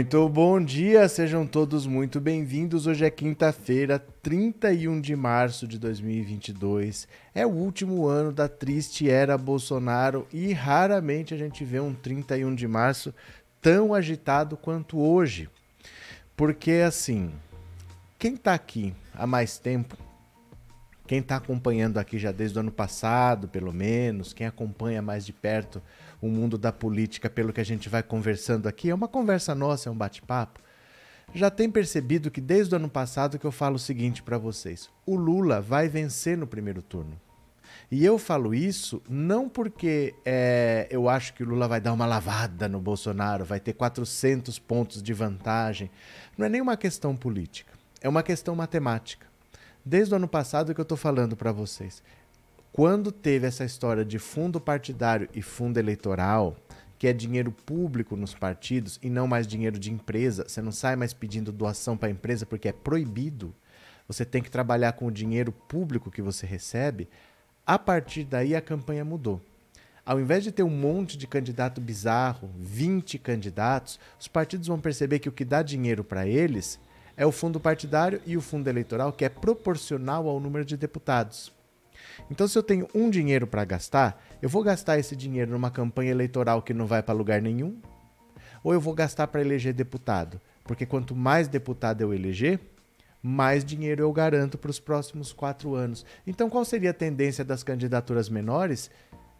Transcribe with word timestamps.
Muito 0.00 0.26
bom 0.30 0.58
dia, 0.58 1.06
sejam 1.10 1.46
todos 1.46 1.86
muito 1.86 2.22
bem-vindos. 2.22 2.86
Hoje 2.86 3.04
é 3.04 3.10
quinta-feira, 3.10 3.98
31 4.22 4.98
de 4.98 5.14
março 5.14 5.68
de 5.68 5.78
2022. 5.78 7.06
É 7.34 7.44
o 7.44 7.50
último 7.50 8.06
ano 8.06 8.32
da 8.32 8.48
triste 8.48 9.10
era 9.10 9.36
Bolsonaro 9.36 10.26
e 10.32 10.54
raramente 10.54 11.34
a 11.34 11.36
gente 11.36 11.66
vê 11.66 11.80
um 11.80 11.92
31 11.92 12.54
de 12.54 12.66
março 12.66 13.14
tão 13.60 13.92
agitado 13.92 14.56
quanto 14.56 14.98
hoje. 14.98 15.50
Porque 16.34 16.82
assim, 16.82 17.30
quem 18.18 18.36
está 18.36 18.54
aqui 18.54 18.94
há 19.12 19.26
mais 19.26 19.58
tempo, 19.58 19.98
quem 21.06 21.18
está 21.18 21.36
acompanhando 21.36 21.98
aqui 21.98 22.18
já 22.18 22.32
desde 22.32 22.56
o 22.56 22.60
ano 22.60 22.72
passado, 22.72 23.48
pelo 23.48 23.70
menos, 23.70 24.32
quem 24.32 24.46
acompanha 24.46 25.02
mais 25.02 25.26
de 25.26 25.34
perto 25.34 25.82
o 26.20 26.28
mundo 26.28 26.58
da 26.58 26.72
política 26.72 27.30
pelo 27.30 27.52
que 27.52 27.60
a 27.60 27.64
gente 27.64 27.88
vai 27.88 28.02
conversando 28.02 28.68
aqui, 28.68 28.90
é 28.90 28.94
uma 28.94 29.08
conversa 29.08 29.54
nossa, 29.54 29.88
é 29.88 29.92
um 29.92 29.96
bate-papo, 29.96 30.60
já 31.34 31.50
tem 31.50 31.70
percebido 31.70 32.30
que 32.30 32.40
desde 32.40 32.74
o 32.74 32.76
ano 32.76 32.88
passado 32.88 33.38
que 33.38 33.46
eu 33.46 33.52
falo 33.52 33.76
o 33.76 33.78
seguinte 33.78 34.22
para 34.22 34.36
vocês: 34.36 34.90
o 35.06 35.14
Lula 35.14 35.60
vai 35.60 35.88
vencer 35.88 36.36
no 36.36 36.46
primeiro 36.46 36.82
turno. 36.82 37.18
E 37.90 38.04
eu 38.04 38.18
falo 38.18 38.54
isso 38.54 39.02
não 39.08 39.48
porque 39.48 40.14
é, 40.24 40.86
eu 40.90 41.08
acho 41.08 41.34
que 41.34 41.42
o 41.42 41.46
Lula 41.48 41.66
vai 41.66 41.80
dar 41.80 41.92
uma 41.92 42.06
lavada 42.06 42.68
no 42.68 42.80
Bolsonaro, 42.80 43.44
vai 43.44 43.58
ter 43.58 43.72
400 43.72 44.58
pontos 44.58 45.02
de 45.02 45.12
vantagem. 45.12 45.90
Não 46.36 46.46
é 46.46 46.48
nenhuma 46.48 46.76
questão 46.76 47.16
política, 47.16 47.72
é 48.00 48.08
uma 48.08 48.22
questão 48.22 48.54
matemática. 48.54 49.26
Desde 49.84 50.12
o 50.12 50.16
ano 50.16 50.28
passado 50.28 50.74
que 50.74 50.80
eu 50.80 50.84
estou 50.84 50.98
falando 50.98 51.36
para 51.36 51.52
vocês. 51.52 52.02
Quando 52.80 53.12
teve 53.12 53.46
essa 53.46 53.62
história 53.62 54.06
de 54.06 54.18
fundo 54.18 54.58
partidário 54.58 55.28
e 55.34 55.42
fundo 55.42 55.76
eleitoral, 55.76 56.56
que 56.98 57.06
é 57.06 57.12
dinheiro 57.12 57.52
público 57.52 58.16
nos 58.16 58.32
partidos 58.32 58.98
e 59.02 59.10
não 59.10 59.26
mais 59.26 59.46
dinheiro 59.46 59.78
de 59.78 59.92
empresa, 59.92 60.46
você 60.48 60.62
não 60.62 60.72
sai 60.72 60.96
mais 60.96 61.12
pedindo 61.12 61.52
doação 61.52 61.94
para 61.94 62.08
a 62.08 62.10
empresa 62.10 62.46
porque 62.46 62.68
é 62.68 62.72
proibido. 62.72 63.54
Você 64.08 64.24
tem 64.24 64.42
que 64.42 64.50
trabalhar 64.50 64.92
com 64.92 65.04
o 65.04 65.12
dinheiro 65.12 65.52
público 65.52 66.10
que 66.10 66.22
você 66.22 66.46
recebe. 66.46 67.06
A 67.66 67.78
partir 67.78 68.24
daí 68.24 68.56
a 68.56 68.62
campanha 68.62 69.04
mudou. 69.04 69.42
Ao 70.02 70.18
invés 70.18 70.42
de 70.42 70.50
ter 70.50 70.62
um 70.62 70.70
monte 70.70 71.18
de 71.18 71.26
candidato 71.26 71.82
bizarro, 71.82 72.48
20 72.58 73.18
candidatos, 73.18 74.00
os 74.18 74.26
partidos 74.26 74.68
vão 74.68 74.80
perceber 74.80 75.18
que 75.18 75.28
o 75.28 75.32
que 75.32 75.44
dá 75.44 75.62
dinheiro 75.62 76.02
para 76.02 76.26
eles 76.26 76.80
é 77.14 77.26
o 77.26 77.30
fundo 77.30 77.60
partidário 77.60 78.22
e 78.24 78.38
o 78.38 78.40
fundo 78.40 78.68
eleitoral, 78.68 79.12
que 79.12 79.26
é 79.26 79.28
proporcional 79.28 80.26
ao 80.26 80.40
número 80.40 80.64
de 80.64 80.78
deputados. 80.78 81.59
Então, 82.30 82.48
se 82.48 82.58
eu 82.58 82.62
tenho 82.62 82.88
um 82.94 83.08
dinheiro 83.08 83.46
para 83.46 83.64
gastar, 83.64 84.20
eu 84.42 84.48
vou 84.48 84.62
gastar 84.62 84.98
esse 84.98 85.14
dinheiro 85.14 85.52
numa 85.52 85.70
campanha 85.70 86.10
eleitoral 86.10 86.62
que 86.62 86.74
não 86.74 86.86
vai 86.86 87.02
para 87.02 87.14
lugar 87.14 87.40
nenhum? 87.40 87.80
Ou 88.62 88.72
eu 88.72 88.80
vou 88.80 88.94
gastar 88.94 89.26
para 89.28 89.40
eleger 89.40 89.72
deputado? 89.72 90.40
Porque 90.64 90.84
quanto 90.84 91.16
mais 91.16 91.48
deputado 91.48 92.02
eu 92.02 92.12
eleger, 92.12 92.60
mais 93.22 93.64
dinheiro 93.64 94.02
eu 94.02 94.12
garanto 94.12 94.56
para 94.56 94.70
os 94.70 94.80
próximos 94.80 95.32
quatro 95.32 95.74
anos. 95.74 96.04
Então, 96.26 96.48
qual 96.48 96.64
seria 96.64 96.90
a 96.90 96.94
tendência 96.94 97.44
das 97.44 97.62
candidaturas 97.62 98.28
menores? 98.28 98.90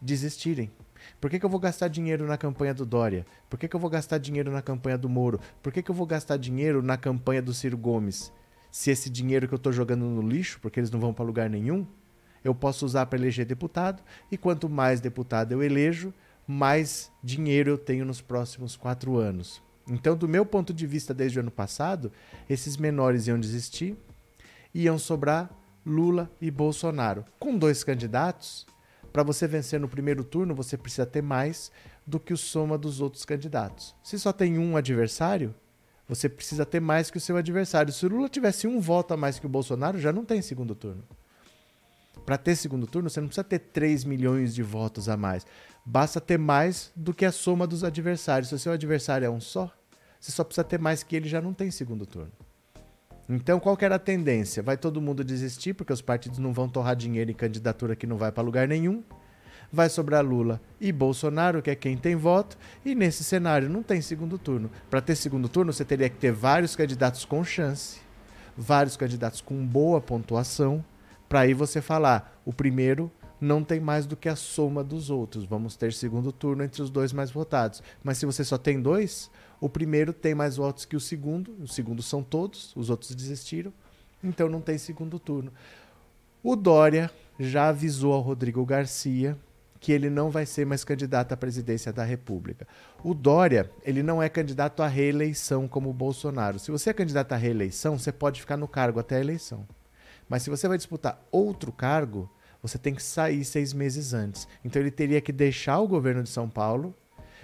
Desistirem. 0.01 0.71
Por 1.19 1.29
que, 1.29 1.39
que 1.39 1.45
eu 1.45 1.49
vou 1.49 1.59
gastar 1.59 1.87
dinheiro 1.87 2.25
na 2.25 2.37
campanha 2.37 2.73
do 2.73 2.85
Dória? 2.85 3.25
Por 3.49 3.57
que, 3.57 3.67
que 3.67 3.75
eu 3.75 3.79
vou 3.79 3.89
gastar 3.89 4.17
dinheiro 4.17 4.51
na 4.51 4.61
campanha 4.61 4.97
do 4.97 5.09
Moro? 5.09 5.39
Por 5.61 5.71
que, 5.71 5.81
que 5.81 5.89
eu 5.89 5.95
vou 5.95 6.05
gastar 6.05 6.37
dinheiro 6.37 6.81
na 6.81 6.97
campanha 6.97 7.41
do 7.41 7.53
Ciro 7.53 7.77
Gomes? 7.77 8.31
Se 8.71 8.91
esse 8.91 9.09
dinheiro 9.09 9.47
que 9.47 9.53
eu 9.53 9.57
estou 9.57 9.73
jogando 9.73 10.05
no 10.05 10.21
lixo, 10.21 10.59
porque 10.61 10.79
eles 10.79 10.91
não 10.91 10.99
vão 10.99 11.13
para 11.13 11.25
lugar 11.25 11.49
nenhum, 11.49 11.85
eu 12.43 12.55
posso 12.55 12.85
usar 12.85 13.05
para 13.05 13.19
eleger 13.19 13.45
deputado, 13.45 14.01
e 14.31 14.37
quanto 14.37 14.69
mais 14.69 14.99
deputado 14.99 15.51
eu 15.51 15.63
elejo, 15.63 16.13
mais 16.47 17.11
dinheiro 17.23 17.71
eu 17.71 17.77
tenho 17.77 18.05
nos 18.05 18.21
próximos 18.21 18.75
quatro 18.75 19.17
anos. 19.17 19.61
Então, 19.89 20.15
do 20.15 20.27
meu 20.27 20.45
ponto 20.45 20.73
de 20.73 20.85
vista, 20.85 21.13
desde 21.13 21.37
o 21.37 21.41
ano 21.41 21.51
passado, 21.51 22.11
esses 22.49 22.77
menores 22.77 23.27
iam 23.27 23.39
desistir, 23.39 23.97
iam 24.73 24.97
sobrar 24.97 25.49
Lula 25.85 26.31
e 26.39 26.51
Bolsonaro. 26.51 27.25
Com 27.39 27.57
dois 27.57 27.83
candidatos, 27.83 28.65
para 29.11 29.23
você 29.23 29.47
vencer 29.47 29.79
no 29.79 29.89
primeiro 29.89 30.23
turno, 30.23 30.55
você 30.55 30.77
precisa 30.77 31.05
ter 31.05 31.21
mais 31.21 31.71
do 32.05 32.19
que 32.19 32.33
o 32.33 32.37
soma 32.37 32.77
dos 32.77 33.01
outros 33.01 33.25
candidatos. 33.25 33.95
Se 34.03 34.17
só 34.19 34.31
tem 34.31 34.57
um 34.57 34.77
adversário, 34.77 35.53
você 36.07 36.29
precisa 36.29 36.65
ter 36.65 36.79
mais 36.79 37.09
que 37.09 37.17
o 37.17 37.21
seu 37.21 37.37
adversário. 37.37 37.91
Se 37.91 38.05
o 38.05 38.09
Lula 38.09 38.29
tivesse 38.29 38.67
um 38.67 38.79
voto 38.79 39.13
a 39.13 39.17
mais 39.17 39.39
que 39.39 39.45
o 39.45 39.49
Bolsonaro, 39.49 39.99
já 39.99 40.11
não 40.11 40.25
tem 40.25 40.41
segundo 40.41 40.75
turno. 40.75 41.03
Para 42.25 42.37
ter 42.37 42.55
segundo 42.55 42.85
turno, 42.87 43.09
você 43.09 43.19
não 43.19 43.27
precisa 43.27 43.43
ter 43.43 43.59
3 43.59 44.03
milhões 44.03 44.53
de 44.53 44.61
votos 44.61 45.09
a 45.09 45.17
mais. 45.17 45.45
Basta 45.85 46.21
ter 46.21 46.37
mais 46.37 46.91
do 46.95 47.13
que 47.13 47.25
a 47.25 47.31
soma 47.31 47.65
dos 47.65 47.83
adversários. 47.83 48.49
Se 48.49 48.55
o 48.55 48.59
seu 48.59 48.71
adversário 48.71 49.25
é 49.25 49.29
um 49.29 49.39
só, 49.39 49.71
você 50.19 50.31
só 50.31 50.43
precisa 50.43 50.63
ter 50.63 50.79
mais 50.79 51.01
que 51.03 51.15
ele 51.15 51.27
já 51.27 51.41
não 51.41 51.53
tem 51.53 51.71
segundo 51.71 52.05
turno. 52.05 52.31
Então, 53.27 53.59
qual 53.59 53.77
que 53.77 53.85
era 53.85 53.95
a 53.95 53.99
tendência? 53.99 54.61
Vai 54.61 54.77
todo 54.77 55.01
mundo 55.01 55.23
desistir, 55.23 55.73
porque 55.73 55.93
os 55.93 56.01
partidos 56.01 56.37
não 56.37 56.53
vão 56.53 56.67
torrar 56.67 56.95
dinheiro 56.95 57.31
em 57.31 57.33
candidatura 57.35 57.95
que 57.95 58.05
não 58.05 58.17
vai 58.17 58.31
para 58.31 58.43
lugar 58.43 58.67
nenhum. 58.67 59.03
Vai 59.71 59.87
sobrar 59.89 60.23
Lula 60.23 60.61
e 60.81 60.91
Bolsonaro, 60.91 61.61
que 61.61 61.71
é 61.71 61.75
quem 61.75 61.95
tem 61.95 62.13
voto, 62.13 62.57
e 62.83 62.93
nesse 62.93 63.23
cenário 63.23 63.69
não 63.69 63.81
tem 63.81 64.01
segundo 64.01 64.37
turno. 64.37 64.69
Para 64.89 64.99
ter 64.99 65.15
segundo 65.15 65.47
turno, 65.47 65.71
você 65.71 65.85
teria 65.85 66.09
que 66.09 66.17
ter 66.17 66.33
vários 66.33 66.75
candidatos 66.75 67.23
com 67.23 67.41
chance, 67.41 68.01
vários 68.57 68.97
candidatos 68.97 69.39
com 69.39 69.65
boa 69.65 70.01
pontuação, 70.01 70.83
para 71.31 71.39
aí 71.39 71.53
você 71.53 71.81
falar, 71.81 72.41
o 72.43 72.51
primeiro 72.51 73.09
não 73.39 73.63
tem 73.63 73.79
mais 73.79 74.05
do 74.05 74.17
que 74.17 74.27
a 74.27 74.35
soma 74.35 74.83
dos 74.83 75.09
outros. 75.09 75.45
Vamos 75.45 75.77
ter 75.77 75.93
segundo 75.93 76.29
turno 76.29 76.61
entre 76.61 76.81
os 76.81 76.89
dois 76.89 77.13
mais 77.13 77.31
votados. 77.31 77.81
Mas 78.03 78.17
se 78.17 78.25
você 78.25 78.43
só 78.43 78.57
tem 78.57 78.81
dois, 78.81 79.31
o 79.57 79.69
primeiro 79.69 80.11
tem 80.11 80.35
mais 80.35 80.57
votos 80.57 80.83
que 80.83 80.93
o 80.93 80.99
segundo, 80.99 81.55
o 81.57 81.69
segundo 81.69 82.03
são 82.03 82.21
todos, 82.21 82.75
os 82.75 82.89
outros 82.89 83.15
desistiram, 83.15 83.71
então 84.21 84.49
não 84.49 84.59
tem 84.59 84.77
segundo 84.77 85.17
turno. 85.17 85.53
O 86.43 86.53
Dória 86.53 87.09
já 87.39 87.69
avisou 87.69 88.11
ao 88.11 88.19
Rodrigo 88.19 88.65
Garcia 88.65 89.39
que 89.79 89.93
ele 89.93 90.09
não 90.09 90.29
vai 90.29 90.45
ser 90.45 90.65
mais 90.65 90.83
candidato 90.83 91.31
à 91.31 91.37
presidência 91.37 91.93
da 91.93 92.03
República. 92.03 92.67
O 93.01 93.13
Dória, 93.13 93.71
ele 93.85 94.03
não 94.03 94.21
é 94.21 94.27
candidato 94.27 94.83
à 94.83 94.87
reeleição 94.87 95.65
como 95.65 95.91
o 95.91 95.93
Bolsonaro. 95.93 96.59
Se 96.59 96.71
você 96.71 96.89
é 96.89 96.93
candidato 96.93 97.31
à 97.31 97.37
reeleição, 97.37 97.97
você 97.97 98.11
pode 98.11 98.41
ficar 98.41 98.57
no 98.57 98.67
cargo 98.67 98.99
até 98.99 99.15
a 99.15 99.21
eleição. 99.21 99.65
Mas 100.31 100.43
se 100.43 100.49
você 100.49 100.65
vai 100.65 100.77
disputar 100.77 101.21
outro 101.29 101.73
cargo, 101.73 102.29
você 102.63 102.77
tem 102.77 102.95
que 102.95 103.03
sair 103.03 103.43
seis 103.43 103.73
meses 103.73 104.13
antes. 104.13 104.47
Então 104.63 104.81
ele 104.81 104.89
teria 104.89 105.19
que 105.19 105.33
deixar 105.33 105.77
o 105.81 105.87
governo 105.89 106.23
de 106.23 106.29
São 106.29 106.49
Paulo 106.49 106.95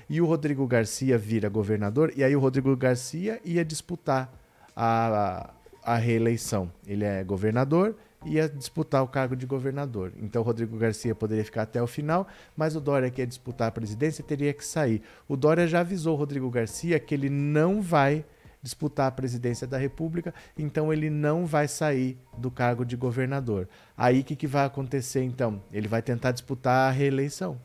e 0.09 0.21
o 0.21 0.25
Rodrigo 0.25 0.65
Garcia 0.65 1.17
vira 1.17 1.49
governador, 1.49 2.13
e 2.15 2.23
aí 2.23 2.33
o 2.33 2.39
Rodrigo 2.39 2.73
Garcia 2.77 3.41
ia 3.43 3.65
disputar 3.65 4.33
a, 4.73 5.53
a 5.83 5.97
reeleição. 5.97 6.71
Ele 6.87 7.03
é 7.03 7.25
governador 7.25 7.93
ia 8.25 8.47
disputar 8.47 9.03
o 9.03 9.07
cargo 9.07 9.35
de 9.35 9.45
governador. 9.45 10.13
Então 10.17 10.41
o 10.41 10.45
Rodrigo 10.45 10.77
Garcia 10.77 11.13
poderia 11.13 11.43
ficar 11.43 11.63
até 11.63 11.81
o 11.81 11.87
final, 11.87 12.25
mas 12.55 12.75
o 12.75 12.81
Dória 12.81 13.09
que 13.09 13.21
ia 13.21 13.27
disputar 13.27 13.67
a 13.67 13.71
presidência 13.71 14.23
teria 14.23 14.53
que 14.53 14.65
sair. 14.65 15.01
O 15.27 15.35
Dória 15.35 15.67
já 15.67 15.81
avisou 15.81 16.15
o 16.15 16.17
Rodrigo 16.17 16.49
Garcia 16.49 16.99
que 16.99 17.13
ele 17.13 17.29
não 17.29 17.81
vai 17.81 18.25
disputar 18.67 19.07
a 19.07 19.11
presidência 19.11 19.65
da 19.65 19.77
República, 19.77 20.33
então 20.57 20.91
ele 20.91 21.09
não 21.09 21.45
vai 21.45 21.69
sair 21.69 22.17
do 22.37 22.51
cargo 22.51 22.83
de 22.83 22.97
governador. 22.97 23.69
Aí 23.95 24.19
o 24.19 24.23
que, 24.25 24.35
que 24.35 24.45
vai 24.45 24.65
acontecer 24.65 25.23
então? 25.23 25.63
Ele 25.71 25.87
vai 25.87 26.01
tentar 26.01 26.33
disputar 26.33 26.89
a 26.89 26.91
reeleição. 26.91 27.57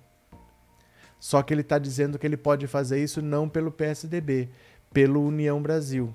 Só 1.19 1.43
que 1.43 1.52
ele 1.52 1.62
está 1.62 1.76
dizendo 1.76 2.19
que 2.20 2.26
ele 2.26 2.37
pode 2.37 2.69
fazer 2.69 3.02
isso 3.02 3.20
não 3.20 3.49
pelo 3.49 3.72
PSDB, 3.72 4.49
pelo 4.93 5.26
União 5.26 5.60
Brasil. 5.60 6.14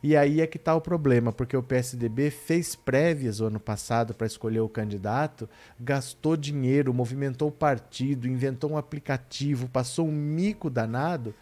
E 0.00 0.16
aí 0.16 0.40
é 0.40 0.46
que 0.46 0.56
está 0.56 0.74
o 0.74 0.80
problema, 0.80 1.32
porque 1.32 1.56
o 1.56 1.62
PSDB 1.62 2.30
fez 2.30 2.76
prévias 2.76 3.40
o 3.40 3.46
ano 3.46 3.60
passado 3.60 4.14
para 4.14 4.26
escolher 4.26 4.60
o 4.60 4.68
candidato, 4.68 5.48
gastou 5.78 6.36
dinheiro, 6.36 6.94
movimentou 6.94 7.48
o 7.48 7.52
partido, 7.52 8.28
inventou 8.28 8.72
um 8.72 8.76
aplicativo, 8.76 9.68
passou 9.68 10.08
um 10.08 10.12
mico 10.12 10.70
danado 10.70 11.34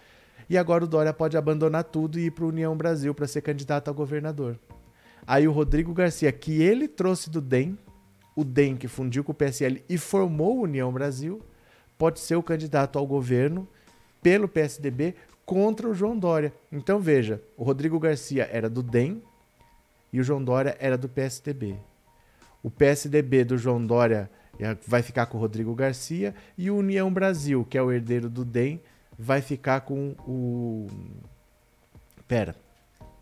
e 0.50 0.58
agora 0.58 0.82
o 0.82 0.88
Dória 0.88 1.12
pode 1.12 1.36
abandonar 1.36 1.84
tudo 1.84 2.18
e 2.18 2.26
ir 2.26 2.32
para 2.32 2.44
União 2.44 2.76
Brasil 2.76 3.14
para 3.14 3.28
ser 3.28 3.40
candidato 3.40 3.88
a 3.88 3.92
governador. 3.92 4.58
Aí 5.24 5.46
o 5.46 5.52
Rodrigo 5.52 5.94
Garcia, 5.94 6.32
que 6.32 6.60
ele 6.60 6.88
trouxe 6.88 7.30
do 7.30 7.40
DEM, 7.40 7.78
o 8.34 8.42
DEM 8.42 8.76
que 8.76 8.88
fundiu 8.88 9.22
com 9.22 9.30
o 9.30 9.34
PSL 9.34 9.84
e 9.88 9.96
formou 9.96 10.60
União 10.60 10.92
Brasil, 10.92 11.40
pode 11.96 12.18
ser 12.18 12.34
o 12.34 12.42
candidato 12.42 12.98
ao 12.98 13.06
governo 13.06 13.68
pelo 14.20 14.48
PSDB 14.48 15.14
contra 15.46 15.88
o 15.88 15.94
João 15.94 16.18
Dória. 16.18 16.52
Então 16.72 16.98
veja, 16.98 17.40
o 17.56 17.62
Rodrigo 17.62 18.00
Garcia 18.00 18.48
era 18.50 18.68
do 18.68 18.82
DEM 18.82 19.22
e 20.12 20.18
o 20.18 20.24
João 20.24 20.42
Dória 20.42 20.76
era 20.80 20.98
do 20.98 21.08
PSDB. 21.08 21.76
O 22.60 22.70
PSDB 22.72 23.44
do 23.44 23.56
João 23.56 23.86
Dória 23.86 24.28
eh, 24.58 24.76
vai 24.84 25.02
ficar 25.02 25.26
com 25.26 25.38
o 25.38 25.40
Rodrigo 25.40 25.72
Garcia 25.76 26.34
e 26.58 26.72
o 26.72 26.76
União 26.76 27.12
Brasil, 27.12 27.64
que 27.70 27.78
é 27.78 27.82
o 27.82 27.92
herdeiro 27.92 28.28
do 28.28 28.44
DEM, 28.44 28.80
vai 29.20 29.42
ficar 29.42 29.82
com 29.82 30.14
o. 30.26 30.86
Pera, 32.26 32.56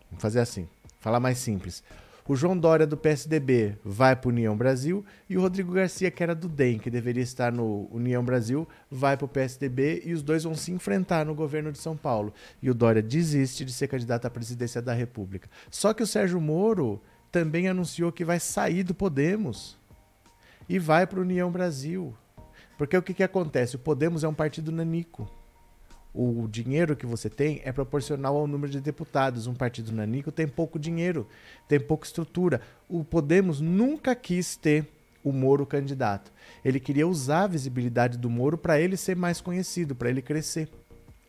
vamos 0.08 0.22
fazer 0.22 0.38
assim, 0.38 0.68
falar 1.00 1.18
mais 1.18 1.38
simples. 1.38 1.82
O 2.26 2.36
João 2.36 2.56
Dória 2.56 2.86
do 2.86 2.96
PSDB 2.96 3.78
vai 3.82 4.14
para 4.14 4.28
União 4.28 4.54
Brasil 4.54 5.04
e 5.30 5.36
o 5.36 5.40
Rodrigo 5.40 5.72
Garcia, 5.72 6.10
que 6.10 6.22
era 6.22 6.34
do 6.34 6.46
DEM, 6.46 6.78
que 6.78 6.90
deveria 6.90 7.22
estar 7.22 7.50
no 7.50 7.88
União 7.90 8.22
Brasil, 8.22 8.68
vai 8.90 9.16
para 9.16 9.24
o 9.24 9.28
PSDB 9.28 10.02
e 10.04 10.12
os 10.12 10.22
dois 10.22 10.44
vão 10.44 10.54
se 10.54 10.70
enfrentar 10.70 11.24
no 11.24 11.34
governo 11.34 11.72
de 11.72 11.78
São 11.78 11.96
Paulo. 11.96 12.34
E 12.62 12.70
o 12.70 12.74
Dória 12.74 13.02
desiste 13.02 13.64
de 13.64 13.72
ser 13.72 13.88
candidato 13.88 14.26
à 14.26 14.30
presidência 14.30 14.82
da 14.82 14.92
República. 14.92 15.48
Só 15.70 15.94
que 15.94 16.02
o 16.02 16.06
Sérgio 16.06 16.38
Moro 16.38 17.02
também 17.32 17.66
anunciou 17.66 18.12
que 18.12 18.26
vai 18.26 18.38
sair 18.38 18.82
do 18.82 18.94
Podemos 18.94 19.78
e 20.68 20.78
vai 20.78 21.06
para 21.06 21.18
a 21.18 21.22
União 21.22 21.50
Brasil. 21.50 22.14
Porque 22.76 22.96
o 22.96 23.02
que, 23.02 23.14
que 23.14 23.22
acontece? 23.22 23.76
O 23.76 23.78
Podemos 23.78 24.22
é 24.22 24.28
um 24.28 24.34
partido 24.34 24.70
nanico 24.70 25.37
o 26.20 26.48
dinheiro 26.48 26.96
que 26.96 27.06
você 27.06 27.30
tem 27.30 27.60
é 27.64 27.70
proporcional 27.70 28.36
ao 28.36 28.48
número 28.48 28.72
de 28.72 28.80
deputados. 28.80 29.46
Um 29.46 29.54
partido 29.54 29.92
nanico 29.92 30.32
tem 30.32 30.48
pouco 30.48 30.76
dinheiro, 30.76 31.28
tem 31.68 31.78
pouca 31.78 32.08
estrutura. 32.08 32.60
O 32.88 33.04
Podemos 33.04 33.60
nunca 33.60 34.16
quis 34.16 34.56
ter 34.56 34.88
o 35.22 35.30
Moro 35.30 35.64
candidato. 35.64 36.32
Ele 36.64 36.80
queria 36.80 37.06
usar 37.06 37.44
a 37.44 37.46
visibilidade 37.46 38.18
do 38.18 38.28
Moro 38.28 38.58
para 38.58 38.80
ele 38.80 38.96
ser 38.96 39.14
mais 39.14 39.40
conhecido, 39.40 39.94
para 39.94 40.10
ele 40.10 40.20
crescer. 40.20 40.68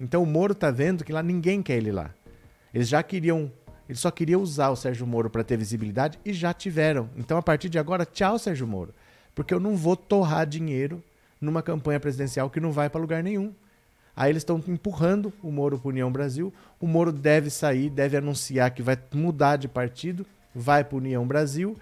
Então 0.02 0.24
o 0.24 0.26
Moro 0.26 0.56
tá 0.56 0.72
vendo 0.72 1.04
que 1.04 1.14
lá 1.14 1.22
ninguém 1.22 1.62
quer 1.62 1.78
ele 1.78 1.92
lá. 1.92 2.12
Eles 2.74 2.88
já 2.88 3.04
queriam, 3.04 3.52
eles 3.88 4.00
só 4.00 4.10
queriam 4.10 4.42
usar 4.42 4.70
o 4.70 4.76
Sérgio 4.76 5.06
Moro 5.06 5.30
para 5.30 5.44
ter 5.44 5.56
visibilidade 5.56 6.20
e 6.26 6.34
já 6.34 6.52
tiveram. 6.52 7.12
Então 7.16 7.38
a 7.38 7.44
partir 7.44 7.70
de 7.70 7.78
agora, 7.78 8.08
tchau 8.08 8.40
Sérgio 8.40 8.66
Moro, 8.66 8.92
porque 9.36 9.54
eu 9.54 9.60
não 9.60 9.76
vou 9.76 9.96
torrar 9.96 10.48
dinheiro 10.48 11.04
numa 11.40 11.62
campanha 11.62 12.00
presidencial 12.00 12.50
que 12.50 12.60
não 12.60 12.72
vai 12.72 12.90
para 12.90 13.00
lugar 13.00 13.22
nenhum. 13.22 13.54
Aí 14.20 14.34
eles 14.34 14.42
estão 14.42 14.62
empurrando 14.68 15.32
o 15.42 15.50
Moro 15.50 15.80
para 15.80 15.88
União 15.88 16.12
Brasil. 16.12 16.54
O 16.78 16.86
Moro 16.86 17.10
deve 17.10 17.50
sair, 17.50 17.90
deve 17.90 18.18
anunciar 18.18 18.70
que 18.72 18.82
vai 18.82 18.98
mudar 19.14 19.56
de 19.56 19.70
partido, 19.70 20.26
vai 20.54 20.84
para 20.84 20.98
União 20.98 21.26
Brasil. 21.26 21.78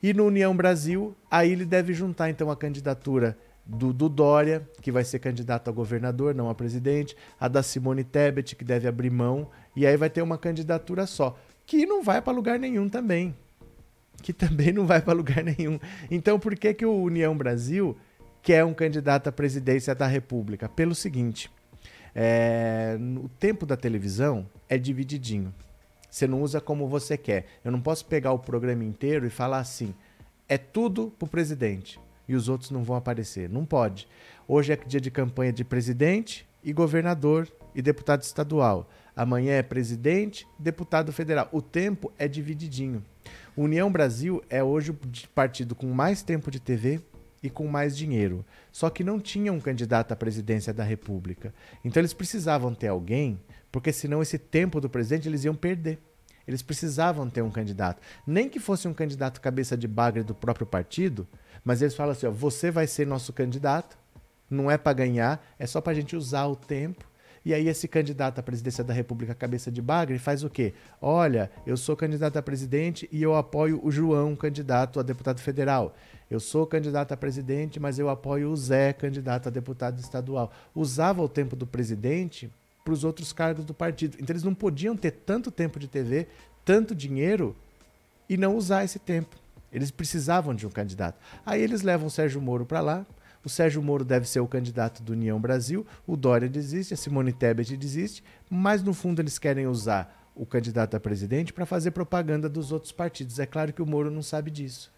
E 0.00 0.14
no 0.14 0.26
União 0.26 0.56
Brasil, 0.56 1.16
aí 1.28 1.50
ele 1.50 1.64
deve 1.64 1.92
juntar 1.92 2.30
então 2.30 2.48
a 2.48 2.56
candidatura 2.56 3.36
do, 3.66 3.92
do, 3.92 4.08
Dória, 4.08 4.70
que 4.80 4.92
vai 4.92 5.02
ser 5.02 5.18
candidato 5.18 5.68
a 5.68 5.72
governador, 5.72 6.32
não 6.32 6.48
a 6.48 6.54
presidente, 6.54 7.16
a 7.40 7.48
da 7.48 7.60
Simone 7.60 8.04
Tebet, 8.04 8.54
que 8.54 8.64
deve 8.64 8.86
abrir 8.86 9.10
mão, 9.10 9.48
e 9.74 9.84
aí 9.84 9.96
vai 9.96 10.08
ter 10.08 10.22
uma 10.22 10.38
candidatura 10.38 11.06
só, 11.08 11.36
que 11.66 11.84
não 11.84 12.04
vai 12.04 12.22
para 12.22 12.32
lugar 12.32 12.56
nenhum 12.56 12.88
também. 12.88 13.34
Que 14.22 14.32
também 14.32 14.72
não 14.72 14.86
vai 14.86 15.02
para 15.02 15.12
lugar 15.12 15.42
nenhum. 15.42 15.80
Então, 16.08 16.38
por 16.38 16.54
que, 16.54 16.72
que 16.72 16.86
o 16.86 17.02
União 17.02 17.36
Brasil 17.36 17.96
quer 18.42 18.64
um 18.64 18.74
candidato 18.74 19.28
à 19.28 19.32
presidência 19.32 19.94
da 19.94 20.06
República? 20.06 20.68
Pelo 20.68 20.94
seguinte: 20.94 21.50
é, 22.14 22.98
o 23.22 23.28
tempo 23.28 23.64
da 23.64 23.76
televisão 23.76 24.48
é 24.68 24.76
divididinho. 24.76 25.54
Você 26.10 26.26
não 26.26 26.42
usa 26.42 26.60
como 26.60 26.88
você 26.88 27.16
quer. 27.16 27.46
Eu 27.64 27.70
não 27.70 27.80
posso 27.80 28.06
pegar 28.06 28.32
o 28.32 28.38
programa 28.38 28.84
inteiro 28.84 29.26
e 29.26 29.30
falar 29.30 29.58
assim: 29.58 29.94
é 30.48 30.56
tudo 30.58 31.12
pro 31.18 31.28
presidente 31.28 32.00
e 32.26 32.34
os 32.34 32.48
outros 32.48 32.70
não 32.70 32.84
vão 32.84 32.96
aparecer. 32.96 33.48
Não 33.48 33.64
pode. 33.64 34.08
Hoje 34.46 34.72
é 34.72 34.76
dia 34.76 35.00
de 35.00 35.10
campanha 35.10 35.52
de 35.52 35.64
presidente 35.64 36.46
e 36.62 36.72
governador 36.72 37.48
e 37.74 37.82
deputado 37.82 38.22
estadual. 38.22 38.88
Amanhã 39.14 39.52
é 39.52 39.62
presidente, 39.62 40.46
deputado 40.58 41.12
federal. 41.12 41.48
O 41.52 41.62
tempo 41.62 42.12
é 42.18 42.28
divididinho. 42.28 43.02
União 43.56 43.90
Brasil 43.90 44.42
é 44.48 44.62
hoje 44.62 44.92
o 44.92 44.98
partido 45.34 45.74
com 45.74 45.86
mais 45.88 46.22
tempo 46.22 46.50
de 46.50 46.60
TV, 46.60 47.00
e 47.42 47.48
com 47.50 47.66
mais 47.66 47.96
dinheiro. 47.96 48.44
Só 48.72 48.90
que 48.90 49.04
não 49.04 49.20
tinham 49.20 49.56
um 49.56 49.60
candidato 49.60 50.12
à 50.12 50.16
presidência 50.16 50.72
da 50.72 50.84
República. 50.84 51.54
Então 51.84 52.00
eles 52.00 52.12
precisavam 52.12 52.74
ter 52.74 52.88
alguém, 52.88 53.40
porque 53.70 53.92
senão 53.92 54.22
esse 54.22 54.38
tempo 54.38 54.80
do 54.80 54.90
presidente 54.90 55.28
eles 55.28 55.44
iam 55.44 55.54
perder. 55.54 55.98
Eles 56.46 56.62
precisavam 56.62 57.28
ter 57.28 57.42
um 57.42 57.50
candidato. 57.50 58.00
Nem 58.26 58.48
que 58.48 58.58
fosse 58.58 58.88
um 58.88 58.94
candidato 58.94 59.40
cabeça 59.40 59.76
de 59.76 59.86
bagre 59.86 60.22
do 60.22 60.34
próprio 60.34 60.66
partido, 60.66 61.28
mas 61.62 61.82
eles 61.82 61.94
falam 61.94 62.12
assim: 62.12 62.26
ó, 62.26 62.30
você 62.30 62.70
vai 62.70 62.86
ser 62.86 63.06
nosso 63.06 63.32
candidato, 63.32 63.98
não 64.48 64.70
é 64.70 64.78
para 64.78 64.94
ganhar, 64.94 65.46
é 65.58 65.66
só 65.66 65.80
para 65.80 65.92
a 65.92 65.94
gente 65.94 66.16
usar 66.16 66.46
o 66.46 66.56
tempo 66.56 67.08
e 67.44 67.54
aí 67.54 67.66
esse 67.66 67.88
candidato 67.88 68.38
à 68.38 68.42
presidência 68.42 68.84
da 68.84 68.92
República, 68.92 69.34
cabeça 69.34 69.70
de 69.70 69.80
bagre, 69.80 70.18
faz 70.18 70.44
o 70.44 70.50
quê? 70.50 70.74
Olha, 71.00 71.50
eu 71.66 71.78
sou 71.78 71.96
candidato 71.96 72.36
a 72.36 72.42
presidente 72.42 73.08
e 73.10 73.22
eu 73.22 73.34
apoio 73.34 73.80
o 73.82 73.90
João, 73.90 74.36
candidato 74.36 75.00
a 75.00 75.02
deputado 75.02 75.40
federal. 75.40 75.94
Eu 76.30 76.40
sou 76.40 76.66
candidato 76.66 77.12
a 77.12 77.16
presidente, 77.16 77.80
mas 77.80 77.98
eu 77.98 78.08
apoio 78.08 78.50
o 78.50 78.56
Zé, 78.56 78.92
candidato 78.92 79.48
a 79.48 79.50
deputado 79.50 79.98
estadual. 79.98 80.52
Usava 80.74 81.22
o 81.22 81.28
tempo 81.28 81.56
do 81.56 81.66
presidente 81.66 82.50
para 82.84 82.92
os 82.92 83.04
outros 83.04 83.32
cargos 83.32 83.64
do 83.64 83.72
partido. 83.72 84.16
Então 84.20 84.32
eles 84.32 84.42
não 84.42 84.54
podiam 84.54 84.96
ter 84.96 85.10
tanto 85.10 85.50
tempo 85.50 85.78
de 85.78 85.88
TV, 85.88 86.26
tanto 86.64 86.94
dinheiro 86.94 87.56
e 88.28 88.36
não 88.36 88.56
usar 88.56 88.84
esse 88.84 88.98
tempo. 88.98 89.36
Eles 89.72 89.90
precisavam 89.90 90.54
de 90.54 90.66
um 90.66 90.70
candidato. 90.70 91.18
Aí 91.44 91.62
eles 91.62 91.82
levam 91.82 92.06
o 92.06 92.10
Sérgio 92.10 92.40
Moro 92.40 92.66
para 92.66 92.80
lá, 92.80 93.06
o 93.44 93.48
Sérgio 93.48 93.82
Moro 93.82 94.04
deve 94.04 94.28
ser 94.28 94.40
o 94.40 94.46
candidato 94.46 95.02
do 95.02 95.12
União 95.12 95.40
Brasil, 95.40 95.86
o 96.06 96.16
Dória 96.16 96.48
desiste, 96.48 96.92
a 96.92 96.96
Simone 96.96 97.32
Tebet 97.32 97.76
desiste, 97.76 98.22
mas 98.50 98.82
no 98.82 98.92
fundo 98.92 99.22
eles 99.22 99.38
querem 99.38 99.66
usar 99.66 100.30
o 100.34 100.44
candidato 100.44 100.96
a 100.96 101.00
presidente 101.00 101.52
para 101.52 101.66
fazer 101.66 101.90
propaganda 101.90 102.48
dos 102.48 102.72
outros 102.72 102.92
partidos. 102.92 103.38
É 103.38 103.46
claro 103.46 103.72
que 103.72 103.82
o 103.82 103.86
Moro 103.86 104.10
não 104.10 104.22
sabe 104.22 104.50
disso. 104.50 104.90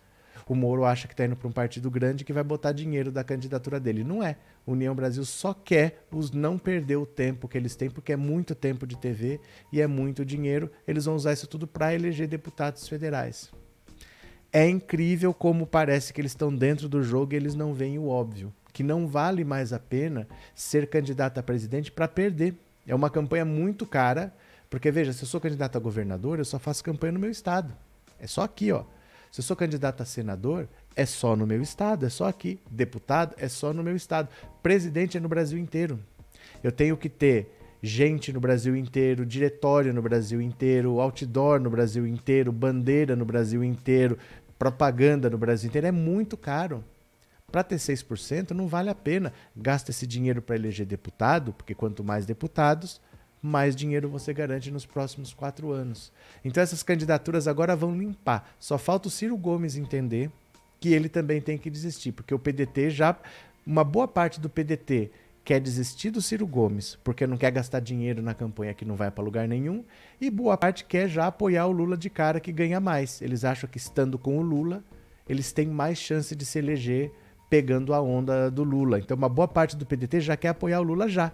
O 0.51 0.55
Moro 0.57 0.85
acha 0.85 1.07
que 1.07 1.15
está 1.15 1.25
indo 1.25 1.37
para 1.37 1.47
um 1.47 1.53
partido 1.53 1.89
grande 1.89 2.25
que 2.25 2.33
vai 2.33 2.43
botar 2.43 2.73
dinheiro 2.73 3.13
da 3.13 3.23
candidatura 3.23 3.79
dele. 3.79 4.03
Não 4.03 4.21
é. 4.21 4.35
União 4.67 4.93
Brasil 4.97 5.25
só 5.25 5.55
quer 5.55 6.05
os 6.11 6.33
não 6.33 6.59
perder 6.59 6.97
o 6.97 7.07
tempo 7.07 7.47
que 7.47 7.57
eles 7.57 7.77
têm, 7.77 7.89
porque 7.89 8.15
é 8.15 8.17
muito 8.17 8.53
tempo 8.53 8.85
de 8.85 8.99
TV 8.99 9.39
e 9.73 9.81
é 9.81 9.87
muito 9.87 10.25
dinheiro. 10.25 10.69
Eles 10.89 11.05
vão 11.05 11.15
usar 11.15 11.35
isso 11.35 11.47
tudo 11.47 11.69
para 11.69 11.95
eleger 11.95 12.27
deputados 12.27 12.89
federais 12.89 13.49
é 14.53 14.69
incrível 14.69 15.33
como 15.33 15.65
parece 15.65 16.13
que 16.13 16.21
eles 16.21 16.33
estão 16.33 16.53
dentro 16.53 16.89
do 16.89 17.05
jogo 17.05 17.33
e 17.33 17.37
eles 17.37 17.55
não 17.55 17.73
veem 17.73 18.01
o 18.01 18.09
óbvio. 18.09 18.53
Que 18.73 18.83
não 18.83 19.07
vale 19.07 19.45
mais 19.45 19.73
a 19.73 19.79
pena 19.79 20.27
ser 20.53 20.89
candidato 20.89 21.39
a 21.39 21.43
presidente 21.45 21.93
para 21.93 22.09
perder. 22.09 22.57
É 22.85 22.93
uma 22.93 23.09
campanha 23.09 23.45
muito 23.45 23.87
cara, 23.87 24.35
porque 24.69 24.91
veja, 24.91 25.13
se 25.13 25.23
eu 25.23 25.29
sou 25.29 25.41
candidato 25.41 25.77
a 25.77 25.81
governador, 25.81 26.41
eu 26.41 26.45
só 26.45 26.59
faço 26.59 26.83
campanha 26.83 27.13
no 27.13 27.21
meu 27.21 27.31
estado. 27.31 27.73
É 28.19 28.27
só 28.27 28.43
aqui, 28.43 28.73
ó. 28.73 28.83
Se 29.31 29.41
eu 29.41 29.45
sou 29.45 29.57
candidato 29.57 30.03
a 30.03 30.07
senador, 30.07 30.69
é 30.97 31.07
só 31.07 31.37
no 31.37 31.47
meu 31.47 31.63
estado, 31.63 32.05
é 32.05 32.09
só 32.09 32.27
aqui. 32.27 32.61
Deputado, 32.71 33.35
é 33.39 33.49
só 33.49 33.73
no 33.73 33.83
meu 33.83 33.95
estado. 33.95 34.29
Presidente 34.63 35.17
é 35.17 35.21
no 35.21 35.29
Brasil 35.29 35.59
inteiro. 35.59 36.01
Eu 36.63 36.73
tenho 36.73 36.97
que 36.97 37.09
ter 37.09 37.57
gente 37.83 38.33
no 38.33 38.41
Brasil 38.41 38.77
inteiro, 38.77 39.25
diretório 39.25 39.95
no 39.95 40.03
Brasil 40.03 40.41
inteiro, 40.41 41.01
outdoor 41.01 41.61
no 41.61 41.71
Brasil 41.71 42.07
inteiro, 42.07 42.53
bandeira 42.53 43.17
no 43.17 43.25
Brasil 43.25 43.65
inteiro, 43.65 44.19
propaganda 44.59 45.31
no 45.31 45.39
Brasil 45.39 45.69
inteiro. 45.69 45.87
É 45.87 45.93
muito 45.93 46.37
caro. 46.37 46.85
Para 47.51 47.65
ter 47.65 47.77
6% 47.77 48.51
não 48.51 48.69
vale 48.69 48.91
a 48.91 48.95
pena. 48.95 49.33
Gasta 49.57 49.91
esse 49.91 50.07
dinheiro 50.07 50.43
para 50.43 50.57
eleger 50.57 50.87
deputado, 50.87 51.53
porque 51.53 51.75
quanto 51.75 52.05
mais 52.05 52.27
deputados, 52.27 53.01
mais 53.43 53.75
dinheiro 53.75 54.09
você 54.09 54.33
garante 54.33 54.71
nos 54.71 54.85
próximos 54.85 55.33
quatro 55.33 55.71
anos. 55.71 56.13
Então 56.45 56.63
essas 56.63 56.83
candidaturas 56.83 57.49
agora 57.49 57.75
vão 57.75 57.97
limpar. 57.97 58.53
Só 58.59 58.77
falta 58.77 59.09
o 59.09 59.11
Ciro 59.11 59.37
Gomes 59.37 59.77
entender 59.77 60.31
que 60.79 60.93
ele 60.93 61.09
também 61.09 61.41
tem 61.41 61.59
que 61.59 61.71
desistir, 61.71 62.13
porque 62.13 62.35
o 62.35 62.39
PDT 62.39 62.91
já. 62.91 63.17
Uma 63.67 63.85
boa 63.85 64.09
parte 64.09 64.41
do 64.41 64.49
PDT 64.49 65.11
quer 65.45 65.61
desistir 65.61 66.11
do 66.11 66.23
Ciro 66.23 66.47
Gomes 66.47 66.99
porque 67.03 67.27
não 67.27 67.37
quer 67.37 67.51
gastar 67.51 67.81
dinheiro 67.81 68.23
na 68.23 68.35
campanha 68.35 68.75
que 68.75 68.85
não 68.85 68.97
vai 68.97 69.11
para 69.11 69.25
lugar 69.25 69.49
nenhum, 69.49 69.85
e 70.21 70.31
boa 70.31 70.57
parte 70.57 70.85
quer 70.85 71.09
já 71.09 71.27
apoiar 71.27 71.67
o 71.67 71.73
Lula 71.73 71.97
de 71.97 72.09
cara 72.09 72.41
que 72.41 72.53
ganha 72.53 72.81
mais. 72.81 73.21
Eles 73.21 73.45
acham 73.45 73.69
que 73.69 73.79
estando 73.79 74.19
com 74.19 74.39
o 74.39 74.43
Lula, 74.43 74.83
eles 75.29 75.53
têm 75.53 75.67
mais 75.67 75.99
chance 75.99 76.35
de 76.35 76.45
se 76.45 76.59
eleger 76.59 77.13
pegando 77.49 77.93
a 77.93 78.01
onda 78.01 78.51
do 78.51 78.63
Lula. 78.63 79.01
Então, 79.01 79.17
uma 79.17 79.29
boa 79.29 79.49
parte 79.49 79.77
do 79.77 79.85
PDT 79.85 80.21
já 80.21 80.37
quer 80.37 80.49
apoiar 80.49 80.81
o 80.81 80.85
Lula 80.85 81.09
já. 81.09 81.33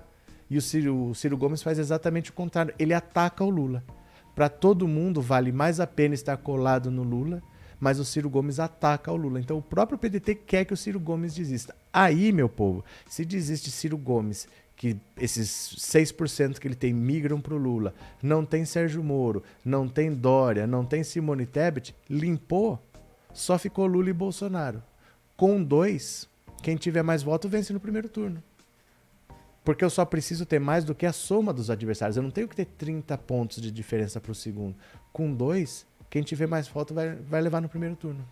E 0.48 0.56
o 0.56 0.62
Ciro, 0.62 1.10
o 1.10 1.14
Ciro 1.14 1.36
Gomes 1.36 1.62
faz 1.62 1.78
exatamente 1.78 2.30
o 2.30 2.34
contrário. 2.34 2.74
Ele 2.78 2.94
ataca 2.94 3.44
o 3.44 3.50
Lula. 3.50 3.84
Para 4.34 4.48
todo 4.48 4.86
mundo, 4.86 5.20
vale 5.22 5.50
mais 5.50 5.80
a 5.80 5.86
pena 5.86 6.14
estar 6.14 6.36
colado 6.36 6.90
no 6.90 7.02
Lula 7.02 7.42
mas 7.78 7.98
o 7.98 8.04
Ciro 8.04 8.30
Gomes 8.30 8.58
ataca 8.58 9.12
o 9.12 9.16
Lula. 9.16 9.40
Então 9.40 9.58
o 9.58 9.62
próprio 9.62 9.98
PDT 9.98 10.34
quer 10.34 10.64
que 10.64 10.74
o 10.74 10.76
Ciro 10.76 10.98
Gomes 10.98 11.34
desista. 11.34 11.74
Aí, 11.92 12.32
meu 12.32 12.48
povo, 12.48 12.84
se 13.08 13.24
desiste 13.24 13.70
Ciro 13.70 13.98
Gomes, 13.98 14.48
que 14.76 14.96
esses 15.16 15.48
6% 15.78 16.58
que 16.58 16.68
ele 16.68 16.74
tem 16.74 16.92
migram 16.92 17.40
para 17.40 17.54
o 17.54 17.58
Lula, 17.58 17.94
não 18.22 18.44
tem 18.44 18.64
Sérgio 18.64 19.02
Moro, 19.02 19.42
não 19.64 19.88
tem 19.88 20.12
Dória, 20.12 20.66
não 20.66 20.84
tem 20.84 21.02
Simone 21.02 21.46
Tebet, 21.46 21.94
limpou, 22.08 22.78
só 23.32 23.58
ficou 23.58 23.86
Lula 23.86 24.10
e 24.10 24.12
Bolsonaro. 24.12 24.82
Com 25.36 25.62
dois, 25.62 26.28
quem 26.62 26.76
tiver 26.76 27.02
mais 27.02 27.22
voto 27.22 27.48
vence 27.48 27.72
no 27.72 27.80
primeiro 27.80 28.08
turno. 28.08 28.42
Porque 29.66 29.84
eu 29.84 29.90
só 29.90 30.04
preciso 30.04 30.46
ter 30.46 30.60
mais 30.60 30.84
do 30.84 30.94
que 30.94 31.04
a 31.04 31.12
soma 31.12 31.52
dos 31.52 31.70
adversários. 31.70 32.16
Eu 32.16 32.22
não 32.22 32.30
tenho 32.30 32.46
que 32.46 32.54
ter 32.54 32.66
30 32.66 33.18
pontos 33.18 33.60
de 33.60 33.68
diferença 33.68 34.20
para 34.20 34.30
o 34.30 34.34
segundo. 34.34 34.76
Com 35.12 35.34
dois, 35.34 35.84
quem 36.08 36.22
tiver 36.22 36.46
mais 36.46 36.68
foto 36.68 36.94
vai, 36.94 37.16
vai 37.16 37.40
levar 37.40 37.60
no 37.60 37.68
primeiro 37.68 37.96
turno. 37.96 38.24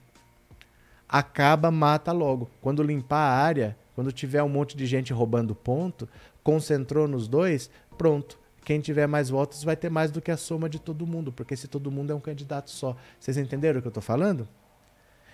Acaba, 1.08 1.72
mata 1.72 2.12
logo. 2.12 2.48
Quando 2.60 2.84
limpar 2.84 3.18
a 3.18 3.36
área, 3.36 3.76
quando 3.96 4.12
tiver 4.12 4.44
um 4.44 4.48
monte 4.48 4.76
de 4.76 4.86
gente 4.86 5.12
roubando 5.12 5.56
ponto, 5.56 6.08
concentrou 6.40 7.08
nos 7.08 7.26
dois, 7.26 7.68
pronto. 7.98 8.38
quem 8.64 8.78
tiver 8.78 9.08
mais 9.08 9.28
votos 9.28 9.64
vai 9.64 9.74
ter 9.74 9.90
mais 9.90 10.12
do 10.12 10.22
que 10.22 10.30
a 10.30 10.36
soma 10.36 10.68
de 10.68 10.78
todo 10.78 11.04
mundo, 11.04 11.32
porque 11.32 11.56
se 11.56 11.66
todo 11.66 11.90
mundo 11.90 12.12
é 12.12 12.14
um 12.14 12.20
candidato 12.20 12.70
só. 12.70 12.96
Vocês 13.18 13.36
entenderam 13.36 13.80
o 13.80 13.82
que 13.82 13.88
eu 13.88 13.90
estou 13.90 14.00
falando? 14.00 14.46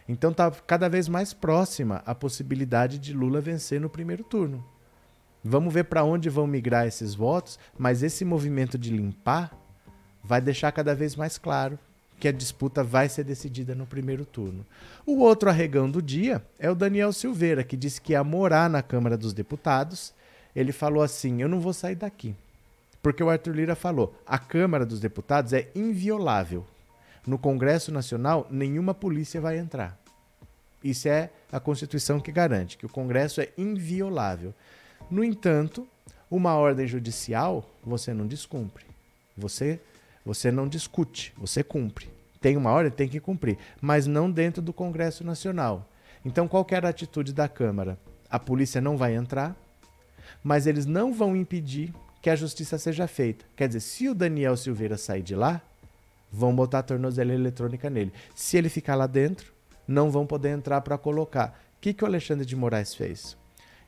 Então 0.09 0.31
está 0.31 0.51
cada 0.51 0.89
vez 0.89 1.09
mais 1.09 1.35
próxima 1.35 2.03
a 2.07 2.15
possibilidade 2.15 2.99
de 2.99 3.13
Lula 3.13 3.39
vencer 3.39 3.79
no 3.79 3.91
primeiro 3.91 4.25
turno. 4.25 4.65
Vamos 5.43 5.73
ver 5.73 5.85
para 5.85 6.05
onde 6.05 6.29
vão 6.29 6.47
migrar 6.47 6.87
esses 6.87 7.15
votos, 7.15 7.59
mas 7.79 8.03
esse 8.03 8.25
movimento 8.25 8.77
de 8.77 8.91
limpar 8.91 9.57
vai 10.23 10.41
deixar 10.41 10.71
cada 10.73 10.95
vez 10.95 11.17
mais 11.17 11.39
claro 11.39 11.79
que 12.19 12.29
a 12.29 12.33
disputa 12.33 12.85
vai 12.85 13.09
ser 13.09 13.25
decidida 13.25 13.75
no 13.75 13.87
primeiro 13.87 14.27
turno. 14.27 14.67
O 15.07 15.21
outro 15.21 15.49
arregão 15.49 15.91
do 15.91 16.03
dia 16.03 16.45
é 16.59 16.71
o 16.71 16.75
Daniel 16.75 17.13
Silveira, 17.13 17.65
que 17.65 17.77
disse 17.77 18.01
que 18.01 18.13
ia 18.13 18.23
morar 18.23 18.69
na 18.69 18.83
Câmara 18.83 19.17
dos 19.17 19.33
Deputados. 19.33 20.13
Ele 20.55 20.71
falou 20.71 21.03
assim: 21.03 21.41
Eu 21.41 21.49
não 21.49 21.61
vou 21.61 21.73
sair 21.73 21.95
daqui. 21.95 22.35
Porque 23.03 23.23
o 23.23 23.31
Arthur 23.31 23.55
Lira 23.55 23.75
falou: 23.75 24.15
a 24.27 24.39
Câmara 24.39 24.85
dos 24.85 25.01
Deputados 25.01 25.55
é 25.55 25.69
inviolável. 25.75 26.67
No 27.27 27.39
Congresso 27.39 27.91
Nacional, 27.91 28.47
nenhuma 28.51 28.95
polícia 28.95 29.41
vai 29.41 29.59
entrar. 29.59 29.99
Isso 30.83 31.09
é 31.09 31.31
a 31.53 31.61
Constituição 31.61 32.21
que 32.21 32.33
garante 32.33 32.77
que 32.77 32.87
o 32.87 32.91
Congresso 32.91 33.41
é 33.41 33.49
inviolável. 33.57 34.55
No 35.09 35.23
entanto, 35.23 35.87
uma 36.31 36.55
ordem 36.57 36.87
judicial 36.87 37.65
você 37.83 38.13
não 38.13 38.27
descumpre. 38.27 38.85
Você 39.37 39.81
você 40.25 40.51
não 40.51 40.69
discute, 40.69 41.33
você 41.37 41.63
cumpre. 41.63 42.11
Tem 42.41 42.57
uma 42.57 42.71
ordem, 42.71 42.93
tem 42.93 43.09
que 43.09 43.21
cumprir, 43.21 43.59
mas 43.81 44.07
não 44.07 44.31
dentro 44.31 44.63
do 44.63 44.73
Congresso 44.73 45.25
Nacional. 45.25 45.89
Então, 46.25 46.47
qualquer 46.47 46.85
atitude 46.85 47.33
da 47.33 47.49
Câmara, 47.49 47.99
a 48.31 48.39
polícia 48.39 48.81
não 48.81 48.97
vai 48.97 49.15
entrar, 49.15 49.57
mas 50.43 50.67
eles 50.67 50.87
não 50.87 51.13
vão 51.13 51.35
impedir 51.35 51.93
que 52.23 52.31
a 52.31 52.37
justiça 52.37 52.79
seja 52.79 53.07
feita. 53.07 53.45
Quer 53.57 53.69
dizer, 53.69 53.81
se 53.81 54.09
o 54.09 54.15
Daniel 54.15 54.57
Silveira 54.57 54.97
sair 54.97 55.23
de 55.23 55.35
lá, 55.35 55.61
vão 56.31 56.55
botar 56.55 56.81
a 56.81 56.83
tornozeleira 56.83 57.41
eletrônica 57.41 57.89
nele. 57.89 58.13
Se 58.35 58.57
ele 58.57 58.69
ficar 58.69 58.95
lá 58.95 59.07
dentro, 59.07 59.53
não 59.89 60.11
vão 60.11 60.27
poder 60.27 60.51
entrar 60.51 60.81
para 60.83 60.99
colocar. 60.99 61.59
O 61.77 61.81
que, 61.81 61.95
que 61.95 62.05
o 62.05 62.07
Alexandre 62.07 62.45
de 62.45 62.55
Moraes 62.55 62.95
fez? 62.95 63.37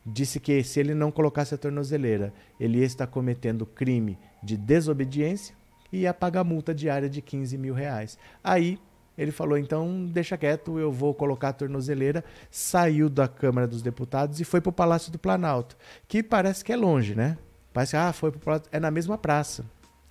Disse 0.05 0.41
que 0.41 0.63
se 0.65 0.81
ele 0.81 0.95
não 0.95 1.13
colocasse 1.13 1.55
a 1.55 1.59
tornozeleira, 1.59 2.33
ele 2.59 2.79
ia 2.79 2.85
estar 2.85 3.07
cometendo 3.07 3.65
crime 3.65 4.19
de 4.43 4.57
desobediência 4.57 5.55
e 5.93 6.01
ia 6.01 6.15
pagar 6.15 6.43
multa 6.43 6.75
diária 6.75 7.09
de 7.09 7.23
15 7.23 7.57
mil 7.57 7.75
reais. 7.75 8.19
Aí 8.43 8.79
ele 9.17 9.31
falou: 9.31 9.57
então 9.57 10.07
deixa 10.07 10.37
quieto, 10.37 10.79
eu 10.79 10.91
vou 10.91 11.15
colocar 11.15 11.51
a 11.51 11.53
tornozeleira. 11.53 12.25
Saiu 12.51 13.09
da 13.09 13.29
Câmara 13.29 13.67
dos 13.67 13.83
Deputados 13.83 14.41
e 14.41 14.45
foi 14.45 14.61
para 14.61 14.71
o 14.71 14.73
Palácio 14.73 15.13
do 15.13 15.19
Planalto, 15.19 15.77
que 16.09 16.23
parece 16.23 16.65
que 16.65 16.73
é 16.73 16.77
longe, 16.77 17.15
né? 17.15 17.39
Parece 17.73 17.93
que 17.93 17.97
ah, 17.97 18.13
foi 18.13 18.31
pro 18.31 18.41
Palácio. 18.41 18.69
É 18.73 18.81
na 18.81 18.91
mesma 18.91 19.17
praça. 19.17 19.65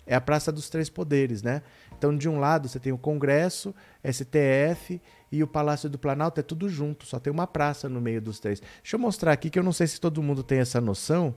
É 0.06 0.16
a 0.16 0.22
Praça 0.22 0.52
dos 0.52 0.70
Três 0.70 0.90
Poderes, 0.90 1.44
né? 1.44 1.62
Então, 1.98 2.16
de 2.16 2.28
um 2.28 2.40
lado, 2.40 2.68
você 2.68 2.80
tem 2.80 2.92
o 2.92 2.98
Congresso, 2.98 3.74
STF 4.04 5.00
e 5.32 5.42
o 5.42 5.48
Palácio 5.48 5.90
do 5.90 5.98
Planalto, 5.98 6.40
é 6.40 6.44
tudo 6.44 6.68
junto, 6.68 7.06
só 7.06 7.20
tem 7.20 7.32
uma 7.32 7.48
praça 7.48 7.88
no 7.88 8.02
meio 8.02 8.22
dos 8.22 8.40
três. 8.40 8.60
Deixa 8.60 8.96
eu 8.96 9.00
mostrar 9.00 9.32
aqui 9.32 9.50
que 9.50 9.58
eu 9.58 9.64
não 9.64 9.72
sei 9.72 9.88
se 9.88 10.02
todo 10.02 10.22
mundo 10.22 10.44
tem 10.44 10.60
essa 10.60 10.82
noção, 10.82 11.34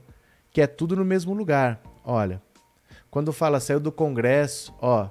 que 0.51 0.61
é 0.61 0.67
tudo 0.67 0.95
no 0.95 1.05
mesmo 1.05 1.33
lugar. 1.33 1.81
Olha, 2.03 2.41
quando 3.09 3.31
fala 3.31 3.59
saiu 3.59 3.79
do 3.79 3.91
Congresso, 3.91 4.73
ó, 4.81 5.09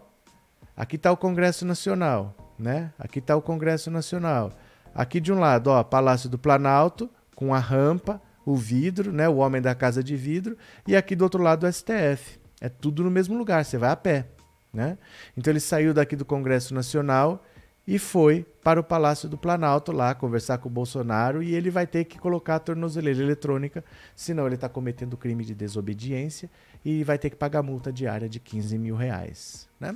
aqui 0.76 0.96
está 0.96 1.10
o 1.10 1.16
Congresso 1.16 1.64
Nacional, 1.64 2.34
né? 2.58 2.92
Aqui 2.98 3.18
está 3.18 3.34
o 3.34 3.42
Congresso 3.42 3.90
Nacional. 3.90 4.52
Aqui 4.94 5.20
de 5.20 5.32
um 5.32 5.38
lado, 5.38 5.68
ó, 5.68 5.82
Palácio 5.82 6.28
do 6.28 6.38
Planalto, 6.38 7.08
com 7.34 7.54
a 7.54 7.58
rampa, 7.58 8.20
o 8.44 8.54
vidro, 8.54 9.10
né? 9.10 9.28
O 9.28 9.36
homem 9.36 9.62
da 9.62 9.74
casa 9.74 10.04
de 10.04 10.14
vidro, 10.14 10.56
e 10.86 10.94
aqui 10.94 11.16
do 11.16 11.24
outro 11.24 11.42
lado 11.42 11.66
o 11.66 11.72
STF. 11.72 12.38
É 12.60 12.68
tudo 12.68 13.02
no 13.02 13.10
mesmo 13.10 13.36
lugar, 13.36 13.64
você 13.64 13.78
vai 13.78 13.90
a 13.90 13.96
pé, 13.96 14.26
né? 14.72 14.98
Então 15.36 15.50
ele 15.50 15.60
saiu 15.60 15.94
daqui 15.94 16.14
do 16.14 16.24
Congresso 16.24 16.74
Nacional 16.74 17.42
e 17.86 17.98
foi 17.98 18.46
para 18.62 18.80
o 18.80 18.84
Palácio 18.84 19.28
do 19.28 19.36
Planalto 19.36 19.92
lá 19.92 20.14
conversar 20.14 20.58
com 20.58 20.68
o 20.68 20.72
Bolsonaro 20.72 21.42
e 21.42 21.54
ele 21.54 21.70
vai 21.70 21.86
ter 21.86 22.04
que 22.04 22.18
colocar 22.18 22.56
a 22.56 22.58
tornozeleira 22.58 23.22
eletrônica, 23.22 23.84
senão 24.16 24.46
ele 24.46 24.54
está 24.54 24.68
cometendo 24.68 25.16
crime 25.16 25.44
de 25.44 25.54
desobediência 25.54 26.50
e 26.84 27.04
vai 27.04 27.18
ter 27.18 27.30
que 27.30 27.36
pagar 27.36 27.62
multa 27.62 27.92
diária 27.92 28.28
de 28.28 28.40
15 28.40 28.78
mil 28.78 28.96
reais. 28.96 29.68
Né? 29.78 29.94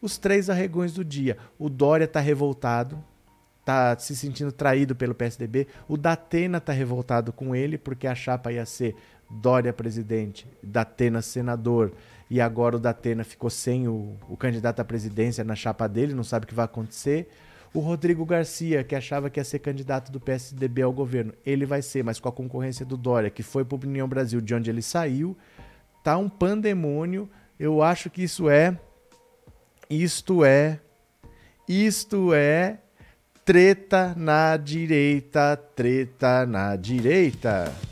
Os 0.00 0.18
três 0.18 0.50
arregões 0.50 0.92
do 0.92 1.04
dia. 1.04 1.38
O 1.58 1.70
Dória 1.70 2.04
está 2.04 2.20
revoltado, 2.20 3.02
está 3.60 3.98
se 3.98 4.14
sentindo 4.14 4.52
traído 4.52 4.94
pelo 4.94 5.14
PSDB. 5.14 5.66
O 5.88 5.96
Datena 5.96 6.58
está 6.58 6.72
revoltado 6.72 7.32
com 7.32 7.56
ele, 7.56 7.78
porque 7.78 8.06
a 8.06 8.14
chapa 8.14 8.52
ia 8.52 8.66
ser 8.66 8.94
Dória 9.30 9.72
presidente, 9.72 10.46
Datena 10.62 11.22
senador. 11.22 11.92
E 12.32 12.40
agora 12.40 12.76
o 12.76 12.80
Datena 12.80 13.24
ficou 13.24 13.50
sem 13.50 13.86
o, 13.86 14.16
o 14.26 14.38
candidato 14.38 14.80
à 14.80 14.84
presidência 14.86 15.44
na 15.44 15.54
chapa 15.54 15.86
dele, 15.86 16.14
não 16.14 16.24
sabe 16.24 16.44
o 16.44 16.48
que 16.48 16.54
vai 16.54 16.64
acontecer. 16.64 17.28
O 17.74 17.78
Rodrigo 17.78 18.24
Garcia, 18.24 18.82
que 18.82 18.94
achava 18.94 19.28
que 19.28 19.38
ia 19.38 19.44
ser 19.44 19.58
candidato 19.58 20.10
do 20.10 20.18
PSDB 20.18 20.80
ao 20.80 20.94
governo, 20.94 21.34
ele 21.44 21.66
vai 21.66 21.82
ser, 21.82 22.02
mas 22.02 22.18
com 22.18 22.30
a 22.30 22.32
concorrência 22.32 22.86
do 22.86 22.96
Dória, 22.96 23.28
que 23.28 23.42
foi 23.42 23.66
para 23.66 23.76
o 23.76 23.80
União 23.86 24.08
Brasil, 24.08 24.40
de 24.40 24.54
onde 24.54 24.70
ele 24.70 24.80
saiu, 24.80 25.36
tá 26.02 26.16
um 26.16 26.26
pandemônio. 26.26 27.28
Eu 27.60 27.82
acho 27.82 28.08
que 28.08 28.22
isso 28.22 28.48
é 28.48 28.80
isto 29.90 30.42
é 30.42 30.80
isto 31.68 32.32
é 32.32 32.78
treta 33.44 34.14
na 34.16 34.56
direita, 34.56 35.54
treta 35.76 36.46
na 36.46 36.76
direita. 36.76 37.91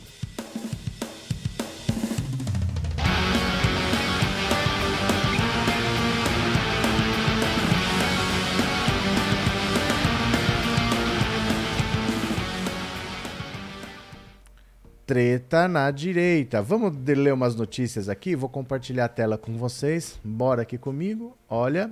Treta 15.11 15.67
na 15.67 15.91
direita. 15.91 16.63
Vamos 16.63 16.97
ler 17.05 17.35
umas 17.35 17.57
notícias 17.57 18.09
aqui, 18.09 18.37
vou 18.37 18.49
compartilhar 18.49 19.07
a 19.07 19.09
tela 19.09 19.37
com 19.37 19.59
vocês. 19.59 20.21
Bora 20.23 20.63
aqui 20.63 20.79
comigo. 20.79 21.37
Olha, 21.49 21.91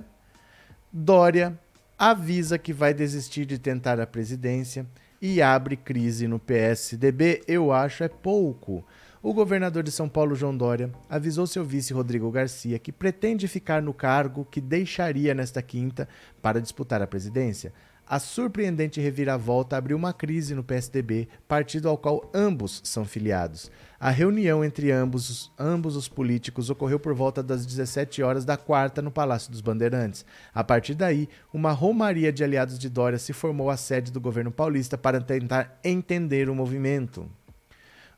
Dória 0.89 1.59
avisa 1.97 2.57
que 2.57 2.71
vai 2.71 2.93
desistir 2.93 3.45
de 3.45 3.59
tentar 3.59 3.99
a 3.99 4.07
presidência 4.07 4.85
e 5.21 5.41
abre 5.41 5.75
crise 5.75 6.29
no 6.29 6.39
PSDB. 6.39 7.41
Eu 7.45 7.73
acho 7.73 8.05
é 8.05 8.07
pouco. 8.07 8.85
O 9.21 9.33
governador 9.33 9.83
de 9.83 9.91
São 9.91 10.07
Paulo, 10.07 10.33
João 10.33 10.55
Dória, 10.55 10.89
avisou 11.09 11.45
seu 11.45 11.65
vice 11.65 11.91
Rodrigo 11.91 12.31
Garcia 12.31 12.79
que 12.79 12.89
pretende 12.89 13.49
ficar 13.49 13.81
no 13.81 13.93
cargo 13.93 14.47
que 14.49 14.61
deixaria 14.61 15.33
nesta 15.33 15.61
quinta 15.61 16.07
para 16.41 16.61
disputar 16.61 17.01
a 17.01 17.07
presidência 17.07 17.73
a 18.09 18.17
surpreendente 18.17 18.99
reviravolta 18.99 19.77
abriu 19.77 19.95
uma 19.95 20.11
crise 20.11 20.55
no 20.55 20.63
PSDB, 20.63 21.27
partido 21.47 21.87
ao 21.87 21.95
qual 21.95 22.27
ambos 22.33 22.81
são 22.83 23.05
filiados. 23.05 23.69
A 23.99 24.09
reunião 24.09 24.65
entre 24.65 24.91
ambos, 24.91 25.51
ambos 25.59 25.95
os 25.95 26.07
políticos 26.07 26.71
ocorreu 26.71 26.99
por 26.99 27.13
volta 27.13 27.43
das 27.43 27.67
17 27.67 28.23
horas 28.23 28.45
da 28.45 28.57
quarta 28.57 28.99
no 28.99 29.11
Palácio 29.11 29.51
dos 29.51 29.61
Bandeirantes. 29.61 30.25
A 30.51 30.63
partir 30.63 30.95
daí, 30.95 31.29
uma 31.53 31.71
romaria 31.71 32.33
de 32.33 32.43
aliados 32.43 32.79
de 32.79 32.89
Dória 32.89 33.19
se 33.19 33.31
formou 33.31 33.69
à 33.69 33.77
sede 33.77 34.11
do 34.11 34.19
governo 34.19 34.51
paulista 34.51 34.97
para 34.97 35.21
tentar 35.21 35.79
entender 35.83 36.49
o 36.49 36.55
movimento. 36.55 37.29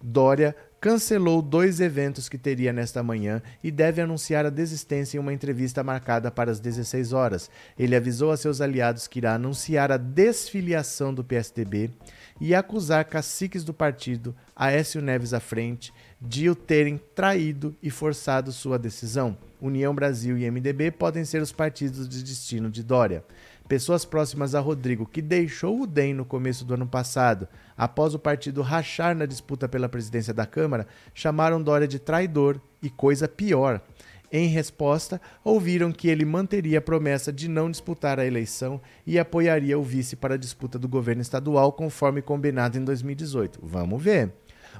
Dória 0.01 0.55
cancelou 0.81 1.43
dois 1.43 1.79
eventos 1.79 2.27
que 2.27 2.39
teria 2.39 2.73
nesta 2.73 3.03
manhã 3.03 3.39
e 3.63 3.69
deve 3.69 4.01
anunciar 4.01 4.47
a 4.47 4.49
desistência 4.49 5.15
em 5.15 5.19
uma 5.19 5.31
entrevista 5.31 5.83
marcada 5.83 6.31
para 6.31 6.49
as 6.49 6.59
16 6.59 7.13
horas. 7.13 7.51
Ele 7.77 7.95
avisou 7.95 8.31
a 8.31 8.37
seus 8.37 8.59
aliados 8.59 9.07
que 9.07 9.19
irá 9.19 9.35
anunciar 9.35 9.91
a 9.91 9.97
desfiliação 9.97 11.13
do 11.13 11.23
PSDB 11.23 11.91
e 12.39 12.55
acusar 12.55 13.05
caciques 13.05 13.63
do 13.63 13.75
partido, 13.75 14.35
Aécio 14.55 14.99
Neves 14.99 15.35
à 15.35 15.39
frente, 15.39 15.93
de 16.19 16.49
o 16.49 16.55
terem 16.55 16.99
traído 17.13 17.75
e 17.83 17.91
forçado 17.91 18.51
sua 18.51 18.79
decisão. 18.79 19.37
União 19.61 19.93
Brasil 19.93 20.35
e 20.35 20.49
MDB 20.49 20.89
podem 20.89 21.23
ser 21.23 21.43
os 21.43 21.51
partidos 21.51 22.09
de 22.09 22.23
destino 22.23 22.71
de 22.71 22.81
Dória. 22.81 23.23
Pessoas 23.71 24.03
próximas 24.03 24.53
a 24.53 24.59
Rodrigo, 24.59 25.05
que 25.05 25.21
deixou 25.21 25.79
o 25.79 25.87
DEM 25.87 26.13
no 26.13 26.25
começo 26.25 26.65
do 26.65 26.73
ano 26.73 26.85
passado, 26.85 27.47
após 27.77 28.13
o 28.13 28.19
partido 28.19 28.61
rachar 28.61 29.15
na 29.15 29.25
disputa 29.25 29.65
pela 29.65 29.87
presidência 29.87 30.33
da 30.33 30.45
Câmara, 30.45 30.85
chamaram 31.13 31.63
Dória 31.63 31.87
de 31.87 31.97
traidor 31.97 32.59
e 32.83 32.89
coisa 32.89 33.29
pior. 33.29 33.81
Em 34.29 34.47
resposta, 34.47 35.21
ouviram 35.41 35.89
que 35.93 36.09
ele 36.09 36.25
manteria 36.25 36.79
a 36.79 36.81
promessa 36.81 37.31
de 37.31 37.47
não 37.47 37.71
disputar 37.71 38.19
a 38.19 38.25
eleição 38.25 38.81
e 39.07 39.17
apoiaria 39.17 39.79
o 39.79 39.83
vice 39.83 40.17
para 40.17 40.33
a 40.33 40.37
disputa 40.37 40.77
do 40.77 40.89
governo 40.89 41.21
estadual, 41.21 41.71
conforme 41.71 42.21
combinado 42.21 42.77
em 42.77 42.83
2018. 42.83 43.57
Vamos 43.63 44.03
ver. 44.03 44.33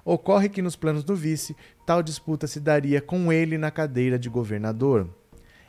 Ocorre 0.03 0.49
que 0.49 0.61
nos 0.61 0.75
planos 0.75 1.05
do 1.05 1.15
vice, 1.15 1.55
tal 1.85 2.03
disputa 2.03 2.45
se 2.45 2.59
daria 2.59 2.99
com 2.99 3.31
ele 3.31 3.57
na 3.57 3.71
cadeira 3.71 4.19
de 4.19 4.27
governador. 4.27 5.07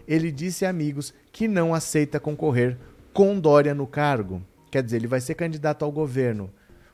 Ele 0.08 0.32
disse 0.32 0.66
a 0.66 0.70
amigos 0.70 1.14
que 1.30 1.46
não 1.46 1.72
aceita 1.72 2.18
concorrer 2.18 2.76
com 3.12 3.38
Dória 3.38 3.74
no 3.74 3.86
cargo. 3.86 4.42
Quer 4.70 4.82
dizer, 4.82 4.96
ele 4.96 5.06
vai 5.06 5.20
ser 5.20 5.34
candidato 5.34 5.84
ao 5.84 5.92
governo 5.92 6.50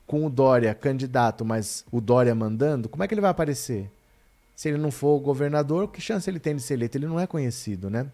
com 0.07 0.25
o 0.25 0.31
Dória 0.31 0.75
candidato, 0.75 1.45
mas 1.45 1.85
o 1.93 2.01
Dória 2.01 2.35
mandando, 2.35 2.89
como 2.89 3.05
é 3.05 3.09
que 3.09 3.15
ele 3.15 3.21
vai 3.21 3.31
aparecer? 3.31 3.91
Se 4.57 4.69
ele 4.69 4.79
não 4.79 4.91
for 4.91 5.21
governador, 5.21 5.89
que 5.89 6.01
chance 6.01 6.29
ele 6.29 6.41
tem 6.41 6.57
de 6.57 6.63
ser 6.63 6.75
eleito? 6.75 6.99
Ele 6.99 7.07
não 7.07 7.21
é 7.21 7.27
conhecido, 7.27 7.89
né? 7.89 8.07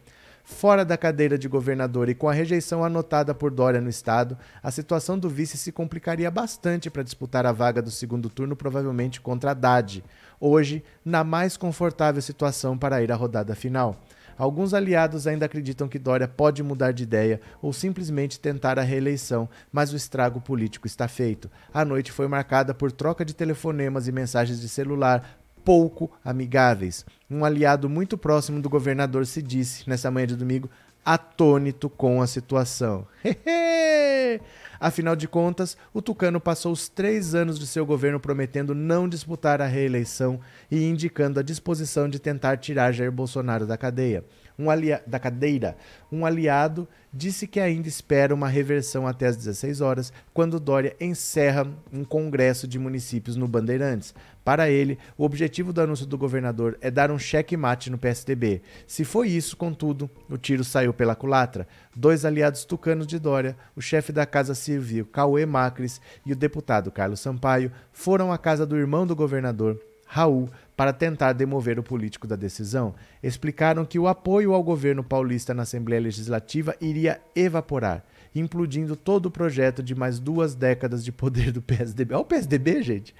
Fora 0.44 0.84
da 0.84 0.98
cadeira 0.98 1.38
de 1.38 1.48
governador 1.48 2.10
e 2.10 2.14
com 2.14 2.28
a 2.28 2.32
rejeição 2.34 2.84
anotada 2.84 3.34
por 3.34 3.50
Dória 3.50 3.80
no 3.80 3.88
estado, 3.88 4.36
a 4.62 4.70
situação 4.70 5.18
do 5.18 5.30
vice 5.30 5.56
se 5.56 5.72
complicaria 5.72 6.30
bastante 6.30 6.90
para 6.90 7.02
disputar 7.02 7.46
a 7.46 7.52
vaga 7.52 7.80
do 7.80 7.90
segundo 7.90 8.28
turno, 8.28 8.54
provavelmente 8.54 9.22
contra 9.22 9.52
Haddad, 9.52 10.04
hoje 10.38 10.84
na 11.02 11.24
mais 11.24 11.56
confortável 11.56 12.20
situação 12.20 12.76
para 12.76 13.02
ir 13.02 13.10
à 13.10 13.14
rodada 13.14 13.54
final. 13.54 13.96
Alguns 14.36 14.74
aliados 14.74 15.26
ainda 15.26 15.46
acreditam 15.46 15.88
que 15.88 15.98
Dória 15.98 16.28
pode 16.28 16.62
mudar 16.62 16.92
de 16.92 17.02
ideia 17.02 17.40
ou 17.62 17.72
simplesmente 17.72 18.40
tentar 18.40 18.78
a 18.78 18.82
reeleição, 18.82 19.48
mas 19.72 19.92
o 19.92 19.96
estrago 19.96 20.40
político 20.40 20.86
está 20.86 21.08
feito. 21.08 21.50
A 21.72 21.84
noite 21.84 22.12
foi 22.12 22.28
marcada 22.28 22.74
por 22.74 22.90
troca 22.90 23.24
de 23.24 23.34
telefonemas 23.34 24.08
e 24.08 24.12
mensagens 24.12 24.60
de 24.60 24.68
celular 24.68 25.38
pouco 25.64 26.10
amigáveis. 26.24 27.04
Um 27.30 27.44
aliado 27.44 27.88
muito 27.88 28.18
próximo 28.18 28.60
do 28.60 28.68
governador 28.68 29.26
se 29.26 29.40
disse, 29.40 29.88
nessa 29.88 30.10
manhã 30.10 30.26
de 30.26 30.36
domingo, 30.36 30.68
atônito 31.04 31.88
com 31.90 32.22
a 32.22 32.26
situação. 32.26 33.06
Afinal 34.80 35.14
de 35.16 35.28
contas, 35.28 35.76
o 35.92 36.02
Tucano 36.02 36.40
passou 36.40 36.72
os 36.72 36.88
três 36.88 37.34
anos 37.34 37.58
de 37.58 37.66
seu 37.66 37.86
governo 37.86 38.20
prometendo 38.20 38.74
não 38.74 39.08
disputar 39.08 39.62
a 39.62 39.66
reeleição 39.66 40.40
e 40.70 40.84
indicando 40.84 41.40
a 41.40 41.42
disposição 41.42 42.08
de 42.08 42.18
tentar 42.18 42.56
tirar 42.58 42.92
Jair 42.92 43.12
Bolsonaro 43.12 43.66
da 43.66 43.76
cadeia 43.76 44.24
um 44.58 44.66
da 45.06 45.18
cadeira. 45.18 45.76
Um 46.10 46.24
aliado 46.24 46.88
disse 47.14 47.46
que 47.46 47.60
ainda 47.60 47.86
espera 47.86 48.34
uma 48.34 48.48
reversão 48.48 49.06
até 49.06 49.26
às 49.26 49.36
16 49.36 49.80
horas, 49.80 50.12
quando 50.32 50.58
Dória 50.58 50.96
encerra 51.00 51.66
um 51.92 52.04
congresso 52.04 52.66
de 52.66 52.78
municípios 52.78 53.36
no 53.36 53.46
Bandeirantes. 53.46 54.12
Para 54.44 54.68
ele, 54.68 54.98
o 55.16 55.24
objetivo 55.24 55.72
do 55.72 55.80
anúncio 55.80 56.04
do 56.04 56.18
governador 56.18 56.76
é 56.80 56.90
dar 56.90 57.10
um 57.10 57.18
cheque-mate 57.18 57.88
no 57.88 57.96
PSDB. 57.96 58.60
Se 58.86 59.04
foi 59.04 59.28
isso, 59.28 59.56
contudo, 59.56 60.10
o 60.28 60.36
tiro 60.36 60.64
saiu 60.64 60.92
pela 60.92 61.14
culatra. 61.14 61.68
Dois 61.94 62.24
aliados 62.24 62.64
tucanos 62.64 63.06
de 63.06 63.18
Dória, 63.18 63.56
o 63.76 63.80
chefe 63.80 64.12
da 64.12 64.26
Casa 64.26 64.54
Civil, 64.54 65.06
Cauê 65.06 65.46
Macris, 65.46 66.00
e 66.26 66.32
o 66.32 66.36
deputado 66.36 66.90
Carlos 66.90 67.20
Sampaio, 67.20 67.70
foram 67.92 68.32
à 68.32 68.36
casa 68.36 68.66
do 68.66 68.76
irmão 68.76 69.06
do 69.06 69.14
governador, 69.14 69.80
Raul, 70.06 70.50
para 70.76 70.92
tentar 70.92 71.32
demover 71.32 71.78
o 71.78 71.82
político 71.82 72.26
da 72.26 72.36
decisão, 72.36 72.94
explicaram 73.22 73.84
que 73.84 73.98
o 73.98 74.08
apoio 74.08 74.52
ao 74.52 74.62
governo 74.62 75.04
paulista 75.04 75.54
na 75.54 75.62
Assembleia 75.62 76.02
Legislativa 76.02 76.74
iria 76.80 77.20
evaporar, 77.34 78.04
implodindo 78.34 78.96
todo 78.96 79.26
o 79.26 79.30
projeto 79.30 79.82
de 79.82 79.94
mais 79.94 80.18
duas 80.18 80.54
décadas 80.54 81.04
de 81.04 81.12
poder 81.12 81.52
do 81.52 81.62
PSDB. 81.62 82.14
Olha 82.14 82.22
o 82.22 82.26
PSDB, 82.26 82.82
gente! 82.82 83.14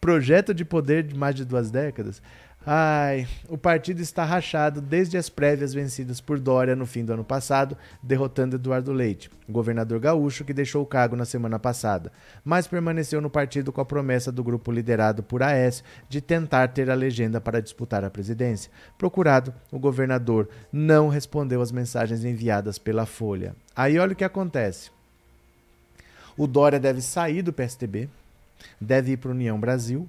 Projeto 0.00 0.54
de 0.54 0.64
poder 0.64 1.02
de 1.02 1.14
mais 1.14 1.34
de 1.34 1.44
duas 1.44 1.70
décadas. 1.70 2.22
Ai, 2.66 3.26
o 3.48 3.56
partido 3.56 4.02
está 4.02 4.22
rachado 4.22 4.82
desde 4.82 5.16
as 5.16 5.30
prévias 5.30 5.72
vencidas 5.72 6.20
por 6.20 6.38
Dória 6.38 6.76
no 6.76 6.84
fim 6.84 7.02
do 7.02 7.14
ano 7.14 7.24
passado, 7.24 7.74
derrotando 8.02 8.56
Eduardo 8.56 8.92
Leite, 8.92 9.30
governador 9.48 9.98
gaúcho 9.98 10.44
que 10.44 10.52
deixou 10.52 10.82
o 10.82 10.86
cargo 10.86 11.16
na 11.16 11.24
semana 11.24 11.58
passada, 11.58 12.12
mas 12.44 12.66
permaneceu 12.66 13.18
no 13.22 13.30
partido 13.30 13.72
com 13.72 13.80
a 13.80 13.84
promessa 13.84 14.30
do 14.30 14.44
grupo 14.44 14.70
liderado 14.70 15.22
por 15.22 15.42
Aécio 15.42 15.82
de 16.06 16.20
tentar 16.20 16.68
ter 16.68 16.90
a 16.90 16.94
legenda 16.94 17.40
para 17.40 17.62
disputar 17.62 18.04
a 18.04 18.10
presidência. 18.10 18.70
Procurado, 18.98 19.54
o 19.72 19.78
governador 19.78 20.46
não 20.70 21.08
respondeu 21.08 21.62
às 21.62 21.72
mensagens 21.72 22.26
enviadas 22.26 22.76
pela 22.76 23.06
Folha. 23.06 23.56
Aí 23.74 23.98
olha 23.98 24.12
o 24.12 24.16
que 24.16 24.24
acontece. 24.24 24.90
O 26.36 26.46
Dória 26.46 26.78
deve 26.78 27.00
sair 27.00 27.40
do 27.40 27.54
PSDB, 27.54 28.06
deve 28.78 29.12
ir 29.12 29.16
para 29.16 29.30
a 29.30 29.34
União 29.34 29.58
Brasil. 29.58 30.06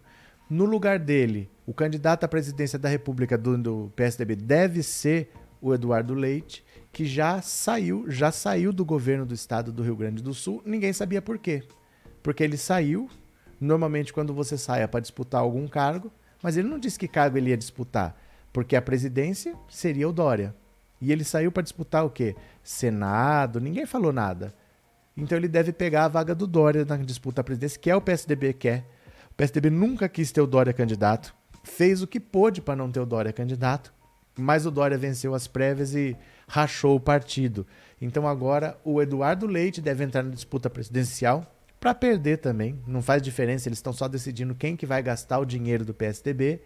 No 0.50 0.66
lugar 0.66 1.00
dele, 1.00 1.50
o 1.72 1.74
candidato 1.74 2.26
à 2.26 2.28
presidência 2.28 2.78
da 2.78 2.90
República 2.90 3.38
do, 3.38 3.58
do 3.58 3.94
PSDB 3.96 4.36
deve 4.36 4.84
ser 4.84 5.32
o 5.62 5.74
Eduardo 5.74 6.14
Leite, 6.14 6.66
que 6.92 7.06
já 7.06 7.42
saiu, 7.42 8.04
já 8.10 8.30
saiu 8.30 8.74
do 8.74 8.84
governo 8.84 9.26
do 9.26 9.34
estado 9.34 9.72
do 9.72 9.82
Rio 9.82 9.96
Grande 9.96 10.22
do 10.22 10.34
Sul. 10.34 10.62
Ninguém 10.66 10.92
sabia 10.92 11.22
por 11.22 11.38
quê. 11.38 11.64
Porque 12.22 12.44
ele 12.44 12.58
saiu, 12.58 13.10
normalmente 13.58 14.12
quando 14.12 14.34
você 14.34 14.58
sai 14.58 14.82
é 14.84 14.88
para 14.88 15.00
disputar 15.00 15.40
algum 15.40 15.66
cargo, 15.66 16.12
mas 16.44 16.58
ele 16.58 16.68
não 16.68 16.78
disse 16.78 17.00
que 17.00 17.08
cargo 17.08 17.38
ele 17.38 17.52
ia 17.52 17.58
disputar, 17.58 18.22
porque 18.52 18.76
a 18.76 18.82
presidência 18.82 19.56
seria 19.70 20.10
o 20.10 20.12
Dória. 20.12 20.54
E 21.00 21.10
ele 21.10 21.24
saiu 21.24 21.54
para 21.54 21.64
disputar 21.64 22.04
o 22.04 22.10
quê? 22.10 22.36
Senado, 22.62 23.62
ninguém 23.62 23.86
falou 23.86 24.12
nada. 24.12 24.54
Então 25.16 25.38
ele 25.38 25.48
deve 25.48 25.72
pegar 25.72 26.04
a 26.04 26.10
vaga 26.10 26.36
do 26.36 26.46
Dória 26.46 26.84
na 26.84 26.98
disputa 26.98 27.40
à 27.40 27.44
presidência, 27.46 27.80
que 27.80 27.90
é 27.90 27.96
o 27.96 28.02
PSDB 28.02 28.52
quer. 28.52 28.86
O 29.30 29.36
PSDB 29.36 29.70
nunca 29.70 30.10
quis 30.10 30.34
ter 30.34 30.42
o 30.42 30.46
Dória 30.46 30.74
candidato 30.74 31.40
fez 31.64 32.02
o 32.02 32.08
que 32.08 32.20
pôde 32.20 32.62
para 32.62 32.76
não 32.76 32.92
ter 32.92 33.00
o 33.00 33.06
Dória 33.06 33.34
candidato, 33.34 33.94
mas 34.38 34.66
o 34.66 34.72
Dória 34.72 34.98
venceu 34.98 35.36
as 35.36 35.48
prévias 35.48 35.94
e 35.94 36.16
rachou 36.48 36.96
o 36.96 37.00
partido. 37.00 37.66
Então 38.02 38.28
agora 38.28 38.78
o 38.84 39.02
Eduardo 39.02 39.46
Leite 39.46 39.82
deve 39.82 40.04
entrar 40.04 40.24
na 40.24 40.32
disputa 40.32 40.70
presidencial 40.70 41.46
para 41.80 41.94
perder 41.94 42.38
também. 42.38 42.80
Não 42.86 43.02
faz 43.02 43.22
diferença, 43.22 43.68
eles 43.68 43.80
estão 43.80 43.92
só 43.92 44.08
decidindo 44.08 44.56
quem 44.56 44.76
que 44.76 44.86
vai 44.86 45.02
gastar 45.02 45.40
o 45.40 45.46
dinheiro 45.46 45.84
do 45.84 45.94
PSDB. 45.94 46.62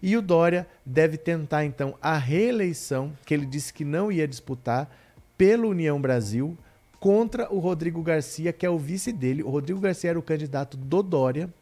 E 0.00 0.16
o 0.16 0.22
Dória 0.22 0.66
deve 0.84 1.16
tentar 1.16 1.64
então 1.64 1.96
a 2.02 2.16
reeleição, 2.16 3.12
que 3.24 3.32
ele 3.32 3.46
disse 3.46 3.72
que 3.72 3.84
não 3.84 4.10
ia 4.10 4.26
disputar, 4.26 4.90
pela 5.38 5.66
União 5.66 6.00
Brasil, 6.00 6.56
contra 6.98 7.52
o 7.52 7.58
Rodrigo 7.58 8.02
Garcia, 8.02 8.52
que 8.52 8.64
é 8.64 8.70
o 8.70 8.78
vice 8.78 9.12
dele. 9.12 9.42
O 9.42 9.50
Rodrigo 9.50 9.80
Garcia 9.80 10.10
era 10.10 10.18
o 10.18 10.22
candidato 10.22 10.76
do 10.76 11.02
Dória, 11.02 11.52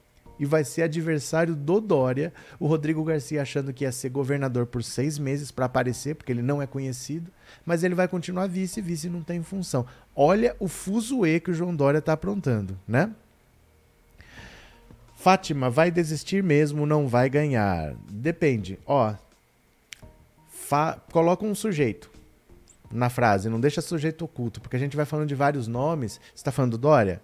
e 0.41 0.47
vai 0.47 0.65
ser 0.65 0.85
adversário 0.85 1.55
do 1.55 1.83
Dória. 1.83 2.33
O 2.59 2.67
Rodrigo 2.67 3.05
Garcia 3.05 3.43
achando 3.43 3.75
que 3.75 3.85
ia 3.85 3.93
ser 3.93 4.09
governador 4.09 4.65
por 4.65 4.83
seis 4.83 5.19
meses 5.19 5.51
para 5.51 5.67
aparecer, 5.67 6.15
porque 6.15 6.33
ele 6.33 6.41
não 6.41 6.63
é 6.63 6.67
conhecido, 6.67 7.31
mas 7.65 7.85
ele 7.85 7.95
vai 7.95 8.09
continuar 8.09 8.47
vice, 8.47 8.81
vice 8.81 9.11
não 9.11 9.23
tem 9.23 9.43
função. 9.43 9.85
Olha 10.17 10.57
o 10.59 10.67
fuzuê 10.67 11.39
que 11.41 11.51
o 11.51 11.55
João 11.55 11.77
Dória 11.77 11.99
está 11.99 12.15
aprontando, 12.15 12.77
né? 12.89 13.15
Fátima 15.15 15.69
vai 15.69 15.91
desistir 15.91 16.43
mesmo, 16.43 16.87
não 16.87 17.07
vai 17.07 17.29
ganhar. 17.29 17.95
Depende. 18.11 18.79
Ó, 18.87 19.15
coloca 21.13 21.45
um 21.45 21.55
sujeito 21.55 22.11
na 22.91 23.11
frase, 23.11 23.51
não 23.51 23.61
deixa 23.61 23.83
sujeito 23.83 24.25
oculto, 24.25 24.59
porque 24.59 24.77
a 24.77 24.79
gente 24.79 24.97
vai 24.97 25.05
falando 25.05 25.29
de 25.29 25.35
vários 25.35 25.69
nomes. 25.69 26.15
Você 26.15 26.37
está 26.37 26.51
falando 26.51 26.73
do 26.73 26.79
Dória? 26.79 27.21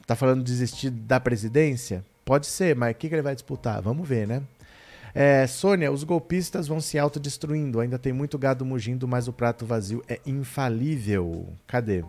Está 0.00 0.16
falando 0.16 0.38
de 0.42 0.50
desistir 0.50 0.88
da 0.88 1.20
presidência? 1.20 2.02
Pode 2.26 2.48
ser, 2.48 2.74
mas 2.74 2.90
o 2.90 2.98
que, 2.98 3.08
que 3.08 3.14
ele 3.14 3.22
vai 3.22 3.36
disputar? 3.36 3.80
Vamos 3.80 4.06
ver, 4.06 4.26
né? 4.26 4.42
É, 5.14 5.46
Sônia, 5.46 5.92
os 5.92 6.02
golpistas 6.02 6.66
vão 6.66 6.80
se 6.80 6.98
autodestruindo. 6.98 7.78
Ainda 7.78 8.00
tem 8.00 8.12
muito 8.12 8.36
gado 8.36 8.64
mugindo, 8.64 9.06
mas 9.06 9.28
o 9.28 9.32
prato 9.32 9.64
vazio 9.64 10.02
é 10.08 10.20
infalível. 10.26 11.46
Cadê? 11.68 12.04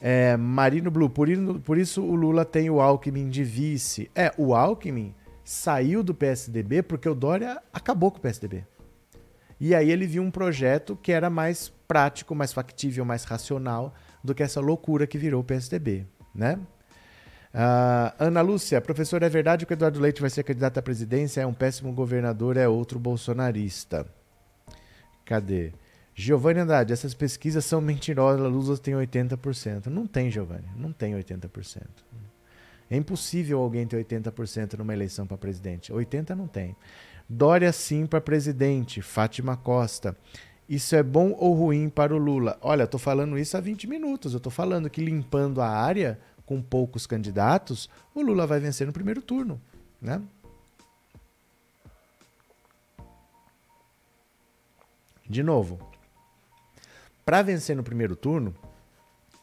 É, 0.00 0.36
Marino 0.36 0.88
Blue, 0.88 1.10
por, 1.10 1.28
por 1.64 1.76
isso 1.76 2.00
o 2.00 2.14
Lula 2.14 2.44
tem 2.44 2.70
o 2.70 2.80
Alckmin 2.80 3.28
de 3.28 3.42
vice. 3.42 4.08
É, 4.14 4.32
o 4.38 4.54
Alckmin 4.54 5.12
saiu 5.42 6.04
do 6.04 6.14
PSDB 6.14 6.84
porque 6.84 7.08
o 7.08 7.14
Dória 7.14 7.60
acabou 7.72 8.12
com 8.12 8.18
o 8.18 8.20
PSDB. 8.20 8.64
E 9.58 9.74
aí 9.74 9.90
ele 9.90 10.06
viu 10.06 10.22
um 10.22 10.30
projeto 10.30 10.94
que 10.94 11.10
era 11.10 11.28
mais 11.28 11.72
prático, 11.88 12.36
mais 12.36 12.52
factível, 12.52 13.04
mais 13.04 13.24
racional 13.24 13.92
do 14.22 14.32
que 14.32 14.44
essa 14.44 14.60
loucura 14.60 15.08
que 15.08 15.18
virou 15.18 15.40
o 15.40 15.44
PSDB, 15.44 16.06
né? 16.32 16.56
Uh, 17.52 18.14
Ana 18.18 18.40
Lúcia, 18.42 18.80
professor, 18.80 19.22
é 19.22 19.28
verdade 19.28 19.66
que 19.66 19.72
o 19.72 19.74
Eduardo 19.74 19.98
Leite 19.98 20.20
vai 20.20 20.30
ser 20.30 20.44
candidato 20.44 20.78
à 20.78 20.82
presidência? 20.82 21.40
É 21.40 21.46
um 21.46 21.52
péssimo 21.52 21.92
governador, 21.92 22.56
é 22.56 22.68
outro 22.68 22.98
bolsonarista. 22.98 24.06
Cadê? 25.24 25.72
Giovanni 26.14 26.60
Andrade, 26.60 26.92
essas 26.92 27.14
pesquisas 27.14 27.64
são 27.64 27.80
mentirosas, 27.80 28.40
Lula 28.40 28.76
tem 28.78 28.94
80%. 28.94 29.86
Não 29.86 30.06
tem, 30.06 30.30
Giovanni, 30.30 30.68
não 30.76 30.92
tem 30.92 31.14
80%. 31.14 31.82
É 32.90 32.96
impossível 32.96 33.60
alguém 33.60 33.86
ter 33.86 34.04
80% 34.04 34.78
numa 34.78 34.92
eleição 34.92 35.26
para 35.26 35.38
presidente. 35.38 35.92
80% 35.92 36.30
não 36.30 36.48
tem. 36.48 36.76
Dória 37.28 37.72
sim 37.72 38.06
para 38.06 38.20
presidente, 38.20 39.00
Fátima 39.00 39.56
Costa. 39.56 40.16
Isso 40.68 40.94
é 40.94 41.02
bom 41.02 41.34
ou 41.38 41.54
ruim 41.54 41.88
para 41.88 42.14
o 42.14 42.18
Lula? 42.18 42.58
Olha, 42.60 42.84
estou 42.84 42.98
falando 42.98 43.38
isso 43.38 43.56
há 43.56 43.60
20 43.60 43.88
minutos. 43.88 44.32
Eu 44.32 44.38
estou 44.38 44.52
falando 44.52 44.90
que 44.90 45.00
limpando 45.00 45.60
a 45.60 45.68
área 45.68 46.18
com 46.50 46.60
poucos 46.60 47.06
candidatos, 47.06 47.88
o 48.12 48.20
Lula 48.20 48.44
vai 48.44 48.58
vencer 48.58 48.84
no 48.84 48.92
primeiro 48.92 49.22
turno, 49.22 49.62
né? 50.02 50.20
De 55.28 55.44
novo, 55.44 55.78
para 57.24 57.40
vencer 57.40 57.76
no 57.76 57.84
primeiro 57.84 58.16
turno, 58.16 58.52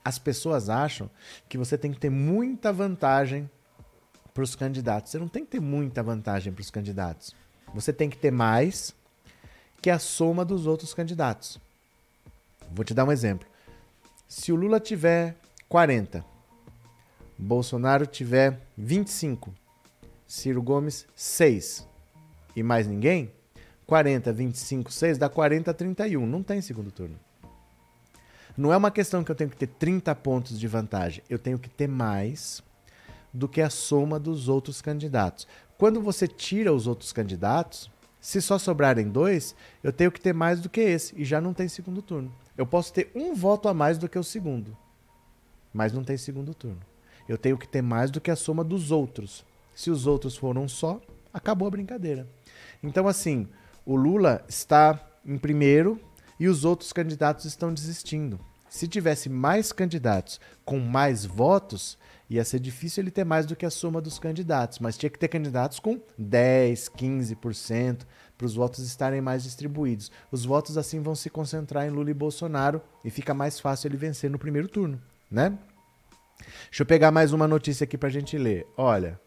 as 0.03 0.19
pessoas 0.19 0.67
acham 0.67 1.09
que 1.47 1.57
você 1.57 1.77
tem 1.77 1.93
que 1.93 1.97
ter 1.97 2.09
muita 2.09 2.73
vantagem 2.73 3.49
para 4.33 4.43
os 4.43 4.53
candidatos. 4.53 5.13
Você 5.13 5.17
não 5.17 5.29
tem 5.29 5.45
que 5.45 5.51
ter 5.51 5.61
muita 5.61 6.03
vantagem 6.03 6.51
para 6.51 6.61
os 6.61 6.69
candidatos. 6.69 7.33
Você 7.73 7.93
tem 7.93 8.09
que 8.09 8.17
ter 8.17 8.31
mais 8.31 8.93
que 9.81 9.89
a 9.89 9.97
soma 9.97 10.43
dos 10.43 10.67
outros 10.67 10.93
candidatos. 10.93 11.57
Vou 12.69 12.83
te 12.83 12.93
dar 12.93 13.05
um 13.05 13.13
exemplo. 13.13 13.47
Se 14.27 14.51
o 14.51 14.57
Lula 14.57 14.81
tiver 14.81 15.37
40 15.69 16.35
Bolsonaro 17.37 18.05
tiver 18.07 18.59
25, 18.77 19.53
Ciro 20.25 20.61
Gomes 20.61 21.05
6 21.15 21.87
e 22.55 22.63
mais 22.63 22.87
ninguém, 22.87 23.31
40, 23.85 24.33
25, 24.33 24.91
6, 24.91 25.17
dá 25.17 25.29
40 25.29 25.71
a 25.71 25.73
31. 25.73 26.25
Não 26.25 26.43
tem 26.43 26.59
segundo 26.61 26.91
turno. 26.91 27.17
Não 28.57 28.73
é 28.73 28.77
uma 28.77 28.89
questão 28.89 29.23
que 29.23 29.31
eu 29.31 29.35
tenho 29.35 29.49
que 29.49 29.55
ter 29.55 29.67
30 29.67 30.13
pontos 30.15 30.59
de 30.59 30.67
vantagem. 30.67 31.23
Eu 31.29 31.37
tenho 31.37 31.59
que 31.59 31.69
ter 31.69 31.87
mais 31.87 32.63
do 33.31 33.47
que 33.47 33.61
a 33.61 33.69
soma 33.69 34.19
dos 34.19 34.49
outros 34.49 34.81
candidatos. 34.81 35.47
Quando 35.77 36.01
você 36.01 36.27
tira 36.27 36.73
os 36.73 36.87
outros 36.87 37.13
candidatos, 37.13 37.89
se 38.19 38.41
só 38.41 38.57
sobrarem 38.57 39.07
dois, 39.07 39.55
eu 39.83 39.93
tenho 39.93 40.11
que 40.11 40.19
ter 40.19 40.33
mais 40.33 40.59
do 40.59 40.69
que 40.69 40.81
esse 40.81 41.13
e 41.15 41.23
já 41.23 41.39
não 41.39 41.53
tem 41.53 41.67
segundo 41.67 42.01
turno. 42.01 42.33
Eu 42.57 42.65
posso 42.65 42.91
ter 42.91 43.11
um 43.15 43.35
voto 43.35 43.69
a 43.69 43.73
mais 43.73 43.99
do 43.99 44.09
que 44.09 44.17
o 44.17 44.23
segundo, 44.23 44.75
mas 45.71 45.93
não 45.93 46.03
tem 46.03 46.17
segundo 46.17 46.53
turno. 46.55 46.81
Eu 47.27 47.37
tenho 47.37 47.57
que 47.57 47.67
ter 47.67 47.81
mais 47.81 48.09
do 48.09 48.21
que 48.21 48.31
a 48.31 48.35
soma 48.35 48.63
dos 48.63 48.91
outros. 48.91 49.45
Se 49.75 49.91
os 49.91 50.07
outros 50.07 50.35
foram 50.35 50.67
só, 50.67 51.01
acabou 51.33 51.67
a 51.67 51.71
brincadeira. 51.71 52.27
Então, 52.81 53.07
assim, 53.07 53.47
o 53.85 53.95
Lula 53.95 54.43
está 54.47 54.99
em 55.25 55.37
primeiro 55.37 55.99
e 56.39 56.47
os 56.47 56.63
outros 56.65 56.93
candidatos 56.93 57.45
estão 57.45 57.73
desistindo. 57.73 58.39
Se 58.69 58.87
tivesse 58.87 59.29
mais 59.29 59.71
candidatos 59.71 60.39
com 60.65 60.79
mais 60.79 61.25
votos, 61.25 61.97
ia 62.29 62.43
ser 62.43 62.59
difícil 62.59 63.03
ele 63.03 63.11
ter 63.11 63.23
mais 63.23 63.45
do 63.45 63.55
que 63.55 63.65
a 63.65 63.69
soma 63.69 64.01
dos 64.01 64.19
candidatos, 64.19 64.79
mas 64.79 64.97
tinha 64.97 65.09
que 65.09 65.17
ter 65.17 65.29
candidatos 65.29 65.79
com 65.79 65.99
10, 66.17 66.89
15% 66.89 68.05
para 68.37 68.45
os 68.45 68.55
votos 68.55 68.85
estarem 68.85 69.21
mais 69.21 69.43
distribuídos. 69.43 70.11
Os 70.31 70.45
votos 70.45 70.77
assim 70.77 71.01
vão 71.01 71.15
se 71.15 71.29
concentrar 71.29 71.87
em 71.87 71.89
Lula 71.89 72.11
e 72.11 72.13
Bolsonaro 72.13 72.81
e 73.03 73.09
fica 73.09 73.33
mais 73.33 73.59
fácil 73.59 73.87
ele 73.87 73.97
vencer 73.97 74.29
no 74.29 74.37
primeiro 74.37 74.67
turno, 74.67 75.01
né? 75.31 75.57
Deixa 76.69 76.83
eu 76.83 76.85
pegar 76.85 77.11
mais 77.11 77.33
uma 77.33 77.47
notícia 77.47 77.83
aqui 77.83 77.97
para 77.97 78.09
a 78.09 78.11
gente 78.11 78.37
ler. 78.37 78.67
Olha, 78.77 79.19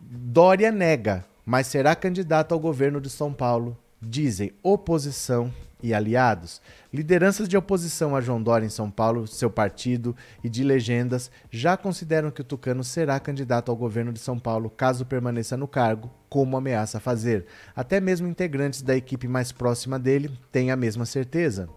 Dória 0.00 0.72
nega, 0.72 1.24
mas 1.46 1.66
será 1.66 1.94
candidato 1.94 2.52
ao 2.52 2.58
governo 2.58 3.00
de 3.00 3.08
São 3.08 3.32
Paulo, 3.32 3.78
dizem 4.00 4.52
oposição 4.62 5.52
e 5.82 5.94
aliados. 5.94 6.60
Lideranças 6.92 7.48
de 7.48 7.56
oposição 7.56 8.16
a 8.16 8.20
João 8.20 8.42
Dória 8.42 8.66
em 8.66 8.70
São 8.70 8.90
Paulo, 8.90 9.26
seu 9.26 9.50
partido 9.50 10.16
e 10.42 10.48
de 10.48 10.64
legendas 10.64 11.30
já 11.50 11.76
consideram 11.76 12.30
que 12.30 12.40
o 12.40 12.44
Tucano 12.44 12.82
será 12.82 13.20
candidato 13.20 13.70
ao 13.70 13.76
governo 13.76 14.12
de 14.12 14.18
São 14.18 14.38
Paulo 14.38 14.68
caso 14.68 15.06
permaneça 15.06 15.56
no 15.56 15.68
cargo, 15.68 16.10
como 16.28 16.56
ameaça 16.56 16.98
fazer. 16.98 17.46
Até 17.74 18.00
mesmo 18.00 18.26
integrantes 18.26 18.82
da 18.82 18.96
equipe 18.96 19.28
mais 19.28 19.52
próxima 19.52 19.98
dele 19.98 20.30
têm 20.50 20.70
a 20.70 20.76
mesma 20.76 21.06
certeza. 21.06 21.68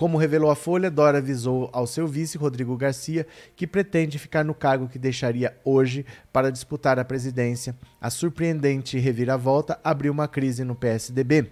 Como 0.00 0.16
revelou 0.16 0.50
a 0.50 0.56
Folha, 0.56 0.90
Dora 0.90 1.18
avisou 1.18 1.68
ao 1.74 1.86
seu 1.86 2.08
vice, 2.08 2.38
Rodrigo 2.38 2.74
Garcia, 2.74 3.26
que 3.54 3.66
pretende 3.66 4.18
ficar 4.18 4.42
no 4.42 4.54
cargo 4.54 4.88
que 4.88 4.98
deixaria 4.98 5.54
hoje 5.62 6.06
para 6.32 6.50
disputar 6.50 6.98
a 6.98 7.04
presidência. 7.04 7.76
A 8.00 8.08
surpreendente 8.08 8.98
reviravolta 8.98 9.78
abriu 9.84 10.10
uma 10.10 10.26
crise 10.26 10.64
no 10.64 10.74
PSDB. 10.74 11.50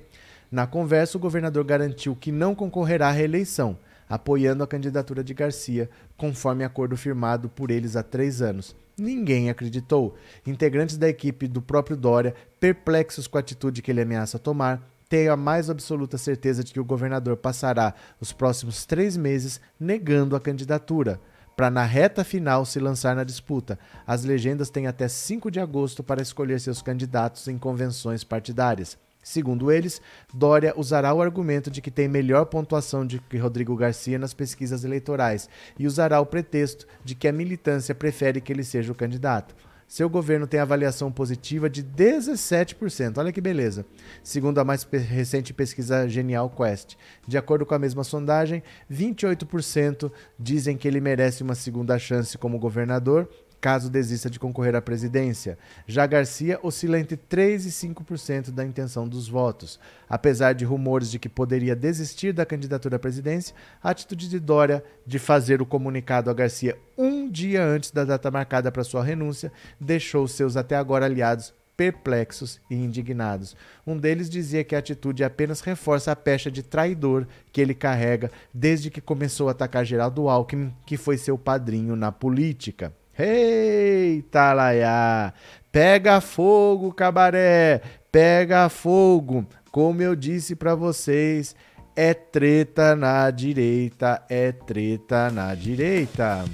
Na 0.50 0.66
conversa, 0.66 1.18
o 1.18 1.20
governador 1.20 1.62
garantiu 1.62 2.16
que 2.16 2.32
não 2.32 2.54
concorrerá 2.54 3.08
à 3.08 3.12
reeleição, 3.12 3.76
apoiando 4.08 4.64
a 4.64 4.66
candidatura 4.66 5.22
de 5.22 5.34
Garcia, 5.34 5.90
conforme 6.16 6.64
acordo 6.64 6.96
firmado 6.96 7.50
por 7.50 7.70
eles 7.70 7.96
há 7.96 8.02
três 8.02 8.40
anos. 8.40 8.74
Ninguém 8.96 9.50
acreditou. 9.50 10.16
Integrantes 10.46 10.96
da 10.96 11.06
equipe 11.06 11.46
do 11.46 11.60
próprio 11.60 11.98
Dória, 11.98 12.34
perplexos 12.58 13.26
com 13.26 13.36
a 13.36 13.40
atitude 13.40 13.82
que 13.82 13.90
ele 13.90 14.00
ameaça 14.00 14.38
tomar, 14.38 14.97
tenho 15.08 15.32
a 15.32 15.36
mais 15.36 15.70
absoluta 15.70 16.18
certeza 16.18 16.62
de 16.62 16.72
que 16.72 16.80
o 16.80 16.84
governador 16.84 17.36
passará 17.36 17.94
os 18.20 18.32
próximos 18.32 18.84
três 18.84 19.16
meses 19.16 19.60
negando 19.80 20.36
a 20.36 20.40
candidatura, 20.40 21.20
para 21.56 21.70
na 21.70 21.82
reta 21.82 22.22
final 22.22 22.64
se 22.64 22.78
lançar 22.78 23.16
na 23.16 23.24
disputa. 23.24 23.78
As 24.06 24.22
legendas 24.22 24.70
têm 24.70 24.86
até 24.86 25.08
5 25.08 25.50
de 25.50 25.58
agosto 25.58 26.04
para 26.04 26.22
escolher 26.22 26.60
seus 26.60 26.80
candidatos 26.80 27.48
em 27.48 27.58
convenções 27.58 28.22
partidárias. 28.22 28.96
Segundo 29.20 29.70
eles, 29.72 30.00
Dória 30.32 30.72
usará 30.76 31.12
o 31.12 31.20
argumento 31.20 31.70
de 31.70 31.82
que 31.82 31.90
tem 31.90 32.06
melhor 32.06 32.46
pontuação 32.46 33.04
de 33.04 33.18
que 33.18 33.36
Rodrigo 33.36 33.76
Garcia 33.76 34.18
nas 34.18 34.32
pesquisas 34.32 34.84
eleitorais 34.84 35.48
e 35.78 35.86
usará 35.86 36.20
o 36.20 36.26
pretexto 36.26 36.86
de 37.04 37.14
que 37.14 37.26
a 37.28 37.32
militância 37.32 37.94
prefere 37.94 38.40
que 38.40 38.52
ele 38.52 38.64
seja 38.64 38.92
o 38.92 38.94
candidato. 38.94 39.54
Seu 39.88 40.06
governo 40.06 40.46
tem 40.46 40.60
avaliação 40.60 41.10
positiva 41.10 41.70
de 41.70 41.82
17%. 41.82 43.16
Olha 43.16 43.32
que 43.32 43.40
beleza. 43.40 43.86
Segundo 44.22 44.58
a 44.58 44.64
mais 44.64 44.84
recente 44.84 45.54
pesquisa 45.54 46.06
Genial 46.06 46.50
Quest. 46.50 46.94
De 47.26 47.38
acordo 47.38 47.64
com 47.64 47.74
a 47.74 47.78
mesma 47.78 48.04
sondagem, 48.04 48.62
28% 48.92 50.12
dizem 50.38 50.76
que 50.76 50.86
ele 50.86 51.00
merece 51.00 51.42
uma 51.42 51.54
segunda 51.54 51.98
chance 51.98 52.36
como 52.36 52.58
governador 52.58 53.30
caso 53.60 53.90
desista 53.90 54.30
de 54.30 54.38
concorrer 54.38 54.74
à 54.74 54.82
presidência. 54.82 55.58
Já 55.86 56.06
Garcia 56.06 56.58
oscila 56.62 56.98
entre 56.98 57.16
3 57.16 57.66
e 57.66 57.70
5% 57.70 58.50
da 58.50 58.64
intenção 58.64 59.08
dos 59.08 59.28
votos. 59.28 59.78
Apesar 60.08 60.52
de 60.52 60.64
rumores 60.64 61.10
de 61.10 61.18
que 61.18 61.28
poderia 61.28 61.76
desistir 61.76 62.32
da 62.32 62.46
candidatura 62.46 62.96
à 62.96 62.98
presidência, 62.98 63.54
a 63.82 63.90
atitude 63.90 64.28
de 64.28 64.38
Dória 64.38 64.82
de 65.06 65.18
fazer 65.18 65.60
o 65.60 65.66
comunicado 65.66 66.30
a 66.30 66.34
Garcia 66.34 66.76
um 66.96 67.30
dia 67.30 67.64
antes 67.64 67.90
da 67.90 68.04
data 68.04 68.30
marcada 68.30 68.72
para 68.72 68.82
sua 68.82 69.04
renúncia 69.04 69.52
deixou 69.80 70.26
seus 70.26 70.56
até 70.56 70.74
agora 70.76 71.06
aliados 71.06 71.54
perplexos 71.78 72.60
e 72.68 72.74
indignados. 72.74 73.56
Um 73.86 73.96
deles 73.96 74.28
dizia 74.28 74.64
que 74.64 74.74
a 74.74 74.80
atitude 74.80 75.22
apenas 75.22 75.60
reforça 75.60 76.10
a 76.10 76.16
pecha 76.16 76.50
de 76.50 76.60
traidor 76.60 77.24
que 77.52 77.60
ele 77.60 77.72
carrega 77.72 78.32
desde 78.52 78.90
que 78.90 79.00
começou 79.00 79.46
a 79.46 79.52
atacar 79.52 79.84
Geraldo 79.84 80.28
Alckmin, 80.28 80.74
que 80.84 80.96
foi 80.96 81.16
seu 81.16 81.38
padrinho 81.38 81.94
na 81.94 82.10
política. 82.10 82.92
Eita, 83.18 84.52
Laiá! 84.52 85.32
Pega 85.72 86.20
fogo, 86.20 86.92
cabaré! 86.92 87.80
Pega 88.12 88.68
fogo! 88.68 89.44
Como 89.72 90.00
eu 90.00 90.14
disse 90.14 90.54
para 90.54 90.76
vocês, 90.76 91.56
é 91.96 92.14
treta 92.14 92.94
na 92.94 93.28
direita, 93.32 94.22
é 94.28 94.52
treta 94.52 95.30
na 95.30 95.52
direita. 95.54 96.44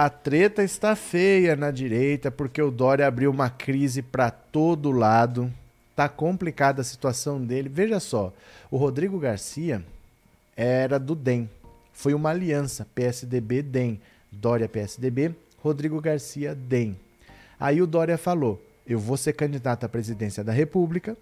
A 0.00 0.08
treta 0.08 0.62
está 0.62 0.94
feia 0.94 1.56
na 1.56 1.72
direita 1.72 2.30
porque 2.30 2.62
o 2.62 2.70
Dória 2.70 3.04
abriu 3.04 3.32
uma 3.32 3.50
crise 3.50 4.00
para 4.00 4.30
todo 4.30 4.92
lado. 4.92 5.52
Tá 5.96 6.08
complicada 6.08 6.82
a 6.82 6.84
situação 6.84 7.44
dele. 7.44 7.68
Veja 7.68 7.98
só, 7.98 8.32
o 8.70 8.76
Rodrigo 8.76 9.18
Garcia 9.18 9.84
era 10.56 11.00
do 11.00 11.16
DEM. 11.16 11.50
Foi 11.92 12.14
uma 12.14 12.30
aliança 12.30 12.86
PSDB-DEM. 12.94 14.00
Dória 14.30 14.68
PSDB, 14.68 15.34
Rodrigo 15.60 16.00
Garcia 16.00 16.54
DEM. 16.54 16.96
Aí 17.58 17.82
o 17.82 17.86
Dória 17.86 18.16
falou: 18.16 18.62
"Eu 18.86 19.00
vou 19.00 19.16
ser 19.16 19.32
candidato 19.32 19.82
à 19.82 19.88
presidência 19.88 20.44
da 20.44 20.52
República. 20.52 21.16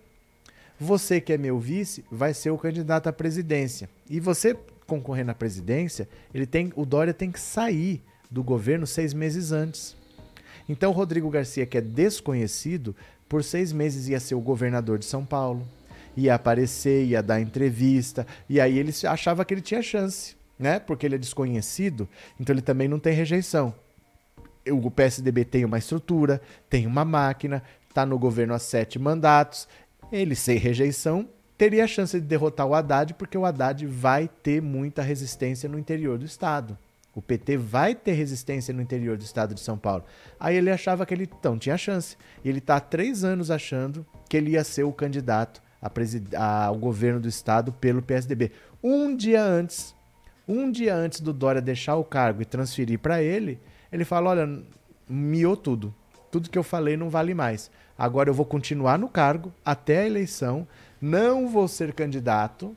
Você 0.78 1.18
que 1.18 1.32
é 1.32 1.38
meu 1.38 1.58
vice 1.58 2.04
vai 2.10 2.34
ser 2.34 2.50
o 2.50 2.58
candidato 2.58 3.06
à 3.06 3.12
presidência. 3.14 3.88
E 4.06 4.20
você 4.20 4.54
concorrer 4.86 5.24
na 5.24 5.34
presidência, 5.34 6.06
ele 6.34 6.44
tem, 6.44 6.74
o 6.76 6.84
Dória 6.84 7.14
tem 7.14 7.32
que 7.32 7.40
sair 7.40 8.02
do 8.30 8.42
governo 8.42 8.86
seis 8.86 9.12
meses 9.14 9.52
antes. 9.52 9.96
Então, 10.68 10.92
Rodrigo 10.92 11.30
Garcia, 11.30 11.66
que 11.66 11.78
é 11.78 11.80
desconhecido, 11.80 12.94
por 13.28 13.42
seis 13.44 13.72
meses 13.72 14.08
ia 14.08 14.20
ser 14.20 14.34
o 14.34 14.40
governador 14.40 14.98
de 14.98 15.04
São 15.04 15.24
Paulo, 15.24 15.66
ia 16.16 16.34
aparecer, 16.34 17.04
ia 17.04 17.22
dar 17.22 17.40
entrevista, 17.40 18.26
e 18.48 18.60
aí 18.60 18.78
ele 18.78 18.92
achava 19.04 19.44
que 19.44 19.52
ele 19.52 19.60
tinha 19.60 19.82
chance, 19.82 20.34
né? 20.58 20.78
Porque 20.78 21.06
ele 21.06 21.16
é 21.16 21.18
desconhecido, 21.18 22.08
então 22.40 22.54
ele 22.54 22.62
também 22.62 22.88
não 22.88 22.98
tem 22.98 23.12
rejeição. 23.12 23.74
O 24.68 24.90
PSDB 24.90 25.44
tem 25.44 25.64
uma 25.64 25.78
estrutura, 25.78 26.40
tem 26.68 26.86
uma 26.86 27.04
máquina, 27.04 27.62
está 27.88 28.04
no 28.04 28.18
governo 28.18 28.54
há 28.54 28.58
sete 28.58 28.98
mandatos, 28.98 29.68
ele 30.10 30.34
sem 30.34 30.58
rejeição 30.58 31.28
teria 31.56 31.84
a 31.84 31.88
chance 31.88 32.20
de 32.20 32.26
derrotar 32.26 32.66
o 32.66 32.74
Haddad, 32.74 33.14
porque 33.14 33.38
o 33.38 33.44
Haddad 33.44 33.86
vai 33.86 34.28
ter 34.28 34.60
muita 34.60 35.02
resistência 35.02 35.68
no 35.68 35.78
interior 35.78 36.18
do 36.18 36.24
estado. 36.24 36.76
O 37.16 37.22
PT 37.22 37.56
vai 37.56 37.94
ter 37.94 38.12
resistência 38.12 38.74
no 38.74 38.82
interior 38.82 39.16
do 39.16 39.24
estado 39.24 39.54
de 39.54 39.60
São 39.60 39.78
Paulo. 39.78 40.04
Aí 40.38 40.54
ele 40.54 40.70
achava 40.70 41.06
que 41.06 41.14
ele 41.14 41.24
então 41.24 41.58
tinha 41.58 41.78
chance. 41.78 42.14
E 42.44 42.48
ele 42.50 42.58
está 42.58 42.76
há 42.76 42.80
três 42.80 43.24
anos 43.24 43.50
achando 43.50 44.04
que 44.28 44.36
ele 44.36 44.50
ia 44.50 44.62
ser 44.62 44.84
o 44.84 44.92
candidato 44.92 45.62
ao 46.36 46.76
governo 46.76 47.18
do 47.18 47.26
estado 47.26 47.72
pelo 47.72 48.02
PSDB. 48.02 48.52
Um 48.82 49.16
dia 49.16 49.42
antes, 49.42 49.94
um 50.46 50.70
dia 50.70 50.94
antes 50.94 51.20
do 51.20 51.32
Dória 51.32 51.62
deixar 51.62 51.96
o 51.96 52.04
cargo 52.04 52.42
e 52.42 52.44
transferir 52.44 52.98
para 52.98 53.22
ele, 53.22 53.58
ele 53.90 54.04
fala: 54.04 54.28
olha, 54.28 54.62
miou 55.08 55.56
tudo. 55.56 55.94
Tudo 56.30 56.50
que 56.50 56.58
eu 56.58 56.62
falei 56.62 56.98
não 56.98 57.08
vale 57.08 57.32
mais. 57.32 57.70
Agora 57.96 58.28
eu 58.28 58.34
vou 58.34 58.44
continuar 58.44 58.98
no 58.98 59.08
cargo 59.08 59.50
até 59.64 60.00
a 60.00 60.06
eleição, 60.06 60.68
não 61.00 61.48
vou 61.48 61.66
ser 61.66 61.94
candidato 61.94 62.76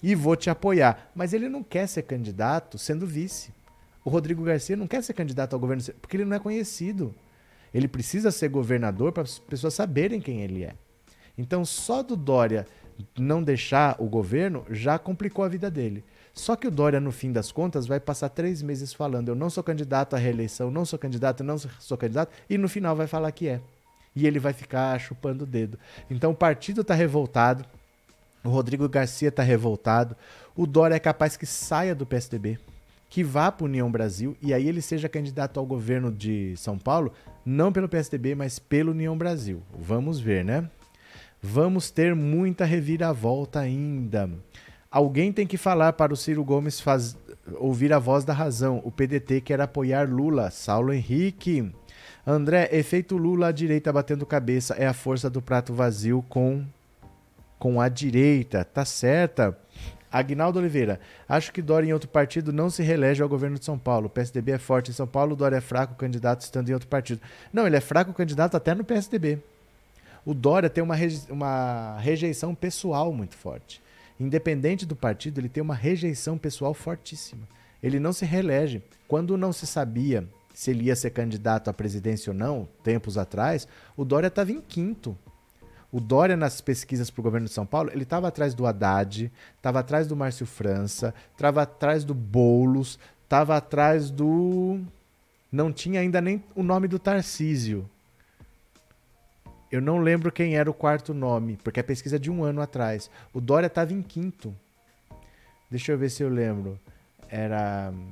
e 0.00 0.14
vou 0.14 0.36
te 0.36 0.48
apoiar. 0.48 1.10
Mas 1.12 1.32
ele 1.32 1.48
não 1.48 1.64
quer 1.64 1.88
ser 1.88 2.02
candidato 2.02 2.78
sendo 2.78 3.04
vice. 3.04 3.52
O 4.04 4.10
Rodrigo 4.10 4.44
Garcia 4.44 4.76
não 4.76 4.86
quer 4.86 5.02
ser 5.02 5.14
candidato 5.14 5.54
ao 5.54 5.60
governo 5.60 5.82
porque 6.00 6.16
ele 6.16 6.24
não 6.24 6.36
é 6.36 6.38
conhecido. 6.38 7.14
Ele 7.72 7.88
precisa 7.88 8.30
ser 8.30 8.48
governador 8.48 9.10
para 9.12 9.22
as 9.22 9.38
pessoas 9.38 9.74
saberem 9.74 10.20
quem 10.20 10.42
ele 10.42 10.62
é. 10.62 10.74
Então, 11.36 11.64
só 11.64 12.02
do 12.02 12.14
Dória 12.14 12.66
não 13.18 13.42
deixar 13.42 13.96
o 13.98 14.06
governo 14.06 14.64
já 14.70 14.98
complicou 14.98 15.44
a 15.44 15.48
vida 15.48 15.70
dele. 15.70 16.04
Só 16.32 16.56
que 16.56 16.66
o 16.66 16.70
Dória, 16.70 17.00
no 17.00 17.12
fim 17.12 17.32
das 17.32 17.52
contas, 17.52 17.86
vai 17.86 18.00
passar 18.00 18.28
três 18.28 18.60
meses 18.60 18.92
falando: 18.92 19.28
eu 19.28 19.34
não 19.34 19.48
sou 19.48 19.62
candidato 19.62 20.14
à 20.14 20.18
reeleição, 20.18 20.70
não 20.70 20.84
sou 20.84 20.98
candidato, 20.98 21.44
não 21.44 21.58
sou 21.58 21.96
candidato, 21.96 22.32
e 22.48 22.58
no 22.58 22.68
final 22.68 22.94
vai 22.94 23.06
falar 23.06 23.30
que 23.32 23.48
é. 23.48 23.60
E 24.14 24.26
ele 24.26 24.38
vai 24.38 24.52
ficar 24.52 24.98
chupando 25.00 25.44
o 25.44 25.46
dedo. 25.46 25.78
Então 26.10 26.32
o 26.32 26.36
partido 26.36 26.82
está 26.82 26.94
revoltado, 26.94 27.64
o 28.44 28.48
Rodrigo 28.48 28.88
Garcia 28.88 29.28
está 29.28 29.42
revoltado, 29.42 30.16
o 30.54 30.66
Dória 30.66 30.94
é 30.94 31.00
capaz 31.00 31.36
que 31.36 31.46
saia 31.46 31.94
do 31.94 32.06
PSDB, 32.06 32.58
que 33.14 33.22
vá 33.22 33.52
para 33.52 33.66
União 33.66 33.88
Brasil 33.92 34.36
e 34.42 34.52
aí 34.52 34.68
ele 34.68 34.82
seja 34.82 35.08
candidato 35.08 35.60
ao 35.60 35.64
governo 35.64 36.10
de 36.10 36.52
São 36.56 36.76
Paulo, 36.76 37.12
não 37.46 37.72
pelo 37.72 37.88
PSDB, 37.88 38.34
mas 38.34 38.58
pelo 38.58 38.90
União 38.90 39.16
Brasil. 39.16 39.62
Vamos 39.78 40.18
ver, 40.18 40.44
né? 40.44 40.68
Vamos 41.40 41.92
ter 41.92 42.12
muita 42.12 42.64
reviravolta 42.64 43.60
ainda. 43.60 44.28
Alguém 44.90 45.32
tem 45.32 45.46
que 45.46 45.56
falar 45.56 45.92
para 45.92 46.12
o 46.12 46.16
Ciro 46.16 46.42
Gomes 46.42 46.80
faz... 46.80 47.16
ouvir 47.54 47.92
a 47.92 48.00
voz 48.00 48.24
da 48.24 48.32
razão. 48.32 48.82
O 48.84 48.90
PDT 48.90 49.42
quer 49.42 49.60
apoiar 49.60 50.10
Lula. 50.10 50.50
Saulo 50.50 50.92
Henrique. 50.92 51.72
André, 52.26 52.68
efeito 52.72 53.16
Lula 53.16 53.46
à 53.46 53.52
direita 53.52 53.92
batendo 53.92 54.26
cabeça 54.26 54.74
é 54.74 54.88
a 54.88 54.92
força 54.92 55.30
do 55.30 55.40
prato 55.40 55.72
vazio 55.72 56.20
com 56.28 56.64
com 57.60 57.80
a 57.80 57.88
direita. 57.88 58.64
Tá 58.64 58.84
certa. 58.84 59.56
Agnaldo 60.18 60.58
Oliveira, 60.58 61.00
acho 61.28 61.52
que 61.52 61.60
Dória 61.60 61.88
em 61.88 61.92
outro 61.92 62.08
partido 62.08 62.52
não 62.52 62.70
se 62.70 62.82
reelege 62.82 63.22
ao 63.22 63.28
governo 63.28 63.58
de 63.58 63.64
São 63.64 63.78
Paulo. 63.78 64.06
O 64.06 64.10
PSDB 64.10 64.52
é 64.52 64.58
forte 64.58 64.90
em 64.90 64.94
São 64.94 65.06
Paulo, 65.06 65.34
Dória 65.36 65.56
é 65.56 65.60
fraco 65.60 65.94
candidato 65.94 66.42
estando 66.42 66.68
em 66.68 66.72
outro 66.72 66.88
partido. 66.88 67.20
Não, 67.52 67.66
ele 67.66 67.76
é 67.76 67.80
fraco 67.80 68.12
candidato 68.12 68.56
até 68.56 68.74
no 68.74 68.84
PSDB 68.84 69.40
o 70.24 70.32
Dória 70.32 70.70
tem 70.70 70.82
uma, 70.82 70.96
uma 71.28 71.98
rejeição 71.98 72.54
pessoal 72.54 73.12
muito 73.12 73.36
forte. 73.36 73.82
Independente 74.18 74.86
do 74.86 74.96
partido, 74.96 75.40
ele 75.40 75.48
tem 75.48 75.62
uma 75.62 75.74
rejeição 75.74 76.38
pessoal 76.38 76.72
fortíssima. 76.72 77.46
Ele 77.82 78.00
não 78.00 78.12
se 78.12 78.24
reelege. 78.24 78.82
Quando 79.06 79.36
não 79.36 79.52
se 79.52 79.66
sabia 79.66 80.26
se 80.54 80.70
ele 80.70 80.84
ia 80.84 80.96
ser 80.96 81.10
candidato 81.10 81.68
à 81.68 81.74
presidência 81.74 82.30
ou 82.30 82.36
não, 82.36 82.68
tempos 82.82 83.18
atrás, 83.18 83.68
o 83.96 84.04
Dória 84.04 84.28
estava 84.28 84.52
em 84.52 84.60
quinto. 84.60 85.18
O 85.94 86.00
Dória, 86.00 86.36
nas 86.36 86.60
pesquisas 86.60 87.08
para 87.08 87.20
o 87.20 87.22
governo 87.22 87.46
de 87.46 87.52
São 87.52 87.64
Paulo, 87.64 87.88
ele 87.92 88.02
estava 88.02 88.26
atrás 88.26 88.52
do 88.52 88.66
Haddad, 88.66 89.30
estava 89.56 89.78
atrás 89.78 90.08
do 90.08 90.16
Márcio 90.16 90.44
França, 90.44 91.14
estava 91.30 91.62
atrás 91.62 92.02
do 92.02 92.12
Boulos, 92.12 92.98
estava 93.22 93.56
atrás 93.56 94.10
do. 94.10 94.80
Não 95.52 95.72
tinha 95.72 96.00
ainda 96.00 96.20
nem 96.20 96.42
o 96.52 96.64
nome 96.64 96.88
do 96.88 96.98
Tarcísio. 96.98 97.88
Eu 99.70 99.80
não 99.80 100.00
lembro 100.00 100.32
quem 100.32 100.56
era 100.56 100.68
o 100.68 100.74
quarto 100.74 101.14
nome, 101.14 101.60
porque 101.62 101.78
a 101.78 101.84
pesquisa 101.84 102.16
é 102.16 102.18
de 102.18 102.28
um 102.28 102.42
ano 102.42 102.60
atrás. 102.60 103.08
O 103.32 103.40
Dória 103.40 103.68
estava 103.68 103.92
em 103.92 104.02
quinto. 104.02 104.52
Deixa 105.70 105.92
eu 105.92 105.98
ver 105.98 106.10
se 106.10 106.24
eu 106.24 106.28
lembro. 106.28 106.76
Era 107.28 107.92
hum, 107.94 108.08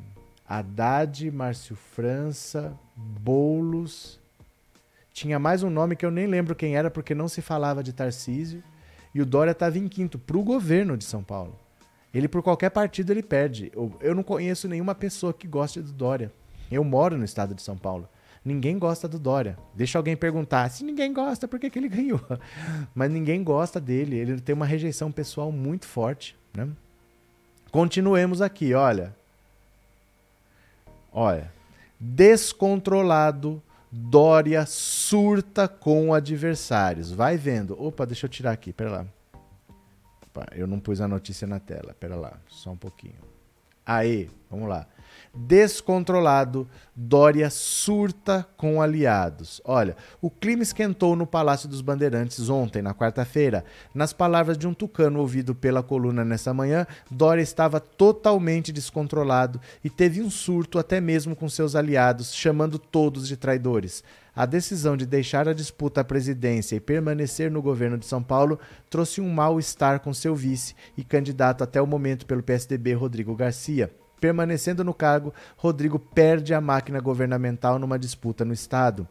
Haddad, 0.49 1.29
Márcio 1.33 1.75
França, 1.75 2.79
Boulos. 2.95 4.22
Tinha 5.13 5.39
mais 5.39 5.63
um 5.63 5.71
nome 5.71 5.95
que 5.95 6.07
eu 6.07 6.11
nem 6.11 6.27
lembro 6.27 6.55
quem 6.55 6.77
era, 6.77 6.91
porque 6.91 7.15
não 7.15 7.29
se 7.29 7.43
falava 7.43 7.83
de 7.83 7.93
Tarcísio. 7.93 8.63
E 9.15 9.21
o 9.21 9.27
Dória 9.27 9.51
estava 9.51 9.79
em 9.79 9.87
quinto 9.89 10.19
para 10.19 10.39
o 10.39 10.43
governo 10.43 10.97
de 10.97 11.05
São 11.05 11.23
Paulo. 11.23 11.59
Ele, 12.15 12.29
por 12.29 12.43
qualquer 12.43 12.71
partido, 12.71 13.11
ele 13.11 13.23
perde. 13.23 13.71
Eu, 13.75 13.95
eu 14.01 14.15
não 14.15 14.23
conheço 14.23 14.69
nenhuma 14.69 14.95
pessoa 14.95 15.33
que 15.33 15.47
goste 15.47 15.81
do 15.81 15.93
Dória. 15.93 16.33
Eu 16.71 16.83
moro 16.83 17.17
no 17.17 17.25
estado 17.25 17.55
de 17.55 17.63
São 17.63 17.77
Paulo. 17.77 18.09
Ninguém 18.45 18.79
gosta 18.79 19.07
do 19.07 19.19
Dória. 19.19 19.57
Deixa 19.75 19.99
alguém 19.99 20.17
perguntar. 20.17 20.69
Se 20.71 20.83
ninguém 20.83 21.13
gosta, 21.13 21.47
por 21.47 21.61
que, 21.61 21.71
que 21.71 21.79
ele 21.79 21.89
ganhou? 21.89 22.21
Mas 22.95 23.11
ninguém 23.11 23.45
gosta 23.45 23.79
dele. 23.79 24.17
Ele 24.17 24.41
tem 24.41 24.55
uma 24.55 24.67
rejeição 24.67 25.13
pessoal 25.13 25.53
muito 25.53 25.87
forte. 25.87 26.37
Né? 26.55 26.69
Continuemos 27.71 28.43
aqui, 28.43 28.75
olha. 28.75 29.15
Olha. 31.13 31.53
Descontrolado, 32.01 33.63
Dória 33.93 34.65
surta 34.65 35.69
com 35.69 36.15
adversários. 36.15 37.13
Vai 37.13 37.37
vendo. 37.37 37.81
Opa, 37.81 38.07
deixa 38.07 38.25
eu 38.25 38.31
tirar 38.31 38.53
aqui, 38.53 38.73
pera 38.73 38.91
lá. 38.91 39.07
Opa, 40.23 40.47
eu 40.53 40.67
não 40.67 40.81
pus 40.81 41.01
a 41.01 41.07
notícia 41.07 41.47
na 41.47 41.61
tela. 41.61 41.95
Pera 42.01 42.17
lá, 42.17 42.33
só 42.49 42.71
um 42.71 42.77
pouquinho. 42.77 43.21
Aí, 43.85 44.31
vamos 44.51 44.69
lá 44.69 44.87
descontrolado, 45.35 46.69
Dória 46.95 47.49
surta 47.49 48.47
com 48.57 48.83
aliados. 48.83 49.63
Olha, 49.65 49.97
o 50.21 50.31
clima 50.31 50.63
esquentou 50.63 51.17
no 51.17 51.27
Palácio 51.27 51.69
dos 51.69 51.81
Bandeirantes 51.81 52.51
ontem, 52.51 52.83
na 52.83 52.93
quarta-feira. 52.93 53.65
Nas 53.95 54.13
palavras 54.13 54.59
de 54.59 54.69
um 54.69 54.75
tucano 54.75 55.21
ouvido 55.21 55.55
pela 55.55 55.83
coluna 55.83 56.23
nessa 56.23 56.53
manhã, 56.53 56.87
Dória 57.11 57.41
estava 57.41 57.81
totalmente 57.81 58.71
descontrolado 58.73 59.59
e 59.83 59.89
teve 59.89 60.21
um 60.21 60.31
surto 60.31 60.79
até 60.79 61.01
mesmo 61.01 61.35
com 61.35 61.49
seus 61.49 61.75
aliados, 61.75 62.35
chamando 62.35 62.79
todos 62.79 63.27
de 63.27 63.37
traidores. 63.39 64.05
A 64.37 64.45
decisão 64.45 64.97
de 64.97 65.07
deixar 65.07 65.49
a 65.49 65.55
disputa 65.55 66.03
à 66.03 66.05
presidência 66.05 66.77
e 66.77 66.81
permanecer 66.81 67.51
no 67.51 67.63
governo 67.63 67.97
de 67.97 68.07
São 68.07 68.23
Paulo 68.23 68.59
trouxe 68.91 69.21
um 69.21 69.31
mal-estar 69.31 70.01
com 70.01 70.13
seu 70.13 70.35
vice 70.35 70.75
e 70.97 71.03
candidato 71.03 71.65
até 71.65 71.81
o 71.81 71.87
momento 71.87 72.27
pelo 72.27 72.43
PSDB, 72.43 72.95
Rodrigo 72.95 73.35
Garcia. 73.35 73.91
Permanecendo 74.23 74.85
no 74.85 74.95
cargo, 74.95 75.35
Rodrigo 75.57 75.99
perde 75.99 76.55
a 76.55 76.61
máquina 76.61 77.01
governamental 77.01 77.77
numa 77.77 77.99
disputa 77.99 78.45
no 78.45 78.53
Estado. 78.53 79.09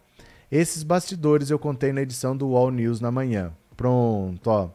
Esses 0.49 0.83
bastidores 0.83 1.49
eu 1.49 1.59
contei 1.59 1.91
na 1.91 2.01
edição 2.01 2.35
do 2.35 2.51
Wall 2.51 2.71
News 2.71 3.01
na 3.01 3.11
manhã. 3.11 3.51
Pronto, 3.75 4.47
ó. 4.49 4.69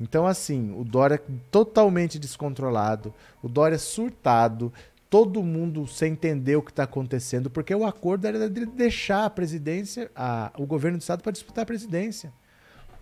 Então, 0.00 0.24
assim, 0.24 0.72
o 0.78 0.84
Dória 0.84 1.20
totalmente 1.50 2.16
descontrolado, 2.16 3.12
o 3.42 3.48
Dória 3.48 3.76
surtado, 3.76 4.72
todo 5.10 5.42
mundo 5.42 5.84
sem 5.88 6.12
entender 6.12 6.54
o 6.54 6.62
que 6.62 6.70
está 6.70 6.84
acontecendo, 6.84 7.50
porque 7.50 7.74
o 7.74 7.84
acordo 7.84 8.28
era 8.28 8.48
de 8.48 8.64
deixar 8.64 9.24
a 9.24 9.30
presidência, 9.30 10.12
a, 10.14 10.52
o 10.56 10.64
governo 10.64 10.98
do 10.98 11.00
Estado 11.00 11.24
para 11.24 11.32
disputar 11.32 11.64
a 11.64 11.66
presidência. 11.66 12.32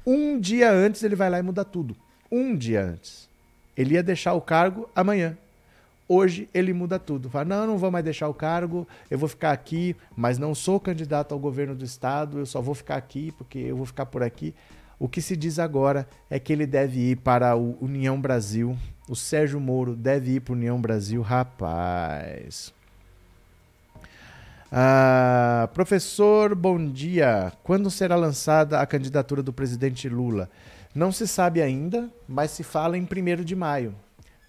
Um 0.07 0.41
dia 0.41 0.73
antes 0.73 1.03
ele 1.03 1.15
vai 1.15 1.29
lá 1.29 1.39
e 1.39 1.43
muda 1.43 1.63
tudo. 1.63 1.95
Um 2.33 2.57
dia 2.57 2.83
antes. 2.83 3.29
Ele 3.77 3.97
ia 3.97 4.03
deixar 4.03 4.33
o 4.33 4.41
cargo 4.41 4.89
amanhã. 4.97 5.37
Hoje 6.13 6.49
ele 6.53 6.73
muda 6.73 6.99
tudo. 6.99 7.31
Fala, 7.31 7.45
não, 7.45 7.69
não 7.69 7.79
vou 7.79 7.89
mais 7.89 8.05
deixar 8.05 8.29
o 8.29 8.35
cargo, 8.35 8.85
eu 9.09 9.17
vou 9.17 9.29
ficar 9.29 9.53
aqui, 9.53 9.95
mas 10.17 10.39
não 10.39 10.57
sou 10.57 10.81
candidato 10.81 11.33
ao 11.33 11.39
governo 11.39 11.73
do 11.73 11.85
estado, 11.85 12.41
eu 12.41 12.47
só 12.47 12.61
vou 12.61 12.75
ficar 12.75 12.97
aqui 12.97 13.31
porque 13.39 13.61
eu 13.61 13.77
vou 13.77 13.87
ficar 13.87 14.07
por 14.07 14.21
aqui. 14.21 14.53
O 14.99 15.09
que 15.09 15.23
se 15.23 15.37
diz 15.37 15.61
agora 15.61 16.09
é 16.29 16.41
que 16.41 16.53
ele 16.53 16.67
deve 16.67 17.13
ir 17.13 17.17
para 17.19 17.51
a 17.51 17.55
União 17.55 18.21
Brasil. 18.21 18.77
O 19.09 19.15
Sérgio 19.15 19.61
Moro 19.61 19.95
deve 19.95 20.33
ir 20.33 20.41
para 20.41 20.53
a 20.53 20.57
União 20.57 20.81
Brasil, 20.81 21.23
rapaz. 21.23 22.75
Ah, 24.73 25.69
professor, 25.73 26.57
bom 26.57 26.87
dia. 26.87 27.53
Quando 27.63 27.89
será 27.89 28.17
lançada 28.17 28.81
a 28.81 28.87
candidatura 28.87 29.45
do 29.45 29.53
presidente 29.53 30.09
Lula? 30.09 30.51
Não 30.93 31.13
se 31.13 31.29
sabe 31.29 31.63
ainda, 31.63 32.11
mas 32.27 32.51
se 32.51 32.65
fala 32.65 32.99
em 32.99 33.03
1 33.03 33.45
de 33.45 33.55
maio. 33.55 33.95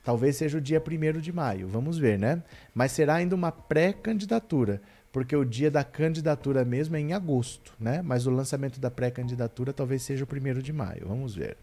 Talvez 0.04 0.36
seja 0.36 0.58
o 0.58 0.62
dia 0.62 0.82
1 0.82 1.20
de 1.20 1.32
maio, 1.32 1.68
vamos 1.68 1.98
ver, 1.98 2.18
né? 2.18 2.42
Mas 2.74 2.92
será 2.92 3.16
ainda 3.16 3.36
uma 3.36 3.52
pré-candidatura, 3.52 4.82
porque 5.12 5.36
o 5.36 5.46
dia 5.46 5.70
da 5.70 5.84
candidatura 5.84 6.66
mesmo 6.66 6.96
é 6.96 7.00
em 7.00 7.14
agosto, 7.14 7.74
né? 7.80 8.02
Mas 8.02 8.26
o 8.26 8.32
lançamento 8.32 8.80
da 8.80 8.90
pré-candidatura 8.90 9.72
talvez 9.72 10.02
seja 10.02 10.26
o 10.26 10.28
1 10.28 10.60
de 10.60 10.74
maio, 10.74 11.08
vamos 11.08 11.36
ver. 11.36 11.58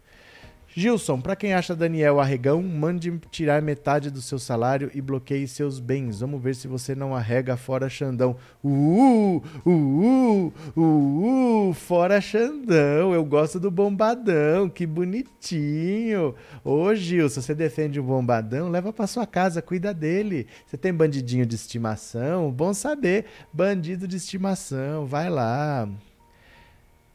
Gilson, 0.75 1.19
para 1.19 1.35
quem 1.35 1.53
acha 1.53 1.75
Daniel 1.75 2.19
arregão, 2.19 2.61
mande 2.61 3.19
tirar 3.31 3.61
metade 3.61 4.11
do 4.11 4.21
seu 4.21 4.37
salário 4.37 4.91
e 4.93 5.01
bloqueie 5.01 5.47
seus 5.47 5.79
bens. 5.79 6.19
Vamos 6.19 6.41
ver 6.41 6.55
se 6.55 6.67
você 6.67 6.93
não 6.93 7.15
arrega 7.15 7.57
fora 7.57 7.89
Xandão. 7.89 8.35
Uh, 8.63 9.41
uh, 9.65 9.69
uh, 9.69 10.53
uh, 10.77 11.69
uh, 11.69 11.73
fora 11.73 12.21
Xandão. 12.21 13.13
Eu 13.13 13.25
gosto 13.25 13.59
do 13.59 13.71
bombadão, 13.71 14.69
que 14.69 14.85
bonitinho. 14.85 16.35
Ô 16.63 16.93
Gilson, 16.93 17.41
você 17.41 17.55
defende 17.55 17.99
o 17.99 18.03
bombadão? 18.03 18.69
Leva 18.69 18.93
para 18.93 19.07
sua 19.07 19.25
casa, 19.25 19.63
cuida 19.63 19.91
dele. 19.91 20.45
Você 20.67 20.77
tem 20.77 20.93
bandidinho 20.93 21.47
de 21.47 21.55
estimação? 21.55 22.51
Bom 22.51 22.75
saber. 22.75 23.25
Bandido 23.51 24.07
de 24.07 24.17
estimação, 24.17 25.07
vai 25.07 25.29
lá. 25.31 25.89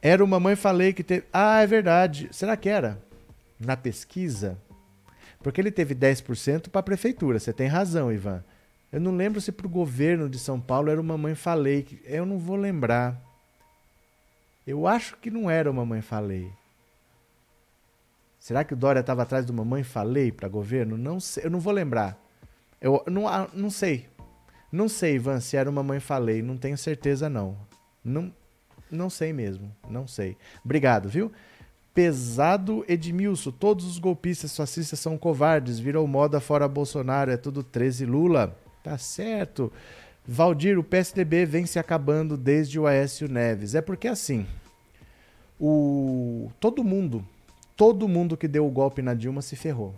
Era 0.01 0.23
uma 0.23 0.39
mãe 0.39 0.55
falei 0.55 0.91
que 0.91 1.03
teve. 1.03 1.23
Ah, 1.31 1.61
é 1.61 1.67
verdade. 1.67 2.27
Será 2.31 2.55
que 2.57 2.69
era? 2.69 2.99
Na 3.59 3.77
pesquisa, 3.77 4.57
porque 5.41 5.61
ele 5.61 5.71
teve 5.71 5.93
10% 5.95 6.69
para 6.69 6.79
a 6.79 6.83
prefeitura. 6.83 7.39
Você 7.39 7.53
tem 7.53 7.67
razão, 7.67 8.11
Ivan. 8.11 8.43
Eu 8.91 8.99
não 8.99 9.15
lembro 9.15 9.41
se 9.41 9.51
para 9.51 9.67
o 9.67 9.69
governo 9.69 10.29
de 10.29 10.39
São 10.39 10.59
Paulo 10.59 10.89
era 10.89 11.01
uma 11.01 11.17
mãe 11.17 11.35
falei. 11.35 11.85
Eu 12.05 12.25
não 12.25 12.37
vou 12.37 12.55
lembrar. 12.55 13.21
Eu 14.65 14.87
acho 14.87 15.17
que 15.17 15.29
não 15.29 15.49
era 15.49 15.69
uma 15.69 15.85
mãe 15.85 16.01
falei. 16.01 16.51
Será 18.39 18.63
que 18.63 18.73
o 18.73 18.77
Dória 18.77 18.99
estava 18.99 19.23
atrás 19.23 19.45
de 19.45 19.51
uma 19.51 19.65
mãe 19.65 19.83
falei 19.83 20.31
para 20.31 20.47
governo? 20.47 20.97
Não 20.97 21.19
sei, 21.19 21.45
eu 21.45 21.49
não 21.49 21.59
vou 21.59 21.73
lembrar. 21.73 22.17
Eu 22.79 23.03
não, 23.07 23.23
não 23.53 23.69
sei. 23.69 24.07
Não 24.71 24.87
sei, 24.87 25.15
Ivan, 25.15 25.39
se 25.39 25.57
era 25.57 25.69
uma 25.69 25.81
mãe 25.81 25.99
falei. 25.99 26.41
Não 26.41 26.57
tenho 26.57 26.77
certeza, 26.77 27.29
não. 27.29 27.57
Não, 28.03 28.33
não 28.89 29.09
sei 29.09 29.33
mesmo. 29.33 29.75
Não 29.89 30.07
sei. 30.07 30.37
Obrigado, 30.63 31.09
viu? 31.09 31.31
Pesado 31.95 32.83
Edmilson, 32.89 33.51
todos 33.51 33.85
os 33.85 33.97
golpistas 33.97 34.55
fascistas 34.55 34.99
são 34.99 35.17
covardes, 35.17 35.79
virou 35.79 36.05
moda 36.05 36.41
fora 36.41 36.67
Bolsonaro, 36.67 37.31
é 37.31 37.37
tudo 37.37 37.63
13 37.63 38.05
Lula. 38.05 38.53
Tá 38.83 38.97
certo. 38.97 39.71
Valdir, 40.27 40.77
o 40.77 40.83
PSDB 40.83 41.45
vem 41.45 41.65
se 41.65 41.79
acabando 41.79 42.35
desde 42.35 42.77
o 42.77 42.85
Aécio 42.85 43.29
Neves. 43.29 43.75
É 43.75 43.81
porque 43.81 44.09
assim, 44.09 44.45
o 45.57 46.51
todo 46.59 46.83
mundo, 46.83 47.25
todo 47.77 48.09
mundo 48.09 48.35
que 48.35 48.47
deu 48.49 48.67
o 48.67 48.71
golpe 48.71 49.01
na 49.01 49.13
Dilma 49.13 49.41
se 49.41 49.55
ferrou. 49.55 49.95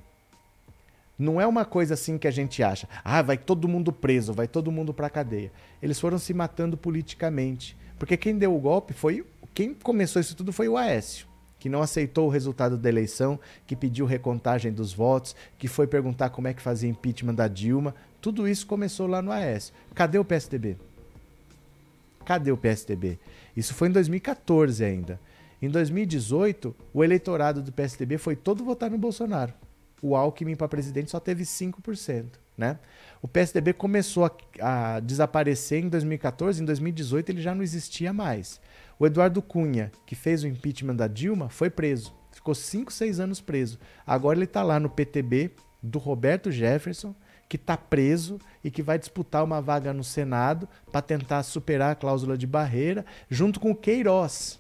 Não 1.17 1.41
é 1.41 1.47
uma 1.47 1.65
coisa 1.65 1.95
assim 1.95 2.19
que 2.19 2.27
a 2.27 2.31
gente 2.31 2.62
acha. 2.62 2.88
Ah, 3.03 3.23
vai 3.23 3.39
todo 3.39 3.67
mundo 3.67 3.91
preso, 3.91 4.33
vai 4.33 4.47
todo 4.47 4.71
mundo 4.71 4.93
para 4.93 5.10
cadeia. 5.10 5.51
Eles 5.81 5.99
foram 5.99 6.19
se 6.19 6.31
matando 6.31 6.77
politicamente, 6.77 7.75
porque 7.97 8.15
quem 8.15 8.38
deu 8.38 8.55
o 8.55 8.60
golpe 8.60 8.93
foi 8.93 9.25
quem 9.55 9.73
começou 9.73 10.19
isso 10.19 10.36
tudo 10.36 10.53
foi 10.53 10.67
o 10.67 10.77
Aécio, 10.77 11.25
que 11.60 11.70
não 11.70 11.82
aceitou 11.82 12.28
o 12.28 12.32
resultado 12.32 12.78
da 12.78 12.89
eleição, 12.89 13.39
que 13.65 13.76
pediu 13.76 14.06
recontagem 14.06 14.72
dos 14.72 14.93
votos, 14.93 15.36
que 15.58 15.67
foi 15.67 15.88
perguntar 15.88 16.30
como 16.30 16.48
é 16.48 16.54
que 16.54 16.62
fazia 16.62 16.89
impeachment 16.89 17.36
da 17.36 17.48
Dilma. 17.48 17.96
Tudo 18.22 18.48
isso 18.48 18.67
começou 18.67 19.08
lá 19.08 19.22
no 19.22 19.32
Aécio. 19.32 19.74
Cadê 19.93 20.20
o 20.20 20.26
PSDB? 20.26 20.78
Cadê 22.26 22.52
o 22.52 22.58
PSDB? 22.58 23.17
Isso 23.56 23.74
foi 23.74 23.88
em 23.88 23.91
2014 23.91 24.84
ainda. 24.84 25.20
Em 25.62 25.70
2018, 25.70 26.76
o 26.93 27.04
eleitorado 27.04 27.62
do 27.62 27.72
PSDB 27.72 28.17
foi 28.17 28.36
todo 28.36 28.63
votar 28.63 28.91
no 28.91 28.98
Bolsonaro. 28.98 29.54
O 30.02 30.15
Alckmin 30.15 30.56
para 30.56 30.67
presidente 30.67 31.10
só 31.10 31.20
teve 31.20 31.43
5%. 31.43 32.26
Né? 32.58 32.78
O 33.22 33.28
PSDB 33.28 33.74
começou 33.74 34.26
a, 34.26 34.32
a, 34.96 35.00
desaparecer 35.00 35.84
em 35.84 35.89
2014, 35.89 36.62
em 36.62 36.65
2018 36.65 37.30
ele 37.30 37.41
já 37.41 37.54
não 37.54 37.62
existia 37.62 38.12
mais. 38.12 38.60
O 38.99 39.05
Eduardo 39.05 39.41
Cunha, 39.41 39.91
que 40.05 40.15
fez 40.15 40.43
o 40.43 40.47
impeachment 40.47 40.95
da 40.95 41.07
Dilma, 41.07 41.49
foi 41.49 41.69
preso. 41.69 42.13
Ficou 42.31 42.55
5, 42.55 42.91
6 42.91 43.19
anos 43.19 43.41
preso. 43.41 43.79
Agora 44.05 44.38
ele 44.38 44.45
está 44.45 44.63
lá 44.63 44.79
no 44.79 44.89
PTB 44.89 45.51
do 45.81 45.99
Roberto 45.99 46.51
Jefferson, 46.51 47.15
que 47.47 47.55
está 47.55 47.77
preso 47.77 48.39
e 48.63 48.69
que 48.69 48.81
vai 48.81 48.99
disputar 48.99 49.43
uma 49.43 49.62
vaga 49.62 49.93
no 49.93 50.03
Senado 50.03 50.67
para 50.91 51.01
tentar 51.01 51.43
superar 51.43 51.91
a 51.91 51.95
cláusula 51.95 52.38
de 52.38 52.47
barreira, 52.47 53.05
junto 53.29 53.60
com 53.60 53.71
o 53.71 53.75
Queiroz, 53.75 54.60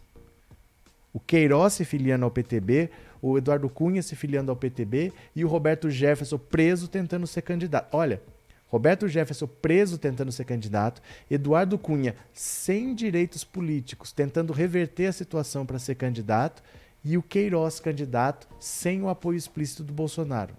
o 1.17 1.19
Queiroz 1.19 1.73
se 1.73 1.83
filiando 1.83 2.25
ao 2.25 2.31
PTB, 2.31 2.91
o 3.19 3.39
Eduardo 3.39 3.67
Cunha 3.67 4.03
se 4.03 4.15
filiando 4.15 4.51
ao 4.51 4.55
PTB 4.55 5.11
e 5.35 5.43
o 5.43 5.47
Roberto 5.47 5.89
Jefferson 5.89 6.37
preso 6.37 6.87
tentando 6.87 7.25
ser 7.25 7.41
candidato. 7.41 7.95
Olha, 7.97 8.21
Roberto 8.67 9.07
Jefferson 9.07 9.47
preso 9.47 9.97
tentando 9.97 10.31
ser 10.31 10.45
candidato, 10.45 11.01
Eduardo 11.29 11.77
Cunha 11.77 12.15
sem 12.33 12.93
direitos 12.93 13.43
políticos 13.43 14.11
tentando 14.11 14.53
reverter 14.53 15.07
a 15.07 15.13
situação 15.13 15.65
para 15.65 15.79
ser 15.79 15.95
candidato 15.95 16.61
e 17.03 17.17
o 17.17 17.23
Queiroz 17.23 17.79
candidato 17.79 18.47
sem 18.59 19.01
o 19.01 19.09
apoio 19.09 19.37
explícito 19.37 19.83
do 19.83 19.93
Bolsonaro. 19.93 20.55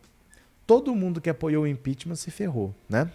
Todo 0.66 0.94
mundo 0.94 1.20
que 1.20 1.30
apoiou 1.30 1.64
o 1.64 1.66
impeachment 1.66 2.16
se 2.16 2.30
ferrou, 2.30 2.74
né? 2.88 3.10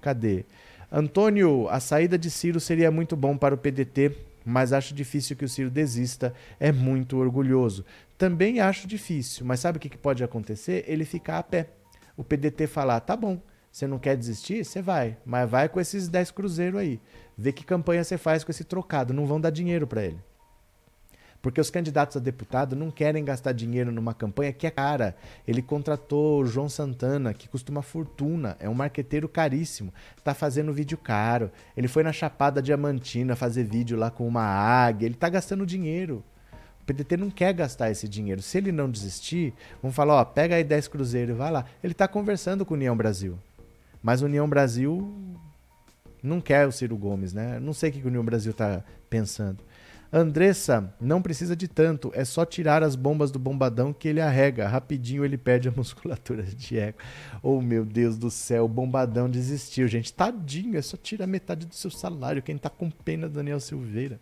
Cadê? 0.00 0.44
Antônio, 0.90 1.68
a 1.68 1.80
saída 1.80 2.16
de 2.18 2.30
Ciro 2.30 2.60
seria 2.60 2.90
muito 2.90 3.16
bom 3.16 3.36
para 3.36 3.54
o 3.54 3.58
PDT 3.58 4.14
mas 4.46 4.72
acho 4.72 4.94
difícil 4.94 5.34
que 5.34 5.44
o 5.44 5.48
Ciro 5.48 5.68
desista, 5.68 6.32
é 6.60 6.70
muito 6.70 7.16
orgulhoso. 7.16 7.84
Também 8.16 8.60
acho 8.60 8.86
difícil, 8.86 9.44
mas 9.44 9.58
sabe 9.58 9.78
o 9.78 9.80
que 9.80 9.98
pode 9.98 10.22
acontecer? 10.22 10.84
Ele 10.86 11.04
ficar 11.04 11.38
a 11.38 11.42
pé. 11.42 11.70
O 12.16 12.22
PDT 12.22 12.68
falar, 12.68 13.00
tá 13.00 13.16
bom, 13.16 13.42
você 13.76 13.86
não 13.86 13.98
quer 13.98 14.16
desistir? 14.16 14.64
Você 14.64 14.80
vai, 14.80 15.18
mas 15.22 15.50
vai 15.50 15.68
com 15.68 15.78
esses 15.78 16.08
10 16.08 16.30
cruzeiros 16.30 16.80
aí. 16.80 16.98
Vê 17.36 17.52
que 17.52 17.62
campanha 17.62 18.02
você 18.02 18.16
faz 18.16 18.42
com 18.42 18.50
esse 18.50 18.64
trocado, 18.64 19.12
não 19.12 19.26
vão 19.26 19.38
dar 19.38 19.50
dinheiro 19.50 19.86
para 19.86 20.02
ele. 20.02 20.18
Porque 21.42 21.60
os 21.60 21.68
candidatos 21.68 22.16
a 22.16 22.20
deputado 22.20 22.74
não 22.74 22.90
querem 22.90 23.22
gastar 23.22 23.52
dinheiro 23.52 23.92
numa 23.92 24.14
campanha 24.14 24.50
que 24.50 24.66
é 24.66 24.70
cara. 24.70 25.14
Ele 25.46 25.60
contratou 25.60 26.40
o 26.40 26.46
João 26.46 26.70
Santana, 26.70 27.34
que 27.34 27.50
custa 27.50 27.70
uma 27.70 27.82
fortuna, 27.82 28.56
é 28.58 28.66
um 28.66 28.72
marqueteiro 28.72 29.28
caríssimo, 29.28 29.92
tá 30.24 30.32
fazendo 30.32 30.72
vídeo 30.72 30.96
caro. 30.96 31.50
Ele 31.76 31.86
foi 31.86 32.02
na 32.02 32.14
Chapada 32.14 32.62
Diamantina 32.62 33.36
fazer 33.36 33.64
vídeo 33.64 33.98
lá 33.98 34.10
com 34.10 34.26
uma 34.26 34.42
águia, 34.42 35.04
ele 35.04 35.16
tá 35.16 35.28
gastando 35.28 35.66
dinheiro. 35.66 36.24
O 36.80 36.84
PDT 36.86 37.18
não 37.18 37.28
quer 37.28 37.52
gastar 37.52 37.90
esse 37.90 38.08
dinheiro. 38.08 38.40
Se 38.40 38.56
ele 38.56 38.72
não 38.72 38.90
desistir, 38.90 39.52
vão 39.82 39.92
falar, 39.92 40.14
ó, 40.14 40.24
pega 40.24 40.54
aí 40.54 40.64
10 40.64 40.88
cruzeiros 40.88 41.34
e 41.34 41.38
vai 41.38 41.50
lá. 41.50 41.66
Ele 41.84 41.92
tá 41.92 42.08
conversando 42.08 42.64
com 42.64 42.72
o 42.72 42.76
União 42.78 42.96
Brasil. 42.96 43.38
Mas 44.02 44.22
União 44.22 44.48
Brasil 44.48 45.36
não 46.22 46.40
quer 46.40 46.66
o 46.66 46.72
Ciro 46.72 46.96
Gomes, 46.96 47.32
né? 47.32 47.58
Não 47.60 47.72
sei 47.72 47.90
o 47.90 47.92
que 47.92 48.02
o 48.02 48.08
União 48.08 48.24
Brasil 48.24 48.52
tá 48.52 48.82
pensando. 49.08 49.62
Andressa, 50.12 50.94
não 51.00 51.20
precisa 51.20 51.56
de 51.56 51.66
tanto, 51.66 52.12
é 52.14 52.24
só 52.24 52.44
tirar 52.44 52.82
as 52.82 52.94
bombas 52.94 53.30
do 53.30 53.38
bombadão 53.38 53.92
que 53.92 54.08
ele 54.08 54.20
arrega. 54.20 54.68
Rapidinho 54.68 55.24
ele 55.24 55.36
perde 55.36 55.68
a 55.68 55.72
musculatura 55.76 56.42
de 56.42 56.78
eco. 56.78 57.00
Oh, 57.42 57.60
meu 57.60 57.84
Deus 57.84 58.16
do 58.16 58.30
céu, 58.30 58.64
o 58.64 58.68
bombadão 58.68 59.28
desistiu, 59.28 59.88
gente. 59.88 60.12
Tadinho, 60.12 60.78
é 60.78 60.82
só 60.82 60.96
tirar 60.96 61.26
metade 61.26 61.66
do 61.66 61.74
seu 61.74 61.90
salário. 61.90 62.42
Quem 62.42 62.56
tá 62.56 62.70
com 62.70 62.90
pena, 62.90 63.28
Daniel 63.28 63.60
Silveira. 63.60 64.20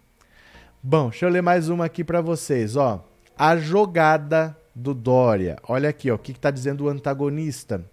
Bom, 0.83 1.11
deixa 1.11 1.27
eu 1.27 1.31
ler 1.31 1.43
mais 1.43 1.69
uma 1.69 1.85
aqui 1.85 2.03
para 2.03 2.21
vocês, 2.21 2.77
ó. 2.77 3.07
A 3.37 3.57
jogada 3.57 4.57
do 4.75 4.93
Dória. 4.95 5.57
Olha 5.69 5.89
aqui, 5.89 6.11
ó, 6.11 6.15
o 6.15 6.19
que, 6.19 6.33
que 6.33 6.41
tá 6.41 6.51
dizendo 6.51 6.85
o 6.85 6.89
antagonista. 6.89 7.85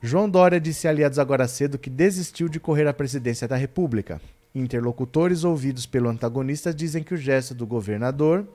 João 0.00 0.30
Dória 0.30 0.60
disse 0.60 0.86
a 0.86 0.90
aliados 0.90 1.18
agora 1.18 1.48
cedo 1.48 1.76
que 1.76 1.90
desistiu 1.90 2.48
de 2.48 2.60
correr 2.60 2.86
à 2.86 2.94
presidência 2.94 3.48
da 3.48 3.56
República. 3.56 4.20
Interlocutores 4.54 5.42
ouvidos 5.42 5.86
pelo 5.86 6.08
antagonista 6.08 6.72
dizem 6.72 7.02
que 7.02 7.14
o 7.14 7.16
gesto 7.16 7.52
do 7.52 7.66
governador 7.66 8.46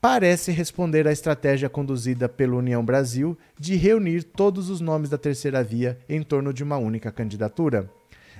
parece 0.00 0.50
responder 0.50 1.06
à 1.06 1.12
estratégia 1.12 1.68
conduzida 1.68 2.30
pela 2.30 2.56
União 2.56 2.82
Brasil 2.82 3.36
de 3.58 3.76
reunir 3.76 4.22
todos 4.22 4.70
os 4.70 4.80
nomes 4.80 5.10
da 5.10 5.18
terceira 5.18 5.62
via 5.62 5.98
em 6.08 6.22
torno 6.22 6.50
de 6.50 6.64
uma 6.64 6.78
única 6.78 7.12
candidatura. 7.12 7.90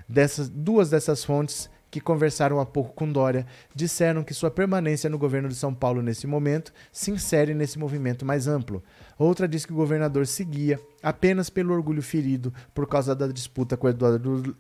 Dessas, 0.09 0.49
duas 0.49 0.89
dessas 0.89 1.23
fontes 1.23 1.69
que 1.91 2.01
conversaram 2.01 2.61
há 2.61 2.67
pouco 2.67 2.93
com 2.93 3.11
Dória 3.11 3.47
disseram 3.75 4.23
que 4.23 4.35
sua 4.35 4.51
permanência 4.51 5.09
no 5.09 5.19
governo 5.19 5.49
de 5.49 5.55
São 5.55 5.75
Paulo 5.75 6.03
nesse 6.03 6.27
momento 6.27 6.73
se 6.93 7.11
insere 7.11 7.55
nesse 7.55 7.79
movimento 7.79 8.25
mais 8.25 8.47
amplo. 8.47 8.83
Outra 9.19 9.49
diz 9.49 9.65
que 9.65 9.73
o 9.73 9.77
governador 9.77 10.27
seguia 10.27 10.81
apenas 11.03 11.49
pelo 11.51 11.73
orgulho 11.73 12.03
ferido 12.03 12.53
por 12.75 12.87
causa 12.87 13.15
da 13.15 13.27
disputa 13.27 13.77
com 13.77 13.89
Eduardo, 13.89 14.57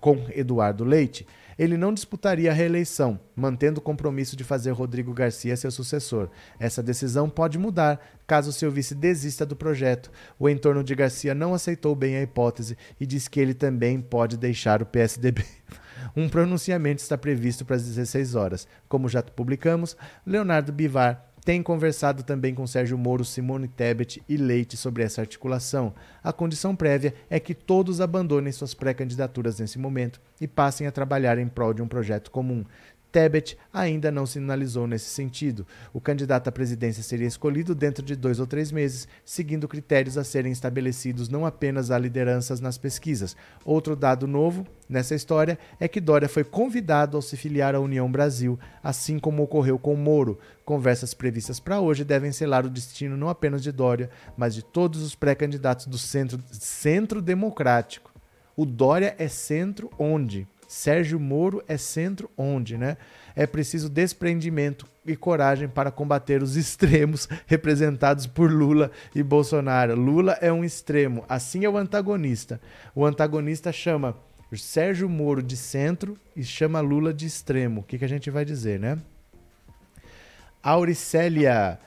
com 0.00 0.26
Eduardo 0.34 0.84
Leite, 0.84 1.26
ele 1.58 1.76
não 1.76 1.92
disputaria 1.92 2.50
a 2.50 2.54
reeleição, 2.54 3.20
mantendo 3.36 3.78
o 3.78 3.82
compromisso 3.82 4.36
de 4.36 4.42
fazer 4.42 4.70
Rodrigo 4.72 5.12
Garcia 5.12 5.56
seu 5.56 5.70
sucessor. 5.70 6.28
Essa 6.58 6.82
decisão 6.82 7.28
pode 7.28 7.58
mudar 7.58 8.00
caso 8.26 8.52
seu 8.52 8.70
vice 8.70 8.94
desista 8.94 9.44
do 9.44 9.54
projeto. 9.54 10.10
O 10.38 10.48
entorno 10.48 10.82
de 10.82 10.94
Garcia 10.94 11.34
não 11.34 11.54
aceitou 11.54 11.94
bem 11.94 12.16
a 12.16 12.22
hipótese 12.22 12.76
e 12.98 13.06
diz 13.06 13.28
que 13.28 13.38
ele 13.38 13.54
também 13.54 14.00
pode 14.00 14.36
deixar 14.36 14.82
o 14.82 14.86
PSDB. 14.86 15.44
Um 16.16 16.28
pronunciamento 16.28 17.02
está 17.02 17.16
previsto 17.16 17.64
para 17.64 17.76
as 17.76 17.84
16 17.84 18.34
horas. 18.34 18.68
Como 18.88 19.08
já 19.08 19.22
publicamos, 19.22 19.96
Leonardo 20.26 20.72
Bivar 20.72 21.32
tem 21.44 21.60
conversado 21.60 22.22
também 22.22 22.54
com 22.54 22.66
Sérgio 22.68 22.96
Moro, 22.96 23.24
Simone 23.24 23.66
Tebet 23.66 24.22
e 24.28 24.36
Leite 24.36 24.76
sobre 24.76 25.02
essa 25.02 25.20
articulação. 25.20 25.92
A 26.22 26.32
condição 26.32 26.76
prévia 26.76 27.14
é 27.28 27.40
que 27.40 27.52
todos 27.52 28.00
abandonem 28.00 28.52
suas 28.52 28.74
pré-candidaturas 28.74 29.58
nesse 29.58 29.76
momento 29.76 30.20
e 30.40 30.46
passem 30.46 30.86
a 30.86 30.92
trabalhar 30.92 31.38
em 31.38 31.48
prol 31.48 31.74
de 31.74 31.82
um 31.82 31.88
projeto 31.88 32.30
comum. 32.30 32.64
Tebet 33.12 33.58
ainda 33.70 34.10
não 34.10 34.24
sinalizou 34.24 34.86
nesse 34.86 35.10
sentido. 35.10 35.66
O 35.92 36.00
candidato 36.00 36.48
à 36.48 36.52
presidência 36.52 37.02
seria 37.02 37.28
escolhido 37.28 37.74
dentro 37.74 38.02
de 38.02 38.16
dois 38.16 38.40
ou 38.40 38.46
três 38.46 38.72
meses, 38.72 39.06
seguindo 39.22 39.68
critérios 39.68 40.16
a 40.16 40.24
serem 40.24 40.50
estabelecidos 40.50 41.28
não 41.28 41.44
apenas 41.44 41.90
a 41.90 41.98
lideranças 41.98 42.58
nas 42.58 42.78
pesquisas. 42.78 43.36
Outro 43.66 43.94
dado 43.94 44.26
novo 44.26 44.66
nessa 44.88 45.14
história 45.14 45.58
é 45.78 45.86
que 45.86 46.00
Dória 46.00 46.28
foi 46.28 46.42
convidado 46.42 47.16
ao 47.16 47.22
se 47.22 47.36
filiar 47.36 47.74
à 47.74 47.80
União 47.80 48.10
Brasil, 48.10 48.58
assim 48.82 49.18
como 49.18 49.42
ocorreu 49.42 49.78
com 49.78 49.94
Moro. 49.94 50.38
Conversas 50.64 51.12
previstas 51.12 51.60
para 51.60 51.80
hoje 51.80 52.04
devem 52.04 52.32
selar 52.32 52.64
o 52.64 52.70
destino 52.70 53.16
não 53.16 53.28
apenas 53.28 53.62
de 53.62 53.70
Dória, 53.70 54.08
mas 54.36 54.54
de 54.54 54.64
todos 54.64 55.02
os 55.02 55.14
pré-candidatos 55.14 55.86
do 55.86 55.98
centro, 55.98 56.42
centro 56.50 57.20
democrático. 57.20 58.10
O 58.56 58.64
Dória 58.64 59.14
é 59.18 59.28
centro 59.28 59.90
onde? 59.98 60.46
Sérgio 60.72 61.20
Moro 61.20 61.62
é 61.68 61.76
centro 61.76 62.30
onde, 62.34 62.78
né? 62.78 62.96
É 63.36 63.46
preciso 63.46 63.90
desprendimento 63.90 64.86
e 65.04 65.14
coragem 65.14 65.68
para 65.68 65.90
combater 65.90 66.42
os 66.42 66.56
extremos 66.56 67.28
representados 67.46 68.26
por 68.26 68.50
Lula 68.50 68.90
e 69.14 69.22
Bolsonaro. 69.22 69.94
Lula 69.94 70.32
é 70.40 70.50
um 70.50 70.64
extremo, 70.64 71.26
assim 71.28 71.66
é 71.66 71.68
o 71.68 71.76
antagonista. 71.76 72.58
O 72.94 73.04
antagonista 73.04 73.70
chama 73.70 74.16
Sérgio 74.56 75.10
Moro 75.10 75.42
de 75.42 75.58
centro 75.58 76.16
e 76.34 76.42
chama 76.42 76.80
Lula 76.80 77.12
de 77.12 77.26
extremo. 77.26 77.82
O 77.82 77.84
que, 77.84 77.98
que 77.98 78.04
a 78.06 78.08
gente 78.08 78.30
vai 78.30 78.42
dizer, 78.42 78.80
né? 78.80 78.98
Auricélia 80.62 81.78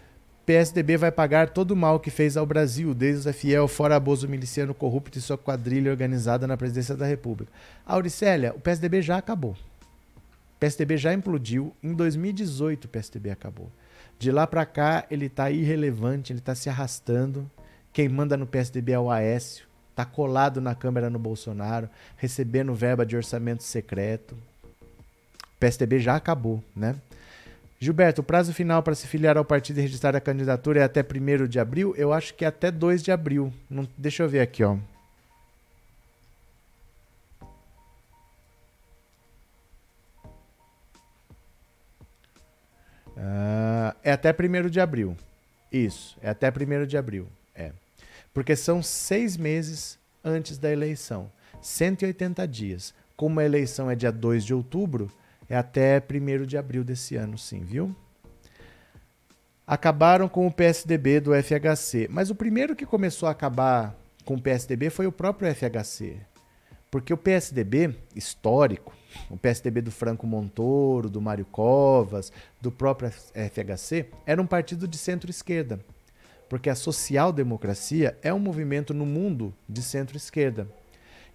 PSDB 0.46 0.96
vai 0.96 1.12
pagar 1.12 1.50
todo 1.50 1.72
o 1.72 1.76
mal 1.76 2.00
que 2.00 2.12
fez 2.12 2.38
ao 2.38 2.46
Brasil, 2.46 2.94
desde 2.94 3.28
o 3.28 3.34
fiel 3.34 3.68
fora 3.68 3.96
abuso 3.96 4.30
miliciano 4.30 4.76
corrupto 4.76 5.18
e 5.18 5.22
sua 5.22 5.40
quadrilha 5.40 5.90
organizada 5.90 6.46
na 6.46 6.56
presidência 6.56 6.96
da 6.96 7.06
República. 7.06 7.52
Auricélia, 7.84 8.54
o 8.56 8.60
PSDB 8.60 9.02
já 9.02 9.18
acabou. 9.18 9.54
O 9.54 10.60
PSDB 10.60 10.98
já 10.98 11.12
implodiu. 11.12 11.74
Em 11.82 11.94
2018 11.96 12.86
o 12.86 12.88
PSDB 12.88 13.32
acabou. 13.32 13.72
De 14.20 14.32
lá 14.32 14.46
para 14.46 14.68
cá, 14.68 15.06
ele 15.10 15.26
está 15.26 15.50
irrelevante, 15.50 16.32
ele 16.32 16.40
está 16.40 16.54
se 16.54 16.70
arrastando. 16.70 17.50
Quem 17.92 18.08
manda 18.08 18.38
no 18.38 18.46
PSDB 18.46 18.92
é 18.92 19.00
o 19.00 19.10
Aécio, 19.10 19.66
está 19.90 20.06
colado 20.06 20.62
na 20.62 20.76
Câmara 20.76 21.10
no 21.10 21.18
Bolsonaro, 21.18 21.90
recebendo 22.18 22.74
verba 22.76 23.04
de 23.04 23.18
orçamento 23.18 23.64
secreto. 23.64 24.34
O 24.34 25.60
PSDB 25.60 26.00
já 26.00 26.16
acabou, 26.16 26.64
né? 26.76 26.96
Gilberto, 27.80 28.22
o 28.22 28.24
prazo 28.24 28.54
final 28.54 28.82
para 28.82 28.96
se 28.96 29.06
filiar 29.06 29.38
ao 29.38 29.44
partido 29.44 29.80
e 29.80 29.82
registrar 29.82 30.16
a 30.16 30.22
candidatura 30.22 30.80
é 30.80 30.84
até 30.84 31.02
1 31.02 31.48
de 31.48 31.60
abril? 31.60 31.94
Eu 31.98 32.14
acho 32.14 32.34
que 32.34 32.46
é 32.46 32.48
até 32.48 32.72
2 32.72 33.04
de 33.04 33.12
abril. 33.12 33.54
Não, 33.70 33.88
deixa 33.98 34.24
eu 34.24 34.30
ver 34.30 34.40
aqui, 34.40 34.64
ó. 34.64 34.78
Uh, 43.16 43.96
é 44.04 44.12
até 44.12 44.32
1 44.32 44.70
de 44.70 44.80
abril. 44.80 45.18
Isso, 45.72 46.18
é 46.22 46.30
até 46.30 46.50
1 46.50 46.86
de 46.86 46.98
abril. 46.98 47.28
É. 47.54 47.72
Porque 48.34 48.56
são 48.56 48.82
seis 48.82 49.36
meses 49.36 50.00
antes 50.24 50.58
da 50.58 50.72
eleição. 50.72 51.30
180 51.62 52.48
dias. 52.48 52.94
Como 53.16 53.40
a 53.40 53.46
eleição 53.46 53.90
é 53.90 53.96
dia 53.96 54.12
2 54.12 54.44
de 54.44 54.54
outubro, 54.54 55.10
é 55.50 55.56
até 55.56 56.02
1 56.02 56.46
de 56.46 56.58
abril 56.58 56.84
desse 56.84 57.16
ano, 57.16 57.38
sim, 57.38 57.64
viu? 57.64 57.96
Acabaram 59.68 60.28
com 60.28 60.46
o 60.46 60.52
PSDB 60.52 61.20
do 61.20 61.32
FHC. 61.34 62.08
Mas 62.10 62.30
o 62.30 62.36
primeiro 62.36 62.76
que 62.76 62.86
começou 62.86 63.28
a 63.28 63.32
acabar 63.32 63.96
com 64.24 64.36
o 64.36 64.42
PSDB 64.42 64.90
foi 64.90 65.08
o 65.08 65.12
próprio 65.12 65.54
FHC. 65.54 66.18
Porque 66.92 67.14
o 67.14 67.18
PSDB 67.18 67.96
histórico, 68.16 68.94
o 69.30 69.38
PSDB 69.38 69.82
do 69.82 69.92
Franco 69.92 70.26
Montoro, 70.28 71.10
do 71.10 71.20
Mário 71.20 71.46
Covas, 71.46 72.32
do 72.62 72.72
próprio 72.72 73.12
FHC, 73.12 74.08
era 74.26 74.42
um 74.42 74.48
partido 74.48 74.88
de 74.88 74.98
centro-esquerda. 74.98 75.80
Porque 76.48 76.70
a 76.70 76.76
social-democracia 76.76 78.18
é 78.22 78.34
um 78.34 78.40
movimento 78.40 78.94
no 78.94 79.06
mundo 79.06 79.54
de 79.68 79.82
centro-esquerda. 79.82 80.68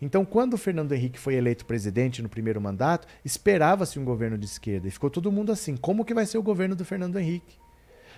Então, 0.00 0.24
quando 0.24 0.54
o 0.54 0.58
Fernando 0.58 0.92
Henrique 0.92 1.18
foi 1.18 1.34
eleito 1.34 1.66
presidente 1.66 2.22
no 2.22 2.28
primeiro 2.28 2.60
mandato, 2.60 3.06
esperava-se 3.24 3.98
um 3.98 4.04
governo 4.04 4.38
de 4.38 4.46
esquerda. 4.46 4.88
E 4.88 4.90
ficou 4.90 5.10
todo 5.10 5.30
mundo 5.30 5.52
assim: 5.52 5.76
como 5.76 6.04
que 6.04 6.14
vai 6.14 6.24
ser 6.24 6.38
o 6.38 6.42
governo 6.42 6.74
do 6.74 6.84
Fernando 6.84 7.18
Henrique? 7.18 7.58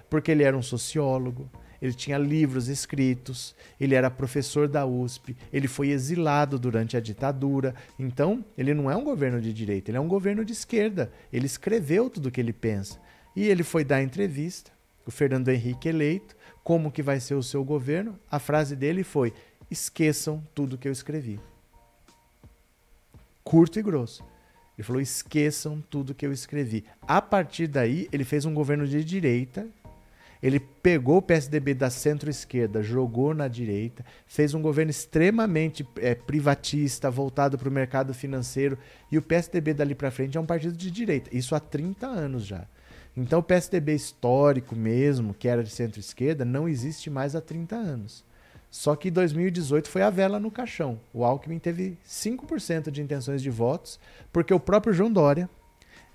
Porque 0.08 0.30
ele 0.30 0.44
era 0.44 0.56
um 0.56 0.62
sociólogo, 0.62 1.50
ele 1.80 1.92
tinha 1.92 2.18
livros 2.18 2.68
escritos, 2.68 3.56
ele 3.80 3.94
era 3.94 4.10
professor 4.10 4.68
da 4.68 4.86
USP, 4.86 5.36
ele 5.52 5.66
foi 5.66 5.88
exilado 5.88 6.58
durante 6.58 6.96
a 6.96 7.00
ditadura. 7.00 7.74
Então, 7.98 8.44
ele 8.56 8.74
não 8.74 8.90
é 8.90 8.94
um 8.94 9.02
governo 9.02 9.40
de 9.40 9.52
direita, 9.52 9.90
ele 9.90 9.98
é 9.98 10.00
um 10.00 10.08
governo 10.08 10.44
de 10.44 10.52
esquerda. 10.52 11.10
Ele 11.32 11.46
escreveu 11.46 12.08
tudo 12.08 12.26
o 12.26 12.30
que 12.30 12.40
ele 12.40 12.52
pensa. 12.52 13.00
E 13.34 13.48
ele 13.48 13.64
foi 13.64 13.84
dar 13.84 14.02
entrevista, 14.02 14.70
o 15.04 15.10
Fernando 15.10 15.48
Henrique 15.48 15.88
eleito, 15.88 16.36
como 16.62 16.92
que 16.92 17.02
vai 17.02 17.18
ser 17.18 17.34
o 17.34 17.42
seu 17.42 17.64
governo? 17.64 18.16
A 18.30 18.38
frase 18.38 18.76
dele 18.76 19.02
foi: 19.02 19.32
"Esqueçam 19.68 20.46
tudo 20.54 20.78
que 20.78 20.86
eu 20.86 20.92
escrevi" 20.92 21.40
curto 23.52 23.78
e 23.78 23.82
grosso. 23.82 24.24
Ele 24.78 24.86
falou: 24.86 25.02
esqueçam 25.02 25.84
tudo 25.90 26.14
que 26.14 26.24
eu 26.24 26.32
escrevi. 26.32 26.86
A 27.02 27.20
partir 27.20 27.66
daí, 27.66 28.08
ele 28.10 28.24
fez 28.24 28.46
um 28.46 28.54
governo 28.54 28.86
de 28.86 29.04
direita. 29.04 29.66
Ele 30.42 30.58
pegou 30.58 31.18
o 31.18 31.22
PSDB 31.22 31.72
da 31.72 31.88
centro-esquerda, 31.88 32.82
jogou 32.82 33.32
na 33.32 33.46
direita, 33.46 34.04
fez 34.26 34.54
um 34.54 34.62
governo 34.62 34.90
extremamente 34.90 35.86
é, 35.98 36.16
privatista, 36.16 37.08
voltado 37.10 37.56
para 37.56 37.68
o 37.68 37.72
mercado 37.72 38.12
financeiro. 38.12 38.76
E 39.10 39.18
o 39.18 39.22
PSDB 39.22 39.74
dali 39.74 39.94
para 39.94 40.10
frente 40.10 40.36
é 40.36 40.40
um 40.40 40.46
partido 40.46 40.76
de 40.76 40.90
direita. 40.90 41.30
Isso 41.32 41.54
há 41.54 41.60
30 41.60 42.06
anos 42.06 42.44
já. 42.44 42.66
Então, 43.16 43.38
o 43.38 43.42
PSDB 43.42 43.94
histórico 43.94 44.74
mesmo, 44.74 45.34
que 45.34 45.46
era 45.46 45.62
de 45.62 45.70
centro-esquerda, 45.70 46.44
não 46.44 46.66
existe 46.66 47.08
mais 47.08 47.36
há 47.36 47.40
30 47.40 47.76
anos. 47.76 48.24
Só 48.72 48.96
que 48.96 49.10
2018 49.10 49.90
foi 49.90 50.00
a 50.00 50.08
vela 50.08 50.40
no 50.40 50.50
caixão. 50.50 50.98
O 51.12 51.26
Alckmin 51.26 51.58
teve 51.58 51.98
5% 52.08 52.90
de 52.90 53.02
intenções 53.02 53.42
de 53.42 53.50
votos, 53.50 54.00
porque 54.32 54.54
o 54.54 54.58
próprio 54.58 54.94
João 54.94 55.12
Dória, 55.12 55.46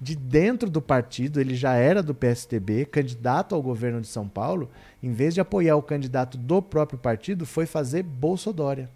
de 0.02 0.16
dentro 0.16 0.68
do 0.68 0.82
partido, 0.82 1.40
ele 1.40 1.54
já 1.54 1.76
era 1.76 2.02
do 2.02 2.16
PSDB, 2.16 2.86
candidato 2.86 3.54
ao 3.54 3.62
governo 3.62 4.02
de 4.02 4.08
São 4.08 4.28
Paulo, 4.28 4.72
em 5.04 5.12
vez 5.12 5.36
de 5.36 5.40
apoiar 5.40 5.76
o 5.76 5.84
candidato 5.84 6.36
do 6.36 6.60
próprio 6.60 6.98
partido, 6.98 7.46
foi 7.46 7.68
fazer 7.68 8.02
Bolsodória. 8.02 8.90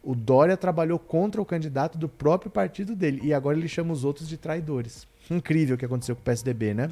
O 0.00 0.14
Dória 0.14 0.56
trabalhou 0.56 0.98
contra 0.98 1.42
o 1.42 1.44
candidato 1.44 1.98
do 1.98 2.08
próprio 2.08 2.52
partido 2.52 2.94
dele 2.94 3.20
e 3.24 3.34
agora 3.34 3.58
ele 3.58 3.66
chama 3.66 3.92
os 3.92 4.04
outros 4.04 4.28
de 4.28 4.36
traidores. 4.36 5.08
Incrível 5.28 5.74
o 5.74 5.78
que 5.78 5.86
aconteceu 5.86 6.14
com 6.14 6.22
o 6.22 6.24
PSDB, 6.24 6.72
né? 6.72 6.88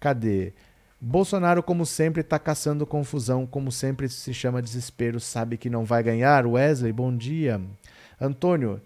Cadê? 0.00 0.54
Bolsonaro, 1.00 1.62
como 1.62 1.86
sempre, 1.86 2.20
está 2.20 2.38
caçando 2.38 2.86
confusão, 2.86 3.46
como 3.46 3.72
sempre 3.72 4.06
se 4.08 4.34
chama 4.34 4.60
desespero, 4.60 5.18
sabe 5.18 5.56
que 5.56 5.70
não 5.70 5.84
vai 5.84 6.02
ganhar. 6.02 6.46
Wesley, 6.46 6.92
bom 6.92 7.16
dia. 7.16 7.58
Antônio, 8.20 8.82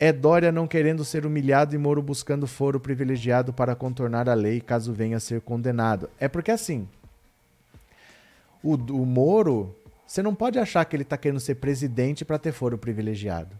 é 0.00 0.10
Dória 0.10 0.50
não 0.50 0.66
querendo 0.66 1.04
ser 1.04 1.26
humilhado 1.26 1.74
e 1.74 1.78
Moro 1.78 2.00
buscando 2.00 2.46
foro 2.46 2.80
privilegiado 2.80 3.52
para 3.52 3.74
contornar 3.74 4.30
a 4.30 4.34
lei 4.34 4.60
caso 4.62 4.94
venha 4.94 5.18
a 5.18 5.20
ser 5.20 5.42
condenado. 5.42 6.08
É 6.18 6.26
porque 6.26 6.50
assim, 6.50 6.88
o, 8.62 8.74
o 8.74 9.04
Moro, 9.04 9.76
você 10.06 10.22
não 10.22 10.34
pode 10.34 10.58
achar 10.58 10.86
que 10.86 10.96
ele 10.96 11.02
está 11.02 11.18
querendo 11.18 11.40
ser 11.40 11.56
presidente 11.56 12.24
para 12.24 12.38
ter 12.38 12.52
foro 12.52 12.78
privilegiado. 12.78 13.54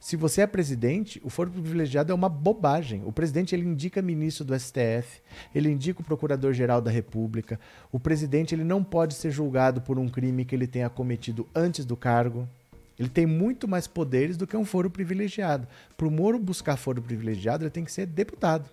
Se 0.00 0.16
você 0.16 0.40
é 0.40 0.46
presidente, 0.46 1.20
o 1.22 1.28
foro 1.28 1.50
privilegiado 1.50 2.10
é 2.10 2.14
uma 2.14 2.28
bobagem. 2.28 3.02
O 3.04 3.12
presidente 3.12 3.54
ele 3.54 3.66
indica 3.66 4.00
ministro 4.00 4.44
do 4.46 4.58
STF, 4.58 5.20
ele 5.54 5.70
indica 5.70 6.00
o 6.00 6.04
procurador-geral 6.04 6.80
da 6.80 6.90
República. 6.90 7.60
O 7.92 8.00
presidente 8.00 8.54
ele 8.54 8.64
não 8.64 8.82
pode 8.82 9.12
ser 9.12 9.30
julgado 9.30 9.82
por 9.82 9.98
um 9.98 10.08
crime 10.08 10.44
que 10.46 10.56
ele 10.56 10.66
tenha 10.66 10.88
cometido 10.88 11.46
antes 11.54 11.84
do 11.84 11.96
cargo. 11.96 12.48
Ele 12.98 13.10
tem 13.10 13.26
muito 13.26 13.68
mais 13.68 13.86
poderes 13.86 14.36
do 14.38 14.46
que 14.46 14.56
um 14.56 14.64
foro 14.64 14.90
privilegiado. 14.90 15.68
Para 15.96 16.08
o 16.08 16.10
Moro 16.10 16.38
buscar 16.38 16.76
foro 16.76 17.00
privilegiado, 17.00 17.64
ele 17.64 17.70
tem 17.70 17.84
que 17.84 17.92
ser 17.92 18.06
deputado 18.06 18.68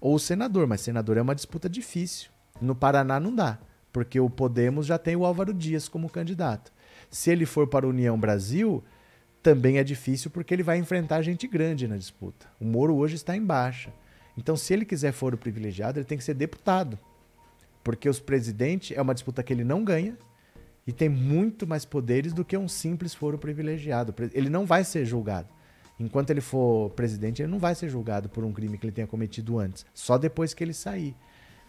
ou 0.00 0.18
senador, 0.18 0.66
mas 0.66 0.80
senador 0.80 1.16
é 1.16 1.22
uma 1.22 1.34
disputa 1.34 1.68
difícil. 1.68 2.30
No 2.60 2.74
Paraná 2.74 3.20
não 3.20 3.34
dá, 3.34 3.58
porque 3.92 4.18
o 4.18 4.30
Podemos 4.30 4.86
já 4.86 4.96
tem 4.96 5.14
o 5.14 5.24
Álvaro 5.24 5.52
Dias 5.52 5.88
como 5.88 6.08
candidato. 6.08 6.72
Se 7.10 7.30
ele 7.30 7.44
for 7.44 7.66
para 7.66 7.86
a 7.86 7.88
União 7.88 8.18
Brasil, 8.18 8.82
também 9.42 9.78
é 9.78 9.84
difícil 9.84 10.30
porque 10.30 10.52
ele 10.52 10.62
vai 10.62 10.78
enfrentar 10.78 11.22
gente 11.22 11.46
grande 11.46 11.88
na 11.88 11.96
disputa. 11.96 12.46
O 12.60 12.64
Moro 12.64 12.96
hoje 12.96 13.14
está 13.14 13.36
em 13.36 13.44
baixa. 13.44 13.92
Então, 14.36 14.56
se 14.56 14.72
ele 14.72 14.84
quiser 14.84 15.12
foro 15.12 15.36
privilegiado, 15.36 15.98
ele 15.98 16.06
tem 16.06 16.18
que 16.18 16.24
ser 16.24 16.34
deputado. 16.34 16.98
Porque 17.82 18.08
os 18.08 18.20
presidentes 18.20 18.96
é 18.96 19.00
uma 19.00 19.14
disputa 19.14 19.42
que 19.42 19.52
ele 19.52 19.64
não 19.64 19.84
ganha 19.84 20.16
e 20.86 20.92
tem 20.92 21.08
muito 21.08 21.66
mais 21.66 21.84
poderes 21.84 22.32
do 22.32 22.44
que 22.44 22.56
um 22.56 22.68
simples 22.68 23.14
foro 23.14 23.38
privilegiado. 23.38 24.14
Ele 24.32 24.50
não 24.50 24.66
vai 24.66 24.84
ser 24.84 25.04
julgado. 25.04 25.48
Enquanto 25.98 26.30
ele 26.30 26.40
for 26.40 26.90
presidente, 26.90 27.42
ele 27.42 27.50
não 27.50 27.58
vai 27.58 27.74
ser 27.74 27.88
julgado 27.88 28.28
por 28.28 28.44
um 28.44 28.52
crime 28.52 28.78
que 28.78 28.86
ele 28.86 28.92
tenha 28.92 29.06
cometido 29.06 29.58
antes, 29.58 29.84
só 29.92 30.16
depois 30.16 30.54
que 30.54 30.64
ele 30.64 30.72
sair. 30.72 31.14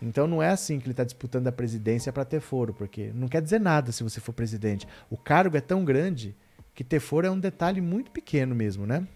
Então 0.01 0.25
não 0.25 0.41
é 0.41 0.49
assim 0.49 0.79
que 0.79 0.85
ele 0.85 0.93
está 0.93 1.03
disputando 1.03 1.47
a 1.47 1.51
presidência 1.51 2.11
para 2.11 2.25
ter 2.25 2.39
foro, 2.39 2.73
porque 2.73 3.11
não 3.13 3.27
quer 3.27 3.41
dizer 3.41 3.59
nada 3.59 3.91
se 3.91 4.03
você 4.03 4.19
for 4.19 4.33
presidente. 4.33 4.87
O 5.09 5.17
cargo 5.17 5.57
é 5.57 5.61
tão 5.61 5.83
grande 5.83 6.35
que 6.83 6.89
ter 6.89 6.99
foro 6.99 7.27
é 7.27 7.31
um 7.31 7.39
detalhe 7.39 7.79
muito 7.79 8.11
pequeno 8.11 8.55
mesmo, 8.55 8.87
né? 8.87 9.07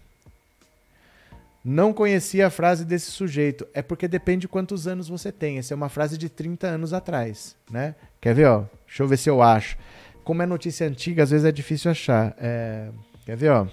Não 1.64 1.92
conhecia 1.92 2.46
a 2.46 2.50
frase 2.50 2.84
desse 2.84 3.10
sujeito. 3.10 3.66
É 3.74 3.82
porque 3.82 4.06
depende 4.06 4.42
de 4.42 4.48
quantos 4.48 4.86
anos 4.86 5.08
você 5.08 5.32
tem. 5.32 5.58
Essa 5.58 5.74
é 5.74 5.76
uma 5.76 5.88
frase 5.88 6.16
de 6.16 6.28
30 6.28 6.68
anos 6.68 6.92
atrás, 6.92 7.56
né? 7.68 7.96
Quer 8.20 8.34
ver, 8.34 8.46
ó? 8.46 8.64
Deixa 8.86 9.02
eu 9.02 9.08
ver 9.08 9.16
se 9.16 9.28
eu 9.28 9.42
acho. 9.42 9.76
Como 10.22 10.42
é 10.42 10.46
notícia 10.46 10.86
antiga, 10.86 11.24
às 11.24 11.30
vezes 11.30 11.44
é 11.44 11.50
difícil 11.50 11.90
achar. 11.90 12.36
É... 12.38 12.90
Quer 13.24 13.36
ver, 13.36 13.50
ó? 13.50 13.66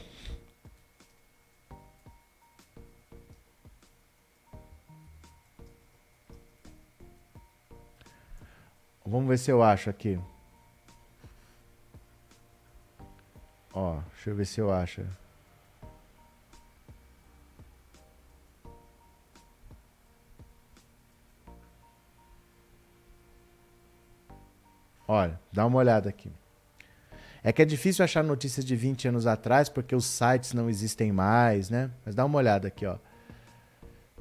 Vamos 9.05 9.27
ver 9.27 9.37
se 9.37 9.51
eu 9.51 9.61
acho 9.61 9.91
aqui. 9.91 10.17
Ó, 13.73 13.99
deixa 14.13 14.29
eu 14.29 14.35
ver 14.35 14.45
se 14.45 14.61
eu 14.61 14.71
acho. 14.71 15.01
Olha, 25.07 25.39
dá 25.51 25.65
uma 25.65 25.79
olhada 25.79 26.07
aqui. 26.09 26.31
É 27.43 27.51
que 27.51 27.61
é 27.61 27.65
difícil 27.65 28.05
achar 28.05 28.23
notícias 28.23 28.63
de 28.63 28.75
20 28.75 29.09
anos 29.09 29.27
atrás 29.27 29.67
porque 29.67 29.95
os 29.95 30.05
sites 30.05 30.53
não 30.53 30.69
existem 30.69 31.11
mais, 31.11 31.69
né? 31.69 31.91
Mas 32.05 32.15
dá 32.15 32.23
uma 32.23 32.37
olhada 32.37 32.69
aqui, 32.69 32.85
ó. 32.85 32.97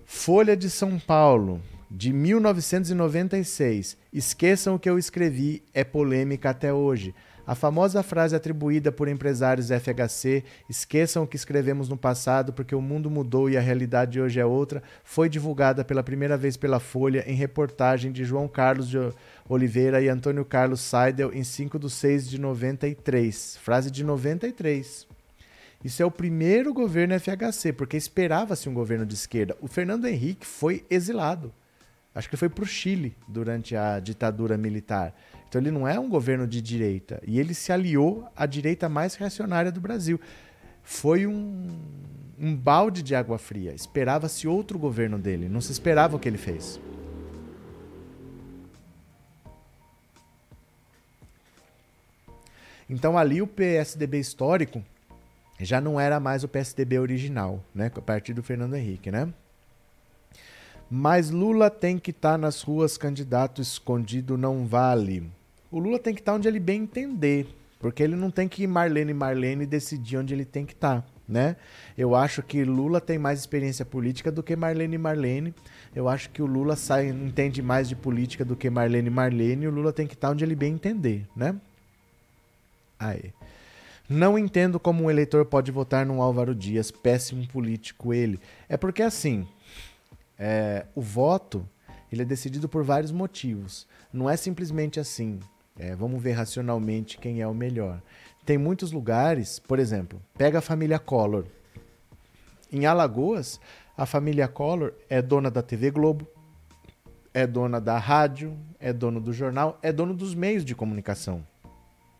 Folha 0.05 0.57
de 0.57 0.69
São 0.69 0.99
Paulo, 0.99 1.63
de 1.91 2.13
1996. 2.13 3.97
Esqueçam 4.13 4.75
o 4.75 4.79
que 4.79 4.91
eu 4.91 4.99
escrevi, 4.99 5.63
é 5.73 5.85
polêmica 5.85 6.51
até 6.51 6.73
hoje. 6.73 7.15
A 7.45 7.57
famosa 7.57 8.05
frase 8.05 8.37
atribuída 8.37 8.93
por 8.93 9.09
empresários 9.09 9.69
FHC, 9.69 10.45
esqueçam 10.69 11.25
o 11.25 11.27
que 11.27 11.35
escrevemos 11.35 11.89
no 11.89 11.97
passado 11.97 12.53
porque 12.53 12.75
o 12.75 12.81
mundo 12.81 13.11
mudou 13.11 13.51
e 13.51 13.57
a 13.57 13.61
realidade 13.61 14.21
hoje 14.21 14.39
é 14.39 14.47
outra, 14.47 14.81
foi 15.03 15.29
divulgada 15.29 15.85
pela 15.85 16.05
primeira 16.05 16.37
vez 16.37 16.57
pela 16.57 16.79
Folha 16.79 17.25
em 17.27 17.35
reportagem 17.35 18.13
de 18.13 18.25
João 18.25 18.47
Carlos 18.47 18.89
de 18.89 18.99
Oliveira 19.49 20.01
e 20.01 20.09
Antônio 20.09 20.45
Carlos 20.45 20.81
Seidel 20.81 21.33
em 21.35 21.43
5 21.43 21.81
de 21.81 21.91
6 21.91 22.31
de 22.31 22.41
93. 22.41 23.59
Frase 23.61 23.91
de 23.91 24.05
93. 24.05 25.09
Isso 25.85 26.01
é 26.01 26.07
o 26.07 26.13
primeiro 26.13 26.73
governo 26.73 27.19
FHC, 27.19 27.73
porque 27.73 27.97
esperava-se 27.97 28.69
um 28.69 28.75
governo 28.75 29.05
de 29.05 29.15
esquerda. 29.15 29.57
O 29.61 29.67
Fernando 29.67 30.07
Henrique 30.07 30.47
foi 30.47 30.85
exilado. 30.89 31.53
Acho 32.15 32.31
que 32.31 32.37
foi 32.37 32.49
para 32.49 32.63
o 32.63 32.67
Chile 32.67 33.17
durante 33.27 33.75
a 33.75 33.99
ditadura 33.99 34.57
militar. 34.57 35.13
Então 35.53 35.61
ele 35.61 35.71
não 35.71 35.87
é 35.87 36.01
um 36.01 36.09
governo 36.09 36.47
de 36.47 36.63
direita. 36.63 37.21
E 37.27 37.39
ele 37.39 37.53
se 37.53 37.71
aliou 37.71 38.27
à 38.35 38.47
direita 38.47 38.89
mais 38.89 39.17
reacionária 39.17 39.71
do 39.71 39.83
Brasil. 39.83 40.19
Foi 40.83 41.27
um, 41.27 41.69
um 42.41 42.57
balde 42.57 43.03
de 43.03 43.15
água 43.15 43.37
fria. 43.37 43.75
Esperava-se 43.75 44.49
outro 44.49 44.79
governo 44.79 45.19
dele. 45.19 45.51
Não 45.51 45.61
se 45.61 45.71
esperava 45.71 46.17
o 46.17 46.19
que 46.19 46.27
ele 46.27 46.39
fez. 46.39 46.81
Então 52.89 53.19
ali 53.19 53.43
o 53.43 53.47
PSDB 53.47 54.21
histórico 54.21 54.83
já 55.61 55.83
não 55.83 56.01
era 56.01 56.19
mais 56.19 56.43
o 56.43 56.49
PSDB 56.49 56.99
original, 56.99 57.63
né? 57.75 57.93
A 57.95 58.01
partir 58.01 58.33
do 58.33 58.43
Fernando 58.43 58.75
Henrique, 58.75 59.11
né? 59.11 59.31
Mas 60.91 61.29
Lula 61.29 61.69
tem 61.69 61.99
que 61.99 62.11
estar 62.11 62.33
tá 62.33 62.39
nas 62.39 62.63
ruas, 62.63 62.97
candidato 62.97 63.61
escondido 63.61 64.39
não 64.39 64.67
vale. 64.67 65.31
O 65.73 65.79
Lula 65.79 65.99
tem 65.99 66.15
que 66.15 66.21
estar 66.21 66.33
tá 66.33 66.37
onde 66.37 66.47
ele 66.47 66.61
bem 66.61 66.83
entender, 66.83 67.49
porque 67.81 68.03
ele 68.03 68.15
não 68.15 68.31
tem 68.31 68.47
que 68.47 68.63
ir 68.63 68.67
Marlene 68.67 69.15
Marlene 69.15 69.65
decidir 69.65 70.19
onde 70.19 70.35
ele 70.35 70.45
tem 70.45 70.67
que 70.67 70.75
estar, 70.75 71.01
tá, 71.01 71.09
né? 71.27 71.57
Eu 71.97 72.15
acho 72.15 72.43
que 72.43 72.63
Lula 72.63 73.01
tem 73.01 73.19
mais 73.19 73.41
experiência 73.41 73.83
política 73.83 74.31
do 74.31 74.43
que 74.43 74.55
Marlene 74.55 74.99
Marlene. 74.99 75.55
Eu 75.97 76.11
acho 76.11 76.29
que 76.29 76.43
o 76.43 76.47
Lula 76.47 76.77
sai, 76.77 77.09
entende 77.09 77.63
mais 77.63 77.89
de 77.89 77.97
política 77.97 78.45
do 78.45 78.55
que 78.55 78.69
Marlene 78.69 79.09
Marlene. 79.09 79.65
E 79.65 79.69
o 79.69 79.71
Lula 79.71 79.95
tem 79.95 80.07
que 80.07 80.13
estar 80.13 80.31
onde 80.31 80.45
ele 80.45 80.55
bem 80.55 80.75
entender, 80.75 81.27
né? 81.35 81.57
Aí. 82.99 83.33
Não 84.07 84.39
entendo 84.39 84.79
como 84.79 85.05
um 85.05 85.11
eleitor 85.11 85.47
pode 85.47 85.73
votar 85.73 86.05
num 86.05 86.21
Álvaro 86.21 86.55
Dias, 86.55 86.91
péssimo 86.91 87.49
político 87.49 88.13
ele. 88.13 88.39
É 88.69 88.77
porque 88.77 89.03
assim, 89.03 89.49
é, 90.39 90.85
o 90.95 91.01
voto 91.01 91.67
ele 92.13 92.21
é 92.21 92.27
decidido 92.27 92.69
por 92.69 92.85
vários 92.85 93.11
motivos. 93.11 93.87
Não 94.13 94.29
é 94.29 94.37
simplesmente 94.37 95.01
assim. 95.01 95.41
É, 95.79 95.95
vamos 95.95 96.23
ver 96.23 96.33
racionalmente 96.33 97.19
quem 97.19 97.41
é 97.41 97.47
o 97.47 97.55
melhor. 97.55 98.03
Tem 98.45 98.59
muitos 98.59 98.93
lugares, 98.93 99.59
por 99.59 99.79
exemplo, 99.79 100.21
pega 100.37 100.59
a 100.59 100.63
família 100.63 100.99
Collor. 100.99 101.47
Em 102.71 102.87
Alagoas, 102.87 103.61
a 103.97 104.07
família 104.07 104.49
Collor 104.49 104.93
é 105.09 105.23
dona 105.23 105.51
da 105.51 105.63
TV 105.63 105.91
Globo, 105.91 106.27
é 107.33 107.47
dona 107.47 107.81
da 107.81 107.99
rádio, 107.99 108.57
é 108.79 108.93
dono 108.93 109.21
do 109.21 109.33
jornal, 109.33 109.79
é 109.83 109.93
dono 109.93 110.15
dos 110.15 110.35
meios 110.35 110.65
de 110.65 110.75
comunicação. 110.75 111.47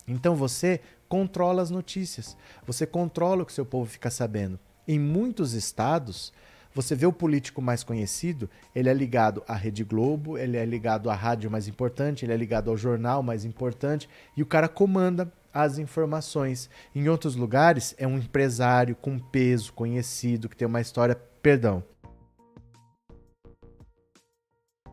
Então 0.07 0.35
você 0.35 0.81
controla 1.09 1.63
as 1.63 1.71
notícias, 1.71 2.37
você 2.67 2.87
controla 2.87 3.43
o 3.43 3.47
que 3.47 3.53
seu 3.53 3.67
povo 3.67 3.91
fica 3.91 4.11
sabendo. 4.11 4.59
Em 4.87 4.99
muitos 4.99 5.53
estados, 5.53 6.33
você 6.75 6.95
vê 6.95 7.07
o 7.07 7.13
político 7.13 7.61
mais 7.61 7.85
conhecido, 7.85 8.49
ele 8.75 8.89
é 8.89 8.95
ligado 8.95 9.43
à 9.47 9.55
Rede 9.55 9.85
Globo, 9.85 10.39
ele 10.39 10.57
é 10.57 10.65
ligado 10.65 11.11
à 11.11 11.15
rádio 11.15 11.51
mais 11.51 11.69
importante, 11.69 12.25
ele 12.25 12.33
é 12.33 12.37
ligado 12.37 12.71
ao 12.71 12.77
jornal 12.77 13.23
mais 13.23 13.45
importante, 13.45 14.09
e 14.37 14.43
o 14.43 14.47
cara 14.47 14.69
comanda 14.69 15.31
as 15.53 15.79
informações. 15.79 16.71
Em 16.95 17.09
outros 17.09 17.37
lugares, 17.37 17.95
é 17.99 18.07
um 18.07 18.17
empresário 18.17 18.97
com 18.97 19.19
peso, 19.19 19.73
conhecido, 19.75 20.49
que 20.49 20.57
tem 20.57 20.67
uma 20.67 20.81
história. 20.81 21.15
Perdão. 21.43 21.83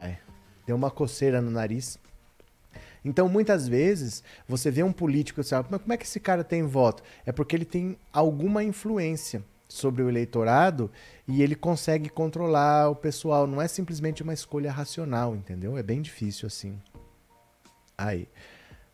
É, 0.02 0.18
tem 0.66 0.76
uma 0.76 0.92
coceira 0.92 1.42
no 1.42 1.50
nariz. 1.50 1.98
Então, 3.06 3.30
muitas 3.30 3.66
vezes, 3.66 4.22
você 4.46 4.70
vê 4.70 4.84
um 4.84 4.92
político 4.92 5.40
e 5.40 5.44
você 5.44 5.52
fala, 5.52 5.68
mas 5.72 5.82
como 5.82 5.94
é 5.94 5.98
que 5.98 6.04
esse 6.04 6.20
cara 6.20 6.44
tem 6.44 6.64
voto? 6.64 7.02
É 7.26 7.32
porque 7.32 7.56
ele 7.56 7.64
tem 7.64 7.98
alguma 8.12 8.62
influência 8.62 9.42
sobre 9.70 10.02
o 10.02 10.10
eleitorado 10.10 10.92
e 11.28 11.44
ele 11.44 11.56
consegue 11.56 12.10
controlar 12.10 12.90
o 12.90 12.96
pessoal. 12.96 13.46
Não 13.46 13.62
é 13.62 13.68
simplesmente 13.68 14.24
uma 14.24 14.34
escolha 14.34 14.72
racional, 14.72 15.36
entendeu? 15.36 15.78
É 15.78 15.84
bem 15.84 16.02
difícil 16.02 16.48
assim. 16.48 16.78
Aí. 17.96 18.28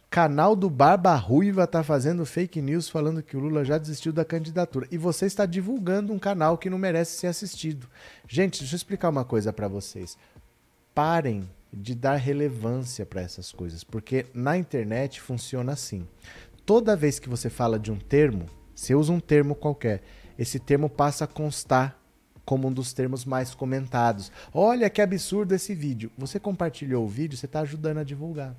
Canal 0.09 0.55
do 0.55 0.69
Barba 0.69 1.13
Ruiva 1.15 1.67
tá 1.67 1.83
fazendo 1.83 2.25
fake 2.25 2.61
news 2.61 2.87
falando 2.87 3.23
que 3.23 3.35
o 3.35 3.39
Lula 3.39 3.65
já 3.65 3.77
desistiu 3.77 4.13
da 4.13 4.23
candidatura. 4.23 4.87
E 4.91 4.97
você 4.97 5.25
está 5.25 5.45
divulgando 5.45 6.13
um 6.13 6.19
canal 6.19 6.57
que 6.57 6.69
não 6.69 6.77
merece 6.77 7.17
ser 7.17 7.27
assistido. 7.27 7.87
Gente, 8.27 8.59
deixa 8.59 8.75
eu 8.75 8.77
explicar 8.77 9.09
uma 9.09 9.25
coisa 9.25 9.51
para 9.51 9.67
vocês. 9.67 10.17
Parem 10.93 11.49
de 11.73 11.93
dar 11.93 12.15
relevância 12.15 13.05
para 13.05 13.21
essas 13.21 13.51
coisas, 13.51 13.83
porque 13.83 14.25
na 14.33 14.57
internet 14.57 15.19
funciona 15.19 15.73
assim. 15.73 16.07
Toda 16.65 16.95
vez 16.95 17.19
que 17.19 17.27
você 17.27 17.49
fala 17.49 17.77
de 17.77 17.91
um 17.91 17.99
termo, 17.99 18.45
você 18.73 18.95
usa 18.95 19.11
um 19.11 19.19
termo 19.19 19.53
qualquer 19.53 20.01
esse 20.37 20.59
termo 20.59 20.89
passa 20.89 21.25
a 21.25 21.27
constar 21.27 21.99
como 22.45 22.67
um 22.67 22.71
dos 22.71 22.93
termos 22.93 23.25
mais 23.25 23.55
comentados. 23.55 24.31
Olha 24.53 24.89
que 24.89 25.01
absurdo 25.01 25.53
esse 25.53 25.73
vídeo. 25.73 26.11
Você 26.17 26.39
compartilhou 26.39 27.03
o 27.03 27.09
vídeo, 27.09 27.37
você 27.37 27.47
está 27.47 27.61
ajudando 27.61 27.97
a 27.97 28.03
divulgar. 28.03 28.55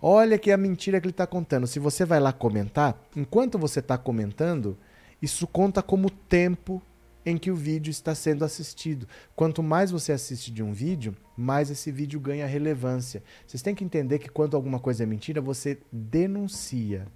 Olha 0.00 0.38
que 0.38 0.50
a 0.50 0.56
mentira 0.56 1.00
que 1.00 1.06
ele 1.06 1.12
está 1.12 1.26
contando. 1.26 1.66
Se 1.66 1.78
você 1.78 2.04
vai 2.04 2.20
lá 2.20 2.32
comentar, 2.32 3.00
enquanto 3.16 3.58
você 3.58 3.80
está 3.80 3.96
comentando, 3.98 4.76
isso 5.20 5.46
conta 5.46 5.82
como 5.82 6.10
tempo 6.10 6.82
em 7.26 7.36
que 7.36 7.50
o 7.50 7.56
vídeo 7.56 7.90
está 7.90 8.14
sendo 8.14 8.44
assistido. 8.44 9.06
Quanto 9.34 9.62
mais 9.62 9.90
você 9.90 10.12
assiste 10.12 10.50
de 10.50 10.62
um 10.62 10.72
vídeo, 10.72 11.16
mais 11.36 11.70
esse 11.70 11.90
vídeo 11.90 12.18
ganha 12.20 12.46
relevância. 12.46 13.22
Vocês 13.46 13.62
têm 13.62 13.74
que 13.74 13.84
entender 13.84 14.18
que 14.18 14.28
quando 14.28 14.56
alguma 14.56 14.78
coisa 14.78 15.02
é 15.02 15.06
mentira, 15.06 15.40
você 15.40 15.78
denuncia. 15.92 17.06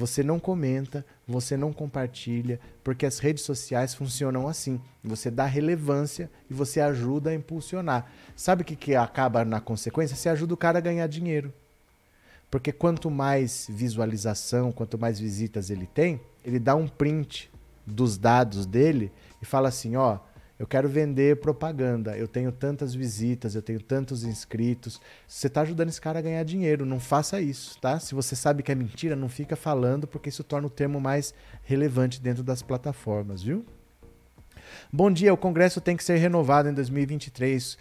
Você 0.00 0.22
não 0.22 0.40
comenta, 0.40 1.04
você 1.28 1.58
não 1.58 1.74
compartilha, 1.74 2.58
porque 2.82 3.04
as 3.04 3.18
redes 3.18 3.44
sociais 3.44 3.94
funcionam 3.94 4.48
assim. 4.48 4.80
Você 5.04 5.30
dá 5.30 5.44
relevância 5.44 6.30
e 6.48 6.54
você 6.54 6.80
ajuda 6.80 7.28
a 7.28 7.34
impulsionar. 7.34 8.10
Sabe 8.34 8.62
o 8.62 8.64
que, 8.64 8.74
que 8.74 8.94
acaba 8.94 9.44
na 9.44 9.60
consequência? 9.60 10.16
Você 10.16 10.30
ajuda 10.30 10.54
o 10.54 10.56
cara 10.56 10.78
a 10.78 10.80
ganhar 10.80 11.06
dinheiro. 11.06 11.52
Porque 12.50 12.72
quanto 12.72 13.10
mais 13.10 13.66
visualização, 13.68 14.72
quanto 14.72 14.98
mais 14.98 15.20
visitas 15.20 15.68
ele 15.68 15.86
tem, 15.86 16.18
ele 16.42 16.58
dá 16.58 16.74
um 16.74 16.88
print 16.88 17.50
dos 17.86 18.16
dados 18.16 18.64
dele 18.64 19.12
e 19.42 19.44
fala 19.44 19.68
assim: 19.68 19.96
ó, 19.96 20.18
eu 20.60 20.66
quero 20.66 20.90
vender 20.90 21.36
propaganda, 21.36 22.18
eu 22.18 22.28
tenho 22.28 22.52
tantas 22.52 22.94
visitas, 22.94 23.54
eu 23.54 23.62
tenho 23.62 23.80
tantos 23.80 24.24
inscritos. 24.24 25.00
Você 25.26 25.46
está 25.46 25.62
ajudando 25.62 25.88
esse 25.88 25.98
cara 25.98 26.18
a 26.18 26.22
ganhar 26.22 26.44
dinheiro, 26.44 26.84
não 26.84 27.00
faça 27.00 27.40
isso, 27.40 27.80
tá? 27.80 27.98
Se 27.98 28.14
você 28.14 28.36
sabe 28.36 28.62
que 28.62 28.70
é 28.70 28.74
mentira, 28.74 29.16
não 29.16 29.30
fica 29.30 29.56
falando, 29.56 30.06
porque 30.06 30.28
isso 30.28 30.44
torna 30.44 30.66
o 30.66 30.70
termo 30.70 31.00
mais 31.00 31.32
relevante 31.62 32.20
dentro 32.20 32.42
das 32.42 32.60
plataformas, 32.60 33.42
viu? 33.42 33.64
Bom 34.92 35.10
dia, 35.10 35.32
o 35.32 35.36
Congresso 35.36 35.80
tem 35.80 35.96
que 35.96 36.04
ser 36.04 36.18
renovado 36.18 36.68
em 36.68 36.74
2023. 36.74 37.78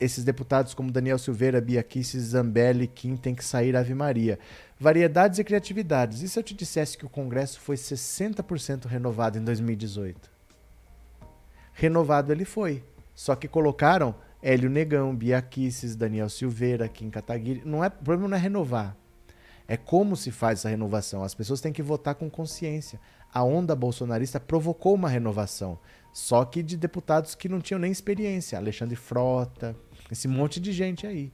Esses 0.00 0.24
deputados 0.24 0.74
como 0.74 0.90
Daniel 0.90 1.20
Silveira, 1.20 1.60
Bia 1.60 1.82
Kicis, 1.84 2.24
Zambelli, 2.24 2.88
Kim 2.88 3.16
tem 3.16 3.36
que 3.36 3.44
sair 3.44 3.76
Ave 3.76 3.94
Maria. 3.94 4.36
Variedades 4.80 5.38
e 5.38 5.44
criatividades. 5.44 6.22
E 6.22 6.28
se 6.28 6.36
eu 6.36 6.42
te 6.42 6.54
dissesse 6.54 6.98
que 6.98 7.06
o 7.06 7.08
Congresso 7.08 7.60
foi 7.60 7.76
60% 7.76 8.86
renovado 8.86 9.38
em 9.38 9.44
2018? 9.44 10.35
Renovado 11.76 12.32
ele 12.32 12.44
foi. 12.44 12.82
Só 13.14 13.36
que 13.36 13.46
colocaram 13.46 14.14
Hélio 14.42 14.70
Negão, 14.70 15.14
Bia 15.14 15.40
Kicis, 15.40 15.94
Daniel 15.94 16.28
Silveira, 16.28 16.88
Kim 16.88 17.10
Kataguiri. 17.10 17.62
Não 17.64 17.84
é, 17.84 17.88
o 17.88 17.90
problema 17.90 18.28
não 18.28 18.36
é 18.36 18.40
renovar. 18.40 18.96
É 19.68 19.76
como 19.76 20.16
se 20.16 20.30
faz 20.30 20.60
essa 20.60 20.68
renovação. 20.68 21.22
As 21.22 21.34
pessoas 21.34 21.60
têm 21.60 21.72
que 21.72 21.82
votar 21.82 22.14
com 22.14 22.30
consciência. 22.30 22.98
A 23.32 23.44
onda 23.44 23.76
bolsonarista 23.76 24.40
provocou 24.40 24.94
uma 24.94 25.08
renovação. 25.08 25.78
Só 26.12 26.44
que 26.44 26.62
de 26.62 26.76
deputados 26.76 27.34
que 27.34 27.48
não 27.48 27.60
tinham 27.60 27.78
nem 27.78 27.92
experiência. 27.92 28.58
Alexandre 28.58 28.96
Frota, 28.96 29.76
esse 30.10 30.26
monte 30.26 30.58
de 30.58 30.72
gente 30.72 31.06
aí. 31.06 31.30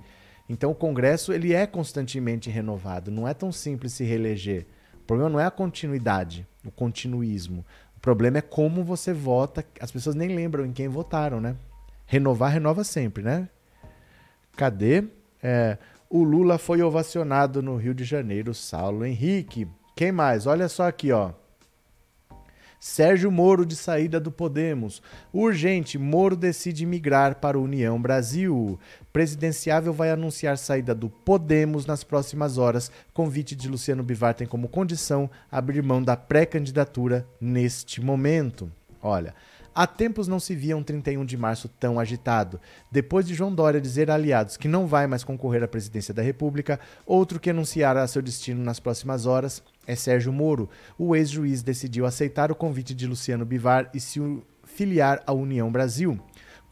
Então 0.49 0.73
o 0.73 0.75
Congresso 0.75 1.33
ele 1.33 1.53
é 1.53 1.67
constantemente 1.67 2.51
renovado. 2.51 3.11
Não 3.11 3.29
é 3.29 3.35
tão 3.35 3.53
simples 3.53 3.93
se 3.93 4.03
reeleger. 4.03 4.67
O 4.95 5.05
problema 5.05 5.31
não 5.31 5.41
é 5.41 5.45
a 5.45 5.51
continuidade, 5.51 6.47
o 6.65 6.71
continuismo 6.71 7.65
problema 8.03 8.39
é 8.39 8.43
como 8.43 8.83
você 8.85 9.13
vota. 9.13 9.65
As 9.81 9.91
pessoas 9.91 10.17
nem 10.17 10.35
lembram 10.35 10.67
em 10.67 10.73
quem 10.73 10.89
votaram, 10.89 11.41
né? 11.41 11.57
Renovar, 12.05 12.53
renova 12.53 12.85
sempre, 12.85 13.23
né? 13.23 13.49
Cadê? 14.57 15.05
É, 15.43 15.79
o 16.11 16.23
Lula 16.23 16.59
foi 16.59 16.83
ovacionado 16.83 17.63
no 17.63 17.77
Rio 17.77 17.95
de 17.95 18.05
Janeiro, 18.05 18.53
Saulo 18.53 19.07
Henrique. 19.07 19.67
Quem 19.97 20.13
mais? 20.13 20.47
Olha 20.47 20.69
só 20.69 20.89
aqui, 20.89 21.13
ó. 21.13 21.31
Sérgio 22.83 23.31
Moro 23.31 23.65
de 23.65 23.77
saída 23.77 24.19
do 24.19 24.33
Podemos. 24.33 25.01
Urgente, 25.33 25.97
Moro 25.97 26.35
decide 26.35 26.85
migrar 26.85 27.37
para 27.37 27.57
União 27.57 28.03
Brasil. 28.03 28.77
Presidenciável 29.13 29.93
vai 29.93 30.11
anunciar 30.11 30.59
saída 30.59 30.93
do 30.93 31.09
Podemos 31.09 31.87
nas 31.87 32.03
próximas 32.03 32.59
horas. 32.59 32.91
Convite 33.15 33.55
de 33.55 33.69
Luciano 33.69 34.03
Bivar 34.03 34.35
tem 34.35 34.49
como 34.49 34.69
condição 34.69 35.31
abrir 35.49 35.81
mão 35.81 36.03
da 36.03 36.17
pré-candidatura 36.17 37.25
neste 37.41 38.01
momento. 38.01 38.69
Olha, 39.01 39.33
Há 39.75 39.87
tempos 39.87 40.29
não 40.29 40.39
se 40.39 40.55
via 40.55 40.77
um 40.77 40.83
31 40.83 41.25
de 41.25 41.35
março 41.35 41.67
tão 41.67 41.99
agitado. 41.99 42.61
Depois 42.91 43.27
de 43.27 43.33
João 43.33 43.55
Dória 43.55 43.81
dizer 43.81 44.11
a 44.11 44.15
aliados 44.15 44.59
que 44.59 44.69
não 44.69 44.87
vai 44.87 45.07
mais 45.07 45.25
concorrer 45.25 45.63
à 45.63 45.69
presidência 45.69 46.13
da 46.13 46.21
República, 46.21 46.79
outro 47.07 47.41
que 47.41 47.49
anunciará 47.49 48.07
seu 48.07 48.21
destino 48.21 48.63
nas 48.63 48.79
próximas 48.79 49.25
horas 49.25 49.63
é 49.87 49.95
Sérgio 49.95 50.33
Moro. 50.33 50.69
O 50.99 51.15
ex-juiz 51.17 51.63
decidiu 51.63 52.07
aceitar 52.07 52.51
o 52.51 52.55
convite 52.55 52.95
de 52.95 53.07
Luciano 53.07 53.45
Bivar 53.45 53.91
e 53.95 54.01
se 54.01 54.21
filiar 54.65 55.23
à 55.27 55.33
União 55.33 55.71
Brasil. 55.71 56.19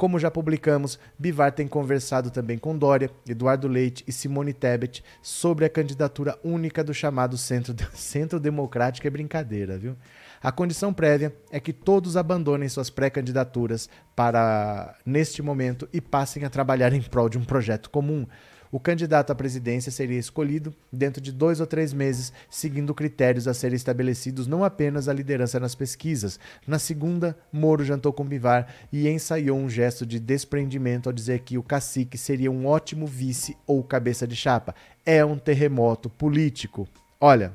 Como 0.01 0.19
já 0.19 0.31
publicamos, 0.31 0.99
Bivar 1.19 1.53
tem 1.53 1.69
conversado 1.69 2.31
também 2.31 2.57
com 2.57 2.79
Dória, 2.79 3.11
Eduardo 3.29 3.69
Leite 3.69 4.03
e 4.09 4.13
Simone 4.13 4.55
Tebet 4.55 5.05
sobre 5.21 5.67
a 5.67 5.69
candidatura 5.69 6.39
única 6.43 6.83
do 6.83 6.95
chamado 6.95 7.37
Centro, 7.37 7.75
Centro 7.93 8.41
Democrático. 8.41 9.07
É 9.07 9.11
brincadeira, 9.11 9.77
viu? 9.77 9.95
A 10.43 10.51
condição 10.51 10.91
prévia 10.91 11.37
é 11.51 11.61
que 11.61 11.71
todos 11.71 12.17
abandonem 12.17 12.67
suas 12.67 12.89
pré-candidaturas 12.89 13.91
para 14.17 14.97
neste 15.05 15.43
momento 15.43 15.87
e 15.93 16.01
passem 16.01 16.47
a 16.47 16.51
trabalhar 16.51 16.95
em 16.95 17.03
prol 17.03 17.29
de 17.29 17.37
um 17.37 17.45
projeto 17.45 17.91
comum. 17.91 18.27
O 18.71 18.79
candidato 18.79 19.31
à 19.31 19.35
presidência 19.35 19.91
seria 19.91 20.19
escolhido 20.19 20.75
dentro 20.93 21.21
de 21.21 21.33
dois 21.33 21.61
ou 21.61 21.67
três 21.67 21.93
meses, 21.93 22.33
seguindo 22.49 22.95
critérios 22.95 23.49
a 23.49 23.55
serem 23.55 23.77
estabelecidos 23.77 24.47
não 24.47 24.63
apenas 24.63 25.09
a 25.09 25.13
liderança 25.13 25.59
nas 25.59 25.75
pesquisas. 25.75 26.39
Na 26.67 26.79
segunda, 26.79 27.37
Moro 27.53 27.85
jantou 27.85 28.13
com 28.13 28.25
Bivar 28.25 28.73
e 28.93 29.09
ensaiou 29.09 29.59
um 29.59 29.69
gesto 29.69 30.07
de 30.07 30.21
desprendimento 30.21 31.09
ao 31.09 31.13
dizer 31.13 31.41
que 31.41 31.59
o 31.59 31.63
cacique 31.63 32.17
seria 32.17 32.51
um 32.51 32.67
ótimo 32.67 33.07
vice 33.07 33.57
ou 33.67 33.83
cabeça 33.83 34.27
de 34.27 34.37
chapa. 34.37 34.75
É 35.05 35.25
um 35.25 35.37
terremoto 35.37 36.09
político. 36.09 36.89
Olha, 37.21 37.53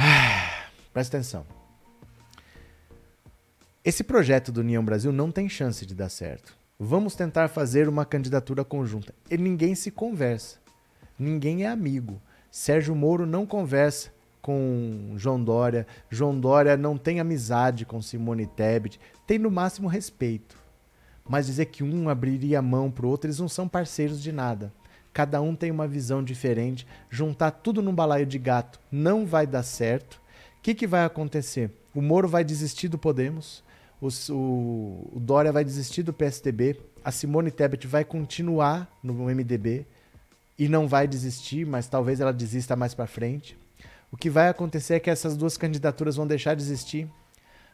Presta 0.92 1.16
atenção. 1.16 1.46
Esse 3.84 4.04
projeto 4.04 4.52
do 4.52 4.60
União 4.60 4.84
Brasil 4.84 5.12
não 5.12 5.30
tem 5.30 5.48
chance 5.48 5.86
de 5.86 5.94
dar 5.94 6.08
certo. 6.08 6.59
Vamos 6.82 7.14
tentar 7.14 7.48
fazer 7.48 7.90
uma 7.90 8.06
candidatura 8.06 8.64
conjunta. 8.64 9.14
E 9.30 9.36
ninguém 9.36 9.74
se 9.74 9.90
conversa. 9.90 10.56
Ninguém 11.18 11.64
é 11.64 11.68
amigo. 11.68 12.18
Sérgio 12.50 12.96
Moro 12.96 13.26
não 13.26 13.44
conversa 13.44 14.10
com 14.40 15.12
João 15.14 15.44
Dória. 15.44 15.86
João 16.08 16.40
Dória 16.40 16.78
não 16.78 16.96
tem 16.96 17.20
amizade 17.20 17.84
com 17.84 18.00
Simone 18.00 18.46
Tebet. 18.46 18.98
Tem 19.26 19.38
no 19.38 19.50
máximo 19.50 19.88
respeito. 19.88 20.56
Mas 21.28 21.44
dizer 21.44 21.66
que 21.66 21.84
um 21.84 22.08
abriria 22.08 22.60
a 22.60 22.62
mão 22.62 22.90
para 22.90 23.04
o 23.04 23.10
outro, 23.10 23.26
eles 23.26 23.38
não 23.38 23.48
são 23.48 23.68
parceiros 23.68 24.22
de 24.22 24.32
nada. 24.32 24.72
Cada 25.12 25.38
um 25.42 25.54
tem 25.54 25.70
uma 25.70 25.86
visão 25.86 26.24
diferente. 26.24 26.86
Juntar 27.10 27.50
tudo 27.50 27.82
num 27.82 27.94
balaio 27.94 28.24
de 28.24 28.38
gato 28.38 28.80
não 28.90 29.26
vai 29.26 29.46
dar 29.46 29.64
certo. 29.64 30.14
O 30.56 30.62
que, 30.62 30.74
que 30.74 30.86
vai 30.86 31.04
acontecer? 31.04 31.70
O 31.94 32.00
Moro 32.00 32.26
vai 32.26 32.42
desistir 32.42 32.88
do 32.88 32.96
Podemos, 32.96 33.62
o, 34.00 34.08
o, 35.12 35.20
Dória 35.20 35.52
vai 35.52 35.62
desistir 35.62 36.02
do 36.02 36.12
PSDB, 36.12 36.80
a 37.04 37.12
Simone 37.12 37.50
Tebet 37.50 37.86
vai 37.86 38.04
continuar 38.04 38.90
no 39.02 39.14
MDB 39.14 39.86
e 40.58 40.68
não 40.68 40.88
vai 40.88 41.06
desistir, 41.06 41.66
mas 41.66 41.88
talvez 41.88 42.20
ela 42.20 42.32
desista 42.32 42.74
mais 42.74 42.94
para 42.94 43.06
frente. 43.06 43.58
O 44.10 44.16
que 44.16 44.30
vai 44.30 44.48
acontecer 44.48 44.94
é 44.94 45.00
que 45.00 45.10
essas 45.10 45.36
duas 45.36 45.56
candidaturas 45.56 46.16
vão 46.16 46.26
deixar 46.26 46.54
de 46.54 46.62
existir, 46.62 47.08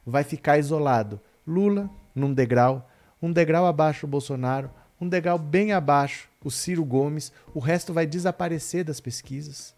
vai 0.05 0.25
ficar 0.25 0.59
isolado. 0.59 1.21
Lula 1.47 1.89
num 2.15 2.35
degrau, 2.35 2.91
um 3.23 3.33
degrau 3.33 3.67
abaixo 3.67 4.07
o 4.07 4.09
Bolsonaro, 4.09 4.71
um 5.01 5.09
degrau 5.09 5.39
bem 5.39 5.73
abaixo 5.73 6.29
o 6.43 6.51
Ciro 6.51 6.85
Gomes, 6.85 7.33
o 7.53 7.59
resto 7.59 7.93
vai 7.93 8.07
desaparecer 8.07 8.85
das 8.85 9.01
pesquisas. 9.01 9.75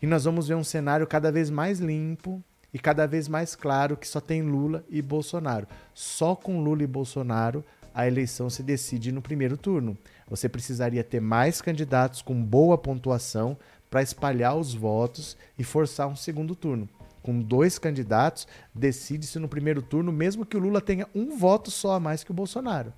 E 0.00 0.06
nós 0.06 0.24
vamos 0.24 0.48
ver 0.48 0.54
um 0.54 0.64
cenário 0.64 1.06
cada 1.06 1.32
vez 1.32 1.50
mais 1.50 1.80
limpo, 1.80 2.42
e 2.72 2.78
cada 2.78 3.06
vez 3.06 3.28
mais 3.28 3.54
claro 3.54 3.96
que 3.96 4.08
só 4.08 4.20
tem 4.20 4.42
Lula 4.42 4.84
e 4.88 5.02
Bolsonaro. 5.02 5.66
Só 5.92 6.34
com 6.34 6.62
Lula 6.62 6.82
e 6.82 6.86
Bolsonaro 6.86 7.64
a 7.94 8.06
eleição 8.06 8.48
se 8.48 8.62
decide 8.62 9.12
no 9.12 9.20
primeiro 9.20 9.56
turno. 9.56 9.96
Você 10.28 10.48
precisaria 10.48 11.04
ter 11.04 11.20
mais 11.20 11.60
candidatos 11.60 12.22
com 12.22 12.42
boa 12.42 12.78
pontuação 12.78 13.56
para 13.90 14.02
espalhar 14.02 14.56
os 14.56 14.72
votos 14.72 15.36
e 15.58 15.64
forçar 15.64 16.08
um 16.08 16.16
segundo 16.16 16.56
turno. 16.56 16.88
Com 17.22 17.38
dois 17.40 17.78
candidatos, 17.78 18.48
decide-se 18.74 19.38
no 19.38 19.48
primeiro 19.48 19.82
turno, 19.82 20.10
mesmo 20.10 20.46
que 20.46 20.56
o 20.56 20.60
Lula 20.60 20.80
tenha 20.80 21.06
um 21.14 21.36
voto 21.36 21.70
só 21.70 21.92
a 21.92 22.00
mais 22.00 22.24
que 22.24 22.30
o 22.30 22.34
Bolsonaro. 22.34 22.92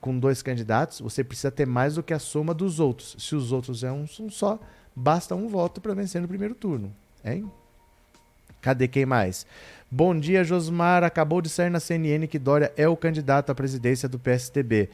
Com 0.00 0.18
dois 0.18 0.42
candidatos, 0.42 1.00
você 1.00 1.22
precisa 1.22 1.50
ter 1.50 1.66
mais 1.66 1.94
do 1.94 2.02
que 2.02 2.12
a 2.12 2.18
soma 2.18 2.52
dos 2.52 2.80
outros. 2.80 3.16
Se 3.18 3.36
os 3.36 3.52
outros 3.52 3.84
é 3.84 3.92
um 3.92 4.06
só, 4.06 4.58
basta 4.96 5.34
um 5.34 5.48
voto 5.48 5.80
para 5.80 5.94
vencer 5.94 6.20
no 6.20 6.28
primeiro 6.28 6.54
turno. 6.54 6.94
Hein? 7.24 7.50
Cadê 8.64 8.88
quem 8.88 9.04
mais? 9.04 9.46
Bom 9.90 10.18
dia, 10.18 10.42
Josmar. 10.42 11.04
Acabou 11.04 11.42
de 11.42 11.50
sair 11.50 11.68
na 11.68 11.78
CNN 11.78 12.26
que 12.26 12.38
Dória 12.38 12.72
é 12.78 12.88
o 12.88 12.96
candidato 12.96 13.50
à 13.50 13.54
presidência 13.54 14.08
do 14.08 14.18
PSDB. 14.18 14.88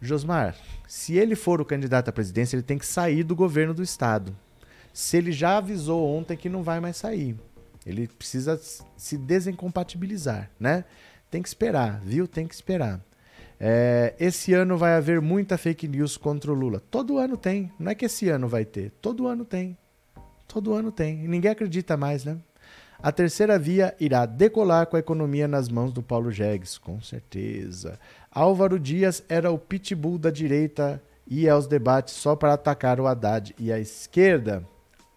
Josmar, 0.00 0.56
se 0.88 1.16
ele 1.16 1.36
for 1.36 1.60
o 1.60 1.64
candidato 1.64 2.08
à 2.08 2.12
presidência, 2.12 2.56
ele 2.56 2.64
tem 2.64 2.76
que 2.76 2.84
sair 2.84 3.22
do 3.22 3.36
governo 3.36 3.72
do 3.72 3.80
estado. 3.80 4.36
Se 4.92 5.16
ele 5.16 5.30
já 5.30 5.58
avisou 5.58 6.04
ontem 6.04 6.36
que 6.36 6.48
não 6.48 6.64
vai 6.64 6.80
mais 6.80 6.96
sair, 6.96 7.36
ele 7.86 8.08
precisa 8.08 8.60
se 8.96 9.16
desincompatibilizar, 9.16 10.50
né? 10.58 10.84
Tem 11.30 11.40
que 11.40 11.46
esperar, 11.46 12.00
viu? 12.00 12.26
Tem 12.26 12.44
que 12.44 12.56
esperar. 12.56 13.00
É, 13.60 14.16
esse 14.18 14.52
ano 14.52 14.76
vai 14.76 14.94
haver 14.94 15.20
muita 15.20 15.56
fake 15.56 15.86
news 15.86 16.16
contra 16.16 16.50
o 16.50 16.54
Lula. 16.56 16.82
Todo 16.90 17.18
ano 17.18 17.36
tem. 17.36 17.70
Não 17.78 17.92
é 17.92 17.94
que 17.94 18.06
esse 18.06 18.28
ano 18.28 18.48
vai 18.48 18.64
ter. 18.64 18.90
Todo 19.00 19.28
ano 19.28 19.44
tem. 19.44 19.78
Todo 20.48 20.74
ano 20.74 20.90
tem. 20.90 21.24
E 21.24 21.28
ninguém 21.28 21.52
acredita 21.52 21.96
mais, 21.96 22.24
né? 22.24 22.36
A 23.06 23.12
terceira 23.12 23.56
via 23.56 23.94
irá 24.00 24.26
decolar 24.26 24.88
com 24.88 24.96
a 24.96 24.98
economia 24.98 25.46
nas 25.46 25.68
mãos 25.68 25.92
do 25.92 26.02
Paulo 26.02 26.32
Jegues, 26.32 26.76
com 26.76 27.00
certeza. 27.00 28.00
Álvaro 28.32 28.80
Dias 28.80 29.22
era 29.28 29.48
o 29.48 29.56
pitbull 29.56 30.18
da 30.18 30.28
direita 30.28 31.00
e 31.24 31.42
ia 31.42 31.52
aos 31.52 31.68
debates 31.68 32.14
só 32.14 32.34
para 32.34 32.54
atacar 32.54 32.98
o 32.98 33.06
Haddad 33.06 33.54
e 33.60 33.70
a 33.70 33.78
esquerda. 33.78 34.66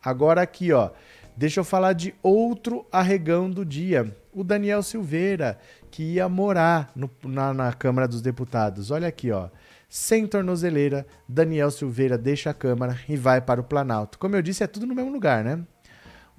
Agora 0.05 0.39
aqui, 0.39 0.71
ó, 0.71 0.91
deixa 1.35 1.61
eu 1.61 1.63
falar 1.63 1.93
de 1.93 2.13
outro 2.21 2.85
arregão 2.91 3.49
do 3.49 3.65
dia. 3.65 4.15
O 4.31 4.43
Daniel 4.43 4.83
Silveira, 4.83 5.57
que 5.89 6.03
ia 6.03 6.29
morar 6.29 6.91
no, 6.95 7.09
na, 7.23 7.55
na 7.55 7.73
Câmara 7.73 8.07
dos 8.07 8.21
Deputados. 8.21 8.91
Olha 8.91 9.07
aqui, 9.07 9.31
ó. 9.31 9.49
Sem 9.89 10.27
tornozeleira, 10.27 11.07
Daniel 11.27 11.71
Silveira 11.71 12.19
deixa 12.19 12.51
a 12.51 12.53
Câmara 12.53 12.99
e 13.09 13.17
vai 13.17 13.41
para 13.41 13.59
o 13.59 13.63
Planalto. 13.63 14.19
Como 14.19 14.35
eu 14.35 14.43
disse, 14.43 14.63
é 14.63 14.67
tudo 14.67 14.85
no 14.85 14.93
mesmo 14.93 15.11
lugar, 15.11 15.43
né? 15.43 15.65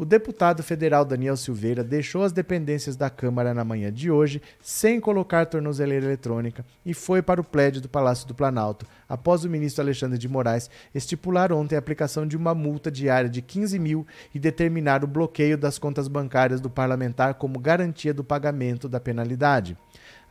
O 0.01 0.05
deputado 0.07 0.63
federal 0.63 1.05
Daniel 1.05 1.37
Silveira 1.37 1.85
deixou 1.85 2.23
as 2.23 2.33
dependências 2.33 2.97
da 2.97 3.11
Câmara 3.11 3.53
na 3.53 3.63
manhã 3.63 3.93
de 3.93 4.11
hoje 4.11 4.41
sem 4.59 4.99
colocar 4.99 5.45
tornozeleira 5.45 6.07
eletrônica 6.07 6.65
e 6.87 6.95
foi 6.95 7.21
para 7.21 7.39
o 7.39 7.45
prédio 7.45 7.83
do 7.83 7.89
Palácio 7.89 8.27
do 8.27 8.35
Planalto, 8.35 8.87
após 9.07 9.45
o 9.45 9.51
ministro 9.51 9.83
Alexandre 9.83 10.17
de 10.17 10.27
Moraes 10.27 10.71
estipular 10.95 11.53
ontem 11.53 11.77
a 11.77 11.79
aplicação 11.79 12.27
de 12.27 12.35
uma 12.35 12.55
multa 12.55 12.91
diária 12.91 13.29
de 13.29 13.43
15 13.43 13.79
mil 13.79 14.07
e 14.35 14.39
determinar 14.39 15.05
o 15.05 15.07
bloqueio 15.07 15.59
das 15.59 15.79
contas 15.79 16.09
bancárias 16.09 16.63
do 16.63 16.71
parlamentar 16.71 17.35
como 17.35 17.59
garantia 17.59 18.15
do 18.15 18.25
pagamento 18.25 18.89
da 18.89 18.99
penalidade. 18.99 19.77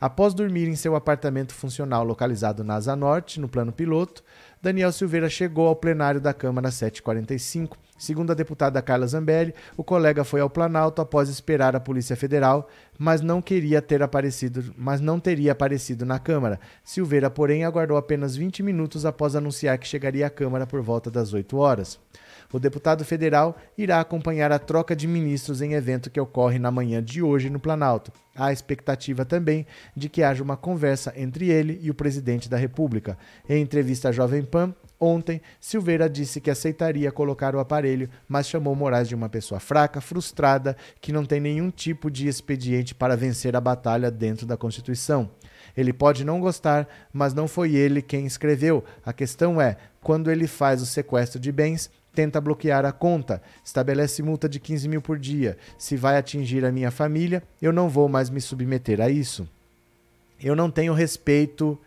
Após 0.00 0.34
dormir 0.34 0.66
em 0.66 0.74
seu 0.74 0.96
apartamento 0.96 1.54
funcional 1.54 2.02
localizado 2.02 2.64
na 2.64 2.74
Asa 2.74 2.96
Norte, 2.96 3.38
no 3.38 3.48
plano 3.48 3.70
piloto, 3.70 4.24
Daniel 4.60 4.90
Silveira 4.90 5.28
chegou 5.30 5.68
ao 5.68 5.76
plenário 5.76 6.20
da 6.20 6.34
Câmara 6.34 6.66
às 6.66 6.74
7h45 6.74 7.76
Segundo 8.00 8.30
a 8.30 8.34
deputada 8.34 8.80
Carla 8.80 9.06
Zambelli, 9.06 9.54
o 9.76 9.84
colega 9.84 10.24
foi 10.24 10.40
ao 10.40 10.48
Planalto 10.48 11.02
após 11.02 11.28
esperar 11.28 11.76
a 11.76 11.80
Polícia 11.80 12.16
Federal, 12.16 12.66
mas 12.98 13.20
não 13.20 13.42
queria 13.42 13.82
ter 13.82 14.02
aparecido, 14.02 14.74
mas 14.74 15.02
não 15.02 15.20
teria 15.20 15.52
aparecido 15.52 16.06
na 16.06 16.18
Câmara. 16.18 16.58
Silveira, 16.82 17.28
porém, 17.28 17.62
aguardou 17.62 17.98
apenas 17.98 18.34
20 18.34 18.62
minutos 18.62 19.04
após 19.04 19.36
anunciar 19.36 19.76
que 19.76 19.86
chegaria 19.86 20.26
à 20.26 20.30
Câmara 20.30 20.66
por 20.66 20.80
volta 20.80 21.10
das 21.10 21.34
8 21.34 21.54
horas. 21.58 22.00
O 22.52 22.58
deputado 22.58 23.04
federal 23.04 23.56
irá 23.78 24.00
acompanhar 24.00 24.50
a 24.50 24.58
troca 24.58 24.96
de 24.96 25.06
ministros 25.06 25.62
em 25.62 25.74
evento 25.74 26.10
que 26.10 26.20
ocorre 26.20 26.58
na 26.58 26.70
manhã 26.70 27.02
de 27.02 27.22
hoje 27.22 27.48
no 27.48 27.60
Planalto. 27.60 28.12
Há 28.34 28.52
expectativa 28.52 29.24
também 29.24 29.66
de 29.94 30.08
que 30.08 30.22
haja 30.22 30.42
uma 30.42 30.56
conversa 30.56 31.12
entre 31.16 31.48
ele 31.48 31.78
e 31.82 31.90
o 31.90 31.94
presidente 31.94 32.48
da 32.48 32.56
República. 32.56 33.16
Em 33.48 33.62
entrevista 33.62 34.08
à 34.08 34.12
Jovem 34.12 34.42
Pan, 34.42 34.74
Ontem, 35.02 35.40
Silveira 35.58 36.10
disse 36.10 36.42
que 36.42 36.50
aceitaria 36.50 37.10
colocar 37.10 37.56
o 37.56 37.58
aparelho, 37.58 38.10
mas 38.28 38.46
chamou 38.46 38.74
Moraes 38.74 39.08
de 39.08 39.14
uma 39.14 39.30
pessoa 39.30 39.58
fraca, 39.58 39.98
frustrada, 39.98 40.76
que 41.00 41.10
não 41.10 41.24
tem 41.24 41.40
nenhum 41.40 41.70
tipo 41.70 42.10
de 42.10 42.28
expediente 42.28 42.94
para 42.94 43.16
vencer 43.16 43.56
a 43.56 43.60
batalha 43.62 44.10
dentro 44.10 44.44
da 44.44 44.58
Constituição. 44.58 45.30
Ele 45.74 45.94
pode 45.94 46.22
não 46.22 46.38
gostar, 46.38 46.86
mas 47.10 47.32
não 47.32 47.48
foi 47.48 47.74
ele 47.74 48.02
quem 48.02 48.26
escreveu. 48.26 48.84
A 49.02 49.10
questão 49.10 49.58
é: 49.58 49.78
quando 50.02 50.30
ele 50.30 50.46
faz 50.46 50.82
o 50.82 50.86
sequestro 50.86 51.40
de 51.40 51.50
bens, 51.50 51.90
tenta 52.14 52.40
bloquear 52.40 52.84
a 52.84 52.92
conta, 52.92 53.42
estabelece 53.64 54.22
multa 54.22 54.48
de 54.48 54.58
15 54.58 54.88
mil 54.88 55.02
por 55.02 55.18
dia. 55.18 55.56
Se 55.78 55.96
vai 55.96 56.16
atingir 56.16 56.64
a 56.64 56.72
minha 56.72 56.90
família, 56.90 57.42
eu 57.60 57.72
não 57.72 57.88
vou 57.88 58.08
mais 58.08 58.30
me 58.30 58.40
submeter 58.40 59.00
a 59.00 59.08
isso. 59.08 59.48
Eu 60.42 60.56
não 60.56 60.70
tenho 60.70 60.92
respeito. 60.92 61.78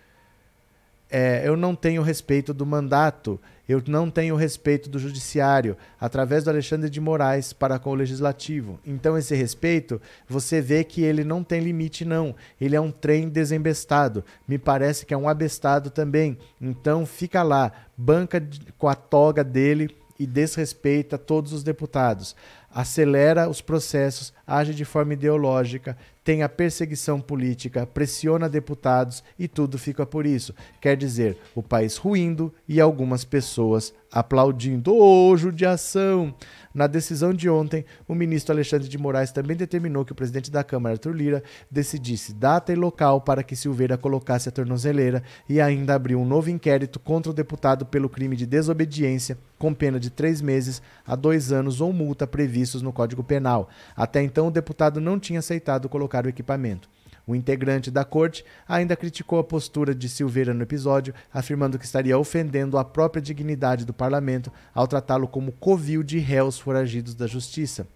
É, 1.09 1.47
eu 1.47 1.55
não 1.55 1.76
tenho 1.76 2.01
respeito 2.01 2.55
do 2.55 2.65
mandato, 2.65 3.39
eu 3.69 3.84
não 3.86 4.09
tenho 4.09 4.36
respeito 4.36 4.89
do 4.89 4.97
judiciário, 4.97 5.78
através 6.01 6.43
do 6.43 6.49
Alexandre 6.49 6.89
de 6.89 6.99
Moraes 6.99 7.53
para 7.53 7.78
com 7.78 7.91
o 7.91 7.95
legislativo. 7.95 8.80
Então, 8.84 9.15
esse 9.15 9.36
respeito, 9.36 10.01
você 10.28 10.59
vê 10.59 10.84
que 10.84 11.03
ele 11.03 11.24
não 11.24 11.43
tem 11.43 11.61
limite, 11.61 12.03
não. 12.03 12.36
Ele 12.59 12.76
é 12.76 12.82
um 12.82 12.91
trem 12.91 13.30
desembestado. 13.30 14.26
Me 14.47 14.57
parece 14.57 15.05
que 15.05 15.13
é 15.13 15.17
um 15.17 15.30
abestado 15.30 15.91
também. 15.91 16.36
Então, 16.59 17.05
fica 17.05 17.43
lá, 17.43 17.71
banca 17.95 18.43
com 18.80 18.88
a 18.88 18.95
toga 18.95 19.43
dele 19.43 19.95
e 20.20 20.26
desrespeita 20.26 21.18
todos 21.18 21.53
os 21.53 21.64
deputados, 21.64 22.36
acelera 22.70 23.49
os 23.49 23.61
processos, 23.61 24.34
age 24.47 24.74
de 24.74 24.84
forma 24.84 25.14
ideológica, 25.14 25.97
tem 26.24 26.41
a 26.41 26.49
perseguição 26.49 27.20
política, 27.20 27.86
pressiona 27.86 28.49
deputados 28.49 29.24
e 29.38 29.47
tudo 29.47 29.78
fica 29.78 30.05
por 30.05 30.26
isso. 30.26 30.55
Quer 30.80 30.95
dizer, 30.95 31.38
o 31.53 31.61
país 31.61 31.97
ruindo 31.97 32.53
e 32.68 32.80
algumas 32.80 33.24
pessoas 33.24 33.93
aplaudindo. 34.11 34.93
Ô, 34.93 35.30
oh, 35.30 35.38
judiação! 35.38 36.34
Na 36.74 36.88
decisão 36.88 37.34
de 37.34 37.47
ontem, 37.47 37.86
o 38.07 38.15
ministro 38.15 38.51
Alexandre 38.51 38.88
de 38.88 38.97
Moraes 38.97 39.32
também 39.32 39.55
determinou 39.55 40.03
que 40.03 40.11
o 40.11 40.15
presidente 40.15 40.49
da 40.49 40.63
Câmara, 40.63 40.95
Arthur 40.95 41.15
Lira, 41.15 41.43
decidisse 41.69 42.34
data 42.34 42.74
e 42.74 42.76
local 42.76 43.21
para 43.21 43.43
que 43.43 43.55
Silveira 43.55 43.95
colocasse 43.95 44.49
a 44.49 44.51
tornozeleira 44.51 45.21
e 45.47 45.61
ainda 45.61 45.93
abriu 45.93 46.19
um 46.19 46.26
novo 46.26 46.49
inquérito 46.49 46.99
contra 46.99 47.32
o 47.32 47.36
deputado 47.36 47.86
pelo 47.86 48.09
crime 48.09 48.36
de 48.36 48.47
desobediência, 48.47 49.38
com 49.59 49.71
pena 49.71 49.99
de 49.99 50.09
três 50.09 50.41
meses 50.41 50.82
a 51.05 51.15
dois 51.15 51.51
anos 51.51 51.80
ou 51.80 51.93
multa 51.93 52.26
previstos 52.26 52.82
no 52.82 52.91
Código 52.91 53.24
Penal. 53.24 53.69
Até 53.95 54.24
então, 54.24 54.47
o 54.47 54.51
deputado 54.51 54.99
não 54.99 55.19
tinha 55.19 55.39
aceitado 55.39 55.88
colocar 55.88 56.26
o 56.26 56.30
equipamento. 56.30 56.89
O 57.26 57.34
integrante 57.34 57.89
da 57.89 58.03
corte 58.03 58.43
ainda 58.67 58.97
criticou 58.97 59.39
a 59.39 59.43
postura 59.43 59.95
de 59.95 60.09
Silveira 60.09 60.53
no 60.53 60.63
episódio, 60.63 61.13
afirmando 61.34 61.80
que 61.80 61.86
estaria 61.86 62.17
ofendendo 62.17 62.78
a 62.78 62.84
própria 62.84 63.21
dignidade 63.21 63.86
do 63.86 63.93
parlamento 63.93 64.51
ao 64.74 64.88
tratá-lo 64.88 65.28
como 65.28 65.53
covil 65.53 66.03
de 66.03 66.19
réus 66.19 66.59
foragidos 66.59 67.15
da 67.15 67.26
justiça. 67.26 67.88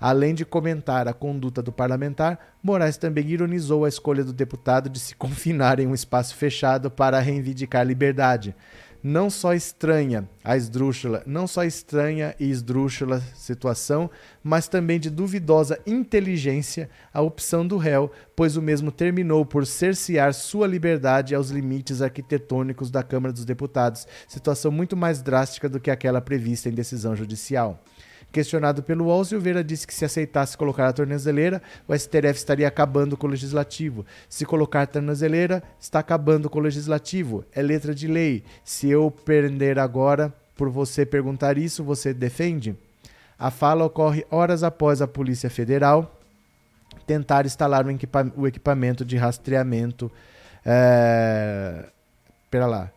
Além 0.00 0.32
de 0.32 0.44
comentar 0.44 1.08
a 1.08 1.12
conduta 1.12 1.60
do 1.60 1.72
parlamentar, 1.72 2.54
Moraes 2.62 2.96
também 2.96 3.26
ironizou 3.26 3.84
a 3.84 3.88
escolha 3.88 4.22
do 4.22 4.32
deputado 4.32 4.88
de 4.88 5.00
se 5.00 5.14
confinar 5.16 5.80
em 5.80 5.88
um 5.88 5.94
espaço 5.94 6.36
fechado 6.36 6.88
para 6.88 7.18
reivindicar 7.18 7.84
liberdade 7.84 8.54
não 9.08 9.30
só 9.30 9.54
estranha 9.54 10.28
a 10.44 10.54
esdrúxula, 10.54 11.22
não 11.26 11.46
só 11.46 11.64
estranha 11.64 12.34
e 12.38 12.50
esdrúxula 12.50 13.22
situação, 13.34 14.10
mas 14.44 14.68
também 14.68 15.00
de 15.00 15.08
duvidosa 15.08 15.80
inteligência 15.86 16.90
a 17.10 17.22
opção 17.22 17.66
do 17.66 17.78
réu, 17.78 18.12
pois 18.36 18.54
o 18.54 18.60
mesmo 18.60 18.92
terminou 18.92 19.46
por 19.46 19.66
cercear 19.66 20.34
sua 20.34 20.66
liberdade 20.66 21.34
aos 21.34 21.48
limites 21.48 22.02
arquitetônicos 22.02 22.90
da 22.90 23.02
Câmara 23.02 23.32
dos 23.32 23.46
Deputados, 23.46 24.06
situação 24.28 24.70
muito 24.70 24.94
mais 24.94 25.22
drástica 25.22 25.70
do 25.70 25.80
que 25.80 25.90
aquela 25.90 26.20
prevista 26.20 26.68
em 26.68 26.72
decisão 26.72 27.16
judicial. 27.16 27.82
Questionado 28.30 28.82
pelo 28.82 29.06
UOL, 29.06 29.24
Silveira 29.24 29.64
disse 29.64 29.86
que 29.86 29.94
se 29.94 30.04
aceitasse 30.04 30.56
colocar 30.56 30.86
a 30.86 30.92
tornozeleira, 30.92 31.62
o 31.86 31.96
STF 31.96 32.34
estaria 32.34 32.68
acabando 32.68 33.16
com 33.16 33.26
o 33.26 33.30
legislativo. 33.30 34.04
Se 34.28 34.44
colocar 34.44 34.82
a 34.82 34.86
tornozeleira, 34.86 35.62
está 35.80 36.00
acabando 36.00 36.50
com 36.50 36.58
o 36.58 36.62
legislativo. 36.62 37.42
É 37.54 37.62
letra 37.62 37.94
de 37.94 38.06
lei. 38.06 38.44
Se 38.62 38.90
eu 38.90 39.10
prender 39.10 39.78
agora 39.78 40.32
por 40.56 40.68
você 40.68 41.06
perguntar 41.06 41.56
isso, 41.56 41.82
você 41.82 42.12
defende? 42.12 42.76
A 43.38 43.50
fala 43.50 43.84
ocorre 43.84 44.26
horas 44.30 44.62
após 44.62 45.00
a 45.00 45.08
Polícia 45.08 45.48
Federal 45.48 46.14
tentar 47.06 47.46
instalar 47.46 47.86
o 48.36 48.46
equipamento 48.46 49.06
de 49.06 49.16
rastreamento. 49.16 50.12
É... 50.66 51.86
Pera 52.50 52.66
lá. 52.66 52.90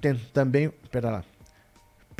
Tem, 0.00 0.16
também. 0.32 0.72
Pera 0.90 1.10
lá 1.10 1.24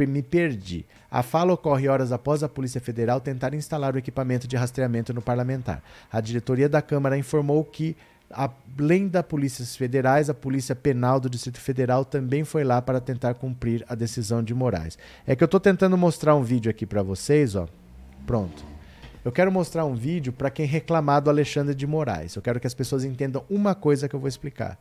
me 0.07 0.23
perdi. 0.23 0.85
A 1.11 1.23
fala 1.23 1.53
ocorre 1.53 1.89
horas 1.89 2.13
após 2.13 2.43
a 2.43 2.49
Polícia 2.49 2.81
Federal 2.81 3.21
tentar 3.21 3.55
instalar 3.55 3.95
o 3.95 3.99
equipamento 3.99 4.49
de 4.49 4.57
rastreamento 4.57 5.15
no 5.15 5.23
parlamentar. 5.23 5.83
A 6.13 6.21
diretoria 6.21 6.69
da 6.69 6.83
Câmara 6.83 7.17
informou 7.17 7.65
que, 7.65 7.97
além 8.31 9.07
da 9.07 9.23
Polícia 9.23 9.65
Federais, 9.65 10.29
a 10.29 10.35
Polícia 10.35 10.75
Penal 10.75 11.21
do 11.21 11.31
Distrito 11.31 11.61
Federal 11.61 12.05
também 12.05 12.45
foi 12.45 12.65
lá 12.65 12.83
para 12.83 13.01
tentar 13.01 13.35
cumprir 13.35 13.85
a 13.89 13.95
decisão 13.95 14.43
de 14.43 14.53
Moraes. 14.55 14.99
É 15.27 15.37
que 15.37 15.43
eu 15.43 15.47
estou 15.47 15.61
tentando 15.61 15.97
mostrar 15.97 16.35
um 16.35 16.43
vídeo 16.43 16.71
aqui 16.71 16.85
para 16.85 17.03
vocês, 17.03 17.55
ó. 17.55 17.69
Pronto. 18.27 18.65
Eu 19.25 19.33
quero 19.33 19.51
mostrar 19.51 19.87
um 19.87 19.95
vídeo 19.95 20.35
para 20.35 20.51
quem 20.51 20.67
reclamar 20.67 21.23
do 21.23 21.31
Alexandre 21.31 21.75
de 21.75 21.87
Moraes. 21.87 22.35
Eu 22.37 22.43
quero 22.43 22.61
que 22.61 22.67
as 22.67 22.75
pessoas 22.75 23.05
entendam 23.05 23.43
uma 23.49 23.75
coisa 23.75 24.07
que 24.07 24.15
eu 24.15 24.21
vou 24.21 24.29
explicar. 24.29 24.79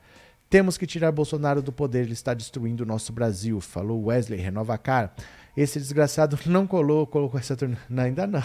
Temos 0.49 0.77
que 0.77 0.85
tirar 0.85 1.11
Bolsonaro 1.11 1.61
do 1.61 1.71
poder, 1.71 2.01
ele 2.01 2.13
está 2.13 2.33
destruindo 2.33 2.83
o 2.83 2.85
nosso 2.85 3.11
Brasil, 3.11 3.59
falou 3.59 4.05
Wesley 4.05 4.39
Renovacar. 4.39 5.13
Esse 5.55 5.79
desgraçado 5.79 6.37
não 6.45 6.67
colou, 6.67 7.07
colocou 7.07 7.39
essa 7.39 7.55
turma. 7.55 7.77
Ainda 7.97 8.27
não. 8.27 8.43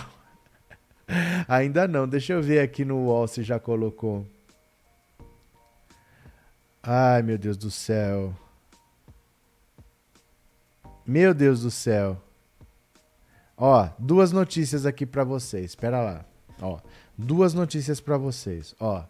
Ainda 1.49 1.88
não. 1.88 2.09
Deixa 2.09 2.32
eu 2.32 2.42
ver 2.42 2.61
aqui 2.61 2.84
no 2.84 2.96
UOL 3.07 3.26
se 3.26 3.42
já 3.42 3.59
colocou. 3.59 4.26
Ai, 6.82 7.22
meu 7.22 7.36
Deus 7.36 7.57
do 7.57 7.70
céu. 7.70 8.34
Meu 11.07 11.34
Deus 11.34 11.62
do 11.62 11.70
céu. 11.70 12.22
Ó, 13.57 13.88
duas 13.99 14.30
notícias 14.30 14.86
aqui 14.86 15.05
para 15.05 15.24
vocês. 15.24 15.64
Espera 15.66 16.01
lá. 16.01 16.24
Ó, 16.61 16.78
duas 17.16 17.55
notícias 17.55 18.01
para 18.01 18.16
vocês. 18.16 18.74
Ó. 18.78 19.05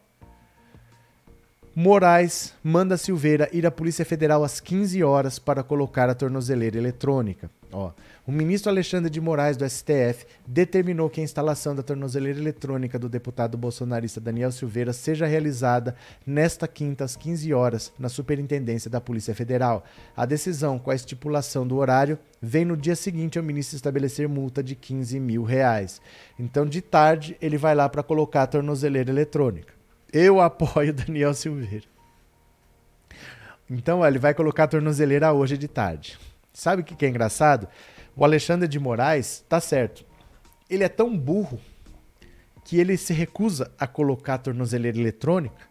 Moraes 1.74 2.54
manda 2.62 2.96
Silveira 2.96 3.48
ir 3.52 3.66
à 3.66 3.70
Polícia 3.70 4.04
Federal 4.04 4.42
às 4.42 4.58
15 4.58 5.02
horas 5.04 5.38
para 5.38 5.62
colocar 5.62 6.08
a 6.10 6.14
tornozeleira 6.14 6.76
eletrônica. 6.76 7.50
Ó, 7.70 7.92
o 8.26 8.32
ministro 8.32 8.70
Alexandre 8.70 9.10
de 9.10 9.20
Moraes, 9.20 9.56
do 9.56 9.68
STF, 9.68 10.26
determinou 10.46 11.08
que 11.10 11.20
a 11.20 11.24
instalação 11.24 11.74
da 11.76 11.82
tornozeleira 11.82 12.38
eletrônica 12.38 12.98
do 12.98 13.08
deputado 13.08 13.58
bolsonarista 13.58 14.20
Daniel 14.20 14.50
Silveira 14.50 14.92
seja 14.92 15.26
realizada 15.26 15.94
nesta 16.26 16.66
quinta 16.66 17.04
às 17.04 17.14
15 17.14 17.52
horas 17.52 17.92
na 17.98 18.08
Superintendência 18.08 18.90
da 18.90 19.00
Polícia 19.00 19.34
Federal. 19.34 19.84
A 20.16 20.24
decisão, 20.24 20.78
com 20.78 20.90
a 20.90 20.94
estipulação 20.94 21.66
do 21.66 21.76
horário, 21.76 22.18
vem 22.40 22.64
no 22.64 22.76
dia 22.76 22.96
seguinte 22.96 23.38
ao 23.38 23.44
ministro 23.44 23.76
estabelecer 23.76 24.28
multa 24.28 24.62
de 24.62 24.74
15 24.74 25.20
mil 25.20 25.44
reais. 25.44 26.00
Então, 26.38 26.66
de 26.66 26.80
tarde, 26.80 27.36
ele 27.40 27.58
vai 27.58 27.74
lá 27.74 27.88
para 27.88 28.02
colocar 28.02 28.42
a 28.42 28.46
tornozeleira 28.46 29.10
eletrônica. 29.10 29.77
Eu 30.12 30.40
apoio 30.40 30.92
Daniel 30.94 31.34
Silveira. 31.34 31.86
Então, 33.70 34.04
ele 34.04 34.18
vai 34.18 34.32
colocar 34.32 34.64
a 34.64 34.68
tornozeleira 34.68 35.32
hoje 35.32 35.58
de 35.58 35.68
tarde. 35.68 36.18
Sabe 36.52 36.82
o 36.82 36.84
que 36.84 37.04
é 37.04 37.08
engraçado? 37.08 37.68
O 38.16 38.24
Alexandre 38.24 38.66
de 38.66 38.78
Moraes 38.78 39.44
tá 39.48 39.60
certo. 39.60 40.04
Ele 40.68 40.82
é 40.82 40.88
tão 40.88 41.16
burro 41.16 41.60
que 42.64 42.78
ele 42.78 42.96
se 42.96 43.12
recusa 43.12 43.70
a 43.78 43.86
colocar 43.86 44.34
a 44.34 44.38
tornozeleira 44.38 44.98
eletrônica, 44.98 45.68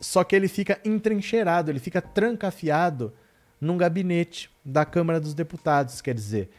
só 0.00 0.22
que 0.22 0.36
ele 0.36 0.48
fica 0.48 0.78
entrincheirado, 0.84 1.70
ele 1.70 1.78
fica 1.78 2.02
trancafiado 2.02 3.14
num 3.58 3.78
gabinete 3.78 4.50
da 4.62 4.84
Câmara 4.84 5.18
dos 5.18 5.32
Deputados. 5.32 6.02
Quer 6.02 6.14
dizer, 6.14 6.50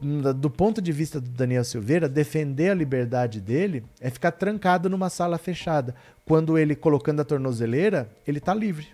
do 0.00 0.48
ponto 0.48 0.80
de 0.80 0.92
vista 0.92 1.20
do 1.20 1.28
Daniel 1.28 1.64
Silveira, 1.64 2.08
defender 2.08 2.70
a 2.70 2.74
liberdade 2.74 3.40
dele 3.40 3.84
é 4.00 4.08
ficar 4.08 4.32
trancado 4.32 4.88
numa 4.88 5.10
sala 5.10 5.36
fechada. 5.36 5.94
Quando 6.24 6.56
ele 6.56 6.74
colocando 6.74 7.20
a 7.20 7.24
tornozeleira, 7.24 8.10
ele 8.26 8.38
está 8.38 8.54
livre. 8.54 8.88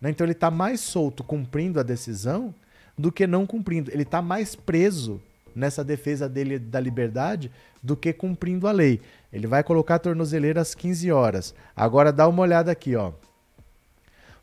Né? 0.00 0.10
Então 0.10 0.24
ele 0.24 0.32
está 0.32 0.50
mais 0.50 0.80
solto 0.80 1.24
cumprindo 1.24 1.80
a 1.80 1.82
decisão 1.82 2.54
do 2.96 3.10
que 3.10 3.26
não 3.26 3.46
cumprindo. 3.46 3.90
Ele 3.90 4.02
está 4.02 4.22
mais 4.22 4.54
preso 4.54 5.20
nessa 5.54 5.82
defesa 5.82 6.28
dele 6.28 6.58
da 6.58 6.78
liberdade 6.78 7.50
do 7.82 7.96
que 7.96 8.12
cumprindo 8.12 8.68
a 8.68 8.72
lei. 8.72 9.00
Ele 9.32 9.46
vai 9.46 9.64
colocar 9.64 9.96
a 9.96 9.98
tornozeleira 9.98 10.60
às 10.60 10.74
15 10.74 11.10
horas. 11.10 11.54
Agora 11.74 12.12
dá 12.12 12.28
uma 12.28 12.42
olhada 12.42 12.70
aqui, 12.70 12.94
ó. 12.94 13.12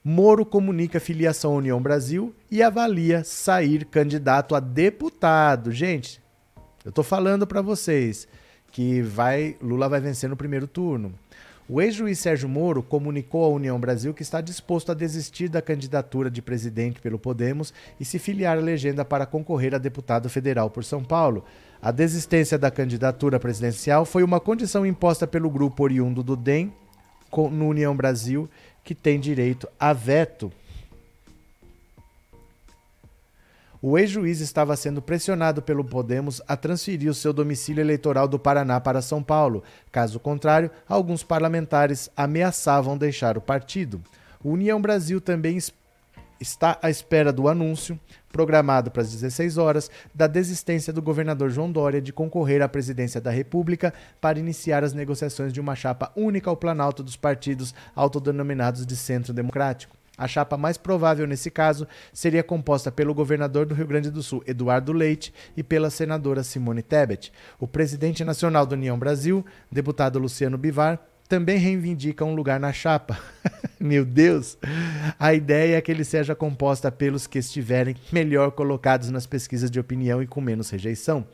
Moro 0.08 0.45
comunica 0.45 0.99
filiação 0.99 1.53
à 1.53 1.56
União 1.56 1.82
Brasil 1.82 2.32
e 2.51 2.62
avalia 2.62 3.24
sair 3.24 3.86
candidato 3.86 4.53
a 4.53 4.60
deputado. 4.60 5.72
Gente, 5.72 6.22
eu 6.86 6.91
tô 6.91 7.01
falando 7.01 7.47
para 7.47 7.60
vocês 7.60 8.28
que 8.72 9.01
vai 9.01 9.58
Lula 9.60 9.89
vai 9.89 9.99
vencer 9.99 10.30
no 10.30 10.38
primeiro 10.38 10.68
turno. 10.68 11.12
O 11.68 11.82
ex-juiz 11.82 12.20
Sérgio 12.20 12.47
Moro 12.47 12.84
comunicou 12.84 13.45
à 13.45 13.49
União 13.49 13.80
Brasil 13.80 14.14
que 14.14 14.22
está 14.22 14.41
disposto 14.41 14.91
a 14.91 14.93
desistir 14.95 15.49
da 15.49 15.60
candidatura 15.60 16.30
de 16.30 16.39
presidente 16.39 17.01
pelo 17.01 17.18
Podemos 17.18 17.74
e 17.99 18.06
se 18.06 18.20
filiar 18.20 18.60
à 18.60 18.62
legenda 18.62 19.03
para 19.03 19.26
concorrer 19.26 19.74
a 19.74 19.80
deputado 19.80 20.30
federal 20.30 20.70
por 20.70 20.84
São 20.84 21.03
Paulo. 21.03 21.43
A 21.82 21.89
desistência 21.89 22.60
da 22.60 22.70
candidatura 22.70 23.39
presidencial 23.39 24.06
foi 24.06 24.22
uma 24.22 24.39
condição 24.39 24.86
imposta 24.86 25.26
pelo 25.26 25.49
grupo 25.49 25.82
oriundo 25.82 26.22
do 26.22 26.36
DEM 26.36 26.72
no 27.51 27.68
União 27.68 27.95
Brasil 27.95 28.47
que 28.86 28.96
tem 28.96 29.20
direito 29.20 29.68
a 29.80 29.92
veto. 29.92 30.52
O 33.82 33.98
ex-juiz 33.98 34.40
estava 34.40 34.76
sendo 34.76 35.02
pressionado 35.02 35.62
pelo 35.62 35.84
Podemos 35.84 36.42
a 36.48 36.56
transferir 36.56 37.10
o 37.10 37.14
seu 37.14 37.34
domicílio 37.34 37.82
eleitoral 37.82 38.28
do 38.28 38.40
Paraná 38.40 38.80
para 38.80 39.02
São 39.02 39.22
Paulo. 39.22 39.64
Caso 39.92 40.20
contrário, 40.20 40.72
alguns 40.88 41.24
parlamentares 41.24 42.10
ameaçavam 42.16 42.98
deixar 42.98 43.38
o 43.38 43.42
partido. 43.42 44.02
O 44.44 44.52
União 44.52 44.82
Brasil 44.82 45.20
também 45.20 45.60
está 46.40 46.80
à 46.82 46.90
espera 46.90 47.34
do 47.34 47.48
anúncio, 47.48 48.00
programado 48.36 48.92
para 48.92 49.02
as 49.02 49.14
16 49.14 49.58
horas, 49.58 49.90
da 50.14 50.28
desistência 50.28 50.92
do 50.92 51.02
governador 51.02 51.50
João 51.50 51.72
Dória 51.72 52.02
de 52.02 52.12
concorrer 52.12 52.62
à 52.62 52.68
presidência 52.68 53.22
da 53.22 53.32
República 53.32 53.94
para 54.20 54.38
iniciar 54.38 54.84
as 54.84 54.92
negociações 54.92 55.54
de 55.54 55.62
uma 55.62 55.74
chapa 55.74 56.12
única 56.18 56.50
ao 56.50 56.58
Planalto 56.58 57.02
dos 57.02 57.16
partidos 57.16 57.74
autodenominados 57.96 58.86
de 58.86 58.94
Centro 58.98 59.32
Democrático. 59.32 59.96
A 60.18 60.28
chapa 60.28 60.58
mais 60.58 60.78
provável 60.78 61.26
nesse 61.26 61.50
caso 61.50 61.88
seria 62.12 62.44
composta 62.44 62.92
pelo 62.92 63.14
governador 63.14 63.66
do 63.66 63.74
Rio 63.74 63.88
Grande 63.88 64.12
do 64.12 64.22
Sul, 64.22 64.44
Eduardo 64.46 64.92
Leite, 64.92 65.34
e 65.56 65.64
pela 65.64 65.90
senadora 65.90 66.44
Simone 66.44 66.82
Tebet. 66.82 67.32
O 67.58 67.66
presidente 67.66 68.22
nacional 68.26 68.66
do 68.66 68.74
União 68.74 69.00
Brasil, 69.00 69.46
deputado 69.72 70.20
Luciano 70.20 70.58
Bivar, 70.58 71.00
também 71.28 71.57
reivindica 71.57 72.23
um 72.23 72.36
lugar 72.36 72.59
na 72.59 72.71
chapa. 72.71 73.19
Meu 73.80 74.05
Deus! 74.05 74.57
A 75.19 75.34
ideia 75.34 75.78
é 75.78 75.82
que 75.82 75.91
ele 75.91 76.03
seja 76.03 76.36
composta 76.36 76.91
pelos 76.91 77.28
que 77.28 77.39
estiverem 77.39 77.95
melhor 78.11 78.51
colocados 78.51 79.09
nas 79.09 79.26
pesquisas 79.26 79.69
de 79.69 79.80
opinião 79.80 80.21
e 80.21 80.28
com 80.28 80.41
menos 80.41 80.69
rejeição. 80.69 81.26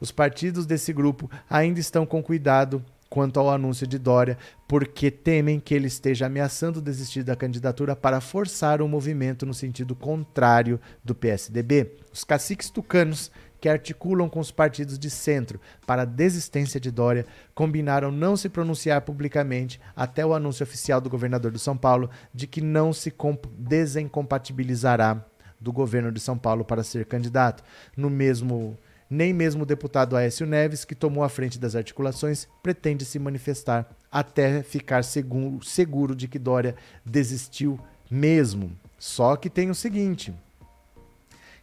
Os 0.00 0.10
partidos 0.12 0.64
desse 0.64 0.92
grupo 0.92 1.30
ainda 1.50 1.80
estão 1.80 2.06
com 2.06 2.22
cuidado 2.22 2.84
quanto 3.08 3.40
ao 3.40 3.50
anúncio 3.50 3.86
de 3.86 3.98
Dória, 3.98 4.36
porque 4.66 5.10
temem 5.10 5.58
que 5.58 5.74
ele 5.74 5.86
esteja 5.86 6.26
ameaçando 6.26 6.80
desistir 6.80 7.22
da 7.22 7.34
candidatura 7.34 7.96
para 7.96 8.20
forçar 8.20 8.82
o 8.82 8.88
movimento 8.88 9.46
no 9.46 9.54
sentido 9.54 9.94
contrário 9.94 10.78
do 11.02 11.14
PSDB. 11.14 11.96
Os 12.12 12.22
caciques 12.22 12.70
tucanos 12.70 13.30
que 13.60 13.68
articulam 13.68 14.28
com 14.28 14.40
os 14.40 14.50
partidos 14.50 14.98
de 14.98 15.10
centro 15.10 15.60
para 15.86 16.02
a 16.02 16.04
desistência 16.04 16.80
de 16.80 16.90
Dória, 16.90 17.26
combinaram 17.54 18.10
não 18.10 18.36
se 18.36 18.48
pronunciar 18.48 19.02
publicamente 19.02 19.80
até 19.96 20.24
o 20.24 20.34
anúncio 20.34 20.62
oficial 20.62 21.00
do 21.00 21.10
governador 21.10 21.50
de 21.50 21.58
São 21.58 21.76
Paulo 21.76 22.10
de 22.32 22.46
que 22.46 22.60
não 22.60 22.92
se 22.92 23.12
desincompatibilizará 23.58 25.24
do 25.60 25.72
governo 25.72 26.12
de 26.12 26.20
São 26.20 26.38
Paulo 26.38 26.64
para 26.64 26.84
ser 26.84 27.04
candidato. 27.06 27.64
No 27.96 28.08
mesmo 28.08 28.76
nem 29.10 29.32
mesmo 29.32 29.62
o 29.62 29.66
deputado 29.66 30.16
Aécio 30.16 30.46
Neves, 30.46 30.84
que 30.84 30.94
tomou 30.94 31.24
a 31.24 31.30
frente 31.30 31.58
das 31.58 31.74
articulações, 31.74 32.46
pretende 32.62 33.04
se 33.06 33.18
manifestar 33.18 33.88
até 34.12 34.62
ficar 34.62 35.02
seguro, 35.02 35.64
seguro 35.64 36.14
de 36.14 36.28
que 36.28 36.38
Dória 36.38 36.74
desistiu 37.04 37.80
mesmo. 38.10 38.70
Só 38.98 39.36
que 39.36 39.48
tem 39.48 39.70
o 39.70 39.74
seguinte: 39.74 40.34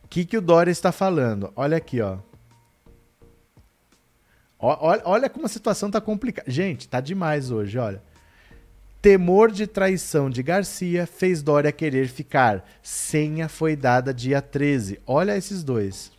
o 0.05 0.07
que, 0.07 0.23
que 0.23 0.37
o 0.37 0.41
Dória 0.41 0.71
está 0.71 0.91
falando? 0.91 1.51
Olha 1.55 1.77
aqui, 1.77 1.99
ó. 1.99 2.19
Olha, 4.59 5.01
olha 5.03 5.29
como 5.29 5.47
a 5.47 5.49
situação 5.49 5.89
tá 5.89 5.99
complicada. 5.99 6.49
Gente, 6.49 6.87
tá 6.87 7.01
demais 7.01 7.49
hoje, 7.49 7.77
olha. 7.77 8.01
Temor 9.01 9.51
de 9.51 9.65
traição 9.67 10.29
de 10.29 10.41
Garcia 10.43 11.07
fez 11.07 11.41
Dória 11.41 11.71
querer 11.71 12.07
ficar. 12.07 12.63
Senha 12.83 13.49
foi 13.49 13.75
dada 13.75 14.13
dia 14.13 14.41
13. 14.41 14.99
Olha 15.07 15.35
esses 15.35 15.63
dois. 15.63 16.11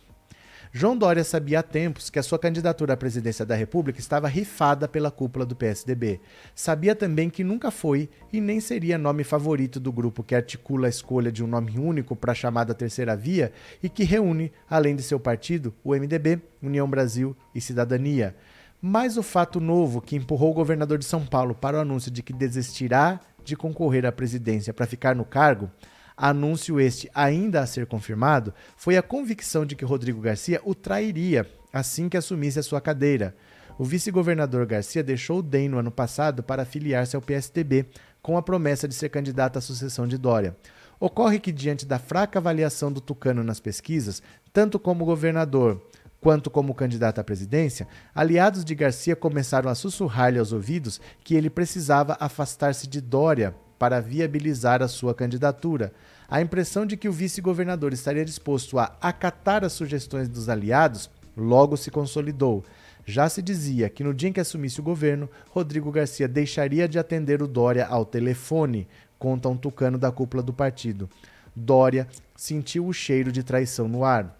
João 0.73 0.97
Dória 0.97 1.23
sabia 1.23 1.59
há 1.59 1.63
tempos 1.63 2.09
que 2.09 2.19
a 2.19 2.23
sua 2.23 2.37
candidatura 2.37 2.93
à 2.93 2.97
presidência 2.97 3.45
da 3.45 3.55
República 3.55 3.99
estava 3.99 4.27
rifada 4.27 4.87
pela 4.87 5.09
cúpula 5.09 5.45
do 5.45 5.55
PSDB. 5.55 6.19
Sabia 6.53 6.95
também 6.95 7.29
que 7.29 7.43
nunca 7.43 7.71
foi 7.71 8.09
e 8.31 8.41
nem 8.41 8.59
seria 8.59 8.97
nome 8.97 9.23
favorito 9.23 9.79
do 9.79 9.91
grupo 9.91 10.23
que 10.23 10.35
articula 10.35 10.87
a 10.87 10.89
escolha 10.89 11.31
de 11.31 11.43
um 11.43 11.47
nome 11.47 11.79
único 11.79 12.15
para 12.15 12.33
a 12.33 12.35
chamada 12.35 12.73
Terceira 12.73 13.15
Via 13.15 13.51
e 13.81 13.87
que 13.87 14.03
reúne, 14.03 14.51
além 14.69 14.95
de 14.95 15.03
seu 15.03 15.19
partido, 15.19 15.73
o 15.83 15.95
MDB, 15.95 16.41
União 16.61 16.89
Brasil 16.89 17.35
e 17.55 17.61
Cidadania. 17.61 18.35
Mas 18.81 19.17
o 19.17 19.23
fato 19.23 19.59
novo 19.59 20.01
que 20.01 20.15
empurrou 20.15 20.51
o 20.51 20.55
governador 20.55 20.97
de 20.97 21.05
São 21.05 21.25
Paulo 21.25 21.55
para 21.55 21.77
o 21.77 21.81
anúncio 21.81 22.11
de 22.11 22.21
que 22.21 22.33
desistirá 22.33 23.19
de 23.43 23.55
concorrer 23.55 24.05
à 24.05 24.11
presidência 24.11 24.73
para 24.73 24.85
ficar 24.85 25.15
no 25.15 25.23
cargo 25.23 25.71
Anúncio 26.17 26.81
este 26.81 27.07
ainda 27.13 27.61
a 27.61 27.67
ser 27.67 27.85
confirmado 27.85 28.51
foi 28.75 28.97
a 28.97 29.03
convicção 29.03 29.63
de 29.63 29.75
que 29.75 29.85
Rodrigo 29.85 30.19
Garcia 30.19 30.59
o 30.65 30.73
trairia 30.73 31.47
assim 31.71 32.09
que 32.09 32.17
assumisse 32.17 32.57
a 32.57 32.63
sua 32.63 32.81
cadeira. 32.81 33.35
O 33.77 33.85
vice-governador 33.85 34.65
Garcia 34.65 35.03
deixou 35.03 35.39
o 35.39 35.43
DEM 35.43 35.69
no 35.69 35.77
ano 35.77 35.91
passado 35.91 36.41
para 36.41 36.63
afiliar-se 36.63 37.15
ao 37.15 37.21
PSDB, 37.21 37.85
com 38.23 38.35
a 38.35 38.41
promessa 38.41 38.87
de 38.87 38.95
ser 38.95 39.09
candidato 39.09 39.57
à 39.57 39.61
sucessão 39.61 40.07
de 40.07 40.17
Dória. 40.17 40.57
Ocorre 40.99 41.39
que, 41.39 41.51
diante 41.51 41.85
da 41.85 41.99
fraca 41.99 42.39
avaliação 42.39 42.91
do 42.91 42.99
Tucano 42.99 43.43
nas 43.43 43.59
pesquisas, 43.59 44.23
tanto 44.51 44.79
como 44.79 45.05
governador 45.05 45.79
quanto 46.19 46.49
como 46.49 46.73
candidato 46.73 47.19
à 47.19 47.23
presidência, 47.23 47.87
aliados 48.15 48.65
de 48.65 48.73
Garcia 48.73 49.15
começaram 49.15 49.69
a 49.69 49.75
sussurrar-lhe 49.75 50.39
aos 50.39 50.51
ouvidos 50.51 50.99
que 51.23 51.35
ele 51.35 51.51
precisava 51.51 52.17
afastar-se 52.19 52.87
de 52.87 52.99
Dória 52.99 53.53
para 53.77 54.01
viabilizar 54.01 54.81
a 54.81 54.87
sua 54.87 55.13
candidatura. 55.13 55.93
A 56.27 56.41
impressão 56.41 56.85
de 56.85 56.97
que 56.97 57.07
o 57.07 57.11
vice-governador 57.11 57.93
estaria 57.93 58.25
disposto 58.25 58.77
a 58.77 58.95
acatar 58.99 59.63
as 59.63 59.73
sugestões 59.73 60.27
dos 60.27 60.49
aliados 60.49 61.09
logo 61.37 61.77
se 61.77 61.91
consolidou. 61.91 62.63
Já 63.05 63.29
se 63.29 63.41
dizia 63.41 63.89
que 63.89 64.03
no 64.03 64.13
dia 64.13 64.29
em 64.29 64.33
que 64.33 64.39
assumisse 64.39 64.79
o 64.81 64.83
governo, 64.83 65.29
Rodrigo 65.51 65.91
Garcia 65.91 66.27
deixaria 66.27 66.89
de 66.89 66.99
atender 66.99 67.41
o 67.41 67.47
Dória 67.47 67.85
ao 67.85 68.03
telefone, 68.03 68.87
conta 69.17 69.47
um 69.47 69.55
tucano 69.55 69.97
da 69.97 70.11
cúpula 70.11 70.43
do 70.43 70.51
partido. 70.51 71.09
Dória 71.55 72.07
sentiu 72.35 72.85
o 72.85 72.93
cheiro 72.93 73.31
de 73.31 73.43
traição 73.43 73.87
no 73.87 74.03
ar. 74.03 74.36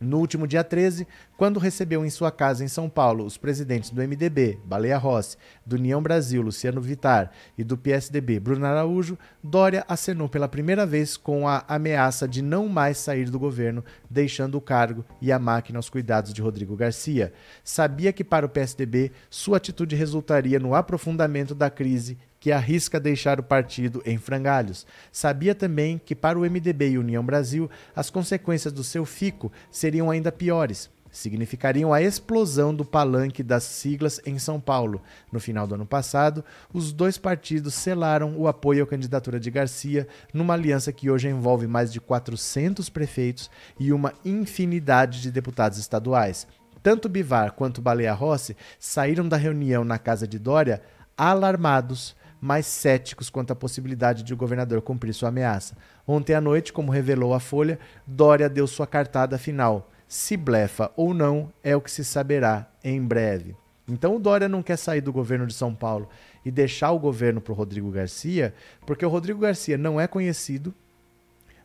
No 0.00 0.16
último 0.16 0.46
dia 0.46 0.64
13, 0.64 1.06
quando 1.36 1.60
recebeu 1.60 2.06
em 2.06 2.08
sua 2.08 2.30
casa 2.30 2.64
em 2.64 2.68
São 2.68 2.88
Paulo 2.88 3.22
os 3.22 3.36
presidentes 3.36 3.90
do 3.90 4.00
MDB, 4.00 4.58
Baleia 4.64 4.96
Rossi, 4.96 5.36
do 5.66 5.76
União 5.76 6.02
Brasil, 6.02 6.40
Luciano 6.40 6.80
Vitar, 6.80 7.30
e 7.58 7.62
do 7.62 7.76
PSDB, 7.76 8.40
Bruno 8.40 8.64
Araújo, 8.64 9.18
Dória 9.44 9.84
acenou 9.86 10.26
pela 10.26 10.48
primeira 10.48 10.86
vez 10.86 11.18
com 11.18 11.46
a 11.46 11.66
ameaça 11.68 12.26
de 12.26 12.40
não 12.40 12.66
mais 12.66 12.96
sair 12.96 13.28
do 13.28 13.38
governo, 13.38 13.84
deixando 14.08 14.54
o 14.54 14.60
cargo 14.62 15.04
e 15.20 15.30
a 15.30 15.38
máquina 15.38 15.78
aos 15.78 15.90
cuidados 15.90 16.32
de 16.32 16.40
Rodrigo 16.40 16.74
Garcia. 16.74 17.30
Sabia 17.62 18.10
que 18.10 18.24
para 18.24 18.46
o 18.46 18.48
PSDB 18.48 19.12
sua 19.28 19.58
atitude 19.58 19.94
resultaria 19.96 20.58
no 20.58 20.74
aprofundamento 20.74 21.54
da 21.54 21.68
crise 21.68 22.16
que 22.40 22.50
arrisca 22.50 22.98
deixar 22.98 23.38
o 23.38 23.42
partido 23.42 24.02
em 24.06 24.16
frangalhos. 24.16 24.86
Sabia 25.12 25.54
também 25.54 26.00
que 26.02 26.14
para 26.14 26.38
o 26.38 26.42
MDB 26.42 26.92
e 26.92 26.98
União 26.98 27.24
Brasil, 27.24 27.70
as 27.94 28.08
consequências 28.08 28.72
do 28.72 28.82
seu 28.82 29.04
fico 29.04 29.52
seriam 29.70 30.10
ainda 30.10 30.32
piores. 30.32 30.88
Significariam 31.12 31.92
a 31.92 32.00
explosão 32.00 32.72
do 32.72 32.84
palanque 32.84 33.42
das 33.42 33.64
siglas 33.64 34.20
em 34.24 34.38
São 34.38 34.60
Paulo. 34.60 35.02
No 35.30 35.40
final 35.40 35.66
do 35.66 35.74
ano 35.74 35.84
passado, 35.84 36.44
os 36.72 36.92
dois 36.92 37.18
partidos 37.18 37.74
selaram 37.74 38.36
o 38.38 38.46
apoio 38.46 38.84
à 38.84 38.86
candidatura 38.86 39.38
de 39.38 39.50
Garcia 39.50 40.06
numa 40.32 40.54
aliança 40.54 40.92
que 40.92 41.10
hoje 41.10 41.28
envolve 41.28 41.66
mais 41.66 41.92
de 41.92 42.00
400 42.00 42.88
prefeitos 42.88 43.50
e 43.78 43.92
uma 43.92 44.14
infinidade 44.24 45.20
de 45.20 45.32
deputados 45.32 45.78
estaduais. 45.78 46.46
Tanto 46.80 47.08
Bivar 47.08 47.52
quanto 47.52 47.82
Baleia 47.82 48.14
Rossi 48.14 48.56
saíram 48.78 49.28
da 49.28 49.36
reunião 49.36 49.84
na 49.84 49.98
casa 49.98 50.26
de 50.28 50.38
Dória 50.38 50.80
alarmados 51.18 52.16
mais 52.40 52.66
céticos 52.66 53.28
quanto 53.28 53.52
à 53.52 53.56
possibilidade 53.56 54.22
de 54.22 54.32
o 54.32 54.36
governador 54.36 54.80
cumprir 54.80 55.12
sua 55.12 55.28
ameaça. 55.28 55.76
Ontem 56.06 56.34
à 56.34 56.40
noite, 56.40 56.72
como 56.72 56.90
revelou 56.90 57.34
a 57.34 57.40
Folha, 57.40 57.78
Dória 58.06 58.48
deu 58.48 58.66
sua 58.66 58.86
cartada 58.86 59.36
final. 59.36 59.90
Se 60.08 60.36
blefa 60.36 60.90
ou 60.96 61.12
não, 61.12 61.52
é 61.62 61.76
o 61.76 61.80
que 61.80 61.90
se 61.90 62.04
saberá 62.04 62.68
em 62.82 63.00
breve. 63.02 63.54
Então 63.86 64.16
o 64.16 64.20
Dória 64.20 64.48
não 64.48 64.62
quer 64.62 64.76
sair 64.76 65.00
do 65.00 65.12
governo 65.12 65.46
de 65.46 65.54
São 65.54 65.74
Paulo 65.74 66.08
e 66.44 66.50
deixar 66.50 66.92
o 66.92 66.98
governo 66.98 67.40
para 67.40 67.52
o 67.52 67.56
Rodrigo 67.56 67.90
Garcia, 67.90 68.54
porque 68.86 69.04
o 69.04 69.08
Rodrigo 69.08 69.40
Garcia 69.40 69.76
não 69.76 70.00
é 70.00 70.06
conhecido, 70.06 70.74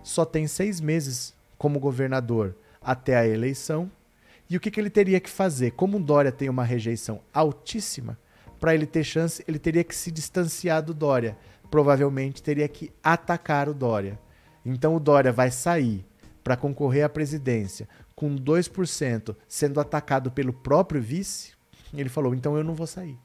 só 0.03 0.25
tem 0.25 0.47
seis 0.47 0.81
meses 0.81 1.33
como 1.57 1.79
governador 1.79 2.55
até 2.81 3.15
a 3.15 3.27
eleição. 3.27 3.89
E 4.49 4.57
o 4.57 4.59
que, 4.59 4.69
que 4.69 4.79
ele 4.79 4.89
teria 4.89 5.19
que 5.19 5.29
fazer? 5.29 5.71
Como 5.71 5.97
o 5.97 6.03
Dória 6.03 6.31
tem 6.31 6.49
uma 6.49 6.63
rejeição 6.63 7.21
altíssima, 7.33 8.17
para 8.65 8.73
ele 8.73 8.87
ter 8.87 9.03
chance, 9.03 9.43
ele 9.47 9.59
teria 9.59 9.83
que 9.83 9.95
se 9.95 10.09
distanciar 10.09 10.81
do 10.81 10.91
Dória. 10.91 11.37
Provavelmente 11.69 12.41
teria 12.41 12.67
que 12.67 12.91
atacar 13.03 13.69
o 13.69 13.75
Dória. 13.75 14.17
Então 14.65 14.95
o 14.95 14.99
Dória 14.99 15.31
vai 15.31 15.51
sair 15.51 16.03
para 16.43 16.57
concorrer 16.57 17.05
à 17.05 17.09
presidência 17.09 17.87
com 18.15 18.35
2% 18.35 19.35
sendo 19.47 19.79
atacado 19.79 20.31
pelo 20.31 20.51
próprio 20.51 20.99
vice. 20.99 21.51
Ele 21.93 22.09
falou: 22.09 22.33
então 22.33 22.57
eu 22.57 22.63
não 22.63 22.73
vou 22.73 22.87
sair. 22.87 23.19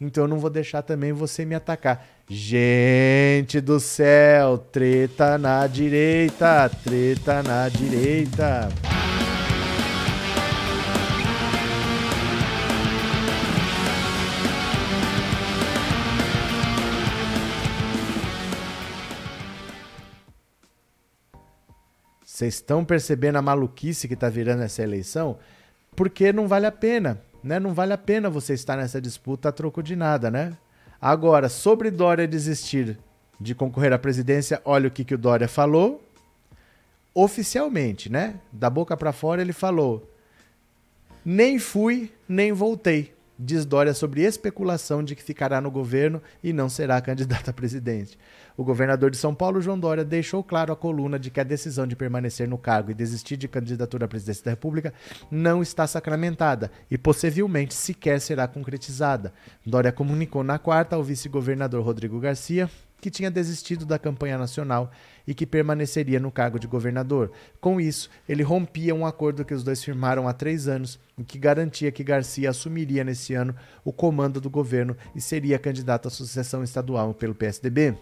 Então 0.00 0.24
eu 0.24 0.28
não 0.28 0.40
vou 0.40 0.50
deixar 0.50 0.82
também 0.82 1.12
você 1.12 1.44
me 1.44 1.54
atacar. 1.54 2.04
Gente 2.28 3.60
do 3.60 3.78
céu, 3.78 4.58
treta 4.58 5.38
na 5.38 5.68
direita, 5.68 6.68
treta 6.82 7.44
na 7.44 7.68
direita. 7.68 8.70
Vocês 22.34 22.54
estão 22.54 22.84
percebendo 22.84 23.36
a 23.36 23.42
maluquice 23.42 24.08
que 24.08 24.14
está 24.14 24.28
virando 24.28 24.64
essa 24.64 24.82
eleição? 24.82 25.38
Porque 25.94 26.32
não 26.32 26.48
vale 26.48 26.66
a 26.66 26.72
pena, 26.72 27.22
né? 27.44 27.60
Não 27.60 27.72
vale 27.72 27.92
a 27.92 27.96
pena 27.96 28.28
você 28.28 28.54
estar 28.54 28.76
nessa 28.76 29.00
disputa 29.00 29.50
a 29.50 29.52
troco 29.52 29.80
de 29.80 29.94
nada, 29.94 30.32
né? 30.32 30.52
Agora, 31.00 31.48
sobre 31.48 31.92
Dória 31.92 32.26
desistir 32.26 32.98
de 33.40 33.54
concorrer 33.54 33.92
à 33.92 34.00
presidência, 34.00 34.60
olha 34.64 34.88
o 34.88 34.90
que, 34.90 35.04
que 35.04 35.14
o 35.14 35.18
Dória 35.18 35.46
falou. 35.46 36.02
Oficialmente, 37.14 38.10
né? 38.10 38.34
Da 38.50 38.68
boca 38.68 38.96
para 38.96 39.12
fora 39.12 39.40
ele 39.40 39.52
falou: 39.52 40.12
nem 41.24 41.60
fui, 41.60 42.12
nem 42.28 42.50
voltei 42.50 43.13
diz 43.38 43.64
Dória 43.64 43.94
sobre 43.94 44.22
especulação 44.22 45.02
de 45.02 45.14
que 45.14 45.22
ficará 45.22 45.60
no 45.60 45.70
governo 45.70 46.22
e 46.42 46.52
não 46.52 46.68
será 46.68 47.00
candidato 47.00 47.50
a 47.50 47.52
presidente. 47.52 48.18
O 48.56 48.62
governador 48.62 49.10
de 49.10 49.16
São 49.16 49.34
Paulo, 49.34 49.60
João 49.60 49.78
Dória, 49.78 50.04
deixou 50.04 50.42
claro 50.42 50.72
à 50.72 50.76
coluna 50.76 51.18
de 51.18 51.30
que 51.30 51.40
a 51.40 51.44
decisão 51.44 51.86
de 51.86 51.96
permanecer 51.96 52.48
no 52.48 52.56
cargo 52.56 52.90
e 52.90 52.94
desistir 52.94 53.36
de 53.36 53.48
candidatura 53.48 54.04
à 54.04 54.08
presidência 54.08 54.44
da 54.44 54.50
República 54.52 54.94
não 55.30 55.60
está 55.60 55.86
sacramentada 55.86 56.70
e 56.90 56.96
possivelmente 56.96 57.74
sequer 57.74 58.20
será 58.20 58.46
concretizada. 58.46 59.32
Dória 59.66 59.90
comunicou 59.90 60.44
na 60.44 60.58
quarta 60.58 60.94
ao 60.94 61.02
vice-governador 61.02 61.84
Rodrigo 61.84 62.20
Garcia 62.20 62.70
que 63.04 63.10
tinha 63.10 63.30
desistido 63.30 63.84
da 63.84 63.98
campanha 63.98 64.38
nacional 64.38 64.90
e 65.26 65.34
que 65.34 65.46
permaneceria 65.46 66.20
no 66.20 66.30
cargo 66.30 66.58
de 66.58 66.66
governador. 66.66 67.30
Com 67.60 67.80
isso, 67.80 68.10
ele 68.28 68.42
rompia 68.42 68.94
um 68.94 69.06
acordo 69.06 69.44
que 69.44 69.54
os 69.54 69.64
dois 69.64 69.82
firmaram 69.82 70.28
há 70.28 70.32
três 70.32 70.68
anos 70.68 70.98
e 71.18 71.24
que 71.24 71.38
garantia 71.38 71.92
que 71.92 72.04
Garcia 72.04 72.50
assumiria 72.50 73.04
nesse 73.04 73.34
ano 73.34 73.54
o 73.84 73.92
comando 73.92 74.40
do 74.40 74.50
governo 74.50 74.96
e 75.14 75.20
seria 75.20 75.58
candidato 75.58 76.08
à 76.08 76.10
sucessão 76.10 76.62
estadual 76.62 77.14
pelo 77.14 77.34
PSDB. 77.34 77.94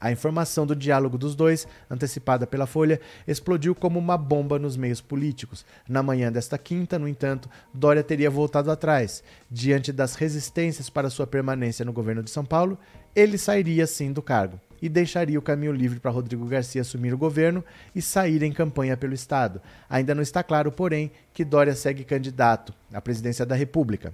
A 0.00 0.12
informação 0.12 0.64
do 0.64 0.76
diálogo 0.76 1.18
dos 1.18 1.34
dois, 1.34 1.66
antecipada 1.90 2.46
pela 2.46 2.68
Folha, 2.68 3.00
explodiu 3.26 3.74
como 3.74 3.98
uma 3.98 4.16
bomba 4.16 4.56
nos 4.56 4.76
meios 4.76 5.00
políticos. 5.00 5.66
Na 5.88 6.04
manhã 6.04 6.30
desta 6.30 6.56
quinta, 6.56 7.00
no 7.00 7.08
entanto, 7.08 7.50
Dória 7.74 8.04
teria 8.04 8.30
voltado 8.30 8.70
atrás. 8.70 9.24
Diante 9.50 9.92
das 9.92 10.14
resistências 10.14 10.88
para 10.88 11.10
sua 11.10 11.26
permanência 11.26 11.84
no 11.84 11.92
governo 11.92 12.22
de 12.22 12.30
São 12.30 12.44
Paulo, 12.44 12.78
ele 13.14 13.36
sairia 13.36 13.88
sim 13.88 14.12
do 14.12 14.22
cargo 14.22 14.60
e 14.80 14.88
deixaria 14.88 15.38
o 15.38 15.42
caminho 15.42 15.72
livre 15.72 16.00
para 16.00 16.10
Rodrigo 16.10 16.46
Garcia 16.46 16.82
assumir 16.82 17.12
o 17.12 17.18
governo 17.18 17.64
e 17.94 18.02
sair 18.02 18.42
em 18.42 18.52
campanha 18.52 18.96
pelo 18.96 19.14
Estado. 19.14 19.60
Ainda 19.88 20.14
não 20.14 20.22
está 20.22 20.42
claro, 20.42 20.72
porém, 20.72 21.10
que 21.32 21.44
Dória 21.44 21.74
segue 21.74 22.04
candidato 22.04 22.72
à 22.92 23.00
presidência 23.00 23.44
da 23.44 23.54
República. 23.54 24.12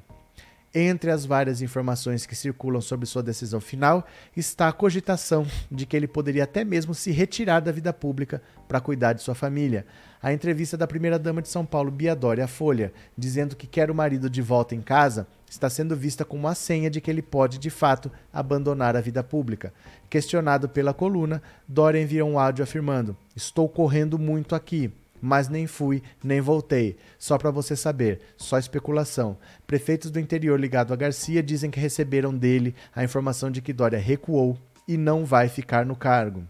Entre 0.77 1.09
as 1.13 1.25
várias 1.25 1.63
informações 1.63 2.27
que 2.27 2.35
circulam 2.35 2.81
sobre 2.81 3.07
sua 3.07 3.23
decisão 3.23 3.61
final 3.61 4.05
está 4.37 4.67
a 4.67 4.73
cogitação 4.73 5.47
de 5.71 5.87
que 5.87 5.97
ele 5.97 6.09
poderia 6.09 6.43
até 6.43 6.65
mesmo 6.65 6.93
se 6.93 7.13
retirar 7.13 7.61
da 7.61 7.71
vida 7.71 7.93
pública 7.93 8.43
para 8.67 8.81
cuidar 8.81 9.13
de 9.13 9.23
sua 9.23 9.37
família. 9.37 9.87
A 10.21 10.33
entrevista 10.33 10.77
da 10.77 10.85
primeira-dama 10.85 11.41
de 11.41 11.49
São 11.49 11.65
Paulo, 11.65 11.93
Bia 11.93 12.17
Dória, 12.17 12.45
à 12.45 12.49
Folha, 12.49 12.93
dizendo 13.17 13.55
que 13.55 13.69
quer 13.69 13.89
o 13.89 13.95
marido 13.95 14.29
de 14.29 14.43
volta 14.43 14.75
em 14.75 14.81
casa, 14.81 15.29
está 15.49 15.71
sendo 15.71 15.95
vista 15.95 16.25
como 16.25 16.43
uma 16.43 16.57
senha 16.57 16.91
de 16.91 17.01
que 17.01 17.09
ele 17.09 17.23
pode, 17.23 17.59
de 17.59 17.71
fato, 17.71 18.11
abandonar 18.33 18.97
a 18.97 19.01
vida 19.01 19.23
pública. 19.23 19.73
Questionado 20.15 20.69
pela 20.69 20.95
coluna, 20.95 21.43
Dória 21.67 22.01
enviou 22.01 22.31
um 22.31 22.39
áudio 22.39 22.63
afirmando: 22.63 23.17
Estou 23.35 23.69
correndo 23.69 24.17
muito 24.17 24.55
aqui 24.55 24.93
mas 25.21 25.49
nem 25.49 25.67
fui, 25.67 26.03
nem 26.23 26.41
voltei. 26.41 26.99
Só 27.19 27.39
para 27.39 27.51
você 27.51 27.75
saber, 27.75 28.21
só 28.37 28.59
especulação. 28.59 29.39
Prefeitos 29.67 30.11
do 30.11 30.21
interior 30.21 30.61
ligado 30.61 30.93
a 30.93 30.97
Garcia 30.97 31.43
dizem 31.43 31.71
que 31.71 31.81
receberam 31.81 32.33
dele 32.33 32.77
a 32.95 33.03
informação 33.03 33.51
de 33.51 33.63
que 33.63 33.73
Dória 33.73 33.99
recuou 33.99 34.57
e 34.87 34.97
não 34.99 35.25
vai 35.25 35.49
ficar 35.49 35.87
no 35.87 35.97
cargo. 35.97 36.45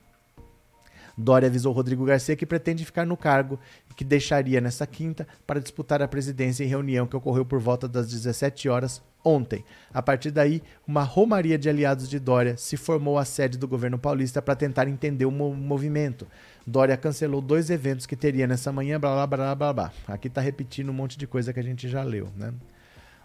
Dória 1.17 1.47
avisou 1.47 1.73
Rodrigo 1.73 2.05
Garcia 2.05 2.37
que 2.37 2.45
pretende 2.45 2.85
ficar 2.85 3.07
no 3.07 3.17
cargo 3.17 3.59
e 3.89 3.95
que 3.95 4.05
deixaria 4.05 4.61
nesta 4.61 4.87
quinta 4.87 5.27
para 5.47 5.61
disputar 5.61 6.03
a 6.03 6.09
presidência 6.09 6.65
em 6.65 6.69
reunião 6.69 7.07
que 7.07 7.17
ocorreu 7.17 7.47
por 7.47 7.61
volta 7.61 7.89
das 7.89 8.11
17 8.11 8.69
horas 8.69 9.01
ontem. 9.25 9.65
A 9.93 10.03
partir 10.03 10.31
daí, 10.31 10.63
uma 10.87 11.03
romaria 11.03 11.57
de 11.57 11.69
aliados 11.69 12.09
de 12.09 12.19
Dória 12.19 12.57
se 12.57 12.77
formou 12.77 13.19
à 13.19 13.25
sede 13.25 13.57
do 13.57 13.67
governo 13.67 13.99
paulista 13.99 14.43
para 14.43 14.55
tentar 14.55 14.87
entender 14.87 15.25
o 15.25 15.31
movimento. 15.31 16.27
Dória 16.67 16.97
cancelou 16.97 17.41
dois 17.41 17.71
eventos 17.71 18.07
que 18.07 18.15
teria 18.15 18.47
nessa 18.47 18.71
manhã, 18.71 19.01
blá 19.01 19.27
blá 19.27 19.27
blá 19.27 19.55
blá 19.55 19.73
blá. 19.73 19.93
Aqui 20.07 20.29
tá 20.29 20.41
repetindo 20.41 20.91
um 20.91 20.95
monte 20.95 21.19
de 21.19 21.27
coisa 21.27 21.53
que 21.53 21.61
a 21.61 21.65
gente 21.65 21.89
já 21.89 22.03
leu, 22.03 22.29
né? 22.37 22.53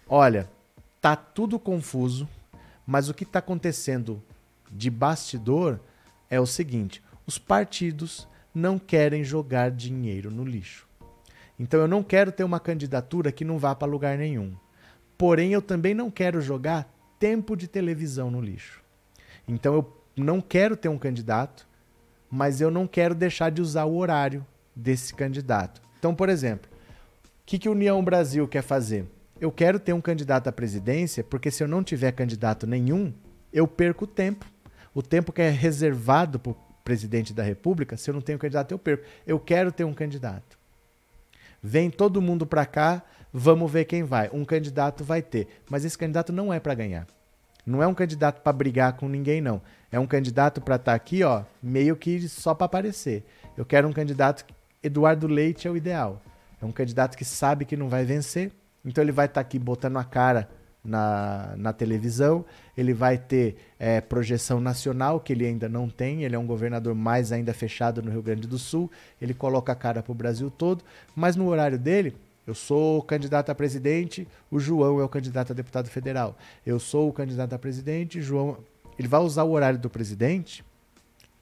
Olha, 0.07 0.49
tá 1.01 1.15
tudo 1.15 1.59
confuso, 1.59 2.27
mas 2.85 3.09
o 3.09 3.13
que 3.13 3.23
está 3.23 3.39
acontecendo 3.39 4.21
de 4.71 4.89
bastidor 4.89 5.79
é 6.29 6.39
o 6.39 6.45
seguinte: 6.45 7.03
os 7.27 7.37
partidos 7.37 8.27
não 8.53 8.79
querem 8.79 9.23
jogar 9.23 9.71
dinheiro 9.71 10.31
no 10.31 10.43
lixo. 10.43 10.87
Então 11.59 11.79
eu 11.79 11.87
não 11.87 12.01
quero 12.01 12.31
ter 12.31 12.43
uma 12.43 12.59
candidatura 12.59 13.31
que 13.31 13.43
não 13.43 13.57
vá 13.57 13.75
para 13.75 13.87
lugar 13.87 14.17
nenhum. 14.17 14.55
Porém, 15.19 15.53
eu 15.53 15.61
também 15.61 15.93
não 15.93 16.09
quero 16.09 16.41
jogar 16.41 16.91
tempo 17.19 17.55
de 17.55 17.67
televisão 17.67 18.31
no 18.31 18.41
lixo. 18.41 18.81
Então 19.47 19.75
eu 19.75 20.03
não 20.17 20.41
quero 20.41 20.75
ter 20.75 20.89
um 20.89 20.97
candidato 20.97 21.69
mas 22.29 22.61
eu 22.61 22.69
não 22.69 22.85
quero 22.85 23.15
deixar 23.15 23.49
de 23.49 23.61
usar 23.61 23.85
o 23.85 23.97
horário 23.97 24.45
desse 24.75 25.13
candidato. 25.13 25.81
Então, 25.97 26.13
por 26.13 26.29
exemplo, 26.29 26.69
o 27.25 27.29
que, 27.45 27.57
que 27.57 27.67
a 27.67 27.71
União 27.71 28.03
Brasil 28.03 28.47
quer 28.47 28.61
fazer? 28.61 29.05
Eu 29.41 29.51
quero 29.51 29.79
ter 29.79 29.93
um 29.93 30.01
candidato 30.01 30.47
à 30.47 30.51
presidência, 30.51 31.23
porque 31.23 31.49
se 31.49 31.63
eu 31.63 31.67
não 31.67 31.83
tiver 31.83 32.11
candidato 32.11 32.67
nenhum, 32.67 33.13
eu 33.51 33.67
perco 33.67 34.05
tempo. 34.05 34.45
O 34.93 35.01
tempo 35.01 35.31
que 35.31 35.41
é 35.41 35.49
reservado 35.49 36.39
para 36.39 36.51
o 36.51 36.57
presidente 36.83 37.33
da 37.33 37.41
República, 37.41 37.97
se 37.97 38.09
eu 38.09 38.13
não 38.13 38.21
tenho 38.21 38.37
candidato, 38.37 38.71
eu 38.71 38.79
perco. 38.79 39.03
Eu 39.25 39.39
quero 39.39 39.71
ter 39.71 39.83
um 39.83 39.93
candidato. 39.93 40.58
Vem 41.61 41.89
todo 41.89 42.21
mundo 42.21 42.45
para 42.45 42.65
cá, 42.65 43.03
vamos 43.31 43.71
ver 43.71 43.85
quem 43.85 44.03
vai. 44.03 44.29
Um 44.31 44.45
candidato 44.45 45.03
vai 45.03 45.21
ter, 45.21 45.47
mas 45.69 45.85
esse 45.85 45.97
candidato 45.97 46.31
não 46.31 46.53
é 46.53 46.59
para 46.59 46.73
ganhar. 46.73 47.07
Não 47.65 47.83
é 47.83 47.87
um 47.87 47.93
candidato 47.93 48.41
para 48.41 48.53
brigar 48.53 48.93
com 48.93 49.07
ninguém, 49.07 49.41
não. 49.41 49.61
É 49.91 49.99
um 49.99 50.07
candidato 50.07 50.61
para 50.61 50.75
estar 50.75 50.91
tá 50.91 50.95
aqui, 50.95 51.23
ó, 51.23 51.43
meio 51.61 51.95
que 51.95 52.27
só 52.27 52.53
para 52.53 52.65
aparecer. 52.65 53.25
Eu 53.55 53.65
quero 53.65 53.87
um 53.87 53.93
candidato. 53.93 54.45
Eduardo 54.81 55.27
Leite 55.27 55.67
é 55.67 55.71
o 55.71 55.77
ideal. 55.77 56.21
É 56.61 56.65
um 56.65 56.71
candidato 56.71 57.17
que 57.17 57.25
sabe 57.25 57.65
que 57.65 57.77
não 57.77 57.89
vai 57.89 58.05
vencer, 58.05 58.51
então 58.83 59.03
ele 59.03 59.11
vai 59.11 59.25
estar 59.25 59.35
tá 59.35 59.41
aqui 59.41 59.59
botando 59.59 59.97
a 59.97 60.03
cara 60.03 60.49
na, 60.83 61.53
na 61.57 61.73
televisão, 61.73 62.45
ele 62.77 62.93
vai 62.93 63.17
ter 63.17 63.57
é, 63.77 63.99
projeção 63.99 64.59
nacional, 64.59 65.19
que 65.19 65.33
ele 65.33 65.45
ainda 65.45 65.67
não 65.67 65.89
tem, 65.89 66.23
ele 66.23 66.35
é 66.35 66.39
um 66.39 66.47
governador 66.47 66.95
mais 66.95 67.31
ainda 67.31 67.53
fechado 67.53 68.01
no 68.01 68.09
Rio 68.09 68.21
Grande 68.21 68.47
do 68.47 68.57
Sul, 68.57 68.89
ele 69.21 69.33
coloca 69.33 69.71
a 69.71 69.75
cara 69.75 70.01
para 70.01 70.11
o 70.11 70.15
Brasil 70.15 70.49
todo, 70.49 70.83
mas 71.15 71.35
no 71.35 71.47
horário 71.47 71.77
dele, 71.77 72.15
eu 72.47 72.55
sou 72.55 73.03
candidato 73.03 73.51
a 73.51 73.55
presidente, 73.55 74.27
o 74.49 74.59
João 74.59 74.99
é 74.99 75.03
o 75.03 75.09
candidato 75.09 75.51
a 75.51 75.55
deputado 75.55 75.87
federal. 75.87 76.35
Eu 76.65 76.79
sou 76.79 77.07
o 77.07 77.13
candidato 77.13 77.53
a 77.53 77.59
presidente, 77.59 78.21
João. 78.21 78.57
Ele 78.97 79.07
vai 79.07 79.19
usar 79.19 79.43
o 79.43 79.51
horário 79.51 79.77
do 79.77 79.87
presidente 79.87 80.65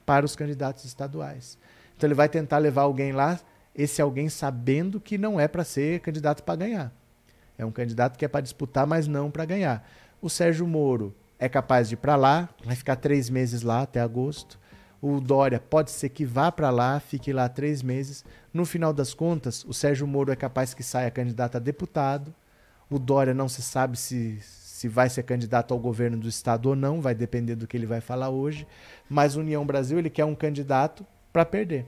para 0.06 0.26
os 0.26 0.36
candidatos 0.36 0.84
estaduais. 0.84 1.58
Então 1.96 2.08
ele 2.08 2.14
vai 2.14 2.28
tentar 2.28 2.58
levar 2.58 2.82
alguém 2.82 3.14
lá, 3.14 3.40
esse 3.74 4.02
alguém 4.02 4.28
sabendo 4.28 5.00
que 5.00 5.18
não 5.18 5.40
é 5.40 5.48
para 5.48 5.64
ser 5.64 6.02
candidato 6.02 6.44
para 6.44 6.58
ganhar. 6.58 6.94
É 7.58 7.66
um 7.66 7.72
candidato 7.72 8.18
que 8.18 8.26
é 8.26 8.28
para 8.28 8.42
disputar, 8.42 8.86
mas 8.86 9.08
não 9.08 9.32
para 9.32 9.46
ganhar. 9.46 9.88
O 10.22 10.30
Sérgio 10.30 10.68
Moro 10.68 11.16
é 11.40 11.48
capaz 11.48 11.90
de 11.90 11.96
ir 11.96 11.98
para 11.98 12.16
lá, 12.16 12.50
vai 12.64 12.76
ficar 12.76 12.96
três 12.96 13.30
meses 13.30 13.62
lá 13.62 13.82
até 13.82 14.00
agosto. 14.00 14.60
O 15.02 15.20
Dória 15.20 15.60
pode 15.60 15.92
ser 15.92 16.10
que 16.10 16.26
vá 16.26 16.52
para 16.52 16.70
lá, 16.70 17.00
fique 17.00 17.32
lá 17.32 17.48
três 17.48 17.84
meses. 17.84 18.26
No 18.52 18.66
final 18.66 18.92
das 18.92 19.14
contas, 19.14 19.64
o 19.66 19.74
Sérgio 19.74 20.08
Moro 20.08 20.32
é 20.32 20.36
capaz 20.36 20.74
que 20.74 20.84
saia 20.84 21.12
candidato 21.12 21.58
a 21.58 21.60
deputado. 21.60 22.34
O 22.90 22.98
Dória 22.98 23.34
não 23.34 23.48
se 23.48 23.62
sabe 23.62 23.98
se, 23.98 24.40
se 24.42 24.88
vai 24.88 25.10
ser 25.10 25.24
candidato 25.24 25.74
ao 25.74 25.80
governo 25.80 26.18
do 26.18 26.28
estado 26.28 26.70
ou 26.70 26.76
não, 26.76 27.02
vai 27.02 27.14
depender 27.14 27.56
do 27.56 27.68
que 27.68 27.78
ele 27.78 27.86
vai 27.86 28.02
falar 28.02 28.30
hoje. 28.30 28.66
Mas 29.08 29.36
União 29.36 29.66
Brasil, 29.66 30.00
ele 30.00 30.10
quer 30.10 30.26
um 30.26 30.36
candidato 30.36 31.06
para 31.32 31.46
perder. 31.46 31.86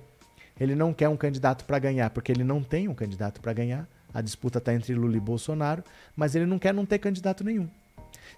Ele 0.59 0.75
não 0.75 0.93
quer 0.93 1.09
um 1.09 1.17
candidato 1.17 1.65
para 1.65 1.79
ganhar, 1.79 2.09
porque 2.11 2.31
ele 2.31 2.43
não 2.43 2.61
tem 2.61 2.87
um 2.87 2.93
candidato 2.93 3.41
para 3.41 3.53
ganhar. 3.53 3.87
A 4.13 4.21
disputa 4.21 4.57
está 4.57 4.73
entre 4.73 4.93
Lula 4.93 5.17
e 5.17 5.19
Bolsonaro, 5.19 5.83
mas 6.15 6.35
ele 6.35 6.45
não 6.45 6.59
quer 6.59 6.73
não 6.73 6.85
ter 6.85 6.99
candidato 6.99 7.43
nenhum. 7.43 7.69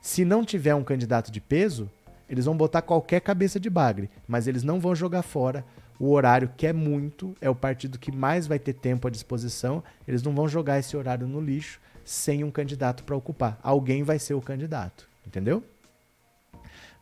Se 0.01 0.25
não 0.25 0.43
tiver 0.43 0.75
um 0.75 0.83
candidato 0.83 1.31
de 1.31 1.39
peso, 1.39 1.89
eles 2.29 2.45
vão 2.45 2.55
botar 2.55 2.81
qualquer 2.81 3.21
cabeça 3.21 3.59
de 3.59 3.69
bagre, 3.69 4.09
mas 4.27 4.47
eles 4.47 4.63
não 4.63 4.79
vão 4.79 4.95
jogar 4.95 5.21
fora 5.21 5.65
o 5.99 6.11
horário 6.11 6.51
que 6.57 6.65
é 6.65 6.73
muito, 6.73 7.35
é 7.39 7.49
o 7.49 7.53
partido 7.53 7.99
que 7.99 8.11
mais 8.11 8.47
vai 8.47 8.57
ter 8.57 8.73
tempo 8.73 9.07
à 9.07 9.11
disposição. 9.11 9.83
Eles 10.07 10.23
não 10.23 10.33
vão 10.33 10.47
jogar 10.47 10.79
esse 10.79 10.97
horário 10.97 11.27
no 11.27 11.39
lixo 11.39 11.79
sem 12.03 12.43
um 12.43 12.49
candidato 12.49 13.03
para 13.03 13.15
ocupar. 13.15 13.59
Alguém 13.61 14.01
vai 14.01 14.17
ser 14.17 14.33
o 14.33 14.41
candidato, 14.41 15.07
entendeu? 15.27 15.63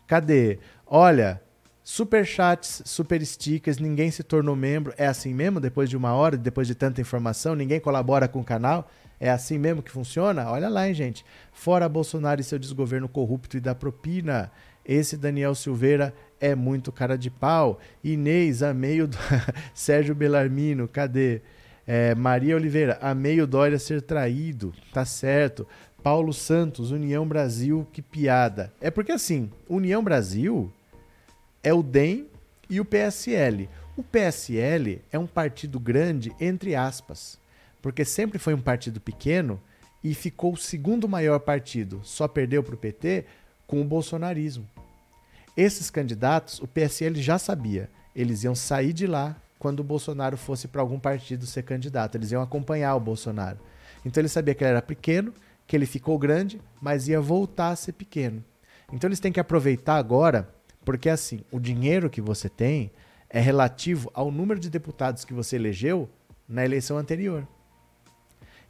Cadê? 0.05 0.59
Olha, 0.85 1.41
super 1.89 2.23
chats, 2.23 2.83
super 2.85 3.25
stickers, 3.25 3.79
ninguém 3.79 4.11
se 4.11 4.21
tornou 4.21 4.55
membro. 4.55 4.93
É 4.95 5.07
assim 5.07 5.33
mesmo? 5.33 5.59
Depois 5.59 5.89
de 5.89 5.97
uma 5.97 6.13
hora, 6.13 6.37
depois 6.37 6.67
de 6.67 6.75
tanta 6.75 7.01
informação, 7.01 7.55
ninguém 7.55 7.79
colabora 7.79 8.27
com 8.27 8.41
o 8.41 8.43
canal? 8.43 8.91
É 9.19 9.31
assim 9.31 9.57
mesmo 9.57 9.81
que 9.81 9.89
funciona? 9.89 10.51
Olha 10.51 10.69
lá, 10.69 10.87
hein, 10.87 10.93
gente. 10.93 11.25
Fora 11.51 11.89
Bolsonaro 11.89 12.39
e 12.39 12.43
seu 12.43 12.59
desgoverno 12.59 13.09
corrupto 13.09 13.57
e 13.57 13.59
da 13.59 13.73
propina. 13.73 14.51
Esse 14.85 15.17
Daniel 15.17 15.55
Silveira 15.55 16.13
é 16.39 16.53
muito 16.53 16.91
cara 16.91 17.17
de 17.17 17.31
pau. 17.31 17.79
Inês, 18.03 18.61
amei 18.61 19.01
o. 19.01 19.09
Sérgio 19.73 20.13
Belarmino, 20.13 20.87
cadê? 20.87 21.41
É, 21.87 22.13
Maria 22.13 22.55
Oliveira, 22.55 22.99
amei 23.01 23.41
o 23.41 23.47
Dória 23.47 23.79
ser 23.79 24.03
traído. 24.03 24.75
Tá 24.93 25.05
certo. 25.05 25.67
Paulo 26.03 26.33
Santos, 26.33 26.91
União 26.91 27.27
Brasil, 27.27 27.87
que 27.91 28.03
piada. 28.03 28.71
É 28.79 28.91
porque 28.91 29.11
assim, 29.11 29.49
União 29.67 30.03
Brasil 30.03 30.71
é 31.63 31.73
o 31.73 31.83
DEM 31.83 32.27
e 32.69 32.79
o 32.79 32.85
PSL. 32.85 33.69
O 33.97 34.03
PSL 34.03 35.01
é 35.11 35.19
um 35.19 35.27
partido 35.27 35.79
grande, 35.79 36.31
entre 36.39 36.75
aspas, 36.75 37.37
porque 37.81 38.05
sempre 38.05 38.39
foi 38.39 38.53
um 38.53 38.61
partido 38.61 39.01
pequeno 39.01 39.59
e 40.03 40.13
ficou 40.13 40.53
o 40.53 40.57
segundo 40.57 41.09
maior 41.09 41.39
partido, 41.39 41.99
só 42.03 42.27
perdeu 42.27 42.63
para 42.63 42.75
o 42.75 42.77
PT 42.77 43.25
com 43.67 43.81
o 43.81 43.85
bolsonarismo. 43.85 44.65
Esses 45.55 45.89
candidatos, 45.89 46.59
o 46.59 46.67
PSL 46.67 47.21
já 47.21 47.37
sabia, 47.37 47.89
eles 48.15 48.43
iam 48.43 48.55
sair 48.55 48.93
de 48.93 49.05
lá 49.05 49.35
quando 49.57 49.81
o 49.81 49.83
Bolsonaro 49.83 50.37
fosse 50.37 50.69
para 50.69 50.81
algum 50.81 50.97
partido 50.97 51.45
ser 51.45 51.63
candidato, 51.63 52.15
eles 52.15 52.31
iam 52.31 52.41
acompanhar 52.41 52.95
o 52.95 52.99
Bolsonaro. 52.99 53.59
Então 54.05 54.21
ele 54.21 54.29
sabia 54.29 54.55
que 54.55 54.63
ele 54.63 54.71
era 54.71 54.81
pequeno, 54.81 55.33
que 55.67 55.75
ele 55.75 55.85
ficou 55.85 56.17
grande, 56.17 56.61
mas 56.81 57.09
ia 57.09 57.19
voltar 57.19 57.71
a 57.71 57.75
ser 57.75 57.91
pequeno. 57.91 58.43
Então 58.93 59.09
eles 59.09 59.19
têm 59.19 59.33
que 59.33 59.39
aproveitar 59.39 59.97
agora, 59.97 60.49
porque 60.89 61.07
assim, 61.07 61.41
o 61.51 61.59
dinheiro 61.59 62.09
que 62.09 62.19
você 62.19 62.49
tem 62.49 62.89
é 63.29 63.39
relativo 63.39 64.09
ao 64.11 64.31
número 64.31 64.59
de 64.59 64.71
deputados 64.71 65.23
que 65.23 65.35
você 65.35 65.55
elegeu 65.55 66.09
na 66.47 66.65
eleição 66.65 66.97
anterior. 66.97 67.47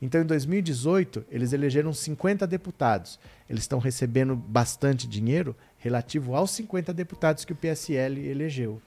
Então, 0.01 0.20
em 0.20 0.26
2018, 0.26 1.24
eles 1.32 1.53
elegeram 1.53 1.93
50 1.93 2.45
deputados. 2.45 3.17
Eles 3.49 3.63
estão 3.63 3.80
recebendo 3.80 4.36
bastante 4.36 5.07
dinheiro 5.07 5.55
relativo 5.78 6.36
aos 6.36 6.51
50 6.51 6.93
deputados 6.93 7.45
que 7.45 7.53
o 7.53 7.55
PSL 7.55 8.28
elegeu. 8.28 8.82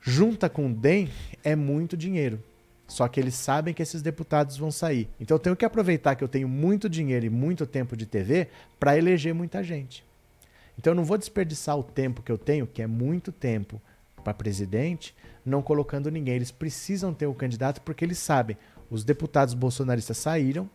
Junta 0.00 0.48
com 0.48 0.70
o 0.70 0.72
DEM 0.72 1.10
é 1.42 1.56
muito 1.56 1.96
dinheiro. 1.96 2.40
Só 2.86 3.08
que 3.08 3.18
eles 3.18 3.34
sabem 3.34 3.74
que 3.74 3.82
esses 3.82 4.02
deputados 4.02 4.56
vão 4.56 4.70
sair. 4.70 5.08
Então 5.18 5.34
eu 5.34 5.40
tenho 5.40 5.56
que 5.56 5.64
aproveitar 5.64 6.14
que 6.14 6.22
eu 6.22 6.28
tenho 6.28 6.48
muito 6.48 6.88
dinheiro 6.88 7.26
e 7.26 7.28
muito 7.28 7.66
tempo 7.66 7.96
de 7.96 8.06
TV 8.06 8.46
para 8.78 8.96
eleger 8.96 9.34
muita 9.34 9.64
gente. 9.64 10.08
Então 10.80 10.92
eu 10.92 10.94
não 10.94 11.04
vou 11.04 11.18
desperdiçar 11.18 11.78
o 11.78 11.82
tempo 11.82 12.22
que 12.22 12.32
eu 12.32 12.38
tenho, 12.38 12.66
que 12.66 12.80
é 12.80 12.86
muito 12.86 13.30
tempo, 13.30 13.78
para 14.24 14.32
presidente, 14.32 15.14
não 15.44 15.60
colocando 15.60 16.10
ninguém. 16.10 16.36
Eles 16.36 16.50
precisam 16.50 17.12
ter 17.12 17.26
o 17.26 17.34
candidato 17.34 17.82
porque 17.82 18.02
eles 18.02 18.16
sabem, 18.16 18.56
os 18.90 19.04
deputados 19.04 19.52
bolsonaristas 19.52 20.16
saíram, 20.16 20.70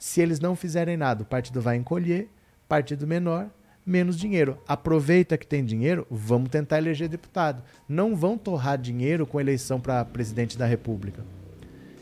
se 0.00 0.20
eles 0.20 0.40
não 0.40 0.56
fizerem 0.56 0.96
nada, 0.96 1.22
o 1.22 1.26
partido 1.26 1.60
vai 1.60 1.76
encolher, 1.76 2.28
partido 2.68 3.06
menor, 3.06 3.48
menos 3.86 4.18
dinheiro. 4.18 4.58
Aproveita 4.66 5.38
que 5.38 5.46
tem 5.46 5.64
dinheiro, 5.64 6.04
vamos 6.10 6.50
tentar 6.50 6.78
eleger 6.78 7.08
deputado. 7.08 7.62
Não 7.88 8.16
vão 8.16 8.36
torrar 8.36 8.76
dinheiro 8.76 9.28
com 9.28 9.40
eleição 9.40 9.80
para 9.80 10.04
presidente 10.04 10.58
da 10.58 10.66
República. 10.66 11.24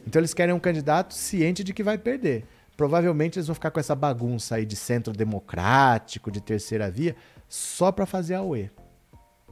Então 0.07 0.19
eles 0.19 0.33
querem 0.33 0.55
um 0.55 0.59
candidato 0.59 1.13
ciente 1.13 1.63
de 1.63 1.75
que 1.75 1.83
vai 1.83 1.99
perder. 1.99 2.47
Provavelmente 2.77 3.39
eles 3.39 3.47
vão 3.47 3.55
ficar 3.55 3.71
com 3.71 3.79
essa 3.79 3.95
bagunça 3.95 4.57
aí 4.57 4.67
de 4.67 4.75
centro 4.75 5.13
democrático, 5.13 6.31
de 6.31 6.41
terceira 6.41 6.91
via, 6.91 7.15
só 7.49 7.93
para 7.93 8.07
fazer 8.07 8.35
a 8.35 8.43
UE. 8.43 8.71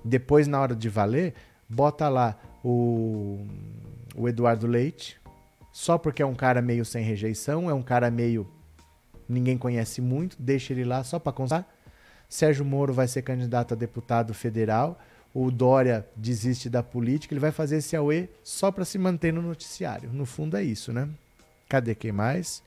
Depois, 0.05 0.47
na 0.47 0.61
hora 0.61 0.74
de 0.74 0.88
valer, 0.88 1.34
bota 1.68 2.09
lá 2.09 2.38
o, 2.64 3.47
o 4.14 4.28
Eduardo 4.28 4.66
Leite, 4.66 5.20
só 5.72 5.97
porque 5.97 6.22
é 6.22 6.26
um 6.26 6.34
cara 6.34 6.61
meio 6.61 6.84
sem 6.84 7.05
rejeição, 7.05 7.70
é 7.70 7.74
um 7.74 7.82
cara 7.82 8.11
meio. 8.11 8.47
ninguém 9.28 9.57
conhece 9.57 10.01
muito, 10.01 10.36
deixa 10.38 10.72
ele 10.72 10.84
lá 10.84 11.03
só 11.03 11.18
para 11.18 11.32
constar. 11.32 11.66
Sérgio 12.28 12.64
Moro 12.64 12.93
vai 12.93 13.07
ser 13.07 13.22
candidato 13.22 13.74
a 13.74 13.76
deputado 13.76 14.32
federal. 14.32 14.99
O 15.34 15.51
Dória 15.51 16.07
desiste 16.14 16.68
da 16.68 16.82
política, 16.82 17.32
ele 17.32 17.40
vai 17.40 17.53
fazer 17.53 17.76
esse 17.76 17.97
AUE 17.97 18.28
só 18.45 18.70
para 18.70 18.84
se 18.84 18.99
manter 18.99 19.32
no 19.32 19.40
noticiário. 19.40 20.11
No 20.12 20.26
fundo 20.26 20.57
é 20.57 20.62
isso, 20.62 20.93
né? 20.93 21.09
Cadê 21.68 21.95
quem 21.95 22.12
mais? 22.12 22.62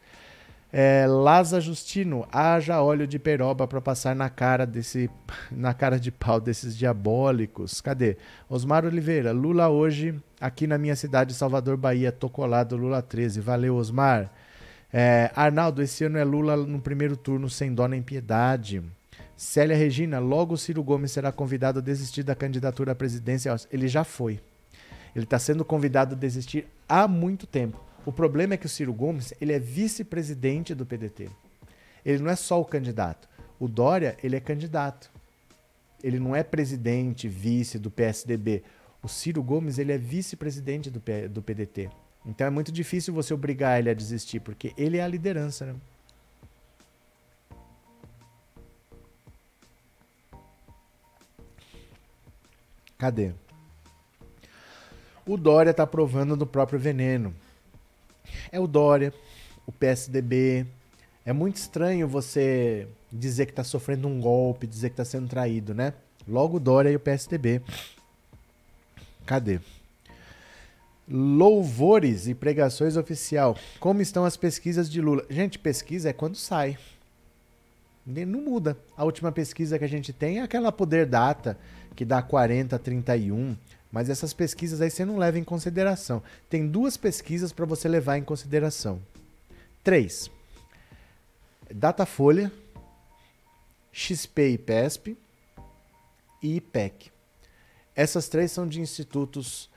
É, 0.78 1.06
Laza 1.08 1.62
Justino, 1.62 2.28
haja 2.30 2.82
óleo 2.82 3.08
de 3.08 3.18
peroba 3.18 3.66
para 3.66 3.80
passar 3.80 4.14
na 4.14 4.30
cara 4.30 4.66
desse, 4.66 5.10
na 5.50 5.74
cara 5.74 5.98
de 5.98 6.12
pau 6.12 6.38
desses 6.38 6.78
diabólicos. 6.78 7.80
Cadê? 7.80 8.18
Osmar 8.50 8.84
Oliveira, 8.84 9.32
Lula 9.32 9.70
hoje 9.70 10.22
aqui 10.38 10.68
na 10.68 10.78
minha 10.78 10.98
cidade, 10.98 11.34
Salvador, 11.34 11.78
Bahia, 11.78 12.12
tô 12.12 12.30
colado 12.30 12.76
Lula 12.76 13.02
13. 13.02 13.40
Valeu, 13.40 13.78
Osmar. 13.78 14.30
É, 14.92 15.32
Arnaldo, 15.34 15.82
esse 15.82 16.04
ano 16.04 16.18
é 16.18 16.26
Lula 16.26 16.58
no 16.58 16.82
primeiro 16.82 17.16
turno 17.16 17.50
sem 17.50 17.74
dó 17.74 17.88
nem 17.88 18.02
piedade. 18.02 18.84
Célia 19.38 19.78
Regina, 19.78 20.20
logo 20.20 20.58
Ciro 20.58 20.84
Gomes 20.84 21.12
será 21.12 21.32
convidado 21.32 21.80
a 21.80 21.82
desistir 21.82 22.24
da 22.24 22.36
candidatura 22.36 22.92
à 22.92 22.96
presidência. 22.96 23.56
Ele 23.72 23.88
já 23.88 24.04
foi. 24.04 24.42
Ele 25.16 25.24
está 25.24 25.40
sendo 25.40 25.64
convidado 25.64 26.16
a 26.16 26.18
desistir 26.18 26.68
há 26.90 27.08
muito 27.08 27.48
tempo. 27.48 27.80
O 28.06 28.12
problema 28.12 28.54
é 28.54 28.58
que 28.58 28.68
o 28.68 28.70
Ciro 28.70 28.94
Gomes 28.94 29.34
ele 29.42 29.52
é 29.52 29.58
vice-presidente 29.58 30.76
do 30.76 30.86
PDT. 30.86 31.28
Ele 32.06 32.22
não 32.22 32.30
é 32.30 32.36
só 32.36 32.62
o 32.62 32.66
candidato. 32.66 33.28
O 33.60 33.68
Dória 33.68 34.16
ele 34.24 34.36
é 34.36 34.40
candidato. 34.40 35.12
Ele 36.04 36.20
não 36.20 36.36
é 36.36 36.44
presidente, 36.44 37.28
vice 37.28 37.80
do 37.80 37.90
PSDB. 37.90 38.64
O 39.02 39.08
Ciro 39.08 39.42
Gomes 39.42 39.80
ele 39.80 39.92
é 39.92 39.98
vice-presidente 39.98 40.92
do, 40.92 41.02
do 41.32 41.42
PDT. 41.42 41.90
Então 42.24 42.46
é 42.46 42.50
muito 42.52 42.72
difícil 42.72 43.12
você 43.12 43.34
obrigar 43.34 43.80
ele 43.80 43.90
a 43.90 43.94
desistir, 43.94 44.40
porque 44.40 44.72
ele 44.78 44.98
é 44.98 45.04
a 45.04 45.08
liderança. 45.08 45.66
Né? 45.66 45.76
Cadê? 53.00 53.34
O 55.26 55.38
Dória 55.38 55.72
está 55.72 55.88
provando 55.88 56.38
do 56.38 56.46
próprio 56.46 56.80
veneno 56.80 57.34
é 58.52 58.60
o 58.60 58.68
Dória, 58.68 59.14
o 59.66 59.72
PSDB. 59.72 60.66
É 61.26 61.34
muito 61.34 61.58
estranho 61.58 62.08
você 62.08 62.88
dizer 63.12 63.46
que 63.46 63.52
está 63.52 63.64
sofrendo 63.64 64.08
um 64.08 64.20
golpe, 64.20 64.68
dizer 64.68 64.90
que 64.90 64.94
está 64.94 65.06
sendo 65.06 65.28
traído, 65.28 65.74
né? 65.74 65.94
Logo 66.28 66.58
o 66.58 66.60
Dória 66.60 66.90
e 66.90 66.96
o 66.96 67.00
PSDB. 67.00 67.62
Cadê? 69.26 69.60
Louvores 71.08 72.28
e 72.28 72.34
pregações 72.34 72.98
oficial. 72.98 73.58
Como 73.80 74.02
estão 74.02 74.26
as 74.26 74.36
pesquisas 74.38 74.90
de 74.90 75.02
Lula? 75.02 75.26
Gente, 75.30 75.60
pesquisa 75.60 76.10
é 76.10 76.14
quando 76.14 76.36
sai. 76.36 76.78
Não 78.06 78.42
muda. 78.42 78.78
A 78.96 79.04
última 79.04 79.32
pesquisa 79.32 79.80
que 79.80 79.86
a 79.86 79.90
gente 79.90 80.14
tem 80.14 80.40
é 80.40 80.42
aquela 80.44 80.72
Poder 80.72 81.08
Data, 81.08 81.58
que 81.96 82.06
dá 82.06 82.22
40, 82.22 82.78
31. 82.78 83.56
Mas 83.96 84.10
essas 84.10 84.34
pesquisas 84.34 84.82
aí 84.82 84.92
você 84.92 85.06
não 85.06 85.16
leva 85.16 85.40
em 85.40 85.44
consideração. 85.46 86.22
Tem 86.50 86.68
duas 86.68 86.98
pesquisas 86.98 87.54
para 87.54 87.66
você 87.66 87.88
levar 87.88 88.18
em 88.18 88.24
consideração. 88.26 89.02
Três. 89.82 90.30
Datafolha, 91.74 92.52
XP 93.94 94.50
e 94.50 94.58
PESP 94.58 95.18
e 96.44 96.58
IPEC. 96.58 97.10
Essas 97.96 98.28
três 98.28 98.52
são 98.52 98.68
de 98.68 98.82
institutos 98.82 99.70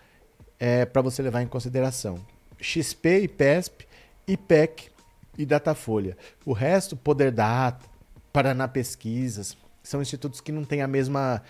é, 0.59 0.85
para 0.85 1.01
você 1.01 1.23
levar 1.23 1.43
em 1.43 1.47
consideração. 1.47 2.19
XP 2.61 3.21
e 3.21 3.29
PESP, 3.29 3.87
IPEC 4.27 4.91
e 5.39 5.47
Datafolha. 5.47 6.19
O 6.45 6.53
resto, 6.53 6.97
Poder 6.97 7.31
Data, 7.31 7.89
Paraná 8.33 8.67
Pesquisas, 8.67 9.57
são 9.81 10.03
institutos 10.03 10.41
que 10.41 10.51
não 10.51 10.65
têm 10.65 10.83
a 10.83 10.89
mesma 10.89 11.41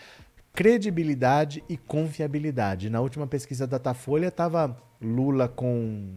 credibilidade 0.59 1.63
e 1.69 1.77
confiabilidade. 1.77 2.91
Na 2.91 3.01
última 3.01 3.29
pesquisa 3.29 3.65
da 3.65 3.79
Datafolha 3.79 4.27
estava 4.27 4.77
Lula 5.01 5.47
com 5.47 6.17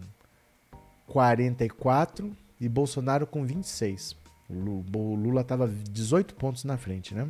44 1.06 2.36
e 2.60 2.68
Bolsonaro 2.68 3.28
com 3.28 3.46
26. 3.46 4.16
O 4.50 5.14
Lula 5.14 5.42
estava 5.42 5.68
18 5.68 6.34
pontos 6.34 6.64
na 6.64 6.76
frente, 6.76 7.14
né? 7.14 7.28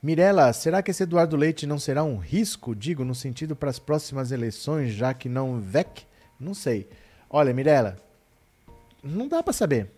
Mirela, 0.00 0.52
será 0.52 0.80
que 0.80 0.92
esse 0.92 1.02
Eduardo 1.02 1.36
Leite 1.36 1.66
não 1.66 1.76
será 1.76 2.04
um 2.04 2.18
risco, 2.18 2.72
digo, 2.72 3.04
no 3.04 3.12
sentido 3.14 3.56
para 3.56 3.70
as 3.70 3.80
próximas 3.80 4.30
eleições, 4.30 4.92
já 4.92 5.12
que 5.12 5.28
não 5.28 5.60
VEC? 5.60 6.06
Não 6.38 6.54
sei. 6.54 6.88
Olha, 7.28 7.52
Mirela, 7.52 7.98
não 9.02 9.26
dá 9.26 9.42
para 9.42 9.52
saber. 9.52 9.90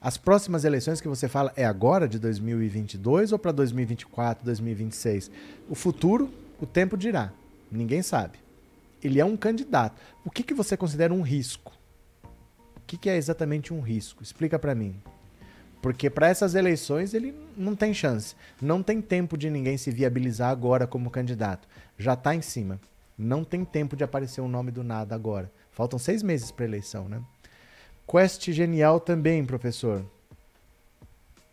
As 0.00 0.16
próximas 0.16 0.64
eleições 0.64 1.00
que 1.00 1.08
você 1.08 1.26
fala 1.26 1.52
é 1.56 1.64
agora, 1.64 2.06
de 2.06 2.18
2022 2.18 3.32
ou 3.32 3.38
para 3.38 3.50
2024, 3.52 4.44
2026? 4.44 5.30
O 5.68 5.74
futuro, 5.74 6.30
o 6.60 6.66
tempo 6.66 6.96
dirá. 6.96 7.32
Ninguém 7.70 8.02
sabe. 8.02 8.38
Ele 9.02 9.20
é 9.20 9.24
um 9.24 9.36
candidato. 9.36 10.00
O 10.24 10.30
que, 10.30 10.42
que 10.42 10.54
você 10.54 10.76
considera 10.76 11.14
um 11.14 11.22
risco? 11.22 11.72
O 12.76 12.80
que, 12.86 12.96
que 12.96 13.10
é 13.10 13.16
exatamente 13.16 13.72
um 13.72 13.80
risco? 13.80 14.22
Explica 14.22 14.58
para 14.58 14.74
mim. 14.74 15.00
Porque 15.80 16.10
para 16.10 16.28
essas 16.28 16.54
eleições 16.54 17.14
ele 17.14 17.34
não 17.56 17.74
tem 17.74 17.94
chance. 17.94 18.34
Não 18.60 18.82
tem 18.82 19.00
tempo 19.00 19.36
de 19.36 19.48
ninguém 19.48 19.78
se 19.78 19.90
viabilizar 19.90 20.50
agora 20.50 20.86
como 20.86 21.10
candidato. 21.10 21.66
Já 21.98 22.14
está 22.14 22.34
em 22.34 22.42
cima. 22.42 22.80
Não 23.16 23.42
tem 23.44 23.64
tempo 23.64 23.96
de 23.96 24.04
aparecer 24.04 24.40
o 24.40 24.44
um 24.44 24.48
nome 24.48 24.70
do 24.70 24.84
nada 24.84 25.14
agora. 25.14 25.50
Faltam 25.70 25.98
seis 25.98 26.22
meses 26.22 26.50
para 26.50 26.64
eleição, 26.66 27.08
né? 27.08 27.22
Quest 28.06 28.50
genial 28.52 29.00
também, 29.00 29.44
professor. 29.44 30.04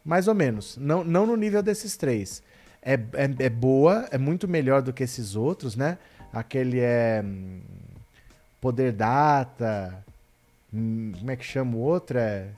Mais 0.03 0.27
ou 0.27 0.35
menos. 0.35 0.77
Não, 0.77 1.03
não 1.03 1.25
no 1.25 1.35
nível 1.35 1.63
desses 1.63 1.97
três. 1.97 2.43
é, 2.81 2.93
é, 2.93 3.45
é 3.45 3.49
boa, 3.49 4.07
é 4.11 4.17
muito 4.17 4.47
melhor 4.47 4.81
do 4.81 4.91
que 4.93 5.03
esses 5.03 5.35
outros, 5.35 5.75
né? 5.75 5.97
Aquele 6.31 6.79
é. 6.79 7.21
Hum, 7.23 7.61
Poder 8.59 8.91
Data. 8.91 10.03
Hum, 10.73 11.11
como 11.17 11.31
é 11.31 11.35
que 11.35 11.45
chama 11.45 11.75
o 11.75 11.79
outro? 11.79 12.17
É. 12.17 12.49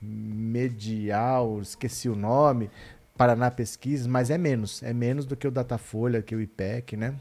Medial, 0.00 1.60
esqueci 1.60 2.08
o 2.08 2.16
nome. 2.16 2.70
Paraná 3.16 3.50
Pesquisas, 3.50 4.06
mas 4.06 4.30
é 4.30 4.36
menos. 4.36 4.82
É 4.82 4.92
menos 4.92 5.24
do 5.24 5.36
que 5.36 5.48
o 5.48 5.50
Datafolha, 5.50 6.22
que 6.22 6.34
o 6.36 6.40
IPEC, 6.40 6.96
né? 6.96 7.14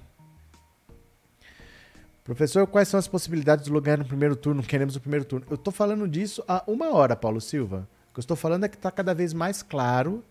Professor, 2.25 2.65
quais 2.65 2.87
são 2.87 2.99
as 2.99 3.07
possibilidades 3.07 3.65
de 3.65 3.71
lugar 3.71 3.99
no 3.99 4.03
primeiro 4.03 4.35
turno? 4.35 4.63
Queremos 4.63 4.95
o 4.95 4.99
primeiro 4.99 5.23
turno. 5.23 5.45
Eu 5.47 5.53
estou 5.53 5.71
falando 5.71 6.07
disso 6.07 6.43
há 6.47 6.63
uma 6.65 6.91
hora, 6.91 7.15
Paulo 7.15 7.39
Silva. 7.39 7.87
O 8.09 8.13
que 8.15 8.19
eu 8.19 8.21
estou 8.21 8.35
falando 8.35 8.63
é 8.63 8.67
que 8.67 8.75
está 8.75 8.89
cada 8.89 9.13
vez 9.13 9.31
mais 9.31 9.61
claro 9.61 10.23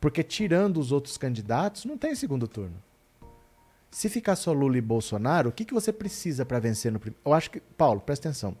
porque 0.00 0.22
tirando 0.22 0.80
os 0.80 0.90
outros 0.90 1.18
candidatos, 1.18 1.84
não 1.84 1.98
tem 1.98 2.14
segundo 2.14 2.48
turno. 2.48 2.74
Se 3.90 4.08
ficar 4.08 4.34
só 4.34 4.50
Lula 4.50 4.78
e 4.78 4.80
Bolsonaro, 4.80 5.50
o 5.50 5.52
que, 5.52 5.66
que 5.66 5.74
você 5.74 5.92
precisa 5.92 6.46
para 6.46 6.58
vencer 6.58 6.90
no 6.90 6.98
primeiro? 6.98 7.20
Eu 7.22 7.34
acho 7.34 7.50
que. 7.50 7.60
Paulo, 7.60 8.00
presta 8.00 8.30
atenção. 8.30 8.56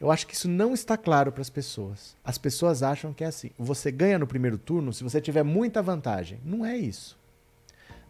Eu 0.00 0.10
acho 0.10 0.26
que 0.26 0.34
isso 0.34 0.48
não 0.48 0.72
está 0.72 0.96
claro 0.96 1.30
para 1.30 1.42
as 1.42 1.50
pessoas. 1.50 2.16
As 2.24 2.38
pessoas 2.38 2.82
acham 2.82 3.12
que 3.12 3.22
é 3.22 3.26
assim. 3.26 3.50
Você 3.58 3.92
ganha 3.92 4.18
no 4.18 4.26
primeiro 4.26 4.56
turno 4.56 4.94
se 4.94 5.04
você 5.04 5.20
tiver 5.20 5.42
muita 5.42 5.82
vantagem. 5.82 6.40
Não 6.42 6.64
é 6.64 6.74
isso. 6.74 7.18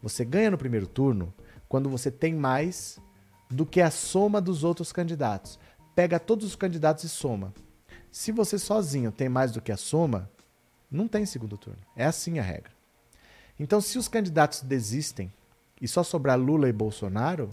Você 0.01 0.25
ganha 0.25 0.53
no 0.53 0.59
primeiro 0.59 0.87
turno 0.87 1.35
quando 1.69 1.91
você 1.91 2.13
tem 2.13 2.33
mais 2.33 3.01
do 3.51 3.65
que 3.65 3.81
a 3.81 3.91
soma 3.91 4.41
dos 4.41 4.65
outros 4.65 4.93
candidatos. 4.93 5.59
Pega 5.95 6.21
todos 6.21 6.47
os 6.47 6.57
candidatos 6.57 7.05
e 7.05 7.09
soma. 7.09 7.53
Se 8.11 8.33
você 8.33 8.59
sozinho 8.59 9.13
tem 9.13 9.29
mais 9.29 9.53
do 9.53 9.61
que 9.61 9.73
a 9.73 9.77
soma, 9.77 10.31
não 10.91 11.07
tem 11.07 11.27
segundo 11.27 11.57
turno. 11.57 11.81
É 11.97 12.05
assim 12.05 12.39
a 12.39 12.43
regra. 12.43 12.73
Então, 13.59 13.81
se 13.81 13.99
os 13.99 14.09
candidatos 14.09 14.63
desistem 14.63 15.33
e 15.81 15.89
só 15.89 16.03
sobrar 16.03 16.39
Lula 16.39 16.69
e 16.69 16.73
Bolsonaro, 16.73 17.51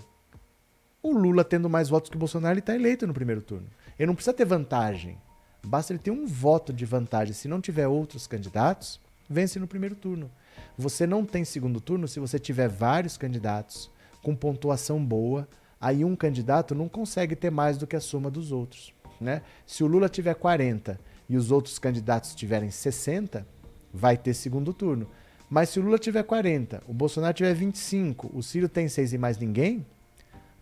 o 1.01 1.11
Lula 1.11 1.43
tendo 1.43 1.69
mais 1.69 1.89
votos 1.89 2.09
que 2.09 2.15
o 2.15 2.19
Bolsonaro, 2.19 2.53
ele 2.53 2.59
está 2.59 2.76
eleito 2.76 3.05
no 3.05 3.13
primeiro 3.13 3.41
turno. 3.41 3.67
Ele 3.97 4.07
não 4.07 4.15
precisa 4.15 4.34
ter 4.34 4.45
vantagem. 4.45 5.17
Basta 5.65 5.93
ele 5.93 5.99
ter 5.99 6.11
um 6.11 6.26
voto 6.26 6.72
de 6.72 6.85
vantagem. 6.85 7.34
Se 7.34 7.47
não 7.47 7.61
tiver 7.61 7.88
outros 7.88 8.27
candidatos, 8.27 8.99
vence 9.30 9.59
no 9.59 9.67
primeiro 9.67 9.95
turno. 9.95 10.31
Você 10.77 11.07
não 11.07 11.26
tem 11.26 11.43
segundo 11.43 11.81
turno 11.81 12.07
se 12.07 12.19
você 12.19 12.39
tiver 12.39 12.67
vários 12.67 13.17
candidatos 13.17 13.89
com 14.22 14.35
pontuação 14.35 15.03
boa. 15.03 15.47
Aí 15.80 16.03
um 16.03 16.15
candidato 16.15 16.73
não 16.73 16.88
consegue 16.88 17.35
ter 17.35 17.49
mais 17.49 17.77
do 17.77 17.85
que 17.85 17.95
a 17.95 18.02
soma 18.02 18.31
dos 18.31 18.52
outros. 18.52 18.93
Né? 19.19 19.41
Se 19.65 19.84
o 19.84 19.88
Lula 19.88 20.10
tiver 20.10 20.34
40 20.34 20.99
e 21.30 21.38
os 21.38 21.52
outros 21.52 21.80
candidatos 21.80 22.35
tiverem 22.35 22.72
60, 22.72 23.45
vai 23.93 24.18
ter 24.18 24.34
segundo 24.34 24.73
turno. 24.73 25.07
Mas 25.49 25.69
se 25.69 25.80
o 25.80 25.84
Lula 25.84 25.99
tiver 25.99 26.23
40, 26.23 26.84
o 26.88 26.93
Bolsonaro 26.93 27.34
tiver 27.34 27.53
25, 27.53 28.31
o 28.34 28.41
Ciro 28.41 28.68
tem 28.68 28.88
6 28.88 29.14
e 29.14 29.18
mais 29.18 29.38
ninguém, 29.38 29.85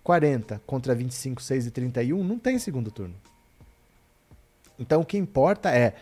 40 0.03 0.61
contra 0.65 0.93
25, 0.93 1.41
6 1.41 1.67
e 1.67 1.71
31, 1.71 2.23
não 2.23 2.37
tem 2.37 2.59
segundo 2.59 2.91
turno. 2.91 3.15
Então 4.77 5.01
o 5.01 5.05
que 5.05 5.17
importa 5.17 5.71
é, 5.71 5.95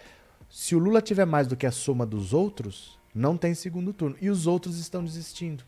se 0.49 0.75
o 0.75 0.79
Lula 0.79 1.01
tiver 1.01 1.25
mais 1.25 1.47
do 1.47 1.55
que 1.55 1.65
a 1.65 1.71
soma 1.71 2.05
dos 2.05 2.33
outros, 2.33 2.99
não 3.13 3.37
tem 3.37 3.53
segundo 3.53 3.93
turno. 3.93 4.17
E 4.19 4.29
os 4.29 4.47
outros 4.47 4.79
estão 4.79 5.03
desistindo. 5.03 5.63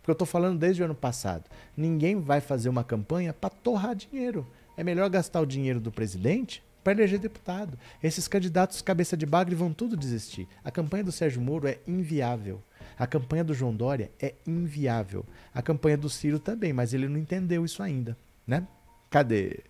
Porque 0.00 0.10
eu 0.10 0.14
estou 0.14 0.26
falando 0.26 0.58
desde 0.58 0.82
o 0.82 0.84
ano 0.84 0.94
passado. 0.94 1.44
Ninguém 1.76 2.20
vai 2.20 2.40
fazer 2.40 2.68
uma 2.68 2.82
campanha 2.82 3.32
para 3.32 3.50
torrar 3.50 3.94
dinheiro. 3.94 4.46
É 4.76 4.82
melhor 4.82 5.08
gastar 5.10 5.40
o 5.40 5.46
dinheiro 5.46 5.80
do 5.80 5.92
presidente 5.92 6.62
para 6.82 6.94
eleger 6.94 7.18
deputado. 7.18 7.78
Esses 8.02 8.26
candidatos 8.26 8.82
cabeça 8.82 9.16
de 9.16 9.26
bagre 9.26 9.54
vão 9.54 9.72
tudo 9.72 9.96
desistir. 9.96 10.48
A 10.64 10.70
campanha 10.70 11.04
do 11.04 11.12
Sérgio 11.12 11.42
Moro 11.42 11.68
é 11.68 11.78
inviável. 11.86 12.62
A 12.98 13.06
campanha 13.06 13.44
do 13.44 13.54
João 13.54 13.74
Dória 13.74 14.10
é 14.20 14.34
inviável. 14.46 15.24
A 15.54 15.62
campanha 15.62 15.96
do 15.96 16.08
Ciro 16.08 16.38
também, 16.38 16.72
mas 16.72 16.92
ele 16.92 17.08
não 17.08 17.18
entendeu 17.18 17.64
isso 17.64 17.82
ainda, 17.82 18.16
né? 18.46 18.66
Cadê? 19.10 19.60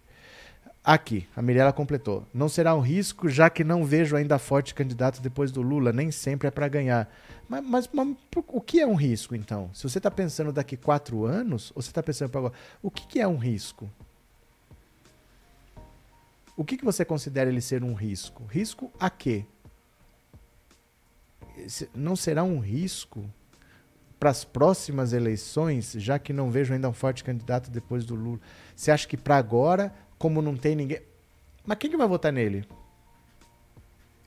Aqui, 0.83 1.29
a 1.37 1.43
Mirella 1.43 1.75
completou. 1.75 2.27
Não 2.33 2.49
será 2.49 2.75
um 2.75 2.81
risco, 2.81 3.29
já 3.29 3.51
que 3.51 3.63
não 3.63 3.85
vejo 3.85 4.17
ainda 4.17 4.39
forte 4.39 4.75
candidato 4.75 5.21
depois 5.21 5.53
do 5.53 5.61
Lula, 5.61 5.93
nem 5.93 6.11
sempre 6.11 6.49
é 6.49 6.51
para 6.51 6.67
ganhar. 6.69 7.13
Mas, 7.47 7.65
mas, 7.65 7.91
mas, 7.93 8.17
o 8.49 8.61
que 8.61 8.81
é 8.81 8.87
um 8.87 8.95
risco, 8.95 9.35
então? 9.35 9.71
Se 9.75 9.83
você 9.83 9.99
está 9.99 10.11
pensando 10.11 10.53
daqui 10.53 10.79
quatro 10.79 11.27
anos, 11.27 11.71
ou 11.75 11.83
você 11.83 11.91
está 11.91 12.03
pensando 12.03 12.31
para 12.31 12.41
agora, 12.41 12.55
o 12.83 12.91
que, 12.91 13.07
que 13.07 13.21
é 13.21 13.29
um 13.29 13.37
risco? 13.37 13.91
O 16.57 16.65
que, 16.65 16.79
que 16.79 16.85
você 16.85 17.05
considera 17.05 17.51
ele 17.51 17.61
ser 17.61 17.85
um 17.85 17.93
risco? 17.93 18.45
Risco 18.45 18.91
a 18.99 19.11
quê? 19.11 19.45
Não 21.95 22.17
será 22.17 22.43
um 22.43 22.59
risco 22.59 23.29
para 24.19 24.31
as 24.31 24.45
próximas 24.45 25.13
eleições, 25.13 25.93
já 25.93 26.19
que 26.19 26.33
não 26.33 26.51
vejo 26.51 26.73
ainda 26.73 26.89
um 26.89 26.93
forte 26.93 27.23
candidato 27.23 27.71
depois 27.71 28.05
do 28.07 28.15
Lula? 28.15 28.41
Você 28.75 28.91
acha 28.91 29.07
que 29.07 29.17
para 29.17 29.37
agora, 29.37 29.93
como 30.21 30.43
não 30.43 30.55
tem 30.55 30.77
ninguém. 30.77 31.01
Mas 31.65 31.79
quem 31.79 31.91
que 31.91 31.97
vai 31.97 32.07
votar 32.07 32.31
nele? 32.31 32.67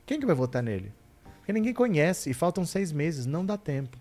Quem 0.08 0.20
que 0.20 0.26
vai 0.26 0.36
votar 0.36 0.64
nele? 0.64 0.92
Porque 1.38 1.54
ninguém 1.54 1.72
conhece 1.72 2.32
e 2.32 2.34
faltam 2.34 2.66
seis 2.66 2.92
meses, 2.92 3.28
não 3.28 3.46
dá 3.46 3.58
tempo. 3.58 3.96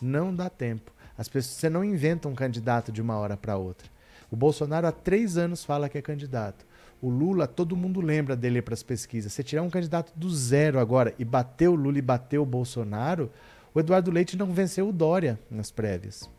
Não 0.00 0.34
dá 0.34 0.48
tempo. 0.48 0.90
As 1.16 1.28
pessoas, 1.28 1.56
você 1.56 1.68
não 1.68 1.84
inventa 1.84 2.28
um 2.28 2.34
candidato 2.34 2.90
de 2.90 3.02
uma 3.02 3.18
hora 3.18 3.36
para 3.36 3.58
outra. 3.58 3.86
O 4.30 4.36
Bolsonaro 4.36 4.86
há 4.86 4.92
três 4.92 5.36
anos 5.36 5.62
fala 5.62 5.86
que 5.86 5.98
é 5.98 6.02
candidato. 6.02 6.64
O 7.02 7.10
Lula, 7.10 7.46
todo 7.46 7.76
mundo 7.76 8.00
lembra 8.00 8.34
dele 8.34 8.62
para 8.62 8.72
as 8.72 8.82
pesquisas. 8.82 9.34
Você 9.34 9.42
tirar 9.42 9.62
um 9.62 9.70
candidato 9.70 10.12
do 10.16 10.30
zero 10.30 10.80
agora 10.80 11.14
e 11.18 11.26
bater 11.26 11.68
o 11.68 11.74
Lula 11.74 11.98
e 11.98 12.02
bater 12.02 12.38
o 12.38 12.46
Bolsonaro, 12.46 13.30
o 13.74 13.80
Eduardo 13.80 14.10
Leite 14.10 14.34
não 14.34 14.50
venceu 14.50 14.88
o 14.88 14.92
Dória 14.92 15.38
nas 15.50 15.70
prévias. 15.70 16.30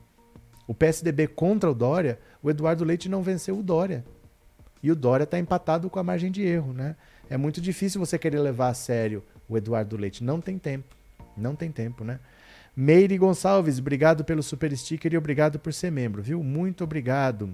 O 0.65 0.73
PSDB 0.73 1.27
contra 1.27 1.69
o 1.69 1.75
Dória, 1.75 2.17
o 2.41 2.49
Eduardo 2.49 2.83
Leite 2.83 3.07
não 3.07 3.21
venceu 3.21 3.59
o 3.59 3.61
Dória. 3.61 4.03
E 4.83 4.91
o 4.91 4.95
Dória 4.95 5.23
está 5.23 5.39
empatado 5.39 5.89
com 5.89 5.97
a 5.97 6.03
margem 6.03 6.29
de 6.29 6.43
erro, 6.43 6.73
né? 6.73 6.95
É 7.29 7.37
muito 7.37 7.61
difícil 7.61 7.99
você 7.99 8.19
querer 8.19 8.39
levar 8.39 8.67
a 8.67 8.73
sério 8.73 9.23
o 9.47 9.57
Eduardo 9.57 9.95
Leite. 9.95 10.23
Não 10.23 10.41
tem 10.41 10.59
tempo. 10.59 10.95
Não 11.37 11.55
tem 11.55 11.71
tempo, 11.71 12.03
né? 12.03 12.19
Meire 12.75 13.17
Gonçalves, 13.19 13.77
obrigado 13.77 14.25
pelo 14.25 14.41
super 14.41 14.75
sticker 14.75 15.13
e 15.13 15.17
obrigado 15.17 15.59
por 15.59 15.71
ser 15.71 15.91
membro, 15.91 16.23
viu? 16.23 16.43
Muito 16.43 16.83
obrigado. 16.83 17.53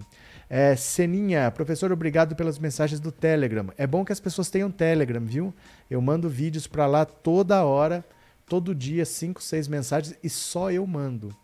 É, 0.50 0.76
Seninha, 0.78 1.52
professor, 1.52 1.92
obrigado 1.92 2.36
pelas 2.36 2.58
mensagens 2.58 3.02
do 3.02 3.12
Telegram. 3.12 3.68
É 3.78 3.86
bom 3.86 4.06
que 4.06 4.14
as 4.14 4.20
pessoas 4.20 4.50
tenham 4.50 4.72
Telegram, 4.72 5.24
viu? 5.24 5.54
Eu 5.90 6.02
mando 6.02 6.30
vídeos 6.30 6.68
para 6.68 6.88
lá 6.88 7.06
toda 7.06 7.66
hora, 7.66 8.04
todo 8.48 8.74
dia, 8.74 9.06
cinco, 9.06 9.44
seis 9.44 9.68
mensagens 9.68 10.18
e 10.24 10.30
só 10.30 10.72
eu 10.72 10.88
mando. 10.88 11.36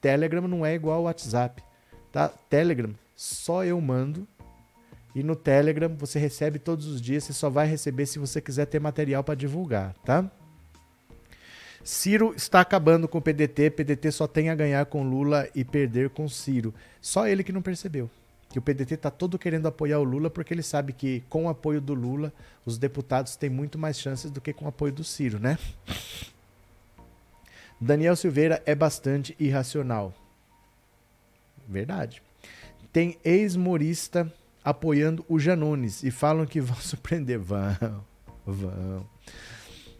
Telegram 0.00 0.46
não 0.46 0.64
é 0.64 0.74
igual 0.74 0.98
ao 0.98 1.04
WhatsApp, 1.04 1.62
tá? 2.12 2.28
Telegram 2.28 2.94
só 3.16 3.64
eu 3.64 3.80
mando. 3.80 4.28
E 5.14 5.22
no 5.22 5.36
Telegram 5.36 5.94
você 5.96 6.18
recebe 6.18 6.58
todos 6.58 6.86
os 6.86 7.00
dias, 7.00 7.24
você 7.24 7.32
só 7.32 7.48
vai 7.48 7.66
receber 7.66 8.06
se 8.06 8.18
você 8.18 8.40
quiser 8.40 8.66
ter 8.66 8.80
material 8.80 9.22
para 9.22 9.34
divulgar, 9.34 9.94
tá? 10.04 10.28
Ciro 11.84 12.34
está 12.34 12.60
acabando 12.60 13.06
com 13.06 13.18
o 13.18 13.22
PDT, 13.22 13.70
PDT 13.70 14.10
só 14.10 14.26
tem 14.26 14.48
a 14.48 14.54
ganhar 14.54 14.86
com 14.86 15.02
Lula 15.02 15.48
e 15.54 15.64
perder 15.64 16.10
com 16.10 16.26
Ciro. 16.28 16.74
Só 17.00 17.28
ele 17.28 17.44
que 17.44 17.52
não 17.52 17.60
percebeu 17.60 18.10
que 18.54 18.58
o 18.58 18.62
PDT 18.62 18.94
está 18.94 19.10
todo 19.10 19.36
querendo 19.36 19.66
apoiar 19.66 19.98
o 19.98 20.04
Lula 20.04 20.30
porque 20.30 20.54
ele 20.54 20.62
sabe 20.62 20.92
que 20.92 21.24
com 21.28 21.46
o 21.46 21.48
apoio 21.48 21.80
do 21.80 21.92
Lula 21.92 22.32
os 22.64 22.78
deputados 22.78 23.34
têm 23.34 23.50
muito 23.50 23.76
mais 23.76 23.98
chances 23.98 24.30
do 24.30 24.40
que 24.40 24.52
com 24.52 24.64
o 24.64 24.68
apoio 24.68 24.92
do 24.92 25.02
Ciro, 25.02 25.40
né? 25.40 25.58
Daniel 27.80 28.14
Silveira 28.14 28.62
é 28.64 28.74
bastante 28.74 29.36
irracional. 29.40 30.14
Verdade. 31.68 32.22
Tem 32.92 33.18
ex-morista 33.24 34.32
apoiando 34.64 35.24
o 35.28 35.38
Janones 35.38 36.02
e 36.02 36.10
falam 36.10 36.46
que 36.46 36.60
vão 36.60 36.76
surpreender. 36.80 37.38
Vão, 37.38 38.04
vão. 38.46 39.06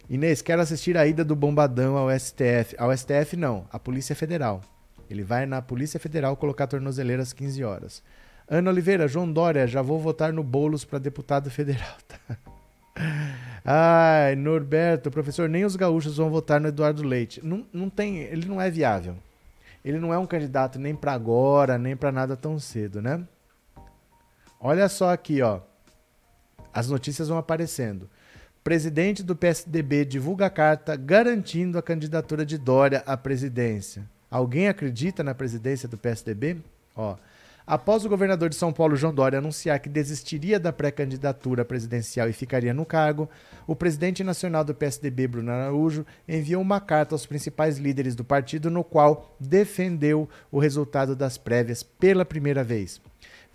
Inês, 0.08 0.42
quero 0.42 0.62
assistir 0.62 0.96
a 0.96 1.06
ida 1.06 1.24
do 1.24 1.36
Bombadão 1.36 1.96
ao 1.96 2.08
STF. 2.18 2.74
Ao 2.78 2.96
STF, 2.96 3.36
não, 3.36 3.66
à 3.70 3.78
Polícia 3.78 4.16
Federal. 4.16 4.62
Ele 5.08 5.22
vai 5.22 5.46
na 5.46 5.60
Polícia 5.60 6.00
Federal 6.00 6.36
colocar 6.36 6.66
tornozeleira 6.66 7.22
às 7.22 7.32
15 7.32 7.62
horas. 7.62 8.02
Ana 8.48 8.70
Oliveira, 8.70 9.08
João 9.08 9.30
Dória, 9.30 9.66
já 9.66 9.80
vou 9.80 9.98
votar 9.98 10.32
no 10.32 10.42
Boulos 10.42 10.84
para 10.84 10.98
deputado 10.98 11.50
federal. 11.50 11.96
Tá? 12.06 12.36
Ai, 13.64 14.36
Norberto, 14.36 15.10
professor, 15.10 15.48
nem 15.48 15.64
os 15.64 15.76
gaúchos 15.76 16.18
vão 16.18 16.30
votar 16.30 16.60
no 16.60 16.68
Eduardo 16.68 17.02
Leite. 17.02 17.40
Não, 17.44 17.66
não 17.72 17.88
tem, 17.88 18.18
ele 18.18 18.46
não 18.46 18.60
é 18.60 18.70
viável. 18.70 19.16
Ele 19.82 19.98
não 19.98 20.12
é 20.12 20.18
um 20.18 20.26
candidato 20.26 20.78
nem 20.78 20.94
para 20.94 21.12
agora, 21.12 21.78
nem 21.78 21.96
para 21.96 22.12
nada 22.12 22.36
tão 22.36 22.58
cedo, 22.58 23.00
né? 23.00 23.26
Olha 24.66 24.88
só 24.88 25.12
aqui, 25.12 25.42
ó. 25.42 25.60
As 26.72 26.88
notícias 26.88 27.28
vão 27.28 27.36
aparecendo. 27.36 28.08
Presidente 28.64 29.22
do 29.22 29.36
PSDB 29.36 30.06
divulga 30.06 30.48
carta 30.48 30.96
garantindo 30.96 31.76
a 31.76 31.82
candidatura 31.82 32.46
de 32.46 32.56
Dória 32.56 33.02
à 33.04 33.14
presidência. 33.14 34.08
Alguém 34.30 34.66
acredita 34.66 35.22
na 35.22 35.34
presidência 35.34 35.86
do 35.86 35.98
PSDB? 35.98 36.56
Ó, 36.96 37.14
Após 37.66 38.04
o 38.04 38.10
governador 38.10 38.50
de 38.50 38.56
São 38.56 38.70
Paulo, 38.70 38.94
João 38.94 39.14
Dória, 39.14 39.38
anunciar 39.38 39.80
que 39.80 39.88
desistiria 39.88 40.60
da 40.60 40.70
pré-candidatura 40.70 41.64
presidencial 41.64 42.28
e 42.28 42.32
ficaria 42.34 42.74
no 42.74 42.84
cargo, 42.84 43.28
o 43.66 43.74
presidente 43.74 44.22
nacional 44.22 44.62
do 44.62 44.74
PSDB, 44.74 45.26
Bruno 45.26 45.50
Araújo, 45.50 46.04
enviou 46.28 46.60
uma 46.60 46.78
carta 46.78 47.14
aos 47.14 47.24
principais 47.24 47.78
líderes 47.78 48.14
do 48.14 48.22
partido 48.22 48.70
no 48.70 48.84
qual 48.84 49.34
defendeu 49.40 50.28
o 50.52 50.58
resultado 50.58 51.16
das 51.16 51.38
prévias 51.38 51.82
pela 51.82 52.22
primeira 52.22 52.62
vez. 52.62 53.00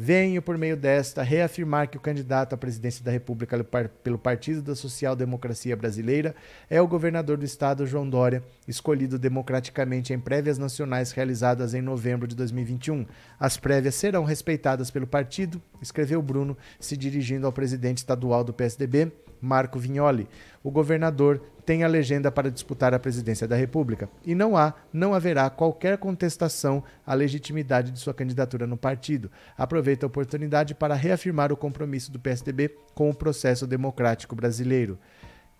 Venho, 0.02 0.42
por 0.42 0.58
meio 0.58 0.78
desta, 0.78 1.22
reafirmar 1.22 1.90
que 1.90 1.98
o 1.98 2.00
candidato 2.00 2.56
à 2.56 2.58
presidência 2.58 3.04
da 3.04 3.12
República 3.12 3.62
pelo 4.02 4.18
Partido 4.18 4.62
da 4.62 4.74
Social 4.74 5.14
Democracia 5.14 5.76
Brasileira 5.76 6.34
é 6.70 6.82
o 6.82 6.88
governador 6.88 7.36
do 7.36 7.44
estado, 7.44 7.86
João 7.86 8.10
Dória, 8.10 8.42
escolhido 8.66 9.20
democraticamente 9.20 10.14
em 10.14 10.20
prévias 10.20 10.58
nacionais 10.58 11.12
realizadas 11.12 11.74
em 11.74 11.82
novembro 11.82 12.30
de 12.30 12.34
2021. 12.34 13.06
As 13.38 13.58
prévias 13.58 13.96
serão 13.96 14.24
respeitadas 14.24 14.90
pelo 14.90 15.06
partido, 15.06 15.62
escreveu 15.82 16.22
Bruno, 16.22 16.58
se 16.80 16.96
dirigindo 16.96 17.46
ao 17.46 17.52
presidente 17.52 17.98
estadual 17.98 18.42
do 18.42 18.54
PSDB, 18.54 19.12
Marco 19.42 19.80
Vignoli. 19.80 20.28
O 20.64 20.72
governador 20.72 21.42
tem 21.66 21.84
a 21.84 21.88
legenda 21.88 22.32
para 22.32 22.50
disputar 22.50 22.94
a 22.94 23.00
presidência 23.00 23.48
da 23.48 23.56
República 23.56 24.10
e 24.26 24.34
não 24.34 24.58
há, 24.58 24.74
não 24.92 25.14
haverá 25.14 25.50
qualquer 25.50 25.98
contestação 25.98 26.84
à 27.06 27.14
legitimidade 27.14 27.92
de 27.92 28.00
sua 28.00 28.14
candidatura 28.14 28.66
no 28.66 28.76
partido. 28.76 29.30
Aproveita 29.58 30.06
a 30.06 30.08
oportunidade 30.08 30.74
para 30.74 30.96
reafirmar 30.96 31.52
o 31.52 31.58
compromisso 31.58 32.12
do 32.12 32.20
PSDB 32.20 32.76
com 32.96 33.10
o 33.10 33.16
processo 33.16 33.68
democrático 33.68 34.36
brasileiro. 34.36 34.98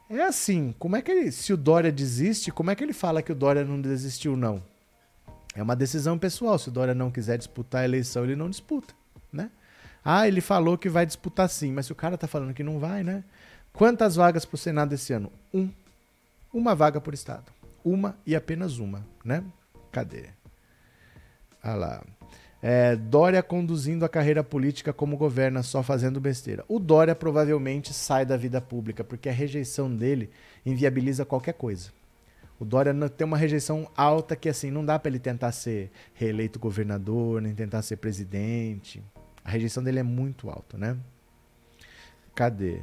É 0.10 0.24
assim, 0.24 0.74
como 0.80 0.96
é 0.96 1.02
que 1.04 1.12
ele, 1.12 1.32
se 1.32 1.54
o 1.54 1.58
Dória 1.58 1.92
desiste, 1.92 2.52
como 2.52 2.72
é 2.72 2.76
que 2.76 2.84
ele 2.84 2.94
fala 2.94 3.22
que 3.22 3.32
o 3.32 3.36
Dória 3.36 3.64
não 3.64 3.80
desistiu 3.80 4.36
não? 4.36 4.64
É 5.54 5.62
uma 5.62 5.76
decisão 5.76 6.18
pessoal, 6.18 6.58
se 6.58 6.70
o 6.70 6.72
Dória 6.72 6.96
não 6.96 7.12
quiser 7.12 7.38
disputar 7.38 7.82
a 7.82 7.86
eleição, 7.86 8.24
ele 8.24 8.36
não 8.36 8.50
disputa, 8.50 8.96
né? 9.32 9.52
Ah, 10.04 10.28
ele 10.28 10.42
falou 10.42 10.78
que 10.78 10.90
vai 10.90 11.06
disputar 11.06 11.48
sim, 11.50 11.72
mas 11.72 11.86
se 11.86 11.92
o 11.92 11.96
cara 11.96 12.18
tá 12.18 12.28
falando 12.28 12.54
que 12.54 12.64
não 12.64 12.80
vai, 12.80 13.04
né? 13.04 13.24
Quantas 13.74 14.16
vagas 14.16 14.46
para 14.46 14.56
o 14.56 14.58
Senado 14.58 14.94
esse 14.94 15.14
ano? 15.14 15.32
Um. 15.54 15.70
Uma 16.54 16.76
vaga 16.76 17.00
por 17.00 17.14
estado. 17.14 17.52
Uma 17.84 18.18
e 18.26 18.36
apenas 18.36 18.80
uma, 18.80 19.06
né? 19.24 19.44
Cadê? 19.92 20.30
Ah 21.62 21.76
lá. 21.76 22.04
É, 22.62 22.96
Dória 22.96 23.42
conduzindo 23.42 24.04
a 24.04 24.10
carreira 24.10 24.44
política 24.44 24.92
como 24.92 25.16
governa, 25.16 25.64
só 25.64 25.82
fazendo 25.82 26.20
besteira. 26.20 26.66
O 26.68 26.78
Dória 26.78 27.16
provavelmente 27.16 27.94
sai 27.94 28.26
da 28.26 28.36
vida 28.36 28.60
pública, 28.60 29.04
porque 29.04 29.30
a 29.30 29.34
rejeição 29.34 29.94
dele 29.94 30.30
inviabiliza 30.66 31.26
qualquer 31.26 31.54
coisa. 31.54 31.92
O 32.60 32.66
Dória 32.66 32.94
tem 33.10 33.26
uma 33.26 33.38
rejeição 33.38 33.90
alta 33.96 34.36
que, 34.36 34.50
assim, 34.50 34.70
não 34.70 34.84
dá 34.84 35.00
para 35.00 35.10
ele 35.10 35.20
tentar 35.20 35.54
ser 35.54 35.90
reeleito 36.14 36.60
governador, 36.60 37.42
nem 37.42 37.56
tentar 37.56 37.82
ser 37.82 37.96
presidente. 37.96 39.02
A 39.46 39.50
rejeição 39.50 39.82
dele 39.82 40.00
é 40.00 40.04
muito 40.04 40.50
alta, 40.50 40.78
né? 40.78 40.98
Cadê? 42.36 42.82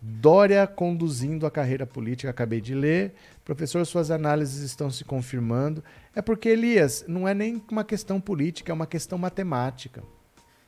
Dória 0.00 0.64
conduzindo 0.66 1.44
a 1.44 1.50
carreira 1.50 1.84
política, 1.84 2.30
acabei 2.30 2.60
de 2.60 2.72
ler. 2.74 3.14
Professor, 3.44 3.84
suas 3.84 4.10
análises 4.10 4.62
estão 4.62 4.90
se 4.90 5.04
confirmando. 5.04 5.82
É 6.14 6.22
porque, 6.22 6.48
Elias, 6.48 7.04
não 7.08 7.26
é 7.26 7.34
nem 7.34 7.62
uma 7.70 7.82
questão 7.82 8.20
política, 8.20 8.70
é 8.70 8.74
uma 8.74 8.86
questão 8.86 9.18
matemática. 9.18 10.02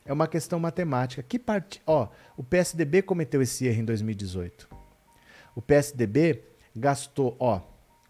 É 0.05 0.11
uma 0.11 0.27
questão 0.27 0.59
matemática. 0.59 1.23
Que 1.23 1.39
parte. 1.39 1.81
Ó, 1.87 2.09
o 2.35 2.43
PSDB 2.43 3.01
cometeu 3.01 3.41
esse 3.41 3.65
erro 3.65 3.81
em 3.81 3.85
2018. 3.85 4.67
O 5.55 5.61
PSDB 5.61 6.43
gastou, 6.75 7.35
ó, 7.39 7.61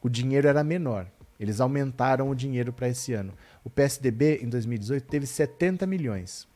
o 0.01 0.09
dinheiro 0.09 0.47
era 0.47 0.63
menor. 0.63 1.07
Eles 1.39 1.59
aumentaram 1.59 2.29
o 2.29 2.35
dinheiro 2.35 2.71
para 2.71 2.87
esse 2.89 3.13
ano. 3.13 3.33
O 3.63 3.69
PSDB, 3.69 4.39
em 4.43 4.49
2018, 4.49 5.07
teve 5.07 5.27
70 5.27 5.85
milhões. 5.85 6.47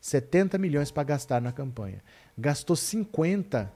70 0.00 0.58
milhões 0.58 0.90
para 0.90 1.04
gastar 1.04 1.40
na 1.40 1.52
campanha. 1.52 2.02
Gastou 2.36 2.76
50 2.76 3.72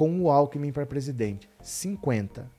com 0.00 0.18
o 0.22 0.30
Alckmin 0.30 0.72
para 0.72 0.86
presidente. 0.86 1.46
50. 1.62 2.50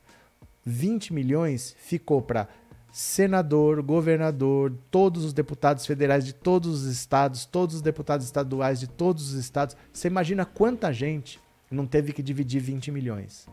20 0.64 1.12
milhões 1.12 1.76
ficou 1.80 2.22
para 2.22 2.48
senador, 2.92 3.82
governador, 3.82 4.72
todos 4.92 5.26
os 5.26 5.34
deputados 5.34 5.88
federais 5.88 6.24
de 6.24 6.34
todos 6.34 6.84
os 6.84 6.86
estados, 6.86 7.44
todos 7.44 7.78
os 7.78 7.82
deputados 7.82 8.28
estaduais 8.28 8.80
de 8.80 8.86
todos 8.86 9.34
os 9.34 9.40
estados. 9.40 9.76
Você 9.92 10.08
imagina 10.08 10.46
quanta 10.46 10.94
gente 10.94 11.42
não 11.72 11.88
teve 11.88 12.14
que 12.14 12.22
dividir 12.22 12.62
20 12.62 12.92
milhões? 12.92 13.48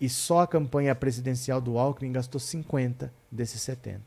E 0.00 0.08
só 0.08 0.40
a 0.40 0.46
campanha 0.46 0.94
presidencial 0.94 1.60
do 1.60 1.76
Alckmin 1.76 2.12
gastou 2.12 2.40
50 2.40 3.12
desses 3.30 3.60
70. 3.60 4.00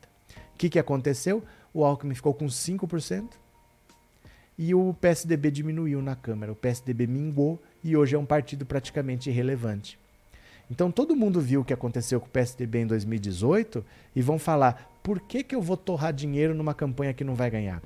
O 0.55 0.57
que, 0.57 0.69
que 0.69 0.79
aconteceu? 0.79 1.43
O 1.71 1.85
Alckmin 1.85 2.15
ficou 2.15 2.33
com 2.33 2.47
5% 2.47 3.29
e 4.57 4.73
o 4.73 4.93
PSDB 4.93 5.51
diminuiu 5.51 6.01
na 6.01 6.15
Câmara. 6.15 6.51
O 6.51 6.55
PSDB 6.55 7.05
mingou 7.05 7.61
e 7.85 7.95
hoje 7.95 8.15
é 8.15 8.19
um 8.19 8.25
partido 8.25 8.65
praticamente 8.65 9.29
irrelevante. 9.29 9.99
Então 10.71 10.91
todo 10.91 11.15
mundo 11.15 11.39
viu 11.39 11.61
o 11.61 11.63
que 11.63 11.71
aconteceu 11.71 12.19
com 12.19 12.25
o 12.25 12.29
PSDB 12.29 12.79
em 12.79 12.87
2018 12.87 13.85
e 14.15 14.21
vão 14.23 14.39
falar: 14.39 14.91
por 15.03 15.19
que, 15.19 15.43
que 15.43 15.53
eu 15.53 15.61
vou 15.61 15.77
torrar 15.77 16.11
dinheiro 16.11 16.55
numa 16.55 16.73
campanha 16.73 17.13
que 17.13 17.23
não 17.23 17.35
vai 17.35 17.51
ganhar? 17.51 17.83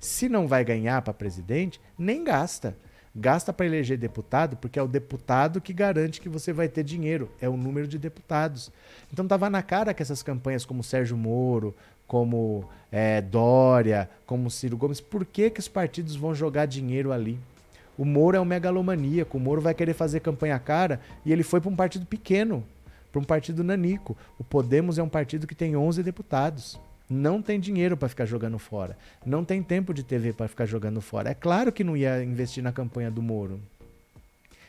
Se 0.00 0.28
não 0.28 0.48
vai 0.48 0.64
ganhar 0.64 1.00
para 1.02 1.14
presidente, 1.14 1.80
nem 1.96 2.24
gasta. 2.24 2.76
Gasta 3.14 3.52
para 3.52 3.66
eleger 3.66 3.96
deputado, 3.96 4.56
porque 4.56 4.78
é 4.78 4.82
o 4.82 4.88
deputado 4.88 5.60
que 5.60 5.72
garante 5.72 6.20
que 6.20 6.28
você 6.28 6.52
vai 6.52 6.68
ter 6.68 6.82
dinheiro, 6.82 7.30
é 7.40 7.48
o 7.48 7.56
número 7.56 7.86
de 7.86 7.98
deputados. 7.98 8.70
Então 9.12 9.24
estava 9.24 9.48
na 9.48 9.62
cara 9.62 9.94
que 9.94 10.02
essas 10.02 10.22
campanhas 10.22 10.64
como 10.64 10.84
Sérgio 10.84 11.16
Moro, 11.16 11.74
como 12.06 12.68
é, 12.90 13.20
Dória, 13.20 14.10
como 14.26 14.50
Ciro 14.50 14.76
Gomes, 14.76 15.00
por 15.00 15.24
que, 15.24 15.50
que 15.50 15.60
os 15.60 15.68
partidos 15.68 16.16
vão 16.16 16.34
jogar 16.34 16.66
dinheiro 16.66 17.12
ali? 17.12 17.38
O 17.98 18.04
Moro 18.04 18.36
é 18.36 18.40
um 18.40 18.44
megalomaníaco. 18.44 19.36
O 19.36 19.40
Moro 19.40 19.60
vai 19.60 19.74
querer 19.74 19.92
fazer 19.92 20.20
campanha 20.20 20.58
cara 20.60 21.00
e 21.26 21.32
ele 21.32 21.42
foi 21.42 21.60
para 21.60 21.68
um 21.68 21.74
partido 21.74 22.06
pequeno, 22.06 22.64
para 23.10 23.20
um 23.20 23.24
partido 23.24 23.64
nanico. 23.64 24.16
O 24.38 24.44
Podemos 24.44 24.98
é 24.98 25.02
um 25.02 25.08
partido 25.08 25.48
que 25.48 25.54
tem 25.54 25.76
11 25.76 26.00
deputados. 26.04 26.78
Não 27.10 27.42
tem 27.42 27.58
dinheiro 27.58 27.96
para 27.96 28.08
ficar 28.08 28.24
jogando 28.24 28.58
fora. 28.58 28.96
Não 29.26 29.44
tem 29.44 29.62
tempo 29.62 29.92
de 29.92 30.04
TV 30.04 30.32
para 30.32 30.46
ficar 30.46 30.64
jogando 30.64 31.00
fora. 31.00 31.30
É 31.30 31.34
claro 31.34 31.72
que 31.72 31.82
não 31.82 31.96
ia 31.96 32.22
investir 32.22 32.62
na 32.62 32.70
campanha 32.70 33.10
do 33.10 33.20
Moro. 33.20 33.60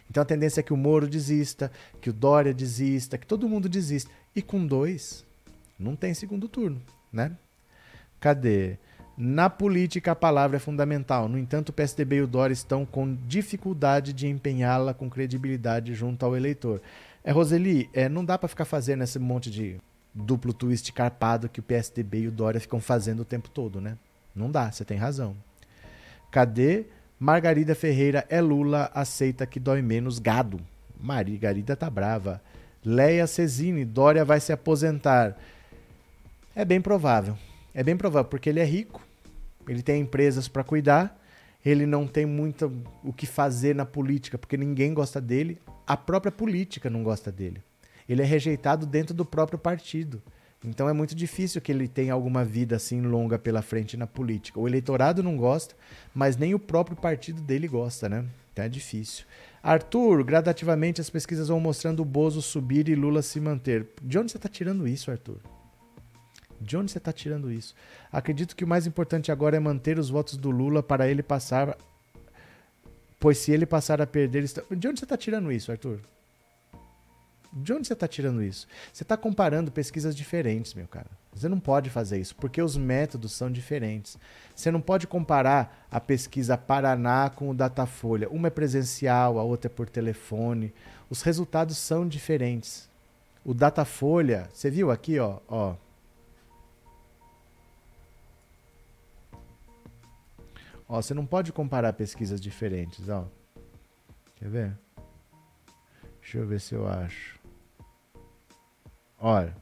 Então 0.09 0.23
a 0.23 0.25
tendência 0.25 0.61
é 0.61 0.63
que 0.63 0.73
o 0.73 0.77
Moro 0.77 1.07
desista, 1.07 1.71
que 2.01 2.09
o 2.09 2.13
Dória 2.13 2.53
desista, 2.53 3.17
que 3.17 3.27
todo 3.27 3.47
mundo 3.47 3.69
desista. 3.69 4.09
E 4.35 4.41
com 4.41 4.65
dois, 4.65 5.23
não 5.77 5.95
tem 5.95 6.15
segundo 6.15 6.47
turno, 6.47 6.81
né? 7.13 7.31
Cadê? 8.19 8.77
Na 9.21 9.49
política, 9.49 10.13
a 10.13 10.15
palavra 10.15 10.55
é 10.55 10.59
fundamental. 10.61 11.27
No 11.27 11.37
entanto, 11.37 11.69
o 11.69 11.73
PSDB 11.73 12.15
e 12.15 12.21
o 12.21 12.27
Dória 12.27 12.53
estão 12.53 12.85
com 12.85 13.17
dificuldade 13.27 14.13
de 14.13 14.29
empenhá-la 14.29 14.93
com 14.93 15.09
credibilidade 15.09 15.93
junto 15.93 16.25
ao 16.25 16.37
eleitor. 16.37 16.81
É, 17.21 17.29
Roseli, 17.29 17.89
é, 17.93 18.07
não 18.07 18.23
dá 18.23 18.37
para 18.37 18.47
ficar 18.47 18.63
fazendo 18.63 19.03
esse 19.03 19.19
monte 19.19 19.51
de 19.51 19.75
duplo 20.13 20.53
twist 20.53 20.93
carpado 20.93 21.49
que 21.49 21.59
o 21.59 21.63
PSDB 21.63 22.21
e 22.21 22.27
o 22.29 22.31
Dória 22.31 22.61
ficam 22.61 22.79
fazendo 22.79 23.19
o 23.19 23.25
tempo 23.25 23.49
todo, 23.49 23.81
né? 23.81 23.97
Não 24.33 24.49
dá, 24.49 24.71
você 24.71 24.85
tem 24.85 24.97
razão. 24.97 25.35
Cadê? 26.31 26.85
Margarida 27.19 27.75
Ferreira 27.75 28.25
é 28.29 28.39
Lula, 28.39 28.89
aceita 28.93 29.45
que 29.45 29.59
dói 29.59 29.81
menos 29.81 30.17
gado. 30.17 30.61
Margarida 30.97 31.75
tá 31.75 31.89
brava. 31.89 32.41
Leia 32.85 33.27
Cesini, 33.27 33.83
Dória 33.83 34.23
vai 34.23 34.39
se 34.39 34.53
aposentar. 34.53 35.35
É 36.55 36.63
bem 36.63 36.79
provável. 36.79 37.37
É 37.73 37.83
bem 37.83 37.97
provável, 37.97 38.29
porque 38.29 38.49
ele 38.49 38.61
é 38.61 38.65
rico, 38.65 39.08
ele 39.69 39.83
tem 39.83 40.01
empresas 40.01 40.47
para 40.47 40.63
cuidar, 40.63 41.15
ele 41.63 41.85
não 41.85 42.07
tem 42.07 42.25
muito 42.25 42.71
o 43.03 43.13
que 43.13 43.27
fazer 43.27 43.75
na 43.75 43.85
política, 43.85 44.35
porque 44.35 44.57
ninguém 44.57 44.95
gosta 44.95 45.21
dele, 45.21 45.59
a 45.85 45.95
própria 45.95 46.31
política 46.31 46.89
não 46.89 47.03
gosta 47.03 47.31
dele. 47.31 47.61
Ele 48.07 48.23
é 48.23 48.25
rejeitado 48.25 48.87
dentro 48.87 49.13
do 49.13 49.23
próprio 49.23 49.59
partido. 49.59 50.19
Então 50.65 50.89
é 50.89 50.93
muito 50.93 51.13
difícil 51.13 51.61
que 51.61 51.71
ele 51.71 51.87
tenha 51.87 52.13
alguma 52.13 52.43
vida 52.43 52.75
assim 52.75 52.99
longa 53.01 53.37
pela 53.37 53.61
frente 53.61 53.95
na 53.95 54.07
política. 54.07 54.59
O 54.59 54.67
eleitorado 54.67 55.21
não 55.21 55.37
gosta, 55.37 55.75
mas 56.15 56.35
nem 56.35 56.55
o 56.55 56.59
próprio 56.59 56.97
partido 56.97 57.39
dele 57.39 57.67
gosta, 57.67 58.09
né? 58.09 58.25
Então 58.51 58.65
é 58.65 58.69
difícil. 58.69 59.25
Arthur, 59.61 60.23
gradativamente 60.23 60.99
as 60.99 61.09
pesquisas 61.11 61.49
vão 61.49 61.59
mostrando 61.59 62.01
o 62.01 62.05
Bozo 62.05 62.41
subir 62.41 62.89
e 62.89 62.95
Lula 62.95 63.21
se 63.21 63.39
manter. 63.39 63.85
De 64.01 64.17
onde 64.17 64.31
você 64.31 64.37
está 64.37 64.49
tirando 64.49 64.87
isso, 64.87 65.11
Arthur? 65.11 65.37
De 66.59 66.75
onde 66.75 66.91
você 66.91 66.97
está 66.97 67.13
tirando 67.13 67.51
isso? 67.51 67.73
Acredito 68.11 68.55
que 68.55 68.63
o 68.63 68.67
mais 68.67 68.85
importante 68.85 69.31
agora 69.31 69.55
é 69.55 69.59
manter 69.59 69.97
os 69.97 70.09
votos 70.09 70.35
do 70.35 70.51
Lula 70.51 70.83
para 70.83 71.07
ele 71.07 71.23
passar. 71.23 71.77
Pois 73.19 73.37
se 73.37 73.51
ele 73.51 73.65
passar 73.65 74.01
a 74.01 74.07
perder. 74.07 74.43
De 74.75 74.87
onde 74.87 74.99
você 74.99 75.05
está 75.05 75.17
tirando 75.17 75.51
isso, 75.51 75.71
Arthur? 75.71 75.99
De 77.51 77.73
onde 77.73 77.87
você 77.87 77.93
está 77.93 78.07
tirando 78.07 78.43
isso? 78.43 78.67
Você 78.93 79.03
está 79.03 79.17
comparando 79.17 79.71
pesquisas 79.71 80.15
diferentes, 80.15 80.73
meu 80.73 80.87
cara. 80.87 81.07
Você 81.33 81.47
não 81.47 81.59
pode 81.59 81.89
fazer 81.89 82.19
isso, 82.19 82.35
porque 82.35 82.61
os 82.61 82.77
métodos 82.77 83.31
são 83.31 83.51
diferentes. 83.51 84.17
Você 84.55 84.69
não 84.69 84.81
pode 84.81 85.07
comparar 85.07 85.87
a 85.89 85.99
pesquisa 85.99 86.57
Paraná 86.57 87.29
com 87.29 87.49
o 87.49 87.53
Datafolha. 87.53 88.29
Uma 88.29 88.47
é 88.47 88.51
presencial, 88.51 89.39
a 89.39 89.43
outra 89.43 89.71
é 89.71 89.73
por 89.73 89.89
telefone. 89.89 90.73
Os 91.09 91.21
resultados 91.21 91.77
são 91.77 92.07
diferentes. 92.07 92.89
O 93.43 93.53
Datafolha, 93.53 94.49
você 94.53 94.69
viu 94.69 94.91
aqui, 94.91 95.17
ó, 95.17 95.39
ó 95.47 95.75
Ó, 100.91 100.99
você 100.99 101.13
não 101.13 101.23
pode 101.23 101.53
comparar 101.53 101.93
pesquisas 101.93 102.41
diferentes, 102.41 103.07
ó. 103.07 103.27
Quer 104.35 104.49
ver? 104.49 104.77
Deixa 106.19 106.39
eu 106.39 106.47
ver 106.47 106.59
se 106.59 106.73
eu 106.73 106.87
acho. 106.87 107.39
Olha. 109.19 109.55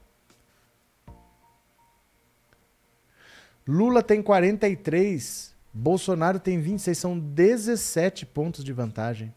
Lula 3.68 4.02
tem 4.02 4.24
43, 4.24 5.54
Bolsonaro 5.74 6.40
tem 6.40 6.62
26, 6.62 6.98
são 6.98 7.20
17 7.20 8.26
pontos 8.26 8.64
de 8.64 8.72
vantagem. 8.72 9.36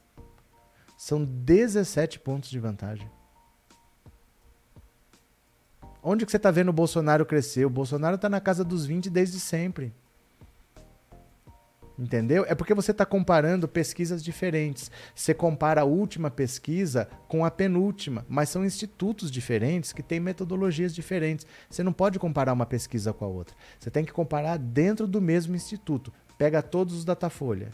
São 0.97 1.25
17 1.25 2.21
pontos 2.21 2.49
de 2.51 2.61
vantagem. 2.61 3.11
Onde 6.01 6.25
que 6.25 6.31
você 6.31 6.37
está 6.37 6.53
vendo 6.53 6.69
o 6.69 6.73
Bolsonaro 6.73 7.27
crescer? 7.27 7.65
O 7.65 7.71
Bolsonaro 7.71 8.15
está 8.15 8.29
na 8.29 8.41
casa 8.41 8.63
dos 8.63 8.87
20 8.87 9.11
desde 9.11 9.41
sempre. 9.41 9.93
Entendeu? 12.01 12.47
É 12.49 12.55
porque 12.55 12.73
você 12.73 12.93
está 12.93 13.05
comparando 13.05 13.69
pesquisas 13.69 14.25
diferentes. 14.25 14.91
Você 15.15 15.35
compara 15.35 15.83
a 15.83 15.85
última 15.85 16.31
pesquisa 16.31 17.07
com 17.29 17.45
a 17.45 17.51
penúltima, 17.51 18.25
mas 18.27 18.49
são 18.49 18.65
institutos 18.65 19.31
diferentes 19.31 19.93
que 19.93 20.03
têm 20.03 20.19
metodologias 20.19 20.95
diferentes. 20.95 21.47
Você 21.69 21.83
não 21.83 21.93
pode 21.93 22.19
comparar 22.19 22.55
uma 22.55 22.65
pesquisa 22.65 23.13
com 23.13 23.27
a 23.27 23.29
outra. 23.29 23.55
Você 23.79 23.91
tem 23.91 24.03
que 24.03 24.13
comparar 24.13 24.57
dentro 24.57 25.07
do 25.07 25.21
mesmo 25.21 25.55
instituto. 25.55 26.11
Pega 26.39 26.63
todos 26.63 26.95
os 26.95 27.05
Datafolha, 27.05 27.71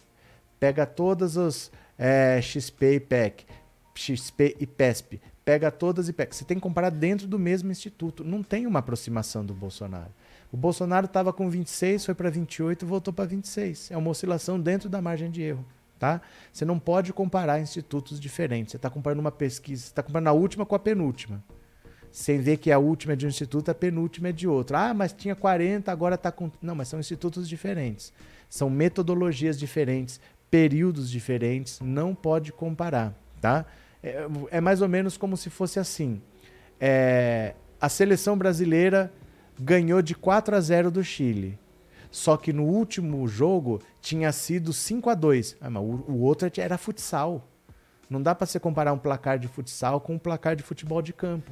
pega 0.59 0.85
todos 0.85 1.37
os 1.37 1.71
é, 1.97 2.41
XP 2.43 2.95
e 2.95 3.01
PEC, 3.01 3.47
XP 3.95 4.57
e 4.59 4.67
PESP, 4.67 5.21
pega 5.45 5.71
todas 5.71 6.09
e 6.09 6.13
PEC. 6.13 6.35
Você 6.35 6.45
tem 6.45 6.57
que 6.57 6.63
comparar 6.63 6.91
dentro 6.91 7.29
do 7.29 7.39
mesmo 7.39 7.71
instituto. 7.71 8.25
Não 8.25 8.43
tem 8.43 8.67
uma 8.67 8.81
aproximação 8.81 9.47
do 9.47 9.55
Bolsonaro. 9.55 10.11
O 10.57 10.59
Bolsonaro 10.59 11.05
estava 11.05 11.35
com 11.35 11.51
26, 11.51 12.07
foi 12.07 12.15
para 12.15 12.31
28 12.31 12.83
e 12.83 12.89
voltou 12.89 13.13
para 13.13 13.27
26. 13.27 13.91
É 13.91 13.97
uma 13.97 14.09
oscilação 14.09 14.59
dentro 14.59 14.89
da 14.89 15.03
margem 15.03 15.31
de 15.31 15.43
erro. 15.43 15.63
Tá? 15.99 16.23
Você 16.51 16.65
não 16.65 16.79
pode 16.79 17.13
comparar 17.13 17.61
institutos 17.61 18.19
diferentes. 18.19 18.71
Você 18.71 18.79
está 18.79 18.89
comparando 18.89 19.21
uma 19.21 19.31
pesquisa, 19.31 19.83
você 19.83 19.89
está 19.89 20.03
comparando 20.03 20.31
a 20.31 20.33
última 20.33 20.65
com 20.65 20.75
a 20.75 20.79
penúltima. 20.79 21.45
Sem 22.11 22.41
ver 22.41 22.57
que 22.57 22.73
a 22.73 22.79
última 22.79 23.13
é 23.13 23.17
de 23.17 23.27
um 23.27 23.29
instituto, 23.29 23.71
a 23.71 23.75
penúltima 23.75 24.29
é 24.29 24.33
de 24.33 24.49
outro. 24.49 24.79
Ah, 24.79 24.95
mas 24.95 25.13
tinha 25.13 25.37
40, 25.37 25.93
agora 25.93 26.15
está 26.15 26.33
com. 26.33 26.51
Não, 26.63 26.75
mas 26.75 26.89
são 26.89 26.99
institutos 26.99 27.47
diferentes. 27.47 28.11
São 28.49 28.71
metodologias 28.71 29.59
diferentes, 29.59 30.19
períodos 30.51 31.11
diferentes. 31.11 31.81
Não 31.81 32.15
pode 32.15 32.51
comparar. 32.51 33.13
Tá? 33.43 33.67
É, 34.03 34.27
é 34.53 34.61
mais 34.63 34.81
ou 34.81 34.89
menos 34.89 35.19
como 35.19 35.37
se 35.37 35.51
fosse 35.51 35.79
assim. 35.79 36.23
É, 36.81 37.55
a 37.79 37.91
seleção 37.91 38.39
brasileira 38.39 39.13
ganhou 39.59 40.03
de 40.03 40.15
4 40.15 40.55
a 40.55 40.61
0 40.61 40.91
do 40.91 41.03
Chile. 41.03 41.59
Só 42.11 42.37
que 42.37 42.53
no 42.53 42.65
último 42.65 43.27
jogo 43.27 43.81
tinha 44.01 44.33
sido 44.33 44.73
5 44.73 45.11
a 45.11 45.15
2 45.15 45.57
ah, 45.61 45.69
mas 45.69 45.83
o, 45.83 46.21
outro 46.21 46.51
era 46.59 46.79
futsal. 46.79 47.47
Não 48.09 48.23
dá 48.23 48.35
para 48.35 48.47
você 48.47 48.61
comparar 48.61 48.93
um 48.93 48.99
placar 48.99 49.39
de 49.39 49.49
futsal 49.49 50.01
com 50.01 50.15
um 50.15 50.19
placar 50.19 50.55
de 50.55 50.63
futebol 50.63 51.03
de 51.03 51.13
campo. 51.13 51.51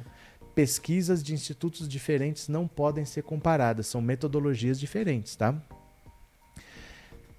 Pesquisas 0.53 1.21
de 1.21 1.33
institutos 1.33 1.87
diferentes 1.87 2.47
não 2.47 2.65
podem 2.67 3.03
ser 3.03 3.23
comparadas, 3.23 3.87
são 3.87 4.01
metodologias 4.01 4.79
diferentes, 4.79 5.35
tá? 5.35 5.53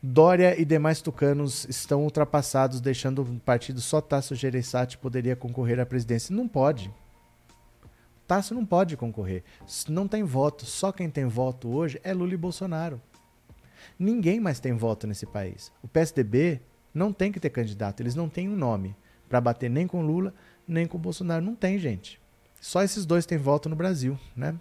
Dória 0.03 0.61
e 0.61 0.65
demais 0.65 1.01
tucanos 1.01 1.67
estão 1.69 2.05
ultrapassados, 2.05 2.81
deixando 2.81 3.23
o 3.23 3.41
partido 3.41 3.81
só 3.81 4.01
Tasso 4.01 4.35
Gereissati 4.35 4.99
poderia 4.99 5.35
concorrer 5.35 5.81
à 5.81 5.87
presidência. 5.87 6.37
Não 6.37 6.47
pode. 6.47 6.93
Tasso 8.27 8.55
não 8.55 8.66
pode 8.66 8.97
concorrer. 8.97 9.44
Não 9.89 10.09
tem 10.09 10.23
voto. 10.24 10.65
Só 10.65 10.90
quem 10.90 11.09
tem 11.09 11.27
voto 11.27 11.69
hoje 11.69 12.01
é 12.03 12.12
Lula 12.12 12.35
e 12.35 12.36
Bolsonaro. 12.36 13.01
Ninguém 13.98 14.40
mais 14.40 14.59
tem 14.59 14.73
voto 14.73 15.07
nesse 15.07 15.27
país. 15.27 15.73
O 15.82 15.89
PSDB 15.89 16.61
não 16.93 17.12
tem 17.12 17.31
que 17.31 17.39
ter 17.39 17.51
candidato. 17.51 18.01
Eles 18.01 18.15
não 18.15 18.28
têm 18.28 18.48
um 18.48 18.57
nome 18.57 18.97
para 19.28 19.40
bater 19.40 19.70
nem 19.70 19.86
com 19.86 20.03
Lula, 20.03 20.35
nem 20.66 20.86
com 20.86 20.98
Bolsonaro. 20.98 21.44
Não 21.44 21.55
tem, 21.55 21.78
gente. 21.78 22.20
Só 22.61 22.82
esses 22.82 23.07
dois 23.07 23.27
têm 23.27 23.39
voto 23.39 23.69
no 23.69 23.77
Brasil, 23.77 24.19
né? 24.35 24.55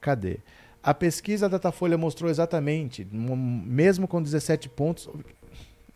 Cadê? 0.00 0.38
A 0.82 0.94
pesquisa 0.94 1.48
da 1.48 1.56
Datafolha 1.58 1.98
mostrou 1.98 2.30
exatamente, 2.30 3.06
mesmo 3.12 4.08
com 4.08 4.22
17 4.22 4.68
pontos. 4.70 5.08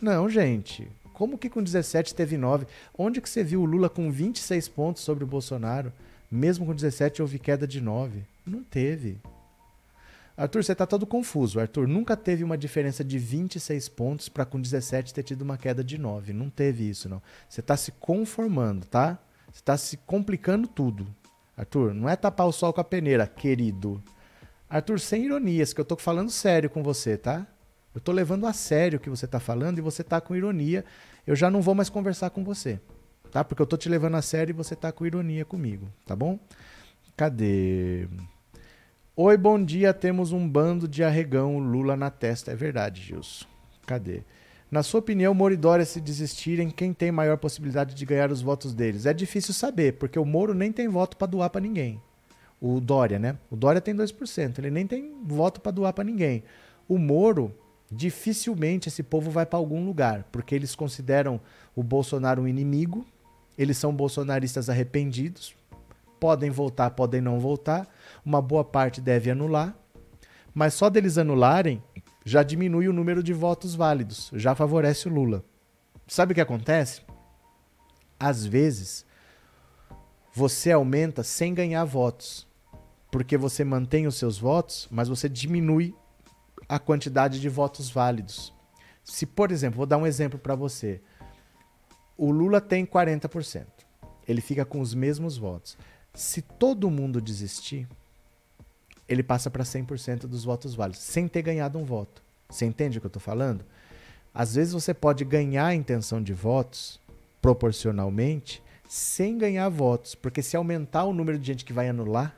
Não, 0.01 0.28
gente. 0.28 0.89
Como 1.12 1.39
que 1.39 1.48
com 1.48 1.62
17 1.62 2.15
teve 2.15 2.36
9? 2.36 2.66
Onde 2.97 3.20
que 3.20 3.28
você 3.28 3.43
viu 3.43 3.62
o 3.62 3.65
Lula 3.65 3.89
com 3.89 4.11
26 4.11 4.69
pontos 4.69 5.03
sobre 5.03 5.24
o 5.24 5.27
Bolsonaro? 5.27 5.93
Mesmo 6.31 6.66
com 6.66 6.74
17 6.74 7.23
houve 7.23 7.39
queda 7.39 7.66
de 7.66 7.81
9. 7.81 8.24
Não 8.44 8.62
teve. 8.62 9.19
Arthur, 10.36 10.62
você 10.62 10.73
está 10.73 10.85
todo 10.85 11.07
confuso. 11.07 11.59
Arthur, 11.59 11.89
nunca 11.89 12.16
teve 12.16 12.44
uma 12.44 12.59
diferença 12.59 13.03
de 13.03 13.19
26 13.19 13.89
pontos 13.89 14.28
para 14.28 14.44
com 14.44 14.61
17 14.61 15.15
ter 15.15 15.23
tido 15.23 15.43
uma 15.43 15.57
queda 15.57 15.82
de 15.82 15.97
9. 15.97 16.32
Não 16.32 16.51
teve 16.51 16.89
isso, 16.89 17.09
não. 17.09 17.23
Você 17.48 17.61
está 17.61 17.77
se 17.77 17.93
conformando, 17.93 18.85
tá? 18.86 19.19
Você 19.51 19.61
está 19.61 19.77
se 19.77 19.97
complicando 19.98 20.69
tudo. 20.69 21.07
Arthur, 21.57 21.94
não 21.94 22.09
é 22.09 22.16
tapar 22.16 22.47
o 22.47 22.53
sol 22.53 22.73
com 22.73 22.81
a 22.81 22.85
peneira, 22.85 23.27
querido. 23.27 24.03
Arthur, 24.69 25.01
sem 25.01 25.24
ironias, 25.24 25.73
que 25.73 25.81
eu 25.81 25.85
estou 25.85 25.97
falando 25.97 26.31
sério 26.31 26.69
com 26.69 26.82
você, 26.82 27.16
tá? 27.16 27.47
Eu 27.94 27.98
estou 27.98 28.15
levando 28.15 28.47
a 28.47 28.53
sério 28.53 28.98
o 28.98 29.01
que 29.01 29.09
você 29.09 29.24
está 29.24 29.40
falando 29.40 29.78
e 29.78 29.81
você 29.81 30.03
está 30.03 30.20
com 30.20 30.36
ironia. 30.36 30.85
Eu 31.27 31.35
já 31.35 31.51
não 31.51 31.62
vou 31.62 31.74
mais 31.74 31.89
conversar 31.89 32.28
com 32.28 32.44
você 32.44 32.78
tá? 33.31 33.44
Porque 33.44 33.61
eu 33.61 33.66
tô 33.66 33.77
te 33.77 33.89
levando 33.89 34.16
a 34.16 34.23
sério 34.23 34.53
e 34.53 34.57
você 34.57 34.74
tá 34.74 34.90
com 34.90 35.07
ironia 35.07 35.44
comigo, 35.44 35.89
tá 36.05 36.16
bom? 36.16 36.39
Cadê? 37.16 38.09
Oi, 39.16 39.36
bom 39.36 39.62
dia. 39.62 39.94
Temos 39.94 40.32
um 40.32 40.47
bando 40.47 40.86
de 40.86 41.03
arregão 41.03 41.59
Lula 41.59 41.97
na 41.97 42.11
testa. 42.11 42.53
É 42.53 42.55
verdade, 42.55 43.01
Gilson. 43.03 43.47
Cadê? 43.86 44.23
Na 44.70 44.82
sua 44.82 45.01
opinião, 45.01 45.32
Moro 45.32 45.55
e 45.55 45.57
Dória 45.57 45.85
se 45.85 46.01
desistirem, 46.01 46.70
quem 46.70 46.93
tem 46.93 47.12
maior 47.12 47.39
possibilidade 47.39 47.94
de 47.94 48.05
ganhar 48.05 48.32
os 48.32 48.43
votos 48.43 48.74
deles? 48.74 49.07
É 49.07 49.15
difícil 49.15 49.55
saber, 49.55 49.93
porque 49.94 50.19
o 50.19 50.24
Moro 50.24 50.53
nem 50.53 50.73
tem 50.73 50.89
voto 50.89 51.16
para 51.16 51.28
doar 51.28 51.51
para 51.51 51.61
ninguém. 51.61 52.03
O 52.61 52.81
Dória, 52.81 53.19
né? 53.19 53.39
O 53.51 53.57
Dória 53.57 53.81
tem 53.81 53.94
2%, 53.94 54.59
ele 54.59 54.70
nem 54.70 54.86
tem 54.86 55.15
voto 55.24 55.61
para 55.61 55.70
doar 55.70 55.93
para 55.93 56.03
ninguém. 56.03 56.43
O 56.89 56.98
Moro, 56.98 57.55
dificilmente 57.90 58.89
esse 58.89 59.03
povo 59.03 59.31
vai 59.31 59.47
para 59.47 59.59
algum 59.59 59.85
lugar, 59.86 60.24
porque 60.32 60.55
eles 60.55 60.74
consideram 60.74 61.40
o 61.74 61.82
Bolsonaro 61.82 62.43
um 62.43 62.48
inimigo, 62.48 63.07
eles 63.57 63.78
são 63.78 63.95
bolsonaristas 63.95 64.69
arrependidos, 64.69 65.55
podem 66.19 66.51
voltar, 66.51 66.91
podem 66.91 67.20
não 67.20 67.39
voltar, 67.39 67.89
uma 68.24 68.41
boa 68.41 68.65
parte 68.65 69.01
deve 69.01 69.31
anular, 69.31 69.77
mas 70.55 70.74
só 70.74 70.89
deles 70.89 71.19
anularem 71.19 71.83
já 72.24 72.43
diminui 72.43 72.89
o 72.89 72.93
número 72.93 73.23
de 73.23 73.33
votos 73.33 73.74
válidos, 73.74 74.31
já 74.35 74.55
favorece 74.55 75.07
o 75.07 75.12
Lula. 75.12 75.45
Sabe 76.09 76.33
o 76.33 76.35
que 76.35 76.41
acontece? 76.41 77.03
Às 78.19 78.45
vezes, 78.45 79.07
você 80.35 80.73
aumenta 80.73 81.23
sem 81.23 81.55
ganhar 81.55 81.85
votos, 81.85 82.47
porque 83.11 83.37
você 83.37 83.62
mantém 83.65 84.07
os 84.07 84.16
seus 84.16 84.39
votos, 84.39 84.89
mas 84.91 85.09
você 85.09 85.28
diminui 85.28 85.95
a 86.69 86.78
quantidade 86.78 87.41
de 87.41 87.49
votos 87.49 87.91
válidos. 87.91 88.53
Se, 89.05 89.24
por 89.24 89.53
exemplo, 89.53 89.77
vou 89.77 89.87
dar 89.87 89.99
um 89.99 90.07
exemplo 90.07 90.39
para 90.39 90.57
você. 90.57 91.01
O 92.17 92.31
Lula 92.31 92.61
tem 92.61 92.87
40%. 92.87 93.67
Ele 94.27 94.41
fica 94.41 94.65
com 94.65 94.81
os 94.81 94.95
mesmos 94.95 95.37
votos. 95.37 95.77
Se 96.15 96.41
todo 96.41 96.91
mundo 96.91 97.21
desistir, 97.21 97.87
ele 99.09 99.23
passa 99.23 99.51
para 99.51 99.65
100% 99.65 100.21
dos 100.21 100.45
votos 100.45 100.75
válidos, 100.75 101.03
sem 101.03 101.29
ter 101.29 101.43
ganhado 101.43 101.79
um 101.79 101.85
voto. 101.85 102.23
Você 102.49 102.65
entende 102.65 102.99
o 102.99 103.01
que 103.01 103.07
eu 103.07 103.09
estou 103.09 103.21
falando? 103.21 103.65
Às 104.33 104.55
vezes 104.55 104.73
você 104.73 104.93
pode 104.93 105.25
ganhar 105.25 105.67
a 105.67 105.75
intenção 105.75 106.23
de 106.23 106.33
votos 106.33 107.01
proporcionalmente 107.41 108.63
sem 108.89 109.37
ganhar 109.37 109.69
votos, 109.69 110.15
porque 110.15 110.43
se 110.43 110.57
aumentar 110.57 111.05
o 111.05 111.13
número 111.13 111.39
de 111.39 111.47
gente 111.47 111.65
que 111.65 111.73
vai 111.73 111.89
anular, 111.89 112.35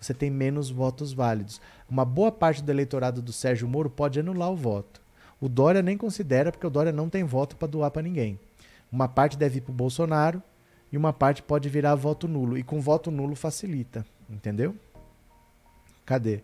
você 0.00 0.14
tem 0.14 0.30
menos 0.30 0.70
votos 0.70 1.12
válidos. 1.12 1.60
Uma 1.88 2.04
boa 2.04 2.32
parte 2.32 2.62
do 2.62 2.70
eleitorado 2.70 3.20
do 3.20 3.32
Sérgio 3.32 3.68
Moro 3.68 3.90
pode 3.90 4.18
anular 4.18 4.50
o 4.50 4.56
voto. 4.56 5.00
O 5.40 5.48
Dória 5.48 5.82
nem 5.82 5.96
considera, 5.96 6.50
porque 6.50 6.66
o 6.66 6.70
Dória 6.70 6.92
não 6.92 7.08
tem 7.08 7.24
voto 7.24 7.56
para 7.56 7.68
doar 7.68 7.90
para 7.90 8.02
ninguém. 8.02 8.38
Uma 8.90 9.08
parte 9.08 9.36
deve 9.36 9.58
ir 9.58 9.60
para 9.60 9.72
o 9.72 9.74
Bolsonaro 9.74 10.42
e 10.92 10.96
uma 10.96 11.12
parte 11.12 11.42
pode 11.42 11.68
virar 11.68 11.94
voto 11.94 12.26
nulo. 12.26 12.58
E 12.58 12.62
com 12.62 12.80
voto 12.80 13.10
nulo 13.10 13.36
facilita, 13.36 14.04
entendeu? 14.28 14.74
Cadê? 16.04 16.42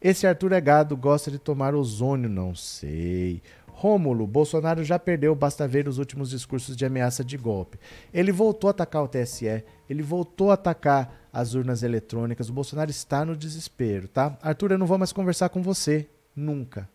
Esse 0.00 0.26
Arthur 0.26 0.52
é 0.52 0.60
gado, 0.60 0.96
gosta 0.96 1.30
de 1.30 1.38
tomar 1.38 1.74
ozônio, 1.74 2.28
não 2.28 2.54
sei. 2.54 3.42
Rômulo, 3.66 4.26
Bolsonaro 4.26 4.82
já 4.84 4.98
perdeu, 4.98 5.34
basta 5.34 5.66
ver 5.66 5.88
os 5.88 5.98
últimos 5.98 6.30
discursos 6.30 6.76
de 6.76 6.84
ameaça 6.84 7.24
de 7.24 7.36
golpe. 7.36 7.78
Ele 8.12 8.30
voltou 8.30 8.68
a 8.68 8.70
atacar 8.70 9.02
o 9.02 9.08
TSE, 9.08 9.64
ele 9.88 10.02
voltou 10.02 10.50
a 10.50 10.54
atacar 10.54 11.28
as 11.32 11.54
urnas 11.54 11.82
eletrônicas. 11.82 12.48
O 12.48 12.52
Bolsonaro 12.52 12.90
está 12.90 13.24
no 13.24 13.36
desespero, 13.36 14.08
tá? 14.08 14.36
Arthur, 14.42 14.72
eu 14.72 14.78
não 14.78 14.86
vou 14.86 14.98
mais 14.98 15.12
conversar 15.12 15.48
com 15.48 15.62
você. 15.62 16.08
Nunca. 16.34 16.88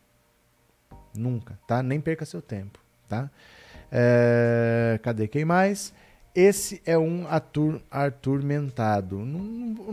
Nunca, 1.16 1.60
tá? 1.68 1.84
Nem 1.84 2.02
perca 2.02 2.26
seu 2.26 2.42
tempo, 2.42 2.80
tá? 3.08 3.30
É, 3.96 5.00
cadê 5.04 5.28
quem 5.28 5.46
mais? 5.46 5.94
Esse 6.34 6.82
é 6.84 6.98
um 6.98 7.28
ator 7.28 7.80
atormentado. 7.92 9.20
Não, 9.20 9.40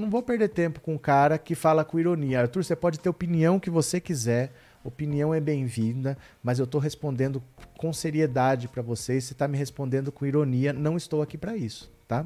não 0.00 0.08
vou 0.08 0.22
perder 0.22 0.48
tempo 0.48 0.80
com 0.80 0.94
um 0.94 0.98
cara 0.98 1.36
que 1.36 1.54
fala 1.54 1.84
com 1.84 1.98
ironia. 1.98 2.40
Arthur, 2.40 2.64
você 2.64 2.74
pode 2.74 2.98
ter 2.98 3.10
opinião 3.10 3.60
que 3.60 3.68
você 3.68 4.00
quiser. 4.00 4.50
Opinião 4.82 5.34
é 5.34 5.40
bem-vinda, 5.40 6.16
mas 6.42 6.58
eu 6.58 6.64
estou 6.64 6.80
respondendo 6.80 7.42
com 7.76 7.92
seriedade 7.92 8.68
para 8.68 8.80
vocês. 8.80 9.24
Você 9.24 9.34
está 9.34 9.46
me 9.46 9.58
respondendo 9.58 10.10
com 10.10 10.24
ironia. 10.24 10.72
Não 10.72 10.96
estou 10.96 11.20
aqui 11.20 11.36
para 11.36 11.54
isso, 11.54 11.92
tá? 12.08 12.24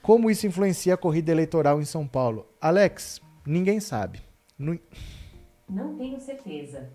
Como 0.00 0.30
isso 0.30 0.46
influencia 0.46 0.94
a 0.94 0.96
corrida 0.96 1.32
eleitoral 1.32 1.80
em 1.80 1.84
São 1.84 2.06
Paulo? 2.06 2.46
Alex, 2.60 3.20
ninguém 3.44 3.80
sabe. 3.80 4.20
Não, 4.56 4.78
não 5.68 5.96
tenho 5.96 6.20
certeza. 6.20 6.88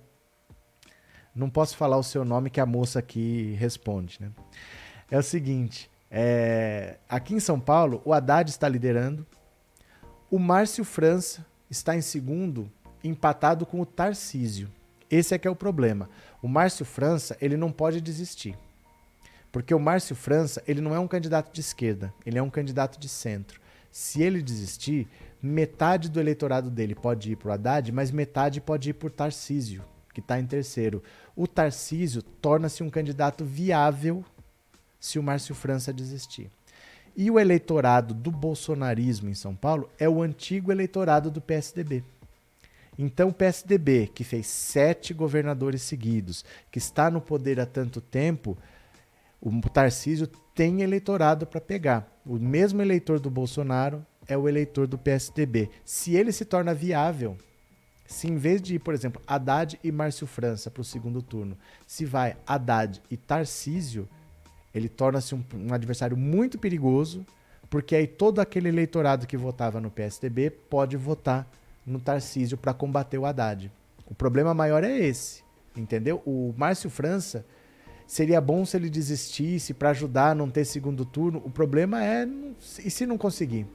Não 1.33 1.49
posso 1.49 1.77
falar 1.77 1.97
o 1.97 2.03
seu 2.03 2.25
nome 2.25 2.49
que 2.49 2.59
a 2.59 2.65
moça 2.65 2.99
aqui 2.99 3.55
responde, 3.59 4.17
né? 4.19 4.31
É 5.09 5.17
o 5.17 5.23
seguinte, 5.23 5.89
é, 6.09 6.97
aqui 7.07 7.33
em 7.33 7.39
São 7.39 7.59
Paulo, 7.59 8.01
o 8.03 8.13
Haddad 8.13 8.49
está 8.49 8.67
liderando, 8.67 9.25
o 10.29 10.37
Márcio 10.37 10.83
França 10.83 11.45
está 11.69 11.95
em 11.95 12.01
segundo, 12.01 12.71
empatado 13.03 13.65
com 13.65 13.79
o 13.79 13.85
Tarcísio. 13.85 14.69
Esse 15.09 15.33
é 15.33 15.37
que 15.37 15.47
é 15.47 15.51
o 15.51 15.55
problema. 15.55 16.09
O 16.41 16.47
Márcio 16.47 16.85
França, 16.85 17.37
ele 17.41 17.57
não 17.57 17.71
pode 17.71 17.99
desistir. 17.99 18.57
Porque 19.51 19.73
o 19.73 19.79
Márcio 19.79 20.15
França, 20.15 20.63
ele 20.65 20.79
não 20.79 20.95
é 20.95 20.99
um 20.99 21.07
candidato 21.07 21.53
de 21.53 21.59
esquerda, 21.59 22.13
ele 22.25 22.37
é 22.37 22.43
um 22.43 22.49
candidato 22.49 22.97
de 22.97 23.09
centro. 23.09 23.59
Se 23.91 24.21
ele 24.21 24.41
desistir, 24.41 25.07
metade 25.41 26.09
do 26.09 26.19
eleitorado 26.19 26.69
dele 26.69 26.95
pode 26.95 27.33
ir 27.33 27.35
para 27.35 27.49
o 27.49 27.51
Haddad, 27.51 27.91
mas 27.91 28.11
metade 28.11 28.61
pode 28.61 28.91
ir 28.91 28.93
para 28.93 29.07
o 29.07 29.11
Tarcísio, 29.11 29.83
que 30.13 30.19
está 30.19 30.39
em 30.39 30.45
terceiro. 30.45 31.03
O 31.35 31.47
Tarcísio 31.47 32.21
torna-se 32.21 32.83
um 32.83 32.89
candidato 32.89 33.45
viável 33.45 34.23
se 34.99 35.17
o 35.17 35.23
Márcio 35.23 35.55
França 35.55 35.91
desistir. 35.91 36.49
E 37.15 37.29
o 37.29 37.39
eleitorado 37.39 38.13
do 38.13 38.31
bolsonarismo 38.31 39.29
em 39.29 39.33
São 39.33 39.55
Paulo 39.55 39.89
é 39.99 40.07
o 40.07 40.21
antigo 40.21 40.71
eleitorado 40.71 41.29
do 41.29 41.41
PSDB. 41.41 42.03
Então, 42.97 43.29
o 43.29 43.33
PSDB, 43.33 44.11
que 44.13 44.23
fez 44.23 44.47
sete 44.47 45.13
governadores 45.13 45.81
seguidos, 45.81 46.45
que 46.69 46.77
está 46.77 47.09
no 47.09 47.19
poder 47.19 47.59
há 47.59 47.65
tanto 47.65 47.99
tempo, 47.99 48.57
o 49.41 49.61
Tarcísio 49.69 50.27
tem 50.53 50.81
eleitorado 50.81 51.47
para 51.47 51.59
pegar. 51.59 52.07
O 52.25 52.35
mesmo 52.35 52.81
eleitor 52.81 53.19
do 53.19 53.29
Bolsonaro 53.29 54.05
é 54.27 54.37
o 54.37 54.47
eleitor 54.47 54.87
do 54.87 54.97
PSDB. 54.97 55.69
Se 55.83 56.15
ele 56.15 56.31
se 56.31 56.45
torna 56.45 56.73
viável, 56.73 57.37
se 58.11 58.27
em 58.27 58.35
vez 58.35 58.61
de 58.61 58.75
ir, 58.75 58.79
por 58.79 58.93
exemplo, 58.93 59.21
Haddad 59.25 59.79
e 59.81 59.91
Márcio 59.91 60.27
França 60.27 60.69
para 60.69 60.81
o 60.81 60.83
segundo 60.83 61.21
turno, 61.21 61.57
se 61.87 62.03
vai 62.03 62.35
Haddad 62.45 63.01
e 63.09 63.15
Tarcísio, 63.15 64.07
ele 64.75 64.89
torna-se 64.89 65.33
um, 65.33 65.41
um, 65.55 65.73
adversário 65.73 66.17
muito 66.17 66.59
perigoso, 66.59 67.25
porque 67.69 67.95
aí 67.95 68.05
todo 68.05 68.39
aquele 68.39 68.67
eleitorado 68.67 69.25
que 69.25 69.37
votava 69.37 69.79
no 69.79 69.89
PSDB 69.89 70.49
pode 70.49 70.97
votar 70.97 71.47
no 71.85 72.01
Tarcísio 72.01 72.57
para 72.57 72.73
combater 72.73 73.17
o 73.17 73.25
Haddad. 73.25 73.71
O 74.05 74.13
problema 74.13 74.53
maior 74.53 74.83
é 74.83 74.91
esse, 74.99 75.41
entendeu? 75.75 76.21
O 76.25 76.53
Márcio 76.57 76.89
França 76.89 77.45
seria 78.05 78.41
bom 78.41 78.65
se 78.65 78.75
ele 78.75 78.89
desistisse 78.89 79.73
para 79.73 79.91
ajudar 79.91 80.31
a 80.31 80.35
não 80.35 80.49
ter 80.49 80.65
segundo 80.65 81.05
turno. 81.05 81.41
O 81.45 81.49
problema 81.49 82.03
é 82.03 82.27
e 82.83 82.91
se 82.91 83.05
não 83.05 83.17
conseguir? 83.17 83.65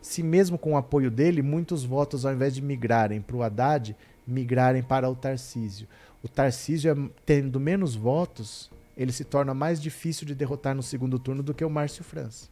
Se 0.00 0.22
mesmo 0.22 0.58
com 0.58 0.72
o 0.72 0.76
apoio 0.76 1.10
dele, 1.10 1.42
muitos 1.42 1.84
votos, 1.84 2.24
ao 2.24 2.32
invés 2.32 2.54
de 2.54 2.62
migrarem 2.62 3.20
para 3.20 3.36
o 3.36 3.42
Haddad, 3.42 3.96
migrarem 4.26 4.82
para 4.82 5.08
o 5.08 5.16
Tarcísio. 5.16 5.88
O 6.22 6.28
Tarcísio, 6.28 6.90
é, 6.90 7.10
tendo 7.24 7.60
menos 7.60 7.94
votos, 7.94 8.70
ele 8.96 9.12
se 9.12 9.24
torna 9.24 9.54
mais 9.54 9.80
difícil 9.80 10.26
de 10.26 10.34
derrotar 10.34 10.74
no 10.74 10.82
segundo 10.82 11.18
turno 11.18 11.42
do 11.42 11.54
que 11.54 11.64
o 11.64 11.70
Márcio 11.70 12.04
França. 12.04 12.48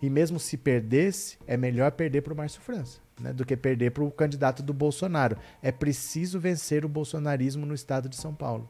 E 0.00 0.10
mesmo 0.10 0.38
se 0.38 0.56
perdesse, 0.56 1.38
é 1.46 1.56
melhor 1.56 1.92
perder 1.92 2.22
para 2.22 2.32
o 2.32 2.36
Márcio 2.36 2.60
França 2.60 3.02
né, 3.22 3.32
do 3.32 3.44
que 3.44 3.56
perder 3.56 3.92
para 3.92 4.02
o 4.02 4.10
candidato 4.10 4.62
do 4.62 4.74
Bolsonaro. 4.74 5.36
É 5.62 5.70
preciso 5.70 6.40
vencer 6.40 6.84
o 6.84 6.88
bolsonarismo 6.88 7.64
no 7.64 7.74
estado 7.74 8.08
de 8.08 8.16
São 8.16 8.34
Paulo. 8.34 8.68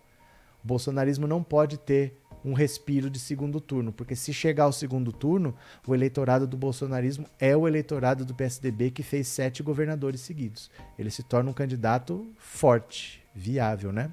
O 0.62 0.66
bolsonarismo 0.66 1.26
não 1.26 1.42
pode 1.42 1.78
ter 1.78 2.20
um 2.44 2.52
respiro 2.52 3.08
de 3.08 3.18
segundo 3.18 3.60
turno, 3.60 3.92
porque 3.92 4.16
se 4.16 4.32
chegar 4.32 4.64
ao 4.64 4.72
segundo 4.72 5.12
turno, 5.12 5.54
o 5.86 5.94
eleitorado 5.94 6.46
do 6.46 6.56
bolsonarismo 6.56 7.26
é 7.38 7.56
o 7.56 7.66
eleitorado 7.66 8.24
do 8.24 8.34
PSDB 8.34 8.90
que 8.90 9.02
fez 9.02 9.28
sete 9.28 9.62
governadores 9.62 10.20
seguidos. 10.20 10.70
Ele 10.98 11.10
se 11.10 11.22
torna 11.22 11.50
um 11.50 11.54
candidato 11.54 12.26
forte, 12.36 13.22
viável, 13.34 13.92
né? 13.92 14.10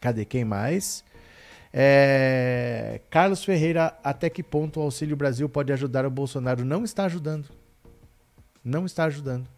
Cadê 0.00 0.24
quem 0.24 0.44
mais? 0.44 1.04
É... 1.72 3.00
Carlos 3.10 3.44
Ferreira, 3.44 3.98
até 4.02 4.30
que 4.30 4.42
ponto 4.42 4.80
o 4.80 4.82
Auxílio 4.82 5.16
Brasil 5.16 5.48
pode 5.48 5.72
ajudar 5.72 6.06
o 6.06 6.10
Bolsonaro? 6.10 6.64
Não 6.64 6.84
está 6.84 7.04
ajudando. 7.04 7.46
Não 8.64 8.86
está 8.86 9.04
ajudando. 9.04 9.48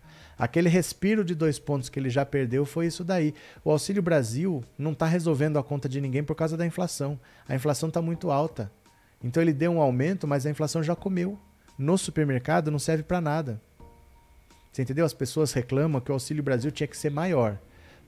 Aquele 0.41 0.71
respiro 0.71 1.23
de 1.23 1.35
dois 1.35 1.59
pontos 1.59 1.91
que 1.91 2.01
ele 2.01 2.09
já 2.09 2.25
perdeu 2.25 2.65
foi 2.65 2.87
isso 2.87 3.05
daí. 3.05 3.35
O 3.63 3.71
Auxílio 3.71 4.03
Brasil 4.03 4.65
não 4.79 4.93
está 4.93 5.05
resolvendo 5.05 5.59
a 5.59 5.63
conta 5.63 5.87
de 5.87 6.01
ninguém 6.01 6.25
por 6.25 6.35
causa 6.35 6.57
da 6.57 6.65
inflação. 6.65 7.21
A 7.47 7.55
inflação 7.55 7.91
está 7.91 8.01
muito 8.01 8.31
alta. 8.31 8.73
Então 9.23 9.43
ele 9.43 9.53
deu 9.53 9.71
um 9.71 9.83
aumento, 9.83 10.27
mas 10.27 10.47
a 10.47 10.51
inflação 10.51 10.83
já 10.83 10.97
comeu. 10.97 11.39
No 11.77 11.99
supermercado 11.99 12.71
não 12.71 12.79
serve 12.79 13.03
para 13.03 13.21
nada. 13.21 13.61
Você 14.73 14.81
entendeu? 14.81 15.05
As 15.05 15.13
pessoas 15.13 15.53
reclamam 15.53 16.01
que 16.01 16.11
o 16.11 16.15
Auxílio 16.15 16.43
Brasil 16.43 16.71
tinha 16.71 16.87
que 16.87 16.97
ser 16.97 17.11
maior, 17.11 17.59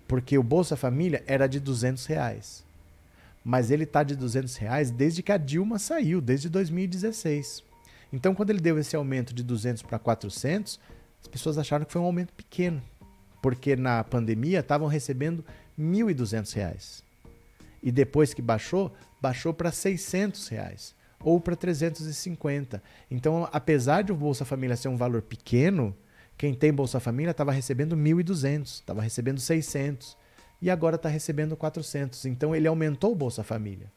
porque 0.08 0.38
o 0.38 0.42
Bolsa 0.42 0.74
Família 0.74 1.22
era 1.26 1.46
de 1.46 1.60
200 1.60 2.06
reais. 2.06 2.64
Mas 3.44 3.70
ele 3.70 3.84
está 3.84 4.02
de 4.02 4.16
200 4.16 4.56
reais 4.56 4.90
desde 4.90 5.22
que 5.22 5.32
a 5.32 5.36
Dilma 5.36 5.78
saiu, 5.78 6.18
desde 6.18 6.48
2016. 6.48 7.62
Então, 8.10 8.34
quando 8.34 8.48
ele 8.48 8.60
deu 8.60 8.78
esse 8.78 8.96
aumento 8.96 9.34
de 9.34 9.42
200 9.42 9.82
para 9.82 9.98
400, 9.98 10.80
as 11.22 11.28
pessoas 11.28 11.56
acharam 11.56 11.84
que 11.84 11.92
foi 11.92 12.02
um 12.02 12.04
aumento 12.04 12.34
pequeno, 12.34 12.82
porque 13.40 13.76
na 13.76 14.02
pandemia 14.02 14.60
estavam 14.60 14.88
recebendo 14.88 15.44
R$ 15.78 15.84
1.200. 15.84 17.02
E 17.80 17.90
depois 17.90 18.34
que 18.34 18.42
baixou, 18.42 18.92
baixou 19.20 19.54
para 19.54 19.70
600 19.70 20.48
reais, 20.48 20.94
ou 21.20 21.40
para 21.40 21.54
350. 21.54 22.82
Então, 23.10 23.48
apesar 23.52 24.02
de 24.02 24.12
o 24.12 24.16
Bolsa 24.16 24.44
Família 24.44 24.76
ser 24.76 24.88
um 24.88 24.96
valor 24.96 25.22
pequeno, 25.22 25.96
quem 26.36 26.54
tem 26.54 26.72
Bolsa 26.72 26.98
Família 26.98 27.30
estava 27.30 27.52
recebendo 27.52 27.96
1.200, 27.96 28.64
estava 28.64 29.00
recebendo 29.00 29.40
600 29.40 30.16
e 30.60 30.70
agora 30.70 30.96
está 30.96 31.08
recebendo 31.08 31.56
400. 31.56 32.24
Então 32.26 32.54
ele 32.54 32.66
aumentou 32.66 33.12
o 33.12 33.16
Bolsa 33.16 33.44
Família, 33.44 33.92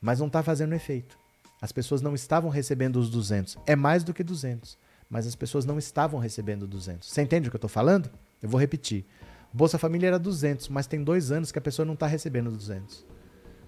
mas 0.00 0.18
não 0.18 0.28
está 0.28 0.42
fazendo 0.42 0.74
efeito. 0.74 1.18
As 1.60 1.72
pessoas 1.72 2.00
não 2.00 2.14
estavam 2.14 2.50
recebendo 2.50 2.96
os 2.96 3.10
200. 3.10 3.58
É 3.66 3.76
mais 3.76 4.02
do 4.02 4.14
que 4.14 4.22
200 4.22 4.78
mas 5.08 5.26
as 5.26 5.34
pessoas 5.34 5.64
não 5.64 5.78
estavam 5.78 6.18
recebendo 6.20 6.66
200. 6.66 7.08
Você 7.08 7.22
entende 7.22 7.48
o 7.48 7.50
que 7.50 7.56
eu 7.56 7.58
estou 7.58 7.70
falando? 7.70 8.10
Eu 8.42 8.48
vou 8.48 8.60
repetir. 8.60 9.04
Bolsa 9.52 9.78
Família 9.78 10.08
era 10.08 10.18
200, 10.18 10.68
mas 10.68 10.86
tem 10.86 11.02
dois 11.02 11.30
anos 11.30 11.52
que 11.52 11.58
a 11.58 11.62
pessoa 11.62 11.86
não 11.86 11.94
está 11.94 12.06
recebendo 12.06 12.50
200. 12.50 13.06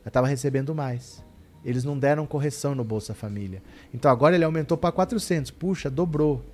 Ela 0.01 0.09
estava 0.09 0.27
recebendo 0.27 0.75
mais. 0.75 1.25
Eles 1.65 1.85
não 1.85 1.99
deram 1.99 2.27
correção 2.27 2.75
no 2.75 2.85
Bolsa 2.85 3.15
Família. 3.15 3.63
Então 3.93 4.11
agora 4.11 4.35
ele 4.35 4.45
aumentou 4.45 4.77
para 4.77 4.93
400. 4.93 5.51
Puxa, 5.51 5.91
dobrou. 5.91 6.45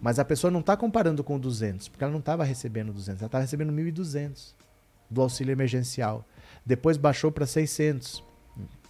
Mas 0.00 0.18
a 0.18 0.24
pessoa 0.24 0.50
não 0.50 0.60
está 0.60 0.76
comparando 0.76 1.22
com 1.22 1.38
200, 1.38 1.88
porque 1.88 2.02
ela 2.02 2.12
não 2.12 2.20
estava 2.20 2.42
recebendo 2.42 2.92
200, 2.92 3.20
ela 3.20 3.26
estava 3.26 3.42
recebendo 3.42 3.72
1.200 3.72 4.54
do 5.10 5.20
auxílio 5.20 5.52
emergencial. 5.52 6.24
Depois 6.64 6.96
baixou 6.96 7.30
para 7.30 7.46
600. 7.46 8.24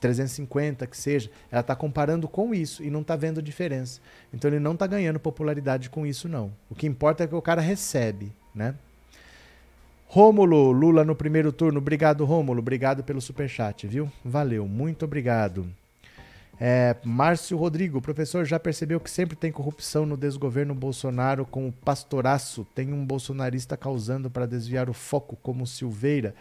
350, 0.01 0.87
que 0.87 0.97
seja, 0.97 1.31
ela 1.51 1.61
está 1.61 1.77
comparando 1.77 2.27
com 2.27 2.55
isso 2.55 2.83
e 2.83 2.91
não 2.91 3.03
está 3.03 3.15
vendo 3.17 3.43
diferença. 3.43 4.01
Então 4.33 4.51
ele 4.51 4.59
não 4.59 4.73
está 4.73 4.87
ganhando 4.87 5.21
popularidade 5.21 5.91
com 5.91 6.07
isso, 6.07 6.29
não. 6.29 6.51
O 6.71 6.75
que 6.75 6.87
importa 6.87 7.25
é 7.25 7.27
que 7.27 7.35
o 7.35 7.43
cara 7.43 7.61
recebe, 7.61 8.33
né? 8.55 8.75
Rômulo, 10.07 10.73
Lula 10.73 11.05
no 11.05 11.15
primeiro 11.15 11.53
turno. 11.53 11.79
Obrigado, 11.79 12.25
Rômulo. 12.25 12.59
Obrigado 12.59 13.05
pelo 13.05 13.21
superchat, 13.21 13.87
viu? 13.87 14.11
Valeu, 14.25 14.67
muito 14.67 15.05
obrigado. 15.05 15.67
É, 16.63 16.97
Márcio 17.03 17.57
Rodrigo, 17.57 18.03
professor, 18.03 18.45
já 18.45 18.59
percebeu 18.61 19.01
que 19.01 19.11
sempre 19.11 19.35
tem 19.35 19.51
corrupção 19.51 20.05
no 20.05 20.17
desgoverno 20.17 20.75
Bolsonaro 20.75 21.47
com 21.47 21.69
o 21.69 21.73
pastoraço? 21.73 22.67
Tem 22.75 22.93
um 22.93 23.03
bolsonarista 23.03 23.79
causando 23.79 24.29
para 24.29 24.47
desviar 24.47 24.91
o 24.91 24.93
foco, 24.93 25.39
como 25.43 25.67
Silveira. 25.67 26.35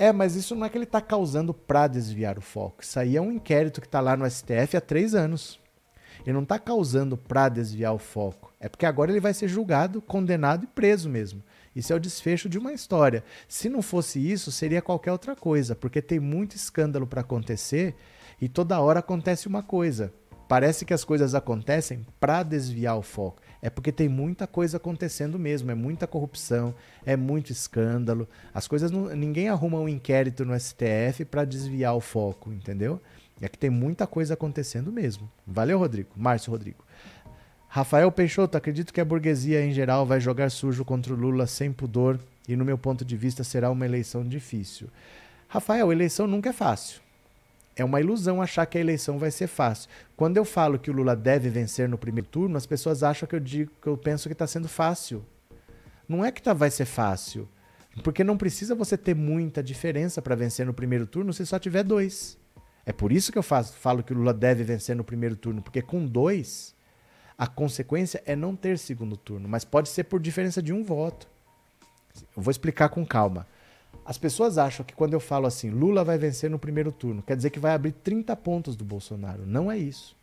É, 0.00 0.14
mas 0.14 0.34
isso 0.34 0.54
não 0.54 0.64
é 0.64 0.70
que 0.70 0.78
ele 0.78 0.84
está 0.84 0.98
causando 0.98 1.52
para 1.52 1.86
desviar 1.86 2.38
o 2.38 2.40
foco. 2.40 2.82
Isso 2.82 2.98
aí 2.98 3.18
é 3.18 3.20
um 3.20 3.30
inquérito 3.30 3.82
que 3.82 3.86
está 3.86 4.00
lá 4.00 4.16
no 4.16 4.28
STF 4.28 4.74
há 4.74 4.80
três 4.80 5.14
anos. 5.14 5.60
Ele 6.24 6.32
não 6.32 6.42
está 6.42 6.58
causando 6.58 7.18
para 7.18 7.50
desviar 7.50 7.92
o 7.92 7.98
foco. 7.98 8.50
É 8.58 8.66
porque 8.66 8.86
agora 8.86 9.10
ele 9.10 9.20
vai 9.20 9.34
ser 9.34 9.46
julgado, 9.46 10.00
condenado 10.00 10.64
e 10.64 10.66
preso 10.66 11.10
mesmo. 11.10 11.42
Isso 11.76 11.92
é 11.92 11.96
o 11.96 12.00
desfecho 12.00 12.48
de 12.48 12.56
uma 12.56 12.72
história. 12.72 13.22
Se 13.46 13.68
não 13.68 13.82
fosse 13.82 14.18
isso, 14.18 14.50
seria 14.50 14.80
qualquer 14.80 15.12
outra 15.12 15.36
coisa, 15.36 15.74
porque 15.74 16.00
tem 16.00 16.18
muito 16.18 16.56
escândalo 16.56 17.06
para 17.06 17.20
acontecer 17.20 17.94
e 18.40 18.48
toda 18.48 18.80
hora 18.80 19.00
acontece 19.00 19.48
uma 19.48 19.62
coisa. 19.62 20.14
Parece 20.48 20.86
que 20.86 20.94
as 20.94 21.04
coisas 21.04 21.34
acontecem 21.34 22.06
para 22.18 22.42
desviar 22.42 22.96
o 22.96 23.02
foco. 23.02 23.42
É 23.62 23.68
porque 23.68 23.92
tem 23.92 24.08
muita 24.08 24.46
coisa 24.46 24.78
acontecendo 24.78 25.38
mesmo, 25.38 25.70
é 25.70 25.74
muita 25.74 26.06
corrupção, 26.06 26.74
é 27.04 27.16
muito 27.16 27.52
escândalo. 27.52 28.28
As 28.54 28.66
coisas 28.66 28.90
não, 28.90 29.14
ninguém 29.14 29.48
arruma 29.48 29.78
um 29.78 29.88
inquérito 29.88 30.44
no 30.44 30.58
STF 30.58 31.24
para 31.30 31.44
desviar 31.44 31.94
o 31.94 32.00
foco, 32.00 32.52
entendeu? 32.52 33.00
É 33.40 33.48
que 33.48 33.58
tem 33.58 33.70
muita 33.70 34.06
coisa 34.06 34.34
acontecendo 34.34 34.92
mesmo. 34.92 35.30
Valeu, 35.46 35.78
Rodrigo. 35.78 36.10
Márcio 36.16 36.50
Rodrigo. 36.50 36.84
Rafael 37.68 38.10
Peixoto, 38.10 38.58
acredito 38.58 38.92
que 38.92 39.00
a 39.00 39.04
burguesia 39.04 39.64
em 39.64 39.72
geral 39.72 40.04
vai 40.04 40.20
jogar 40.20 40.50
sujo 40.50 40.84
contra 40.84 41.14
o 41.14 41.16
Lula 41.16 41.46
sem 41.46 41.72
pudor 41.72 42.18
e, 42.48 42.56
no 42.56 42.64
meu 42.64 42.76
ponto 42.76 43.04
de 43.04 43.16
vista, 43.16 43.44
será 43.44 43.70
uma 43.70 43.86
eleição 43.86 44.26
difícil. 44.26 44.88
Rafael, 45.46 45.92
eleição 45.92 46.26
nunca 46.26 46.50
é 46.50 46.52
fácil. 46.52 47.00
É 47.80 47.84
uma 47.84 47.98
ilusão 47.98 48.42
achar 48.42 48.66
que 48.66 48.76
a 48.76 48.80
eleição 48.82 49.18
vai 49.18 49.30
ser 49.30 49.46
fácil. 49.46 49.88
Quando 50.14 50.36
eu 50.36 50.44
falo 50.44 50.78
que 50.78 50.90
o 50.90 50.92
Lula 50.92 51.16
deve 51.16 51.48
vencer 51.48 51.88
no 51.88 51.96
primeiro 51.96 52.28
turno, 52.28 52.58
as 52.58 52.66
pessoas 52.66 53.02
acham 53.02 53.26
que 53.26 53.34
eu 53.34 53.40
digo 53.40 53.72
que 53.80 53.86
eu 53.86 53.96
penso 53.96 54.28
que 54.28 54.34
está 54.34 54.46
sendo 54.46 54.68
fácil. 54.68 55.24
Não 56.06 56.22
é 56.22 56.30
que 56.30 56.42
tá, 56.42 56.52
vai 56.52 56.70
ser 56.70 56.84
fácil. 56.84 57.48
Porque 58.04 58.22
não 58.22 58.36
precisa 58.36 58.74
você 58.74 58.98
ter 58.98 59.14
muita 59.14 59.62
diferença 59.62 60.20
para 60.20 60.34
vencer 60.34 60.66
no 60.66 60.74
primeiro 60.74 61.06
turno 61.06 61.32
se 61.32 61.46
só 61.46 61.58
tiver 61.58 61.82
dois. 61.82 62.36
É 62.84 62.92
por 62.92 63.12
isso 63.12 63.32
que 63.32 63.38
eu 63.38 63.42
faço, 63.42 63.72
falo 63.72 64.02
que 64.02 64.12
o 64.12 64.16
Lula 64.16 64.34
deve 64.34 64.62
vencer 64.62 64.94
no 64.94 65.02
primeiro 65.02 65.34
turno, 65.34 65.62
porque 65.62 65.80
com 65.80 66.04
dois, 66.04 66.74
a 67.38 67.46
consequência 67.46 68.22
é 68.26 68.36
não 68.36 68.54
ter 68.54 68.78
segundo 68.78 69.16
turno, 69.16 69.48
mas 69.48 69.64
pode 69.64 69.88
ser 69.88 70.04
por 70.04 70.20
diferença 70.20 70.60
de 70.60 70.70
um 70.70 70.84
voto. 70.84 71.26
Eu 72.36 72.42
vou 72.42 72.50
explicar 72.50 72.90
com 72.90 73.06
calma. 73.06 73.46
As 74.10 74.18
pessoas 74.18 74.58
acham 74.58 74.84
que 74.84 74.92
quando 74.92 75.12
eu 75.12 75.20
falo 75.20 75.46
assim, 75.46 75.70
Lula 75.70 76.02
vai 76.02 76.18
vencer 76.18 76.50
no 76.50 76.58
primeiro 76.58 76.90
turno, 76.90 77.22
quer 77.22 77.36
dizer 77.36 77.50
que 77.50 77.60
vai 77.60 77.72
abrir 77.72 77.92
30 77.92 78.34
pontos 78.34 78.74
do 78.74 78.84
Bolsonaro. 78.84 79.46
Não 79.46 79.70
é 79.70 79.78
isso. 79.78 80.16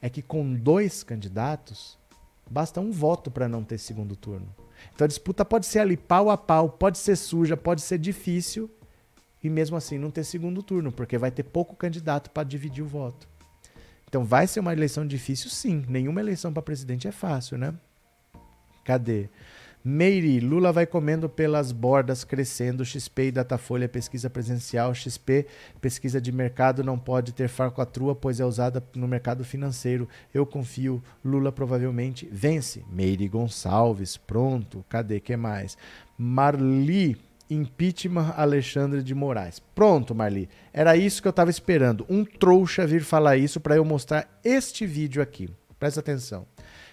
É 0.00 0.08
que 0.08 0.22
com 0.22 0.54
dois 0.54 1.02
candidatos, 1.02 1.98
basta 2.48 2.80
um 2.80 2.92
voto 2.92 3.28
para 3.28 3.48
não 3.48 3.64
ter 3.64 3.78
segundo 3.78 4.14
turno. 4.14 4.46
Então 4.94 5.06
a 5.06 5.08
disputa 5.08 5.44
pode 5.44 5.66
ser 5.66 5.80
ali 5.80 5.96
pau 5.96 6.30
a 6.30 6.38
pau, 6.38 6.68
pode 6.68 6.98
ser 6.98 7.16
suja, 7.16 7.56
pode 7.56 7.80
ser 7.80 7.98
difícil 7.98 8.70
e 9.42 9.50
mesmo 9.50 9.76
assim 9.76 9.98
não 9.98 10.12
ter 10.12 10.22
segundo 10.22 10.62
turno, 10.62 10.92
porque 10.92 11.18
vai 11.18 11.32
ter 11.32 11.42
pouco 11.42 11.74
candidato 11.74 12.30
para 12.30 12.44
dividir 12.44 12.84
o 12.84 12.86
voto. 12.86 13.28
Então 14.08 14.24
vai 14.24 14.46
ser 14.46 14.60
uma 14.60 14.72
eleição 14.72 15.04
difícil, 15.04 15.50
sim. 15.50 15.84
Nenhuma 15.88 16.20
eleição 16.20 16.52
para 16.52 16.62
presidente 16.62 17.08
é 17.08 17.12
fácil, 17.12 17.58
né? 17.58 17.74
Cadê? 18.84 19.28
Meire, 19.82 20.40
Lula 20.40 20.72
vai 20.72 20.84
comendo 20.84 21.26
pelas 21.26 21.72
bordas, 21.72 22.22
crescendo. 22.22 22.84
XP 22.84 23.28
e 23.28 23.32
Datafolha, 23.32 23.88
pesquisa 23.88 24.28
presencial. 24.28 24.94
XP, 24.94 25.46
pesquisa 25.80 26.20
de 26.20 26.30
mercado, 26.30 26.84
não 26.84 26.98
pode 26.98 27.32
ter 27.32 27.48
farcoatrua, 27.48 28.14
pois 28.14 28.40
é 28.40 28.44
usada 28.44 28.84
no 28.94 29.08
mercado 29.08 29.42
financeiro. 29.42 30.06
Eu 30.34 30.44
confio, 30.44 31.02
Lula 31.24 31.50
provavelmente 31.50 32.28
vence. 32.30 32.84
Meire 32.92 33.26
Gonçalves, 33.26 34.18
pronto. 34.18 34.84
Cadê? 34.86 35.18
que 35.18 35.34
mais? 35.34 35.78
Marli, 36.18 37.16
impeachment 37.48 38.34
Alexandre 38.36 39.02
de 39.02 39.14
Moraes. 39.14 39.60
Pronto, 39.74 40.14
Marli. 40.14 40.46
Era 40.74 40.94
isso 40.94 41.22
que 41.22 41.28
eu 41.28 41.30
estava 41.30 41.48
esperando. 41.48 42.04
Um 42.06 42.22
trouxa 42.22 42.86
vir 42.86 43.02
falar 43.02 43.38
isso 43.38 43.58
para 43.58 43.76
eu 43.76 43.84
mostrar 43.84 44.28
este 44.44 44.86
vídeo 44.86 45.22
aqui. 45.22 45.48
Presta 45.78 46.00
atenção. 46.00 46.46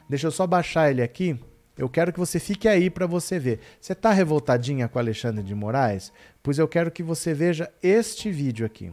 Deixa 0.09 0.27
eu 0.27 0.31
só 0.31 0.47
baixar 0.47 0.89
ele 0.89 1.01
aqui 1.01 1.38
eu 1.77 1.87
quero 1.87 2.11
que 2.11 2.19
você 2.19 2.39
fique 2.39 2.67
aí 2.67 2.89
para 2.89 3.05
você 3.05 3.37
ver. 3.37 3.59
Você 3.79 3.93
está 3.93 4.11
revoltadinha 4.11 4.87
com 4.87 4.97
Alexandre 4.97 5.43
de 5.43 5.53
Moraes? 5.53 6.11
Pois 6.41 6.57
eu 6.57 6.67
quero 6.67 6.89
que 6.89 7.03
você 7.03 7.33
veja 7.33 7.71
este 7.83 8.31
vídeo 8.31 8.65
aqui. 8.65 8.91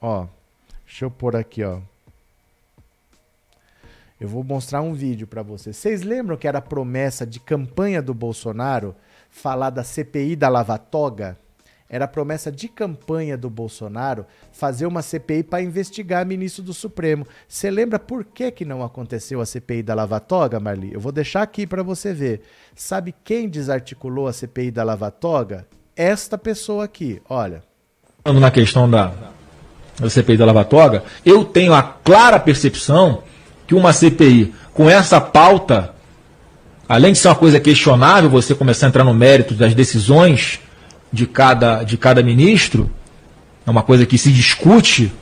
Ó, 0.00 0.26
deixa 0.84 1.04
eu 1.04 1.10
pôr 1.10 1.36
aqui, 1.36 1.62
ó. 1.62 1.80
Eu 4.18 4.28
vou 4.28 4.42
mostrar 4.42 4.80
um 4.80 4.94
vídeo 4.94 5.26
para 5.26 5.42
vocês. 5.42 5.76
Vocês 5.76 6.02
lembram 6.02 6.38
que 6.38 6.48
era 6.48 6.62
promessa 6.62 7.26
de 7.26 7.38
campanha 7.38 8.00
do 8.00 8.14
Bolsonaro 8.14 8.96
falar 9.28 9.68
da 9.68 9.84
CPI 9.84 10.34
da 10.34 10.48
Lava 10.48 10.78
Toga? 10.78 11.38
Era 11.88 12.08
promessa 12.08 12.50
de 12.50 12.66
campanha 12.66 13.36
do 13.36 13.48
Bolsonaro 13.48 14.26
fazer 14.52 14.86
uma 14.86 15.02
CPI 15.02 15.44
para 15.44 15.62
investigar 15.62 16.26
ministro 16.26 16.62
do 16.62 16.74
Supremo. 16.74 17.26
Você 17.48 17.70
lembra 17.70 17.98
por 17.98 18.24
que, 18.24 18.50
que 18.50 18.64
não 18.64 18.82
aconteceu 18.82 19.40
a 19.40 19.46
CPI 19.46 19.84
da 19.84 19.94
Lava 19.94 20.18
Toga, 20.18 20.58
Marli? 20.58 20.92
Eu 20.92 21.00
vou 21.00 21.12
deixar 21.12 21.42
aqui 21.42 21.66
para 21.66 21.84
você 21.84 22.12
ver. 22.12 22.40
Sabe 22.74 23.14
quem 23.22 23.48
desarticulou 23.48 24.26
a 24.26 24.32
CPI 24.32 24.72
da 24.72 24.82
Lava 24.82 25.10
Toga? 25.12 25.66
Esta 25.94 26.36
pessoa 26.36 26.84
aqui, 26.84 27.22
olha. 27.28 27.62
Na 28.24 28.50
questão 28.50 28.90
da, 28.90 29.12
da 29.98 30.10
CPI 30.10 30.36
da 30.36 30.44
Lava 30.44 30.64
Toga, 30.64 31.04
eu 31.24 31.44
tenho 31.44 31.72
a 31.72 31.82
clara 31.82 32.40
percepção 32.40 33.22
que 33.64 33.74
uma 33.74 33.92
CPI 33.92 34.52
com 34.74 34.90
essa 34.90 35.20
pauta, 35.20 35.94
além 36.88 37.12
de 37.12 37.18
ser 37.18 37.28
uma 37.28 37.36
coisa 37.36 37.60
questionável, 37.60 38.28
você 38.28 38.54
começar 38.54 38.86
a 38.86 38.88
entrar 38.88 39.04
no 39.04 39.14
mérito 39.14 39.54
das 39.54 39.72
decisões 39.72 40.60
de 41.16 41.26
cada, 41.26 41.82
de 41.82 41.96
cada 41.96 42.22
ministro, 42.22 42.90
é 43.66 43.70
uma 43.70 43.82
coisa 43.82 44.06
que 44.06 44.18
se 44.18 44.30
discute, 44.30 45.12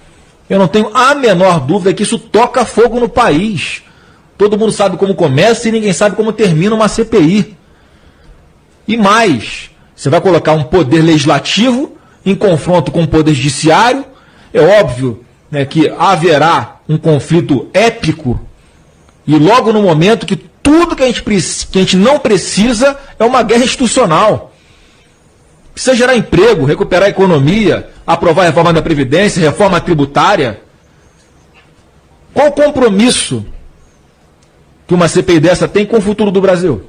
eu 0.51 0.59
não 0.59 0.69
tenho 0.69 0.91
a 0.93 1.15
menor 1.15 1.61
dúvida 1.61 1.95
que 1.95 2.03
isso 2.03 2.19
toca 2.19 2.65
fogo 2.65 3.01
no 3.01 3.09
país. 3.09 3.83
Todo 4.37 4.59
mundo 4.59 4.73
sabe 4.73 4.97
como 4.97 5.15
começa 5.15 5.69
e 5.69 5.73
ninguém 5.73 5.93
sabe 5.93 6.16
como 6.16 6.33
termina 6.33 6.75
uma 6.75 6.89
CPI. 6.89 7.57
E 8.87 8.97
mais, 8.97 9.71
você 9.97 10.11
vai 10.11 10.21
colocar 10.21 10.53
um 10.53 10.65
poder 10.65 11.01
legislativo 11.01 11.97
em 12.27 12.35
confronto 12.35 12.91
com 12.91 13.05
o 13.05 13.09
poder 13.09 13.33
judiciário. 13.33 14.05
É 14.53 14.61
óbvio 14.81 15.25
né, 15.51 15.65
que 15.65 15.89
haverá 15.97 16.81
um 16.89 16.99
conflito 16.99 17.69
épico. 17.73 18.39
E 19.27 19.37
logo 19.37 19.73
no 19.73 19.83
momento 19.83 20.27
que 20.27 20.37
tudo 20.37 20.97
que 20.97 21.03
a 21.03 21.07
gente, 21.07 21.23
que 21.23 21.79
a 21.79 21.81
gente 21.81 21.97
não 21.97 22.19
precisa 22.19 22.99
é 23.19 23.25
uma 23.25 23.43
guerra 23.43 23.65
institucional. 23.65 24.53
Precisa 25.74 25.96
gerar 25.96 26.16
emprego, 26.16 26.64
recuperar 26.64 27.06
a 27.06 27.10
economia, 27.10 27.90
aprovar 28.06 28.42
a 28.42 28.46
reforma 28.46 28.72
da 28.72 28.80
Previdência, 28.80 29.42
reforma 29.42 29.80
tributária. 29.80 30.62
Qual 32.32 32.46
o 32.46 32.52
compromisso 32.52 33.44
que 34.86 34.94
uma 34.94 35.09
CPI 35.09 35.40
dessa 35.40 35.66
tem 35.66 35.84
com 35.84 35.98
o 35.98 36.01
futuro 36.01 36.30
do 36.30 36.40
Brasil? 36.40 36.88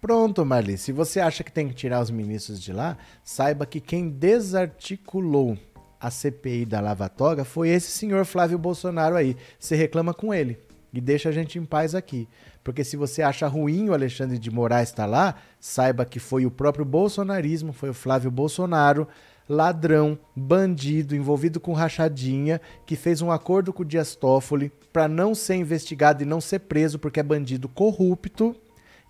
Pronto, 0.00 0.44
Marli. 0.44 0.76
Se 0.76 0.90
você 0.90 1.20
acha 1.20 1.44
que 1.44 1.52
tem 1.52 1.68
que 1.68 1.74
tirar 1.74 2.00
os 2.00 2.10
ministros 2.10 2.60
de 2.60 2.72
lá, 2.72 2.96
saiba 3.22 3.64
que 3.64 3.80
quem 3.80 4.08
desarticulou 4.08 5.56
a 6.00 6.10
CPI 6.10 6.64
da 6.64 6.80
Lava 6.80 7.08
Toga 7.08 7.44
foi 7.44 7.68
esse 7.68 7.92
senhor 7.92 8.24
Flávio 8.24 8.58
Bolsonaro 8.58 9.14
aí. 9.14 9.36
Você 9.58 9.76
reclama 9.76 10.12
com 10.12 10.34
ele 10.34 10.58
e 10.92 11.00
deixa 11.00 11.28
a 11.28 11.32
gente 11.32 11.58
em 11.58 11.64
paz 11.64 11.94
aqui. 11.94 12.26
Porque 12.62 12.84
se 12.84 12.96
você 12.96 13.22
acha 13.22 13.46
ruim 13.46 13.88
o 13.88 13.94
Alexandre 13.94 14.38
de 14.38 14.50
Moraes 14.50 14.90
estar 14.90 15.04
tá 15.04 15.10
lá, 15.10 15.34
saiba 15.58 16.04
que 16.04 16.18
foi 16.18 16.44
o 16.44 16.50
próprio 16.50 16.84
bolsonarismo, 16.84 17.72
foi 17.72 17.90
o 17.90 17.94
Flávio 17.94 18.30
Bolsonaro, 18.30 19.08
ladrão, 19.48 20.18
bandido, 20.36 21.16
envolvido 21.16 21.58
com 21.58 21.72
rachadinha, 21.72 22.60
que 22.86 22.94
fez 22.94 23.20
um 23.20 23.32
acordo 23.32 23.72
com 23.72 23.82
o 23.82 23.86
Dias 23.86 24.14
Toffoli 24.14 24.70
para 24.92 25.08
não 25.08 25.34
ser 25.34 25.56
investigado 25.56 26.22
e 26.22 26.26
não 26.26 26.40
ser 26.40 26.60
preso 26.60 26.98
porque 26.98 27.18
é 27.18 27.22
bandido 27.22 27.68
corrupto. 27.68 28.54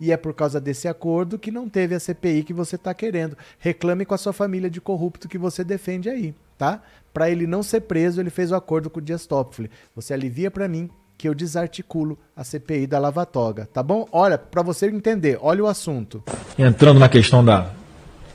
E 0.01 0.11
é 0.11 0.17
por 0.17 0.33
causa 0.33 0.59
desse 0.59 0.89
acordo 0.89 1.39
que 1.39 1.51
não 1.51 1.69
teve 1.69 1.95
a 1.95 2.01
CPI 2.01 2.43
que 2.43 2.55
você 2.55 2.77
está 2.77 2.95
querendo. 2.95 3.37
Reclame 3.59 4.07
com 4.07 4.15
a 4.15 4.19
sua 4.19 4.33
família 4.33 4.71
de 4.71 4.81
corrupto 4.81 5.29
que 5.29 5.37
você 5.37 5.63
defende 5.63 6.09
aí, 6.09 6.35
tá? 6.57 6.83
Para 7.13 7.29
ele 7.29 7.47
não 7.47 7.63
ser 7.63 7.83
preso, 7.83 8.19
ele 8.19 8.31
fez 8.31 8.51
o 8.51 8.55
acordo 8.55 8.89
com 8.89 8.99
o 8.99 9.03
Dias 9.03 9.27
Toffoli. 9.27 9.71
Você 9.95 10.15
alivia 10.15 10.51
para 10.51 10.67
mim 10.67 10.89
que 11.21 11.29
eu 11.29 11.35
desarticulo 11.35 12.19
a 12.35 12.43
CPI 12.43 12.87
da 12.87 12.99
Lava 12.99 13.27
Toga, 13.27 13.69
tá 13.71 13.83
bom? 13.83 14.09
Olha, 14.11 14.39
para 14.39 14.63
você 14.63 14.87
entender, 14.87 15.39
olha 15.43 15.63
o 15.63 15.67
assunto. 15.67 16.25
Entrando 16.59 16.99
na 16.99 17.11
questão 17.11 17.45
da, 17.45 17.73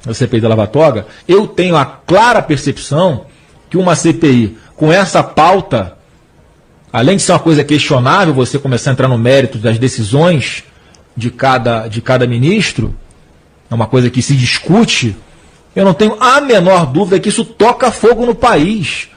da 0.06 0.14
CPI 0.14 0.40
da 0.40 0.50
Lava 0.50 0.68
Toga, 0.68 1.08
eu 1.28 1.48
tenho 1.48 1.76
a 1.76 1.84
clara 1.84 2.44
percepção 2.44 3.26
que 3.72 3.76
uma 3.76 3.96
CPI 3.96 4.60
com 4.76 4.94
essa 4.94 5.24
pauta, 5.24 5.98
além 6.94 7.18
de 7.18 7.24
ser 7.24 7.32
uma 7.32 7.40
coisa 7.40 7.64
questionável, 7.64 8.36
você 8.36 8.60
começar 8.60 8.92
a 8.92 8.94
entrar 8.94 9.08
no 9.08 9.18
mérito 9.18 9.58
das 9.58 9.80
decisões 9.80 10.64
de 11.18 11.32
cada, 11.32 11.88
de 11.88 12.04
cada 12.04 12.28
ministro, 12.28 12.96
é 13.68 13.74
uma 13.74 13.88
coisa 13.88 14.12
que 14.12 14.22
se 14.22 14.36
discute, 14.36 15.18
eu 15.76 15.84
não 15.84 15.96
tenho 15.96 16.22
a 16.22 16.40
menor 16.40 16.86
dúvida 16.86 17.20
que 17.20 17.30
isso 17.30 17.46
toca 17.46 17.90
fogo 17.90 18.28
no 18.28 18.36
país. 18.36 19.10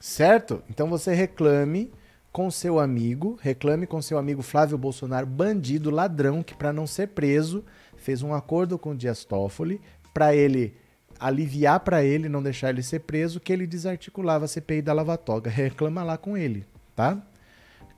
Certo? 0.00 0.60
Então 0.68 0.88
você 0.88 1.14
reclame 1.14 1.88
com 2.32 2.50
seu 2.50 2.80
amigo, 2.80 3.38
reclame 3.42 3.86
com 3.86 4.00
seu 4.00 4.16
amigo 4.16 4.40
Flávio 4.40 4.78
Bolsonaro, 4.78 5.26
bandido, 5.26 5.90
ladrão, 5.90 6.42
que 6.42 6.54
para 6.54 6.72
não 6.72 6.86
ser 6.86 7.08
preso 7.08 7.62
fez 7.96 8.22
um 8.22 8.32
acordo 8.32 8.78
com 8.78 8.90
o 8.90 8.96
Dias 8.96 9.24
Toffoli 9.24 9.80
para 10.14 10.34
ele 10.34 10.74
aliviar 11.20 11.80
para 11.80 12.02
ele, 12.02 12.28
não 12.28 12.42
deixar 12.42 12.70
ele 12.70 12.82
ser 12.82 13.00
preso, 13.00 13.38
que 13.38 13.52
ele 13.52 13.66
desarticulava 13.66 14.46
a 14.46 14.48
CPI 14.48 14.82
da 14.82 14.92
Lava 14.92 15.16
Toga. 15.16 15.48
Reclama 15.48 16.02
lá 16.02 16.18
com 16.18 16.36
ele, 16.36 16.66
tá? 16.96 17.18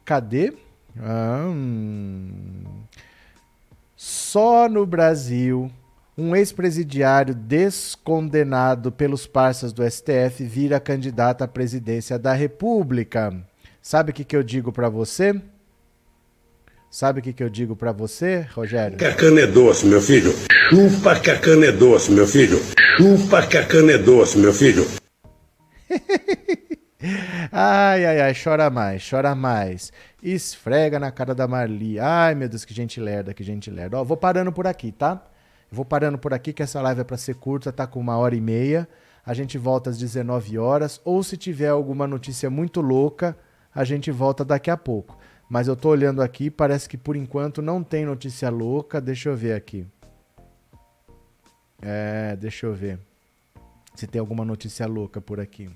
Cadê? 0.05 0.53
Ah, 0.99 1.47
hum. 1.47 2.65
Só 3.97 4.69
no 4.69 4.85
Brasil, 4.85 5.71
um 6.19 6.37
ex-presidiário 6.37 7.35
descondenado 7.35 8.93
pelos 8.93 9.27
parceiros 9.27 9.73
do 9.73 9.89
STF 9.89 10.45
vira 10.45 10.79
candidato 10.79 11.43
à 11.43 11.49
presidência 11.49 12.19
da 12.19 12.35
República. 12.35 13.33
Sabe 13.87 14.13
o 14.13 14.15
que, 14.15 14.25
que 14.25 14.35
eu 14.35 14.43
digo 14.43 14.73
para 14.73 14.89
você? 14.89 15.39
Sabe 16.91 17.21
o 17.21 17.23
que, 17.23 17.35
que 17.35 17.45
eu 17.45 17.51
digo 17.51 17.77
para 17.77 17.93
você, 17.93 18.49
Rogério? 18.55 18.97
Que 18.97 19.05
a 19.05 19.15
cana 19.15 19.43
é 19.43 19.47
doce, 19.47 19.85
meu 19.85 20.01
filho. 20.01 20.33
Chupa 20.71 21.21
que 21.21 21.31
a 21.31 21.39
cana 21.39 21.67
é 21.67 21.73
doce, 21.73 22.11
meu 22.11 22.27
filho. 22.27 22.57
Chupa 22.97 23.47
que 23.47 23.59
a 23.59 23.67
cana 23.67 23.93
é 23.93 23.99
doce, 23.99 24.39
meu 24.39 24.55
filho. 24.55 24.87
ai, 27.53 28.07
ai, 28.07 28.21
ai, 28.23 28.35
chora 28.35 28.71
mais, 28.71 29.07
chora 29.07 29.35
mais. 29.35 29.93
Esfrega 30.23 30.99
na 30.99 31.11
cara 31.11 31.35
da 31.35 31.47
Marli. 31.47 32.01
Ai, 32.01 32.35
meu 32.35 32.49
Deus, 32.49 32.65
que 32.65 32.73
gente 32.73 32.99
lerda, 32.99 33.35
que 33.35 33.45
gente 33.45 33.71
lerda. 33.71 33.99
Ó, 33.99 34.05
vou 34.05 34.17
parando 34.17 34.51
por 34.51 34.67
aqui, 34.67 34.93
tá? 34.93 35.23
Vou 35.71 35.85
parando 35.85 36.17
por 36.17 36.33
aqui 36.33 36.55
que 36.55 36.63
essa 36.63 36.81
live 36.81 37.03
é 37.03 37.05
para 37.05 37.19
ser 37.19 37.35
curta, 37.35 37.71
tá 37.71 37.87
com 37.87 38.01
uma 38.01 38.17
hora 38.17 38.35
e 38.35 38.41
meia. 38.41 38.89
A 39.27 39.35
gente 39.35 39.59
volta 39.59 39.91
às 39.91 39.99
19 39.99 40.57
horas. 40.57 41.03
Ou 41.05 41.23
se 41.23 41.37
tiver 41.37 41.69
alguma 41.69 42.07
notícia 42.07 42.49
muito 42.49 42.81
louca, 42.81 43.37
a 43.75 43.85
gente 43.85 44.11
volta 44.11 44.45
daqui 44.45 44.71
a 44.71 44.77
pouco. 44.77 45.19
Mas 45.49 45.69
eu 45.69 45.77
tô 45.77 45.91
olhando 45.91 46.23
aqui, 46.23 46.51
parece 46.51 46.89
que 46.89 46.97
por 46.97 47.17
enquanto 47.17 47.61
não 47.61 47.83
tem 47.83 48.05
notícia 48.05 48.49
louca. 48.49 49.01
Deixa 49.01 49.29
eu 49.29 49.37
ver 49.37 49.55
aqui. 49.55 49.87
É, 51.83 52.35
deixa 52.37 52.67
eu 52.67 52.75
ver 52.75 52.99
se 53.95 54.07
tem 54.07 54.19
alguma 54.19 54.45
notícia 54.45 54.87
louca 54.87 55.21
por 55.21 55.39
aqui. 55.39 55.71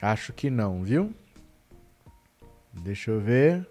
Acho 0.00 0.32
que 0.32 0.48
não, 0.48 0.84
viu? 0.84 1.12
Deixa 2.72 3.10
eu 3.10 3.20
ver. 3.20 3.66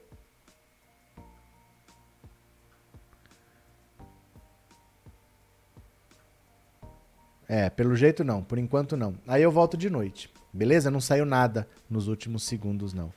É, 7.48 7.70
pelo 7.70 7.96
jeito 7.96 8.24
não, 8.24 8.44
por 8.44 8.58
enquanto 8.58 8.98
não. 8.98 9.16
Aí 9.28 9.42
eu 9.42 9.52
volto 9.52 9.78
de 9.78 9.90
noite, 9.90 10.30
beleza? 10.52 10.92
Não 10.92 11.00
saiu 11.00 11.26
nada 11.26 11.68
nos 11.90 12.08
últimos 12.08 12.44
segundos, 12.44 12.94
não. 12.94 13.12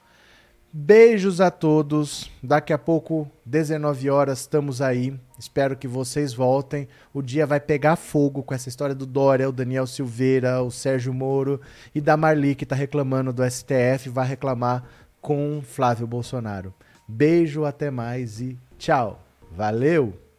Beijos 0.72 1.40
a 1.40 1.50
todos. 1.50 2.30
Daqui 2.40 2.72
a 2.72 2.78
pouco, 2.78 3.28
19 3.44 4.08
horas, 4.08 4.40
estamos 4.40 4.80
aí. 4.80 5.18
Espero 5.36 5.76
que 5.76 5.88
vocês 5.88 6.32
voltem. 6.32 6.86
O 7.12 7.20
dia 7.20 7.44
vai 7.44 7.58
pegar 7.58 7.96
fogo 7.96 8.40
com 8.44 8.54
essa 8.54 8.68
história 8.68 8.94
do 8.94 9.04
Dória, 9.04 9.48
o 9.48 9.52
Daniel 9.52 9.86
Silveira, 9.86 10.62
o 10.62 10.70
Sérgio 10.70 11.12
Moro 11.12 11.60
e 11.92 12.00
da 12.00 12.16
Marli, 12.16 12.54
que 12.54 12.62
está 12.62 12.76
reclamando 12.76 13.32
do 13.32 13.42
STF, 13.50 14.08
vai 14.10 14.28
reclamar 14.28 14.84
com 15.20 15.60
Flávio 15.60 16.06
Bolsonaro. 16.06 16.72
Beijo, 17.06 17.64
até 17.64 17.90
mais 17.90 18.40
e 18.40 18.56
tchau. 18.78 19.20
Valeu! 19.50 20.29